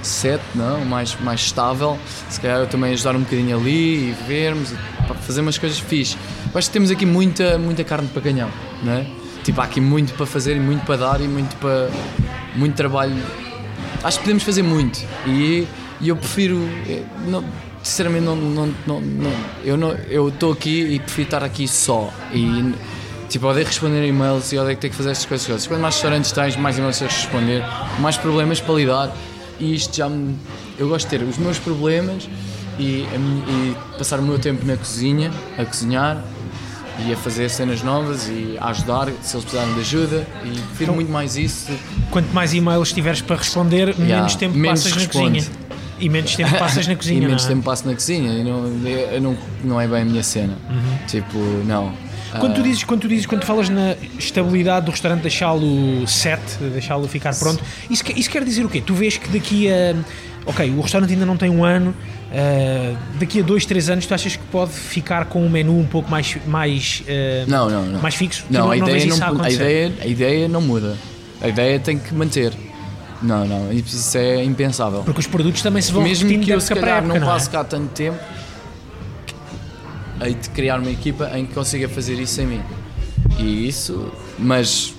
set, 0.03 0.41
não? 0.55 0.85
Mais, 0.85 1.17
mais 1.21 1.41
estável, 1.41 1.99
se 2.29 2.41
calhar 2.41 2.61
eu 2.61 2.67
também 2.67 2.93
ajudar 2.93 3.15
um 3.17 3.21
bocadinho 3.21 3.57
ali 3.57 4.11
e 4.11 4.17
vermos, 4.27 4.73
para 5.07 5.15
fazer 5.17 5.41
umas 5.41 5.59
coisas 5.59 5.79
fixe. 5.79 6.17
Eu 6.53 6.59
acho 6.59 6.69
que 6.69 6.73
temos 6.73 6.91
aqui 6.91 7.07
muita, 7.07 7.59
muita 7.59 7.85
carne 7.85 8.09
para 8.09 8.23
canhão, 8.23 8.51
não 8.83 8.93
é? 8.93 9.07
Tipo, 9.43 9.61
há 9.61 9.65
aqui 9.65 9.81
muito 9.81 10.15
para 10.15 10.27
fazer 10.27 10.57
e 10.57 10.61
muito 10.61 10.85
para 10.85 10.97
dar 10.97 11.21
e 11.21 11.29
muito 11.29 11.57
para. 11.57 11.91
muito 12.55 12.75
trabalho. 12.75 13.17
Acho 14.03 14.19
que 14.19 14.25
podemos 14.25 14.43
fazer 14.43 14.63
muito 14.63 15.01
e, 15.27 15.67
e 16.01 16.09
eu 16.09 16.17
prefiro. 16.17 16.59
Eh, 16.89 17.03
não, 17.27 17.45
sinceramente, 17.83 18.25
não, 18.25 18.37
não, 18.37 18.75
não, 18.87 19.01
não, 19.01 19.33
eu 19.65 19.77
não 19.77 19.91
eu 20.09 20.29
estou 20.29 20.53
aqui 20.53 20.95
e 20.95 20.99
prefiro 20.99 21.27
estar 21.27 21.45
aqui 21.45 21.67
só. 21.67 22.13
E, 22.33 22.75
Tipo, 23.31 23.47
odeio 23.47 23.65
responder 23.65 24.05
e-mails 24.05 24.53
e 24.53 24.59
odeio 24.59 24.77
ter 24.77 24.89
que 24.89 24.97
fazer 24.97 25.13
estas 25.13 25.47
coisas. 25.47 25.65
Quanto 25.65 25.81
mais 25.81 25.95
restaurantes 25.95 26.33
tens, 26.33 26.57
mais 26.57 26.77
e-mails 26.77 26.99
tens 26.99 27.13
de 27.13 27.15
responder, 27.15 27.65
mais 28.01 28.17
problemas 28.17 28.61
para 28.61 28.75
lidar 28.75 29.13
e 29.61 29.75
isto 29.75 29.97
já 29.97 30.09
me. 30.09 30.37
Eu 30.79 30.89
gosto 30.89 31.09
de 31.09 31.19
ter 31.19 31.25
os 31.25 31.39
meus 31.39 31.59
problemas 31.59 32.29
e, 32.79 33.05
e 33.05 33.77
passar 33.99 34.19
o 34.19 34.23
meu 34.23 34.39
tempo 34.39 34.65
na 34.65 34.77
cozinha, 34.77 35.31
a 35.59 35.65
cozinhar 35.65 36.25
e 37.07 37.13
a 37.13 37.17
fazer 37.17 37.49
cenas 37.49 37.83
novas 37.83 38.29
e 38.29 38.57
a 38.59 38.69
ajudar 38.69 39.07
se 39.23 39.37
eles 39.37 39.45
precisarem 39.45 39.75
de 39.75 39.81
ajuda 39.81 40.27
e 40.45 40.51
prefiro 40.51 40.83
então, 40.83 40.95
muito 40.95 41.13
mais 41.13 41.37
isso. 41.37 41.71
Quanto 42.11 42.33
mais 42.33 42.53
e-mails 42.53 42.93
tiveres 42.93 43.21
para 43.21 43.37
responder, 43.37 43.89
yeah, 43.91 44.17
menos 44.17 44.35
tempo 44.35 44.57
menos 44.57 44.83
passas 44.83 44.99
responde. 44.99 45.41
na 45.41 45.47
cozinha. 45.47 45.71
E 46.01 46.09
menos 46.09 46.35
tempo 46.35 46.59
passas 46.59 46.87
na 46.87 46.97
cozinha. 46.97 47.19
e 47.19 47.27
menos 47.27 47.45
é? 47.45 47.49
tempo 47.49 47.63
passo 47.63 47.87
na 47.87 47.95
cozinha 47.95 48.33
e 48.33 48.45
não, 48.45 48.67
eu 48.89 49.21
não, 49.21 49.37
não 49.63 49.81
é 49.81 49.87
bem 49.87 50.03
a 50.03 50.05
minha 50.05 50.23
cena. 50.23 50.57
Uhum. 50.69 51.07
Tipo, 51.07 51.39
não. 51.67 51.93
Quando 52.39 52.55
tu, 52.55 52.63
dizes, 52.63 52.85
quando 52.85 53.01
tu 53.01 53.09
dizes, 53.09 53.27
quando 53.27 53.41
tu 53.41 53.47
falas 53.47 53.69
na 53.69 53.97
estabilidade 54.19 54.87
do 54.87 54.93
restaurante, 54.93 55.23
deixá-lo 55.23 56.07
set, 56.07 56.41
deixá-lo 56.73 57.09
ficar 57.09 57.35
pronto, 57.35 57.63
isso, 57.89 58.05
isso 58.15 58.31
quer 58.31 58.45
dizer 58.45 58.65
o 58.65 58.69
quê? 58.69 58.81
Tu 58.85 58.95
vês 58.95 59.17
que 59.17 59.29
daqui 59.29 59.69
a. 59.71 59.97
Ok, 60.47 60.71
o 60.71 60.81
restaurante 60.81 61.13
ainda 61.13 61.27
não 61.27 61.37
tem 61.37 61.51
um 61.51 61.65
ano, 61.65 61.91
uh, 61.91 62.97
daqui 63.19 63.41
a 63.41 63.43
dois, 63.43 63.67
três 63.67 63.91
anos 63.91 64.07
tu 64.07 64.15
achas 64.15 64.37
que 64.37 64.43
pode 64.45 64.73
ficar 64.73 65.27
com 65.27 65.45
um 65.45 65.51
menu 65.51 65.79
um 65.79 65.87
pouco 65.87 66.11
mais, 66.11 66.39
mais, 66.47 67.03
uh, 67.03 67.51
não, 67.51 67.69
não, 67.69 67.85
não. 67.85 68.01
mais 68.01 68.15
fixo? 68.15 68.45
Não, 68.49 68.61
não, 68.61 68.71
a, 68.71 68.77
ideia 68.77 69.07
não, 69.07 69.43
a, 69.43 69.51
ideia, 69.51 69.93
a 70.01 70.07
ideia 70.07 70.49
não 70.49 70.63
muda. 70.63 70.97
A 71.43 71.49
ideia 71.49 71.79
tem 71.79 71.99
que 71.99 72.15
manter. 72.15 72.53
Não, 73.23 73.45
não, 73.47 73.73
isso 73.73 74.17
é 74.17 74.43
impensável. 74.43 75.03
Porque 75.03 75.21
os 75.21 75.27
produtos 75.27 75.61
também 75.63 75.83
se 75.83 75.93
vão 75.93 76.03
Mesmo 76.03 76.39
que 76.39 76.51
eu 76.51 76.61
se 76.61 76.75
calhar 76.75 77.03
não, 77.03 77.17
não 77.17 77.27
passe 77.27 77.49
é? 77.49 77.53
cá 77.53 77.65
tanto 77.65 77.89
tempo, 77.89 78.19
hei 80.21 80.35
de 80.35 80.51
criar 80.51 80.79
uma 80.79 80.91
equipa 80.91 81.31
em 81.37 81.47
que 81.47 81.55
consiga 81.55 81.89
fazer 81.89 82.15
isso 82.15 82.35
sem 82.35 82.47
mim. 82.47 82.63
E 83.39 83.67
isso, 83.67 84.13
mas 84.39 84.95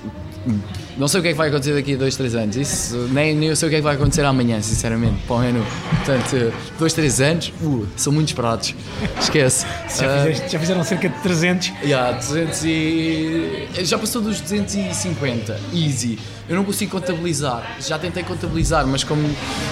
não 0.97 1.07
sei 1.07 1.19
o 1.19 1.23
que 1.23 1.29
é 1.29 1.31
que 1.31 1.37
vai 1.37 1.47
acontecer 1.47 1.73
daqui 1.73 1.93
a 1.93 1.97
dois, 1.97 2.15
três 2.15 2.35
anos. 2.35 2.55
Isso 2.55 2.95
nem, 3.11 3.35
nem 3.35 3.49
eu 3.49 3.55
sei 3.55 3.67
o 3.67 3.69
que 3.69 3.75
é 3.75 3.79
que 3.79 3.83
vai 3.83 3.95
acontecer 3.95 4.25
amanhã, 4.25 4.61
sinceramente, 4.61 5.21
para 5.25 5.35
o 5.35 5.39
menu. 5.39 5.65
Portanto, 5.89 6.53
dois, 6.77 6.93
três 6.93 7.21
anos, 7.21 7.53
uh, 7.61 7.87
são 7.95 8.11
muitos 8.11 8.33
pratos. 8.33 8.75
Esquece. 9.19 9.65
já, 9.87 9.87
fizeste, 9.87 10.45
uh, 10.45 10.49
já, 10.49 10.59
fizeram 10.59 10.83
cerca 10.83 11.09
de 11.09 11.19
300? 11.19 11.67
Já, 11.67 11.73
yeah, 11.83 12.17
200 12.17 12.63
e. 12.65 13.67
Já 13.83 13.97
passou 13.97 14.21
dos 14.21 14.41
250, 14.41 15.59
easy. 15.73 16.19
Eu 16.49 16.55
não 16.55 16.65
consigo 16.65 16.91
contabilizar. 16.91 17.77
Já 17.79 17.97
tentei 17.97 18.23
contabilizar, 18.23 18.85
mas 18.85 19.03
como. 19.03 19.29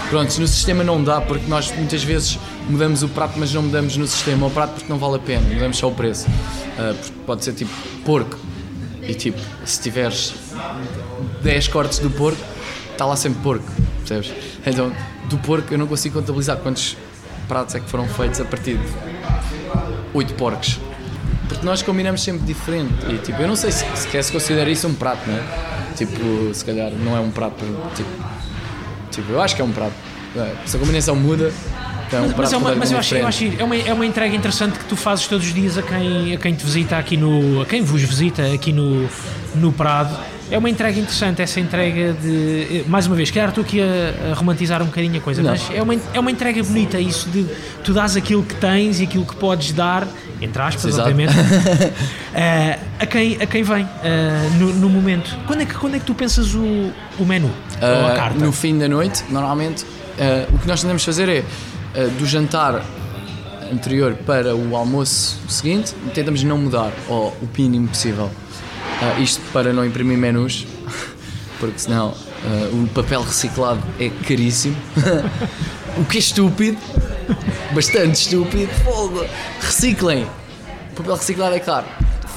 Pronto, 0.10 0.40
no 0.40 0.48
sistema 0.48 0.84
não 0.84 1.04
dá, 1.04 1.20
porque 1.20 1.48
nós 1.48 1.72
muitas 1.76 2.04
vezes 2.04 2.40
mudamos 2.70 3.04
o 3.04 3.10
prato, 3.10 3.34
mas 3.38 3.54
não 3.54 3.64
mudamos 3.64 3.98
no 3.98 4.08
sistema 4.08 4.48
o 4.48 4.52
prato 4.52 4.72
porque 4.72 4.90
não 4.90 4.98
vale 4.98 5.16
a 5.16 5.20
pena, 5.20 5.42
mudamos 5.54 5.78
só 5.78 5.90
o 5.90 5.94
preço. 5.94 6.28
Uh, 6.28 6.96
pode 7.26 7.44
ser 7.44 7.54
tipo 7.54 7.72
porco. 8.06 8.38
E 9.02 9.14
tipo, 9.16 9.40
se 9.66 9.82
tiveres 9.82 10.36
10 11.42 11.68
cortes 11.70 12.00
do 12.00 12.10
porco, 12.10 12.42
está 12.92 13.06
lá 13.06 13.16
sempre 13.16 13.42
porco, 13.42 13.66
percebes? 14.00 14.34
Então, 14.66 14.92
do 15.30 15.38
porco 15.38 15.74
eu 15.74 15.78
não 15.78 15.88
consigo 15.88 16.20
contabilizar 16.20 16.58
quantos 16.58 16.98
pratos 17.48 17.76
é 17.76 17.80
que 17.80 17.90
foram 17.90 18.08
feitos 18.08 18.40
a 18.40 18.46
partir 18.46 18.78
de 18.78 18.88
8 20.14 20.34
porcos. 20.36 20.80
Porque 21.48 21.66
nós 21.66 21.82
combinamos 21.82 22.22
sempre 22.22 22.46
diferente. 22.46 22.94
E 23.10 23.18
tipo, 23.18 23.42
eu 23.42 23.48
não 23.48 23.56
sei 23.56 23.72
se, 23.72 23.84
se 23.96 24.08
quer 24.08 24.24
se 24.24 24.32
considera 24.32 24.70
isso 24.70 24.88
um 24.88 24.94
prato, 24.94 25.28
não 25.28 25.36
é? 25.36 25.44
Tipo, 25.96 26.54
se 26.54 26.64
calhar 26.64 26.92
não 26.92 27.18
é 27.18 27.20
um 27.20 27.32
prato. 27.32 27.66
Tipo, 27.96 28.10
tipo 29.10 29.32
eu 29.32 29.42
acho 29.42 29.56
que 29.56 29.62
é 29.62 29.66
um 29.66 29.72
prato. 29.72 29.94
É, 30.36 30.56
se 30.66 30.78
a 30.78 30.80
combinação 30.80 31.16
muda, 31.16 31.52
é 32.12 32.18
um 32.18 32.28
Mas, 32.28 32.34
prato 32.34 32.54
é 32.54 32.58
uma, 32.58 32.76
mas 32.76 32.92
eu 32.92 32.98
acho, 33.00 33.16
eu 33.16 33.28
acho 33.28 33.44
é 33.58 33.64
uma, 33.64 33.76
é 33.76 33.94
uma 33.94 34.06
entrega 34.06 34.36
interessante 34.36 34.78
que 34.78 34.86
tu 34.86 34.96
fazes 34.96 35.28
todos 35.28 35.48
os 35.48 35.54
dias 35.54 35.78
a 35.78 35.82
quem, 35.82 36.36
a 36.36 36.38
quem 36.38 36.54
te 36.54 36.64
visita 36.64 36.98
aqui 36.98 37.18
no. 37.18 37.62
a 37.62 37.66
quem 37.66 37.82
vos 37.82 38.02
visita 38.02 38.46
aqui 38.54 38.72
no, 38.72 39.10
no 39.56 39.72
Prado. 39.72 40.16
É 40.52 40.58
uma 40.58 40.70
entrega 40.70 41.00
interessante, 41.00 41.42
essa 41.42 41.60
entrega 41.60 42.14
de. 42.14 42.84
Mais 42.88 43.06
uma 43.06 43.16
vez, 43.16 43.30
calhar 43.30 43.50
estou 43.50 43.64
aqui 43.64 43.80
a, 43.82 44.32
a 44.32 44.34
romantizar 44.34 44.82
um 44.82 44.86
bocadinho 44.86 45.18
a 45.18 45.22
coisa, 45.22 45.44
Não. 45.44 45.52
mas 45.52 45.70
é 45.72 45.82
uma, 45.82 45.96
é 46.14 46.20
uma 46.20 46.32
entrega 46.32 46.64
bonita, 46.64 47.00
isso 47.00 47.30
de 47.30 47.46
tu 47.84 47.94
dás 47.94 48.16
aquilo 48.16 48.44
que 48.44 48.56
tens 48.56 49.00
e 49.00 49.04
aquilo 49.04 49.26
que 49.26 49.36
podes 49.36 49.72
dar, 49.74 50.08
entre 50.42 50.62
aspas, 50.62 50.86
Exato. 50.86 51.08
obviamente, 51.10 51.38
eh, 52.34 52.80
a, 53.00 53.06
quem, 53.06 53.36
a 53.42 53.46
quem 53.46 53.62
vem 53.62 53.88
eh, 54.04 54.50
no, 54.58 54.74
no 54.74 54.90
momento. 54.90 55.38
Quando 55.46 55.62
é, 55.62 55.66
que, 55.66 55.76
quando 55.76 55.96
é 55.96 56.00
que 56.00 56.06
tu 56.06 56.16
pensas 56.16 56.56
o, 56.56 56.92
o 57.20 57.26
menu? 57.26 57.52
ou 57.82 58.08
a 58.08 58.16
carta? 58.16 58.40
no 58.40 58.52
fim 58.52 58.78
da 58.78 58.88
noite, 58.90 59.24
normalmente, 59.30 59.86
o 60.52 60.58
que 60.58 60.68
nós 60.68 60.82
tentamos 60.82 61.04
fazer 61.04 61.30
é 61.30 62.08
do 62.18 62.26
jantar 62.26 62.84
anterior 63.72 64.16
para 64.26 64.56
o 64.56 64.76
almoço 64.76 65.40
seguinte, 65.48 65.94
tentamos 66.14 66.44
não 66.44 66.58
mudar 66.58 66.92
ou 67.08 67.30
o 67.42 67.50
mínimo 67.58 67.88
possível. 67.88 68.30
Ah, 69.02 69.20
isto 69.20 69.42
para 69.54 69.72
não 69.72 69.86
imprimir 69.86 70.18
menus, 70.18 70.68
porque 71.60 71.80
senão 71.80 72.14
ah, 72.44 72.70
o 72.74 72.88
papel 72.90 73.22
reciclado 73.22 73.82
é 74.00 74.10
caríssimo. 74.10 74.76
o 75.98 76.04
que 76.06 76.18
é 76.18 76.20
estúpido, 76.20 76.78
bastante 77.74 78.16
estúpido. 78.16 78.72
Fogo. 78.84 79.26
Reciclem. 79.62 80.28
Papel 80.96 81.16
reciclado 81.16 81.56
é 81.56 81.60
caro. 81.60 81.86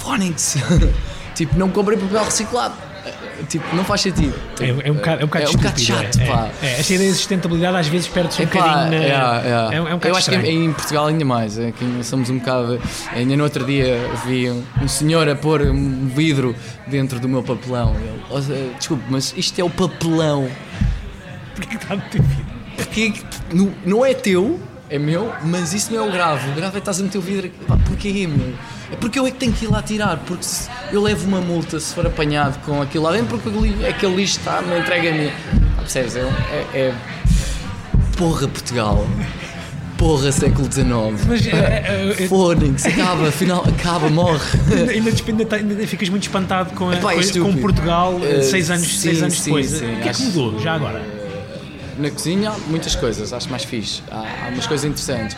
Phonics. 0.00 0.56
tipo, 1.34 1.58
não 1.58 1.68
comprem 1.68 1.98
papel 1.98 2.24
reciclado. 2.24 2.74
Tipo, 3.52 3.76
não 3.76 3.84
faz 3.84 4.00
sentido. 4.00 4.34
É, 4.60 4.68
é 4.88 4.90
um 4.90 4.94
bocado, 4.94 5.20
é 5.20 5.24
um 5.24 5.26
bocado, 5.26 5.44
É 5.44 5.48
um 5.48 5.52
bocado 5.52 5.78
estúpido, 5.80 6.02
chato, 6.04 6.20
é, 6.20 6.26
pá. 6.26 6.48
É, 6.62 6.66
é, 6.66 6.80
esta 6.80 6.94
ideia 6.94 7.10
de 7.10 7.16
sustentabilidade 7.16 7.76
às 7.76 7.86
vezes 7.86 8.08
perde-se 8.08 8.40
um 8.40 8.44
Epá, 8.44 8.58
bocadinho 8.60 8.90
na, 8.90 8.96
é, 8.96 9.08
é. 9.08 9.76
é, 9.76 9.80
um- 9.82 9.88
é 9.88 9.90
bocado 9.92 10.08
Eu 10.08 10.16
acho 10.16 10.30
que 10.30 10.36
estranho. 10.36 10.64
em 10.64 10.72
Portugal 10.72 11.06
ainda 11.06 11.24
mais. 11.24 11.58
É 11.58 11.70
que 11.70 11.84
ainda 11.84 12.02
somos 12.02 12.30
um 12.30 12.38
bocado. 12.38 12.80
Ainda 13.14 13.36
no 13.36 13.44
outro 13.44 13.64
dia 13.64 13.98
vi 14.26 14.50
um, 14.50 14.62
um 14.82 14.88
senhor 14.88 15.28
a 15.28 15.34
pôr 15.36 15.62
um 15.62 16.08
vidro 16.08 16.54
dentro 16.86 17.20
do 17.20 17.28
meu 17.28 17.42
papelão. 17.42 17.94
Ele, 17.94 18.22
"Oh, 18.30 18.40
desculpe, 18.78 19.04
mas 19.10 19.34
isto 19.36 19.60
é 19.60 19.64
o 19.64 19.70
papelão. 19.70 20.48
Porque 21.54 21.76
está 21.76 21.94
no 21.96 22.02
teu 22.02 22.22
vidro. 22.22 22.46
Porque 22.76 23.00
é 23.02 23.10
que 23.10 23.24
não 23.84 24.04
é 24.04 24.14
teu, 24.14 24.58
é 24.94 24.98
meu, 24.98 25.32
mas 25.44 25.72
isso 25.72 25.92
não 25.92 26.04
é 26.04 26.08
o 26.08 26.12
grave. 26.12 26.50
O 26.50 26.54
grave 26.54 26.68
é 26.68 26.72
que 26.72 26.78
estás 26.78 27.00
a 27.00 27.02
meter 27.02 27.18
o 27.18 27.20
vidro 27.22 27.46
aqui. 27.46 27.56
Pá, 27.66 27.76
porquê, 27.86 28.26
meu? 28.26 28.52
É 28.92 28.96
porque 28.96 29.18
eu 29.18 29.26
é 29.26 29.30
que 29.30 29.38
tenho 29.38 29.52
que 29.52 29.64
ir 29.64 29.68
lá 29.68 29.80
tirar. 29.82 30.18
Porque 30.18 30.44
se 30.44 30.68
eu 30.92 31.00
levo 31.02 31.26
uma 31.26 31.40
multa 31.40 31.80
se 31.80 31.94
for 31.94 32.06
apanhado 32.06 32.58
com 32.64 32.80
aquilo 32.82 33.04
lá 33.04 33.12
dentro, 33.12 33.38
porque 33.38 33.48
aquele- 33.86 34.14
lixo 34.16 34.38
está, 34.38 34.60
me 34.60 34.78
entrega 34.78 35.08
a 35.10 35.12
mim. 35.12 35.30
Ah, 35.76 35.80
percebes? 35.80 36.14
É, 36.16 36.20
é, 36.20 36.78
é. 36.78 36.94
Porra, 38.16 38.46
Portugal. 38.48 39.06
Porra, 39.96 40.32
século 40.32 40.70
XIX. 40.70 40.88
Mas 41.28 41.46
é, 41.46 42.26
Fónix, 42.28 42.84
acaba, 42.84 43.28
afinal, 43.28 43.64
acaba, 43.66 44.08
morre. 44.10 44.40
ainda, 44.72 44.90
ainda, 44.92 45.10
ainda, 45.28 45.44
te- 45.44 45.54
ainda 45.54 45.86
ficas 45.86 46.08
muito 46.08 46.24
espantado 46.24 46.74
com, 46.74 46.90
a, 46.90 46.94
Epá, 46.96 47.14
é 47.14 47.22
com, 47.32 47.40
com 47.52 47.56
Portugal 47.58 48.20
Eh, 48.22 48.42
seis 48.42 48.68
anos, 48.70 48.86
sim, 48.88 48.98
seis 48.98 49.22
anos 49.22 49.34
sim, 49.40 49.44
depois. 49.44 49.70
sim, 49.70 49.94
o 49.94 50.00
que 50.00 50.08
é 50.08 50.12
que 50.12 50.22
mudou 50.24 50.58
já 50.58 50.74
agora? 50.74 51.21
Na 51.98 52.10
cozinha, 52.10 52.50
há 52.50 52.58
muitas 52.68 52.94
coisas, 52.94 53.32
acho 53.32 53.48
mais 53.50 53.64
fixe. 53.64 54.02
Há, 54.10 54.46
há 54.46 54.48
umas 54.48 54.66
coisas 54.66 54.84
interessantes. 54.84 55.36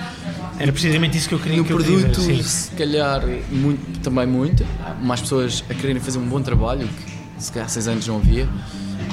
Era 0.58 0.72
precisamente 0.72 1.18
isso 1.18 1.28
que 1.28 1.34
eu 1.34 1.38
queria 1.40 1.58
No 1.58 1.64
que 1.64 1.72
eu 1.72 1.78
queria 1.78 1.98
produto, 1.98 2.20
sim. 2.20 2.42
se 2.42 2.70
calhar, 2.72 3.22
muito, 3.50 4.00
também 4.00 4.26
muito. 4.26 4.64
Há 4.84 4.94
mais 4.94 5.20
pessoas 5.20 5.64
a 5.68 5.74
quererem 5.74 6.00
fazer 6.00 6.18
um 6.18 6.26
bom 6.26 6.40
trabalho, 6.40 6.88
que 6.88 7.42
se 7.42 7.50
calhar 7.50 7.66
há 7.66 7.68
seis 7.68 7.88
anos 7.88 8.06
não 8.06 8.16
havia. 8.16 8.48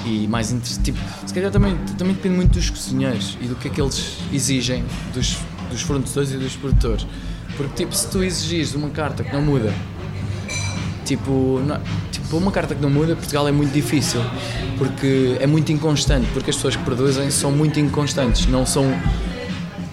E 0.06 0.28
mais 0.28 0.54
tipo, 0.84 1.00
se 1.26 1.34
calhar 1.34 1.52
também, 1.52 1.78
também 1.98 2.14
depende 2.14 2.36
muito 2.36 2.54
dos 2.54 2.70
cozinheiros 2.70 3.38
e 3.42 3.46
do 3.46 3.56
que 3.56 3.68
é 3.68 3.72
que 3.72 3.82
eles 3.82 4.18
exigem 4.32 4.84
dos, 5.14 5.38
dos 5.70 5.82
fornecedores 5.82 6.32
e 6.32 6.38
dos 6.38 6.56
produtores. 6.56 7.06
Porque, 7.58 7.74
tipo, 7.76 7.96
se 7.96 8.10
tu 8.10 8.24
exigires 8.24 8.74
uma 8.74 8.90
carta 8.90 9.24
que 9.24 9.32
não 9.34 9.42
muda, 9.42 9.74
tipo, 11.18 11.62
não- 11.66 11.80
tipo, 12.10 12.38
uma 12.38 12.52
carta 12.52 12.74
que 12.74 12.82
não 12.82 12.90
muda, 12.90 13.16
Portugal 13.16 13.46
é 13.48 13.52
muito 13.52 13.74
difícil. 13.74 14.22
Porque 14.78 15.36
é 15.40 15.46
muito 15.46 15.70
inconstante, 15.72 16.26
porque 16.34 16.50
as 16.50 16.56
pessoas 16.56 16.76
que 16.78 16.84
produzem 16.84 17.30
são 17.30 17.52
muito 17.52 17.80
inconstantes, 17.80 18.46
não 18.48 18.66
são 18.66 18.86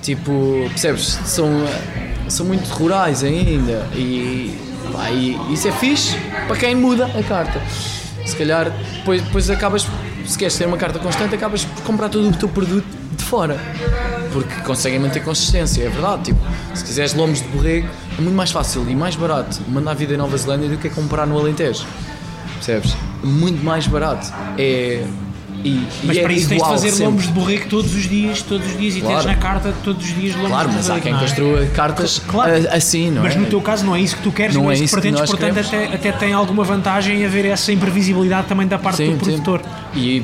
tipo, 0.02 0.64
percebes? 0.68 1.18
São, 1.24 1.48
são 2.28 2.46
muito 2.46 2.66
rurais 2.68 3.24
ainda 3.24 3.86
e, 3.94 4.56
pá, 4.92 5.10
e 5.10 5.36
isso 5.52 5.66
é 5.68 5.72
fixe 5.72 6.16
para 6.46 6.56
quem 6.56 6.74
muda 6.74 7.06
a 7.06 7.22
carta. 7.22 7.60
Se 8.24 8.36
calhar 8.36 8.70
depois, 8.94 9.20
depois 9.22 9.50
acabas, 9.50 9.86
se 10.24 10.38
queres 10.38 10.56
ter 10.56 10.66
uma 10.66 10.76
carta 10.76 10.98
constante, 11.00 11.34
acabas 11.34 11.64
por 11.64 11.82
comprar 11.82 12.08
todo 12.08 12.28
o 12.28 12.32
teu 12.32 12.48
produto 12.48 12.86
de 13.16 13.24
fora. 13.24 13.58
Porque 14.32 14.60
conseguem 14.62 14.98
manter 14.98 15.20
consistência, 15.24 15.82
é 15.84 15.88
verdade. 15.88 16.24
Tipo, 16.24 16.40
se 16.74 16.84
quiseres 16.84 17.14
lombos 17.14 17.40
de 17.40 17.48
borrego, 17.48 17.88
é 18.18 18.20
muito 18.20 18.36
mais 18.36 18.50
fácil 18.50 18.84
e 18.88 18.94
mais 18.94 19.16
barato 19.16 19.60
mandar 19.68 19.94
vida 19.94 20.14
em 20.14 20.16
Nova 20.16 20.36
Zelândia 20.36 20.68
do 20.68 20.76
que 20.76 20.88
comprar 20.90 21.26
no 21.26 21.38
Alentejo. 21.38 21.84
Percebes? 22.54 22.96
Muito 23.22 23.64
mais 23.64 23.86
barato. 23.86 24.32
É. 24.58 25.04
E, 25.64 25.84
Mas 26.04 26.16
e 26.16 26.20
para 26.20 26.32
é 26.32 26.36
isso 26.36 26.48
tens 26.48 26.62
de 26.62 26.68
fazer 26.68 26.90
sempre. 26.90 27.04
lombos 27.06 27.26
de 27.26 27.32
borrego 27.32 27.68
todos 27.68 27.92
os 27.92 28.08
dias, 28.08 28.42
todos 28.42 28.64
os 28.64 28.78
dias 28.78 28.94
e 28.94 29.00
Claro. 29.00 29.16
teres 29.22 29.36
na 29.36 29.42
carta 29.42 29.74
todos 29.82 30.04
os 30.06 30.14
dias 30.14 30.32
lombos 30.36 30.50
Claro, 30.50 30.68
de 30.68 30.74
mas 30.76 30.88
há 30.90 31.00
quem 31.00 31.12
é? 31.12 31.18
construa 31.18 31.66
cartas 31.66 32.22
Claro. 32.28 32.52
assim, 32.70 33.10
não 33.10 33.22
Mas 33.24 33.34
é? 33.34 33.38
no 33.40 33.46
teu 33.46 33.60
caso 33.60 33.84
não 33.84 33.96
é 33.96 34.00
isso 34.00 34.14
que 34.18 34.22
tu 34.22 34.30
queres, 34.30 34.54
Não 34.54 34.62
não 34.62 34.70
é 34.70 34.74
é 34.74 34.76
isso 34.78 34.94
que 34.94 35.00
pretendes, 35.00 35.28
portanto 35.28 35.54
queremos. 35.64 35.66
até, 35.90 35.94
até 36.10 36.12
tem 36.12 36.32
alguma 36.32 36.62
vantagem 36.62 37.24
haver 37.26 37.44
essa 37.46 37.72
imprevisibilidade 37.72 38.46
também 38.46 38.68
da 38.68 38.78
parte 38.78 39.04
do 39.04 39.16
produtor. 39.18 39.60
E, 39.98 40.18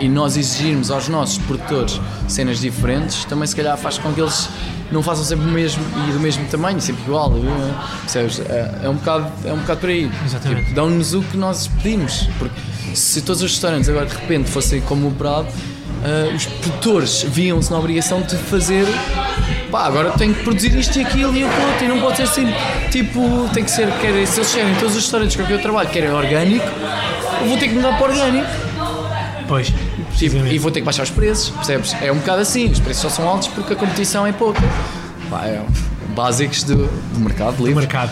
e, 0.00 0.04
e 0.04 0.08
nós 0.08 0.36
exigirmos 0.36 0.90
aos 0.90 1.08
nossos 1.08 1.38
produtores 1.38 2.00
cenas 2.28 2.60
diferentes 2.60 3.24
também 3.24 3.46
se 3.46 3.56
calhar 3.56 3.76
faz 3.76 3.98
com 3.98 4.12
que 4.12 4.20
eles 4.20 4.48
não 4.92 5.02
façam 5.02 5.24
sempre 5.24 5.46
o 5.46 5.50
mesmo 5.50 5.82
e 6.08 6.12
do 6.12 6.20
mesmo 6.20 6.44
tamanho, 6.46 6.80
sempre 6.80 7.02
igual. 7.04 7.32
eh, 7.36 7.74
Percebes? 8.02 8.40
É, 8.48 8.80
é 8.84 8.88
um 8.88 8.94
bocado, 8.94 9.26
é 9.44 9.52
um 9.52 9.58
bocado 9.58 9.80
por 9.80 9.90
aí. 9.90 10.08
Exatamente. 10.24 10.62
Tipo, 10.62 10.74
Dão-nos 10.74 11.12
o 11.12 11.22
que 11.22 11.36
nós 11.36 11.66
pedimos. 11.82 12.28
Porque 12.38 12.54
se 12.94 13.20
todos 13.22 13.42
os 13.42 13.50
restaurantes 13.50 13.88
agora 13.88 14.06
de 14.06 14.14
repente 14.14 14.48
fossem 14.48 14.80
como 14.82 15.08
o 15.08 15.10
Prado, 15.10 15.48
eh, 16.04 16.32
os 16.36 16.46
produtores 16.46 17.22
viam-se 17.24 17.70
na 17.72 17.78
obrigação 17.80 18.22
de 18.22 18.36
fazer. 18.36 18.86
Pá, 19.72 19.86
agora 19.86 20.12
tenho 20.12 20.32
que 20.32 20.44
produzir 20.44 20.72
isto 20.78 20.96
e 20.96 21.02
aquilo 21.02 21.36
e 21.36 21.42
aquilo 21.42 21.66
outro, 21.68 21.84
e 21.84 21.88
não 21.88 22.00
pode 22.00 22.18
ser 22.18 22.22
assim. 22.22 22.46
Tipo, 22.92 23.50
tem 23.52 23.64
que 23.64 23.70
ser. 23.72 23.90
Quer, 23.98 24.24
se 24.24 24.38
eles 24.38 24.54
querem 24.54 24.74
todos 24.76 24.94
os 24.94 25.02
restaurantes 25.02 25.34
com 25.34 25.44
que 25.44 25.52
eu 25.52 25.60
trabalho 25.60 25.88
querem 25.88 26.10
orgânico, 26.12 26.64
eu 27.42 27.48
vou 27.48 27.58
ter 27.58 27.68
que 27.68 27.74
mudar 27.74 27.98
para 27.98 28.12
orgânico. 28.12 28.46
Pois, 29.48 29.72
precisamente. 30.08 30.54
e 30.54 30.58
vou 30.58 30.70
ter 30.70 30.80
que 30.80 30.86
baixar 30.86 31.02
os 31.02 31.10
preços, 31.10 31.50
percebes? 31.50 31.94
É 32.00 32.10
um 32.10 32.16
bocado 32.16 32.42
assim, 32.42 32.66
os 32.66 32.80
preços 32.80 33.02
só 33.02 33.08
são 33.08 33.28
altos 33.28 33.48
porque 33.48 33.72
a 33.72 33.76
competição 33.76 34.26
é 34.26 34.32
pouca. 34.32 34.60
Pá, 35.30 35.44
é 35.46 35.64
básicos 36.16 36.62
do, 36.62 36.86
do 36.86 37.20
mercado 37.20 37.58
do 37.58 37.66
livre. 37.66 37.80
mercado. 37.80 38.10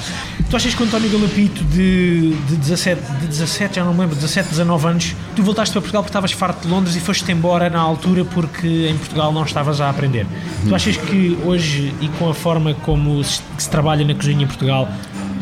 Tu 0.50 0.56
achas 0.56 0.74
que 0.74 0.82
o 0.82 0.86
António 0.86 1.10
Galapito 1.10 1.64
de, 1.64 2.34
de, 2.46 2.56
17, 2.56 3.00
de 3.20 3.26
17, 3.26 3.76
já 3.76 3.84
não 3.84 3.94
me 3.94 4.00
lembro, 4.00 4.14
17, 4.14 4.50
19 4.50 4.86
anos, 4.86 5.16
tu 5.34 5.42
voltaste 5.42 5.72
para 5.72 5.80
Portugal 5.80 6.02
porque 6.02 6.10
estavas 6.10 6.32
farto 6.32 6.66
de 6.66 6.72
Londres 6.72 6.94
e 6.94 7.00
foste 7.00 7.32
embora 7.32 7.70
na 7.70 7.80
altura 7.80 8.24
porque 8.26 8.88
em 8.88 8.96
Portugal 8.96 9.32
não 9.32 9.42
estavas 9.42 9.80
a 9.80 9.88
aprender. 9.88 10.26
Hum. 10.26 10.68
Tu 10.68 10.74
achas 10.74 10.96
que 10.98 11.38
hoje 11.44 11.94
e 12.00 12.08
com 12.18 12.28
a 12.28 12.34
forma 12.34 12.74
como 12.74 13.24
se, 13.24 13.40
se 13.56 13.70
trabalha 13.70 14.04
na 14.04 14.14
cozinha 14.14 14.44
em 14.44 14.46
Portugal, 14.46 14.86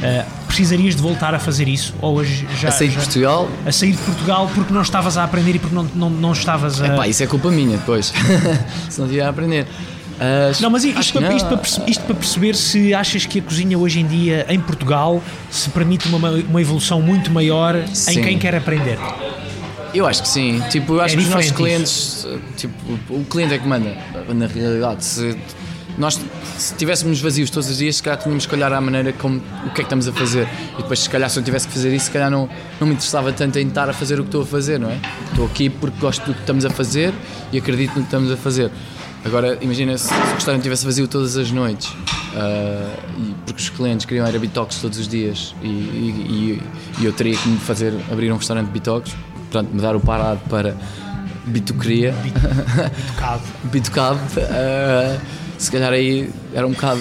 eh, 0.03 0.24
precisarias 0.46 0.94
de 0.96 1.03
voltar 1.03 1.34
a 1.34 1.38
fazer 1.38 1.68
isso? 1.68 1.94
Ou 2.00 2.16
hoje 2.16 2.46
já. 2.61 2.68
A 2.68 2.72
sair 2.72 2.88
de 2.88 2.94
já- 2.94 3.00
Portugal, 3.00 3.48
a 3.66 3.72
sair 3.72 3.92
de 3.92 3.98
Portugal 3.98 4.50
porque 4.55 4.72
não 4.72 4.82
estavas 4.82 5.16
a 5.16 5.24
aprender 5.24 5.57
e 5.57 5.59
porque 5.59 5.74
não, 5.74 5.84
não, 5.94 6.11
não 6.11 6.32
estavas 6.32 6.80
a. 6.82 6.90
pá, 6.90 7.09
isso 7.09 7.22
é 7.22 7.26
culpa 7.26 7.50
minha 7.50 7.76
depois. 7.76 8.12
se 8.90 9.00
não 9.00 9.09
tiver 9.09 9.22
a 9.22 9.28
aprender. 9.28 9.66
Ah, 10.20 10.53
Não, 10.61 10.70
mas 10.70 10.84
isto 10.84 11.00
que 11.14 11.18
para, 11.18 11.34
isto, 11.34 11.48
para 11.48 11.90
isto 11.90 12.05
para 12.05 12.14
perceber 12.14 12.55
se 12.55 12.94
achas 12.94 13.26
que 13.26 13.40
a 13.40 13.42
cozinha 13.42 13.76
hoje 13.76 13.98
em 14.00 14.07
dia 14.07 14.46
em 14.48 14.61
Portugal 14.61 15.20
se 15.50 15.68
permite 15.70 16.07
uma, 16.07 16.30
uma 16.30 16.61
evolução 16.61 17.00
muito 17.03 17.28
maior 17.30 17.74
em 17.74 17.94
Sim. 17.94 18.20
quem 18.22 18.38
quer 18.38 18.55
aprender. 18.55 18.98
Eu 19.92 20.07
acho 20.07 20.22
que 20.22 20.28
sim. 20.28 20.62
Tipo, 20.70 20.94
eu 20.94 21.00
acho 21.00 21.14
É 21.14 21.18
que 21.18 21.24
os 21.24 21.28
nossos 21.28 21.50
clientes, 21.50 22.26
tipo, 22.57 22.74
o 23.11 23.24
cliente 23.24 23.55
é 23.55 23.59
que 23.59 23.66
manda, 23.66 23.96
na 24.32 24.46
realidade. 24.46 25.05
Se 25.05 25.36
nós 25.99 26.14
se 26.14 26.72
estivéssemos 26.72 27.20
vazios 27.20 27.51
todos 27.51 27.68
os 27.68 27.78
dias, 27.78 27.97
se 27.97 28.03
calhar 28.03 28.18
tínhamos 28.22 28.47
que 28.47 28.55
olhar 28.55 28.72
à 28.72 28.80
maneira 28.80 29.12
como 29.12 29.38
o 29.38 29.70
que 29.70 29.70
é 29.70 29.74
que 29.74 29.82
estamos 29.82 30.09
a 30.09 30.12
fazer. 30.12 30.49
E 30.78 30.82
depois, 30.82 31.01
se 31.01 31.11
calhar, 31.11 31.28
se 31.30 31.38
eu 31.38 31.43
tivesse 31.43 31.66
que 31.68 31.74
fazer 31.74 31.95
isso, 31.95 32.07
se 32.07 32.11
calhar 32.11 32.30
não, 32.30 32.49
não 32.80 32.86
me 32.86 32.95
interessava 32.95 33.32
tanto 33.32 33.59
em 33.59 33.66
estar 33.68 33.88
a 33.88 33.93
fazer 33.93 34.14
o 34.18 34.22
que 34.22 34.28
estou 34.28 34.43
a 34.43 34.47
fazer, 34.47 34.78
não 34.80 34.90
é? 34.90 34.99
Estou 35.30 35.47
aqui 35.47 35.68
porque 35.68 35.99
gosto 36.01 36.24
do 36.26 36.34
que 36.34 36.40
estamos 36.40 36.64
a 36.64 36.70
fazer 36.70 37.12
e 37.53 37.59
acredito 37.59 37.90
no 37.90 38.01
que 38.01 38.07
estamos 38.07 38.30
a 38.30 38.36
fazer. 38.36 38.70
Agora, 39.24 39.57
imagina 39.61 39.97
se, 39.97 40.09
se 40.09 40.14
o 40.14 40.34
restaurante 40.34 40.61
estivesse 40.62 40.84
vazio 40.84 41.07
todas 41.07 41.36
as 41.36 41.51
noites, 41.53 41.93
e- 43.18 43.34
porque 43.47 43.61
os 43.62 43.68
clientes 43.70 44.05
queriam 44.07 44.26
era 44.26 44.38
bitoques 44.38 44.78
todos 44.78 44.99
os 44.99 45.07
dias 45.07 45.55
e, 45.62 45.66
e- 45.68 46.62
e- 47.01 47.05
eu 47.05 47.12
teria 47.12 47.36
que 47.36 47.49
me 47.49 47.59
fazer 47.59 47.93
abrir 48.11 48.32
um 48.32 48.36
restaurante 48.36 48.66
de 48.66 48.72
bitoques, 48.72 49.14
portanto, 49.51 49.70
mudar 49.72 49.95
o 49.95 50.01
parado 50.01 50.40
para 50.49 50.74
bitoqueria, 51.47 52.14
Tocado. 53.14 53.43
bitocado, 53.70 54.20
ah, 54.38 55.18
se 55.63 55.71
calhar 55.71 55.93
aí 55.93 56.29
era 56.53 56.67
um 56.67 56.73
bocado, 56.73 57.01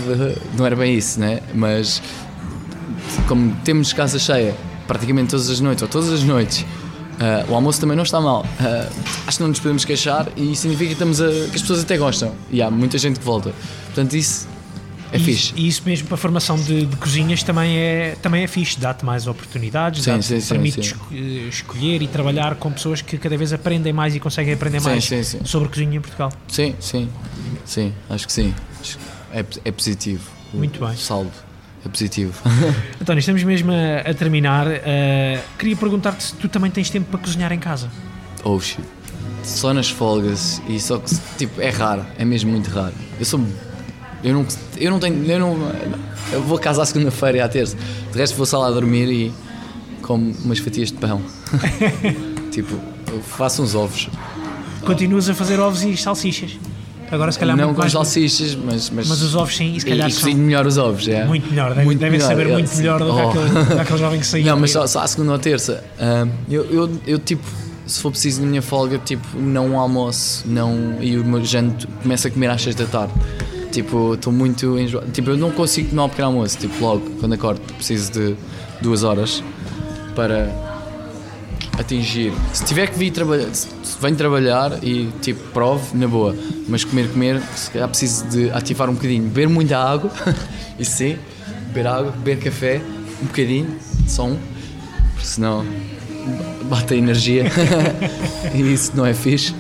não 0.56 0.66
era 0.66 0.76
bem 0.76 0.96
isso, 0.96 1.20
né? 1.20 1.42
Mas 1.54 2.02
como 3.28 3.56
temos 3.64 3.92
casa 3.92 4.20
cheia 4.20 4.56
praticamente 4.88 5.32
todas 5.32 5.50
as 5.50 5.60
noites, 5.60 5.82
ou 5.82 5.88
todas 5.88 6.12
as 6.12 6.24
noites, 6.24 6.66
Uh, 7.22 7.52
o 7.52 7.54
almoço 7.54 7.80
também 7.80 7.96
não 7.96 8.02
está 8.02 8.20
mal. 8.20 8.42
Uh, 8.42 8.92
acho 9.28 9.38
que 9.38 9.44
não 9.44 9.50
nos 9.50 9.60
podemos 9.60 9.86
queixar 9.86 10.28
e 10.36 10.56
significa 10.56 10.88
que, 10.88 10.94
estamos 10.94 11.22
a, 11.22 11.28
que 11.28 11.56
as 11.56 11.62
pessoas 11.62 11.82
até 11.82 11.96
gostam. 11.96 12.34
E 12.50 12.64
há 12.64 12.72
muita 12.72 12.98
gente 12.98 13.20
que 13.20 13.26
volta. 13.26 13.54
Portanto, 13.86 14.16
isso 14.16 14.48
é 15.12 15.18
e 15.18 15.20
fixe. 15.20 15.48
Isso, 15.48 15.54
e 15.58 15.68
isso 15.68 15.82
mesmo 15.86 16.08
para 16.08 16.16
a 16.16 16.18
formação 16.18 16.56
de, 16.56 16.86
de 16.86 16.96
cozinhas 16.96 17.44
também 17.44 17.78
é, 17.78 18.16
também 18.22 18.44
é 18.44 18.48
fixe. 18.48 18.80
Dá-te 18.80 19.04
mais 19.06 19.28
oportunidades, 19.28 20.04
sim, 20.04 20.22
sim, 20.22 20.40
sim, 20.40 20.48
permite 20.50 20.76
sim. 20.76 20.82
esco- 20.82 21.14
escolher 21.50 22.02
e 22.02 22.08
trabalhar 22.08 22.56
com 22.56 22.72
pessoas 22.72 23.02
que 23.02 23.18
cada 23.18 23.36
vez 23.38 23.52
aprendem 23.54 23.92
mais 23.92 24.16
e 24.16 24.20
conseguem 24.20 24.54
aprender 24.54 24.80
Sim, 24.80 24.86
mais 24.90 25.04
sim, 25.04 25.24
sim. 25.24 25.40
sobre 25.44 25.70
cozinha 25.70 25.98
em 25.98 26.02
Portugal. 26.02 26.32
Sim, 26.48 26.76
sim, 26.80 27.10
sim, 27.66 27.94
acho 28.10 28.26
que 28.28 28.34
sim. 28.34 28.54
É, 29.34 29.44
é 29.66 29.72
positivo. 29.72 30.30
Muito 30.54 30.86
bem. 30.86 30.96
Saldo 30.96 31.32
é 31.86 31.90
positivo. 31.90 32.34
António, 33.02 33.20
estamos 33.20 33.44
mesmo 33.44 33.72
a, 33.72 34.10
a 34.10 34.14
terminar. 34.14 34.68
Uh, 34.68 34.72
queria 35.58 35.76
perguntar-te 35.76 36.24
se 36.24 36.34
tu 36.36 36.48
também 36.48 36.70
tens 36.72 36.90
tempo 36.90 37.10
para 37.10 37.20
cozinhar 37.20 37.52
em 37.52 37.60
casa. 37.60 37.90
oh 38.44 38.60
shit. 38.60 38.82
Só 39.44 39.74
nas 39.74 39.90
folgas 39.90 40.62
e 40.70 40.80
só 40.80 41.00
que 41.00 41.10
tipo, 41.38 41.60
é 41.60 41.70
raro, 41.70 42.06
é 42.18 42.24
mesmo 42.24 42.52
muito 42.52 42.70
raro. 42.70 42.94
Eu 43.20 43.26
sou. 43.26 43.40
Eu 44.24 44.34
não, 44.34 44.46
eu 44.78 44.92
não 44.92 45.00
tenho. 45.00 45.24
Eu, 45.26 45.40
não, 45.40 45.72
eu 46.32 46.42
vou 46.44 46.58
a 46.58 46.62
casa 46.62 46.82
à 46.82 46.86
segunda-feira 46.86 47.38
e 47.38 47.42
à 47.42 47.50
terça. 47.50 47.76
De 48.12 48.18
resto 48.18 48.36
vou 48.38 48.46
só 48.46 48.60
lá 48.60 48.70
dormir 48.72 49.10
e 49.12 49.32
como 50.02 50.32
umas 50.44 50.60
fatias 50.60 50.90
de 50.92 50.98
pão. 50.98 51.22
tipo, 52.52 52.76
faço 53.24 53.62
uns 53.64 53.76
ovos. 53.76 54.10
Continuas 54.86 55.30
a 55.30 55.34
fazer 55.34 55.60
ovos 55.60 55.84
e 55.84 55.96
salsichas. 55.98 56.58
Agora, 57.12 57.30
se 57.32 57.38
calhar, 57.38 57.58
não 57.58 57.74
com 57.74 57.80
mais. 57.82 57.92
salsichas, 57.92 58.56
mas. 58.56 58.90
Mas, 58.90 59.08
Mas 59.10 59.22
os 59.22 59.36
ovos, 59.36 59.56
sim, 59.56 59.76
e 59.76 59.80
se 59.82 59.86
calhar 59.86 60.08
e 60.08 60.12
são 60.12 60.34
melhor 60.34 60.66
os 60.66 60.78
ovos, 60.78 61.08
é. 61.10 61.26
muito 61.26 61.50
melhor. 61.50 61.70
Devem, 61.70 61.86
Muito 61.86 62.00
devem 62.00 62.18
melhor, 62.18 62.30
saber 62.30 62.48
é, 62.48 62.54
muito 62.54 62.76
melhor 62.78 63.00
do 63.00 63.06
que 63.06 63.76
Oh. 63.76 63.80
aquele, 63.82 64.00
jovem 64.00 64.20
que 64.22 64.26
saiu. 64.26 64.46
Não, 64.46 64.58
mas 64.58 64.72
só, 64.72 64.88
só 64.88 65.02
à 65.02 65.08
segunda 65.08 65.34
ou 65.34 65.40
terça. 65.40 65.84
Ah, 66.00 66.26
eu, 66.50 66.64
eu, 66.72 66.90
eu, 67.06 67.20
tipo, 67.20 67.44
se 67.86 68.00
for 68.02 68.12
preciso 68.12 68.40
na 68.42 68.48
minha 68.48 68.62
folga, 68.62 68.98
tipo, 68.98 69.28
não 69.38 69.78
almoço, 69.78 70.44
não. 70.48 70.96
E 71.02 71.18
o 71.18 71.26
meu 71.26 71.44
janto 71.44 71.86
começa 72.02 72.30
a 72.30 72.32
comer 72.32 72.50
às 72.50 72.62
seis 72.62 72.76
da 72.76 72.86
tarde. 72.86 73.14
Tipo, 73.72 74.16
estou 74.16 74.34
muito 74.34 74.78
enjoado. 74.78 75.10
Tipo, 75.12 75.32
eu 75.32 75.38
não 75.38 75.52
consigo 75.52 75.90
tomar 75.90 76.06
um 76.06 76.10
pequeno 76.10 76.28
almoço, 76.28 76.58
tipo, 76.58 76.84
logo, 76.84 77.10
quando 77.20 77.34
acordo, 77.34 77.62
preciso 77.76 78.12
de 78.12 78.36
duas 78.82 79.04
horas 79.04 79.44
para 80.16 80.50
atingir. 81.78 82.34
Se 82.54 82.66
tiver 82.66 82.88
que 82.88 82.98
vir 82.98 83.12
trabalhar, 83.12 83.48
venho 84.02 84.16
trabalhar 84.16 84.84
e 84.84 85.08
tipo, 85.22 85.42
provo, 85.52 85.96
na 85.96 86.08
boa. 86.08 86.36
Mas 86.68 86.84
comer, 86.84 87.10
comer, 87.10 87.42
se 87.56 87.72
calhar 87.72 87.88
preciso 87.88 88.28
de 88.28 88.50
ativar 88.52 88.90
um 88.90 88.94
bocadinho. 88.94 89.24
Beber 89.24 89.50
muita 89.50 89.78
água, 89.78 90.12
isso 90.78 90.92
sim. 90.98 91.18
Beber 91.68 91.88
água, 91.88 92.12
beber 92.12 92.40
café, 92.40 92.82
um 93.22 93.26
bocadinho, 93.26 93.76
só 94.08 94.26
um. 94.26 94.38
Porque 95.14 95.28
senão 95.28 95.66
bate 96.66 96.94
a 96.94 96.98
energia 96.98 97.46
e 98.54 98.74
isso 98.74 98.92
não 98.96 99.06
é 99.06 99.14
fixe. 99.14 99.54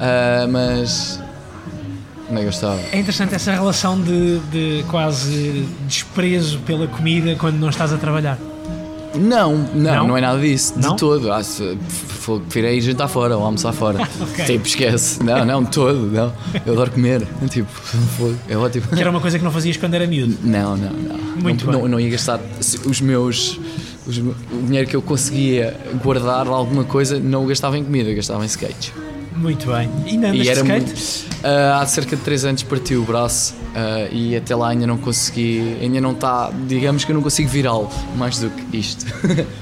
Ah, 0.00 0.46
mas. 0.48 1.20
Não 2.30 2.38
é. 2.40 2.44
É 2.92 2.98
interessante 2.98 3.34
essa 3.34 3.52
relação 3.52 4.00
de, 4.00 4.38
de 4.50 4.84
quase 4.88 5.66
desprezo 5.86 6.58
pela 6.60 6.86
comida 6.86 7.34
quando 7.36 7.56
não 7.56 7.70
estás 7.70 7.92
a 7.92 7.96
trabalhar. 7.96 8.38
Não, 9.14 9.56
não, 9.56 9.66
Não? 9.74 10.08
não, 10.08 10.16
é 10.16 10.20
nada 10.20 10.38
disso, 10.38 10.74
Não? 10.76 10.90
de 10.90 10.96
todo. 10.98 11.32
Ah, 11.32 11.40
Prefiro 12.44 12.66
é 12.66 12.74
ir 12.74 12.80
jantar 12.82 13.08
fora 13.08 13.36
ou 13.38 13.42
almoçar 13.44 13.72
fora. 13.72 13.98
Ok. 14.20 14.44
Tipo, 14.44 14.66
esquece. 14.66 15.22
Não, 15.22 15.44
não, 15.46 15.64
de 15.64 15.70
todo, 15.70 15.98
não. 16.12 16.30
Eu 16.66 16.74
adoro 16.74 16.90
comer. 16.90 17.26
Tipo, 17.48 17.66
é 18.48 18.56
ótimo. 18.56 18.86
Que 18.88 19.00
era 19.00 19.10
uma 19.10 19.20
coisa 19.20 19.38
que 19.38 19.44
não 19.44 19.50
fazias 19.50 19.78
quando 19.78 19.94
era 19.94 20.06
miúdo. 20.06 20.36
Não, 20.44 20.76
não, 20.76 20.90
não. 20.92 21.16
Muito 21.42 21.64
não, 21.64 21.72
bem. 21.72 21.82
não, 21.82 21.88
não 21.88 22.00
ia 22.00 22.10
gastar 22.10 22.38
os 22.84 23.00
meus. 23.00 23.58
os- 24.06 24.18
o 24.18 24.34
dinheiro 24.66 24.86
que 24.86 24.94
eu 24.94 25.00
conseguia 25.02 25.74
guardar 26.04 26.46
alguma 26.46 26.84
coisa, 26.84 27.18
não 27.18 27.44
o 27.44 27.46
gastava 27.46 27.78
em 27.78 27.84
comida, 27.84 28.12
gastava 28.12 28.42
em 28.44 28.46
skate. 28.46 28.92
Muito 29.38 29.66
bem. 29.68 29.88
E 30.04 30.10
ainda 30.10 30.28
andas 30.28 30.46
E 30.46 30.48
era 30.50 30.60
skate? 30.60 30.86
muito. 30.86 31.28
Ah, 31.44 31.80
há 31.80 31.86
cerca 31.86 32.16
de 32.16 32.22
3 32.22 32.44
anos 32.44 32.62
parti 32.64 32.94
o 32.96 33.02
braço 33.04 33.54
ah, 33.74 34.08
e 34.10 34.36
até 34.36 34.54
lá 34.56 34.68
ainda 34.70 34.86
não 34.86 34.98
consegui, 34.98 35.76
ainda 35.80 36.00
não 36.00 36.12
está, 36.12 36.50
digamos 36.66 37.04
que 37.04 37.12
eu 37.12 37.14
não 37.14 37.22
consigo 37.22 37.48
virá-lo 37.48 37.88
mais 38.16 38.38
do 38.38 38.50
que 38.50 38.76
isto. 38.76 39.06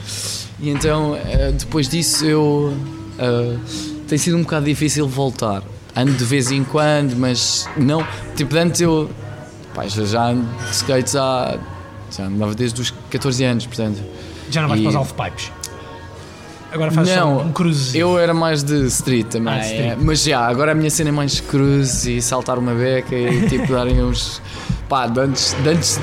e 0.59 0.71
então, 0.71 1.15
ah, 1.15 1.51
depois 1.53 1.89
disso, 1.89 2.25
eu. 2.25 2.75
tem 4.09 4.17
sido 4.19 4.37
um 4.37 4.43
bocado 4.43 4.65
difícil 4.67 5.07
voltar. 5.07 5.63
Ando 5.95 6.13
de 6.13 6.25
vez 6.25 6.51
em 6.51 6.63
quando, 6.65 7.15
mas 7.17 7.67
não. 7.77 8.07
Tipo, 8.35 8.53
de 8.55 8.59
antes 8.61 8.81
eu. 8.81 9.11
Pá, 9.75 9.87
já, 9.87 10.05
já 10.05 10.29
ando 10.31 10.47
de 10.65 10.71
skates 10.73 11.15
há. 11.17 11.59
Já 12.17 12.25
andava 12.27 12.55
desde 12.55 12.81
os 12.81 12.93
14 13.11 13.45
anos, 13.45 13.67
portanto. 13.67 13.99
Já 14.51 14.63
não 14.63 14.69
vais 14.69 14.81
E- 14.81 14.85
para 14.85 14.91
os 14.91 14.97
half-pipes. 14.97 15.51
Agora 16.77 16.91
só 16.93 17.03
Não, 17.03 17.39
um 17.41 17.53
cruze. 17.53 17.99
Eu 17.99 18.19
era 18.19 18.33
mais 18.35 18.63
de 18.63 18.87
street 18.87 19.27
também, 19.27 19.55
Ah, 19.55 19.61
street. 19.61 19.93
é, 19.93 19.97
mas 20.01 20.23
já, 20.23 20.41
agora 20.47 20.73
a 20.73 20.75
minha 20.75 20.91
cena 20.91 21.09
é 21.09 21.13
mais 21.13 21.41
cruz 21.41 22.07
e 22.07 22.21
saltar 22.23 22.59
uma 22.59 22.73
beca 22.75 23.15
e 23.17 23.49
tipo 23.49 23.73
darem 23.73 24.03
uns. 24.03 24.41
pá, 24.89 25.07
de 25.07 25.21
antes, 25.21 25.57
de 25.63 25.69
antes 25.69 26.01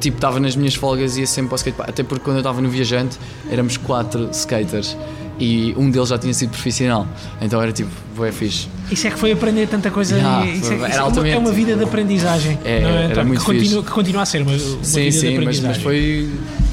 tipo 0.00 0.16
estava 0.16 0.40
nas 0.40 0.56
minhas 0.56 0.74
folgas 0.74 1.16
e 1.16 1.20
ia 1.20 1.26
sempre 1.26 1.48
para 1.50 1.54
o 1.54 1.58
skate, 1.58 1.76
até 1.82 2.02
porque 2.02 2.24
quando 2.24 2.36
eu 2.36 2.40
estava 2.40 2.60
no 2.62 2.68
Viajante 2.70 3.18
éramos 3.50 3.76
quatro 3.76 4.30
skaters 4.32 4.96
e 5.38 5.74
um 5.76 5.90
deles 5.90 6.08
já 6.08 6.18
tinha 6.18 6.32
sido 6.34 6.50
profissional, 6.50 7.06
então 7.40 7.60
era 7.62 7.70
tipo, 7.72 7.90
boé 8.16 8.30
fixe. 8.32 8.66
Isso 8.90 9.06
é 9.06 9.10
que 9.10 9.18
foi 9.18 9.32
aprender 9.32 9.66
tanta 9.68 9.90
coisa. 9.90 10.16
E- 10.16 10.56
isso 10.58 10.72
é, 10.72 10.76
era 10.76 10.88
isso 10.88 10.98
é 10.98 11.02
uma, 11.22 11.28
é 11.28 11.38
uma 11.38 11.52
vida 11.52 11.76
de 11.76 11.82
aprendizagem. 11.84 12.58
É, 12.64 12.80
não 12.80 12.88
é, 12.88 12.92
era 12.92 13.06
António? 13.12 13.26
muito 13.28 13.40
que, 13.40 13.46
continua, 13.46 13.82
que 13.82 13.90
continua 13.90 14.22
a 14.22 14.26
ser 14.26 14.42
uma, 14.42 14.52
uma 14.52 14.58
sim, 14.58 15.00
vida 15.00 15.10
de 15.10 15.12
sim, 15.12 15.26
mas, 15.26 15.34
aprendizagem. 15.38 15.66
mas 15.68 15.82
foi, 15.82 16.30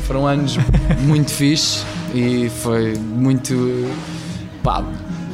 foram 0.08 0.26
anos 0.26 0.58
muito 1.02 1.32
fixe 1.32 1.84
e 2.16 2.50
foi 2.64 2.96
muito. 2.98 3.54
pá, 4.64 4.84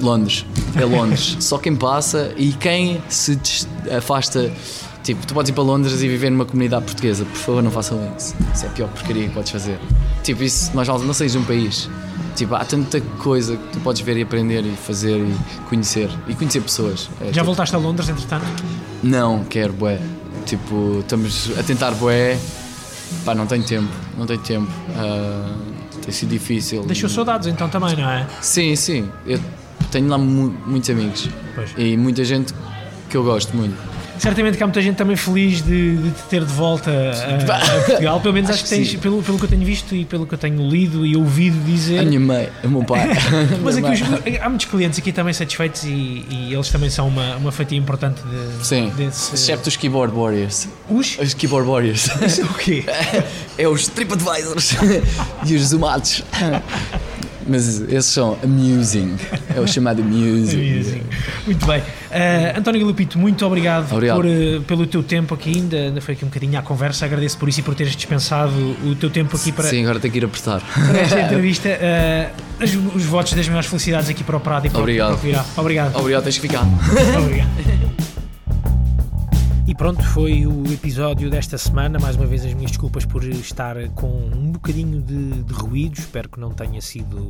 Londres. 0.02 0.46
É 0.76 0.84
Londres. 0.84 1.38
Só 1.40 1.58
quem 1.60 1.76
passa 1.76 2.34
e 2.36 2.52
quem 2.54 3.02
se 3.08 3.40
afasta. 3.96 4.52
Tipo, 5.04 5.26
tu 5.28 5.34
podes 5.34 5.50
ir 5.50 5.54
para 5.54 5.64
Londres 5.64 6.02
e 6.02 6.08
viver 6.08 6.30
numa 6.30 6.46
comunidade 6.46 6.86
portuguesa. 6.86 7.26
Por 7.26 7.36
favor, 7.36 7.62
não 7.64 7.70
façam 7.72 8.00
isso. 8.18 8.34
Isso 8.54 8.66
é 8.66 8.70
a 8.70 8.72
pior 8.72 8.88
porcaria 8.90 9.28
que 9.28 9.34
podes 9.34 9.52
fazer. 9.52 9.78
Tipo, 10.24 10.44
isso, 10.44 10.74
mais 10.74 10.88
vale 10.88 11.04
não 11.06 11.14
saís 11.14 11.34
de 11.34 11.38
um 11.38 11.44
país. 11.44 11.90
Tipo, 12.36 12.56
há 12.56 12.64
tanta 12.66 13.00
coisa 13.20 13.56
que 13.58 13.64
tu 13.74 13.80
podes 13.82 14.02
ver 14.02 14.18
e 14.18 14.22
aprender 14.24 14.66
e 14.66 14.72
fazer 14.76 15.18
e 15.18 15.36
conhecer. 15.70 16.10
E 16.28 16.34
conhecer 16.34 16.62
pessoas. 16.62 17.10
É, 17.22 17.26
Já 17.26 17.32
tipo, 17.34 17.46
voltaste 17.46 17.76
a 17.76 17.80
Londres, 17.80 18.08
entretanto? 18.10 18.46
não, 19.04 19.44
quero 19.44 19.74
bué. 19.74 20.00
Tipo, 20.46 21.00
estamos 21.02 21.52
a 21.60 21.64
tentar 21.64 21.92
bué. 21.92 22.38
Pá, 23.26 23.34
não 23.34 23.46
tenho 23.46 23.64
tempo, 23.64 23.88
não 24.18 24.26
tenho 24.26 24.40
tempo. 24.42 24.72
Ah, 24.96 25.56
tem 26.04 26.12
sido 26.14 26.30
difícil. 26.30 26.84
Deixou 26.84 27.10
saudades 27.10 27.48
então 27.48 27.70
também, 27.70 27.96
não 27.96 28.10
é? 28.10 28.28
Sim, 28.42 28.76
sim. 28.76 29.10
Eu 29.26 29.40
tenho 29.92 30.08
lá 30.10 30.18
mu- 30.18 30.54
muitos 30.66 30.90
amigos 30.90 31.30
Pois. 31.56 31.72
e 31.78 31.96
muita 31.96 32.24
gente 32.26 32.54
que 33.10 33.16
eu 33.18 33.24
gosto 33.24 33.56
muito. 33.56 33.76
Certamente 34.20 34.58
que 34.58 34.64
há 34.64 34.68
muita 34.68 34.82
gente 34.82 34.96
também 34.96 35.16
feliz 35.16 35.62
de, 35.62 35.98
de 35.98 36.12
te 36.12 36.24
ter 36.30 36.46
de 36.46 36.54
volta 36.54 36.92
a, 36.92 37.36
a 37.36 37.82
Portugal. 37.86 38.20
Pelo 38.22 38.34
menos 38.34 38.50
acho, 38.50 38.60
Acho 38.64 38.70
que 38.70 38.82
que 38.82 38.90
tens, 38.92 39.02
pelo, 39.02 39.22
pelo 39.24 39.38
que 39.40 39.46
eu 39.46 39.50
tenho 39.50 39.66
visto 39.66 39.96
e 39.96 40.06
pelo 40.06 40.26
que 40.28 40.34
eu 40.34 40.38
tenho 40.38 40.68
lido 40.70 41.06
e 41.06 41.16
ouvido 41.16 41.58
dizer. 41.66 42.00
A 42.00 42.04
minha 42.04 42.20
mãe, 42.20 42.50
o 42.64 42.70
meu 42.70 42.84
pai. 42.84 43.08
Mas 43.64 43.78
aqui 43.78 43.90
os- 43.92 44.02
há 44.42 44.50
muitos 44.50 44.68
clientes 44.68 45.00
aqui 45.00 45.12
também 45.12 45.34
satisfeitos 45.34 45.84
e, 45.84 46.26
e 46.30 46.50
eles 46.54 46.70
também 46.70 46.90
são 46.90 47.08
uma, 47.08 47.36
uma 47.38 47.52
fatia 47.52 47.78
importante 47.78 48.22
de, 48.22 48.66
Sim, 48.66 48.92
desse. 48.96 49.34
excepto 49.34 49.68
os 49.70 49.76
keyboard 49.76 50.14
warriors. 50.16 50.68
Os? 50.90 51.18
Os 51.20 51.34
keyboard 51.34 51.68
warriors. 51.68 52.10
Isso 52.26 52.42
é 52.42 52.46
o 52.46 52.54
quê? 52.54 52.84
é 53.58 53.68
os 53.68 53.88
TripAdvisors 53.88 54.76
e 55.46 55.56
os 55.56 55.68
zoomados. 55.70 56.24
Mas 57.48 57.82
esses 57.82 58.06
são 58.06 58.38
amusing. 58.44 59.16
É 59.56 59.60
o 59.60 59.68
chamado 59.68 60.02
amusing. 60.02 60.74
Amazing. 60.74 61.02
Muito 61.46 61.66
bem. 61.66 61.80
Uh, 61.80 62.60
António 62.60 62.80
Galupito, 62.82 63.18
muito 63.20 63.46
obrigado, 63.46 63.92
Obrigado. 63.92 64.16
Por, 64.18 64.26
uh, 64.26 64.62
pelo 64.62 64.86
teu 64.88 65.02
tempo 65.04 65.34
aqui. 65.34 65.50
Ainda, 65.56 65.76
ainda 65.78 66.02
foi 66.02 66.14
aqui 66.14 66.24
um 66.24 66.28
bocadinho 66.28 66.58
à 66.58 66.62
conversa. 66.62 67.06
Agradeço 67.06 67.38
por 67.38 67.50
isso 67.50 67.60
e 67.60 67.64
por 67.64 67.76
teres 67.76 67.96
dispensado 67.96 68.54
o 68.86 68.96
teu 68.96 69.10
tempo 69.10 69.36
aqui 69.36 69.52
para, 69.52 69.68
Sim, 69.70 69.84
agora 69.84 70.00
tenho 70.00 70.12
que 70.12 70.20
ir 70.20 70.26
apertar. 70.26 70.62
para 70.62 71.00
esta 71.00 71.20
entrevista. 71.22 71.70
Uh, 71.70 72.64
as- 72.64 72.76
os 72.96 73.04
votos 73.06 73.34
das 73.34 73.48
maiores 73.48 73.68
felicidades 73.70 74.10
aqui 74.10 74.24
para 74.24 74.38
o 74.38 74.40
Prado 74.40 74.68
e 74.68 74.70
para, 74.70 74.80
o- 74.80 74.82
Obrigado. 74.84 75.08
para 75.10 75.16
o 75.18 75.20
que 75.22 75.28
virá. 75.28 75.46
Obrigado. 75.58 75.96
Obrigado, 75.98 76.24
tens 76.24 76.36
que 76.38 76.42
ficar. 76.48 76.64
Obrigado. 77.20 77.50
E 79.74 79.76
pronto, 79.76 80.04
foi 80.04 80.46
o 80.46 80.72
episódio 80.72 81.32
desta 81.32 81.58
semana. 81.58 81.98
Mais 81.98 82.16
uma 82.16 82.28
vez, 82.28 82.46
as 82.46 82.54
minhas 82.54 82.70
desculpas 82.70 83.08
por 83.08 83.24
estar 83.24 83.76
com 83.96 84.08
um 84.08 84.52
bocadinho 84.52 85.02
de, 85.02 85.42
de 85.42 85.52
ruído. 85.52 85.98
Espero 85.98 86.30
que 86.30 86.40
não 86.40 86.52
tenha 86.52 86.80
sido 86.80 87.28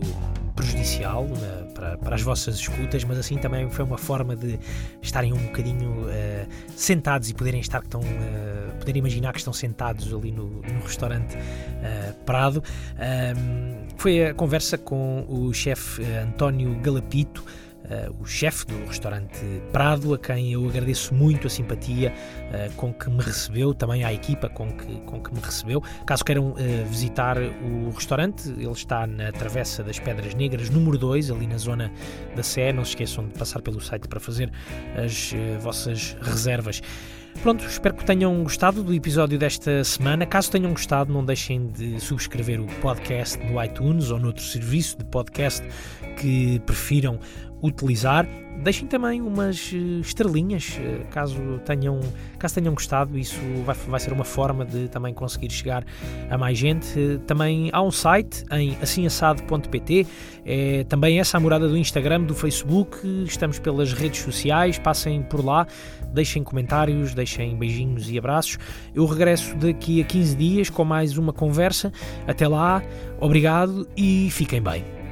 prejudicial 0.54 1.24
né, 1.24 1.68
para, 1.74 1.98
para 1.98 2.16
as 2.16 2.22
vossas 2.22 2.56
escutas, 2.56 3.06
mas 3.06 3.18
assim 3.18 3.38
também 3.38 3.70
foi 3.70 3.86
uma 3.86 3.98
forma 3.98 4.36
de 4.36 4.60
estarem 5.02 5.32
um 5.32 5.38
bocadinho 5.38 6.10
eh, 6.10 6.46
sentados 6.76 7.30
e 7.30 7.34
poderem 7.34 7.62
estar 7.62 7.82
que 7.82 7.88
eh, 7.96 8.72
poderem 8.78 9.00
imaginar 9.00 9.32
que 9.32 9.40
estão 9.40 9.54
sentados 9.54 10.14
ali 10.14 10.34
no, 10.34 10.48
no 10.50 10.82
restaurante 10.84 11.38
eh, 11.38 12.14
Prado. 12.26 12.62
Ahm, 13.00 13.88
foi 13.96 14.26
a 14.28 14.34
conversa 14.34 14.78
com 14.78 15.26
o 15.30 15.54
chefe 15.54 16.04
eh, 16.04 16.26
António 16.28 16.78
Galapito. 16.82 17.42
Uh, 17.86 18.16
o 18.22 18.26
chefe 18.26 18.66
do 18.66 18.86
restaurante 18.86 19.40
Prado, 19.72 20.14
a 20.14 20.20
quem 20.20 20.54
eu 20.54 20.68
agradeço 20.68 21.14
muito 21.14 21.48
a 21.48 21.50
simpatia 21.50 22.14
uh, 22.14 22.74
com 22.76 22.94
que 22.94 23.10
me 23.10 23.22
recebeu, 23.22 23.74
também 23.74 24.04
à 24.04 24.14
equipa 24.14 24.50
com 24.50 24.72
que, 24.72 25.02
com 25.02 25.22
que 25.22 25.34
me 25.34 25.40
recebeu. 25.40 25.82
Caso 26.06 26.24
queiram 26.24 26.52
uh, 26.52 26.56
visitar 26.88 27.38
o 27.38 27.90
restaurante, 27.92 28.50
ele 28.50 28.72
está 28.72 29.06
na 29.08 29.32
Travessa 29.32 29.84
das 29.84 30.00
Pedras 30.00 30.34
Negras, 30.34 30.70
número 30.70 30.98
2, 30.98 31.32
ali 31.32 31.48
na 31.48 31.58
zona 31.58 31.92
da 32.36 32.44
Sé. 32.44 32.72
Não 32.72 32.84
se 32.84 32.92
esqueçam 32.92 33.28
de 33.28 33.34
passar 33.38 33.62
pelo 33.62 33.80
site 33.82 34.08
para 34.08 34.20
fazer 34.20 34.52
as 34.96 35.34
vossas 35.62 36.16
reservas. 36.22 36.82
Pronto, 37.42 37.66
espero 37.66 37.96
que 37.96 38.06
tenham 38.06 38.42
gostado 38.44 38.84
do 38.84 38.94
episódio 38.94 39.38
desta 39.38 39.84
semana. 39.84 40.26
Caso 40.26 40.50
tenham 40.50 40.72
gostado, 40.72 41.12
não 41.12 41.26
deixem 41.26 41.68
de 41.68 42.00
subscrever 42.00 42.62
o 42.62 42.68
podcast 42.80 43.38
no 43.44 43.62
iTunes 43.62 44.12
ou 44.12 44.20
noutro 44.20 44.44
serviço 44.44 44.98
de 44.98 45.04
podcast 45.06 45.62
que 46.16 46.60
prefiram 46.66 47.20
utilizar. 47.64 48.28
Deixem 48.62 48.88
também 48.88 49.22
umas 49.22 49.72
eh, 49.74 49.78
estrelinhas, 50.02 50.78
eh, 50.80 51.06
caso 51.10 51.60
tenham, 51.66 52.00
caso 52.38 52.56
tenham 52.56 52.74
gostado, 52.74 53.18
isso 53.18 53.40
vai, 53.66 53.76
vai 53.76 54.00
ser 54.00 54.14
uma 54.14 54.24
forma 54.24 54.64
de 54.64 54.88
também 54.90 55.14
conseguir 55.14 55.50
chegar 55.50 55.84
a 56.30 56.38
mais 56.38 56.58
gente. 56.58 57.20
Também 57.26 57.70
há 57.74 57.82
um 57.82 57.90
site 57.90 58.44
em 58.52 58.78
assinassado.pt, 58.82 60.06
é 60.46 60.84
também 60.84 61.20
essa 61.20 61.38
a 61.38 61.40
morada 61.40 61.68
do 61.68 61.76
Instagram, 61.76 62.24
do 62.24 62.36
Facebook, 62.36 62.98
estamos 63.24 63.58
pelas 63.58 63.92
redes 63.92 64.22
sociais, 64.22 64.78
passem 64.78 65.24
por 65.24 65.44
lá, 65.44 65.66
deixem 66.14 66.44
comentários, 66.44 67.16
deixem 67.16 67.58
beijinhos 67.58 68.10
e 68.10 68.18
abraços. 68.20 68.60
Eu 68.94 69.06
regresso 69.06 69.56
daqui 69.56 70.00
a 70.00 70.06
15 70.06 70.36
dias 70.36 70.70
com 70.70 70.86
mais 70.86 71.18
uma 71.18 71.34
conversa. 71.34 71.92
Até 72.28 72.48
lá, 72.48 72.84
obrigado 73.20 73.88
e 73.98 74.30
fiquem 74.30 74.62
bem. 74.62 75.03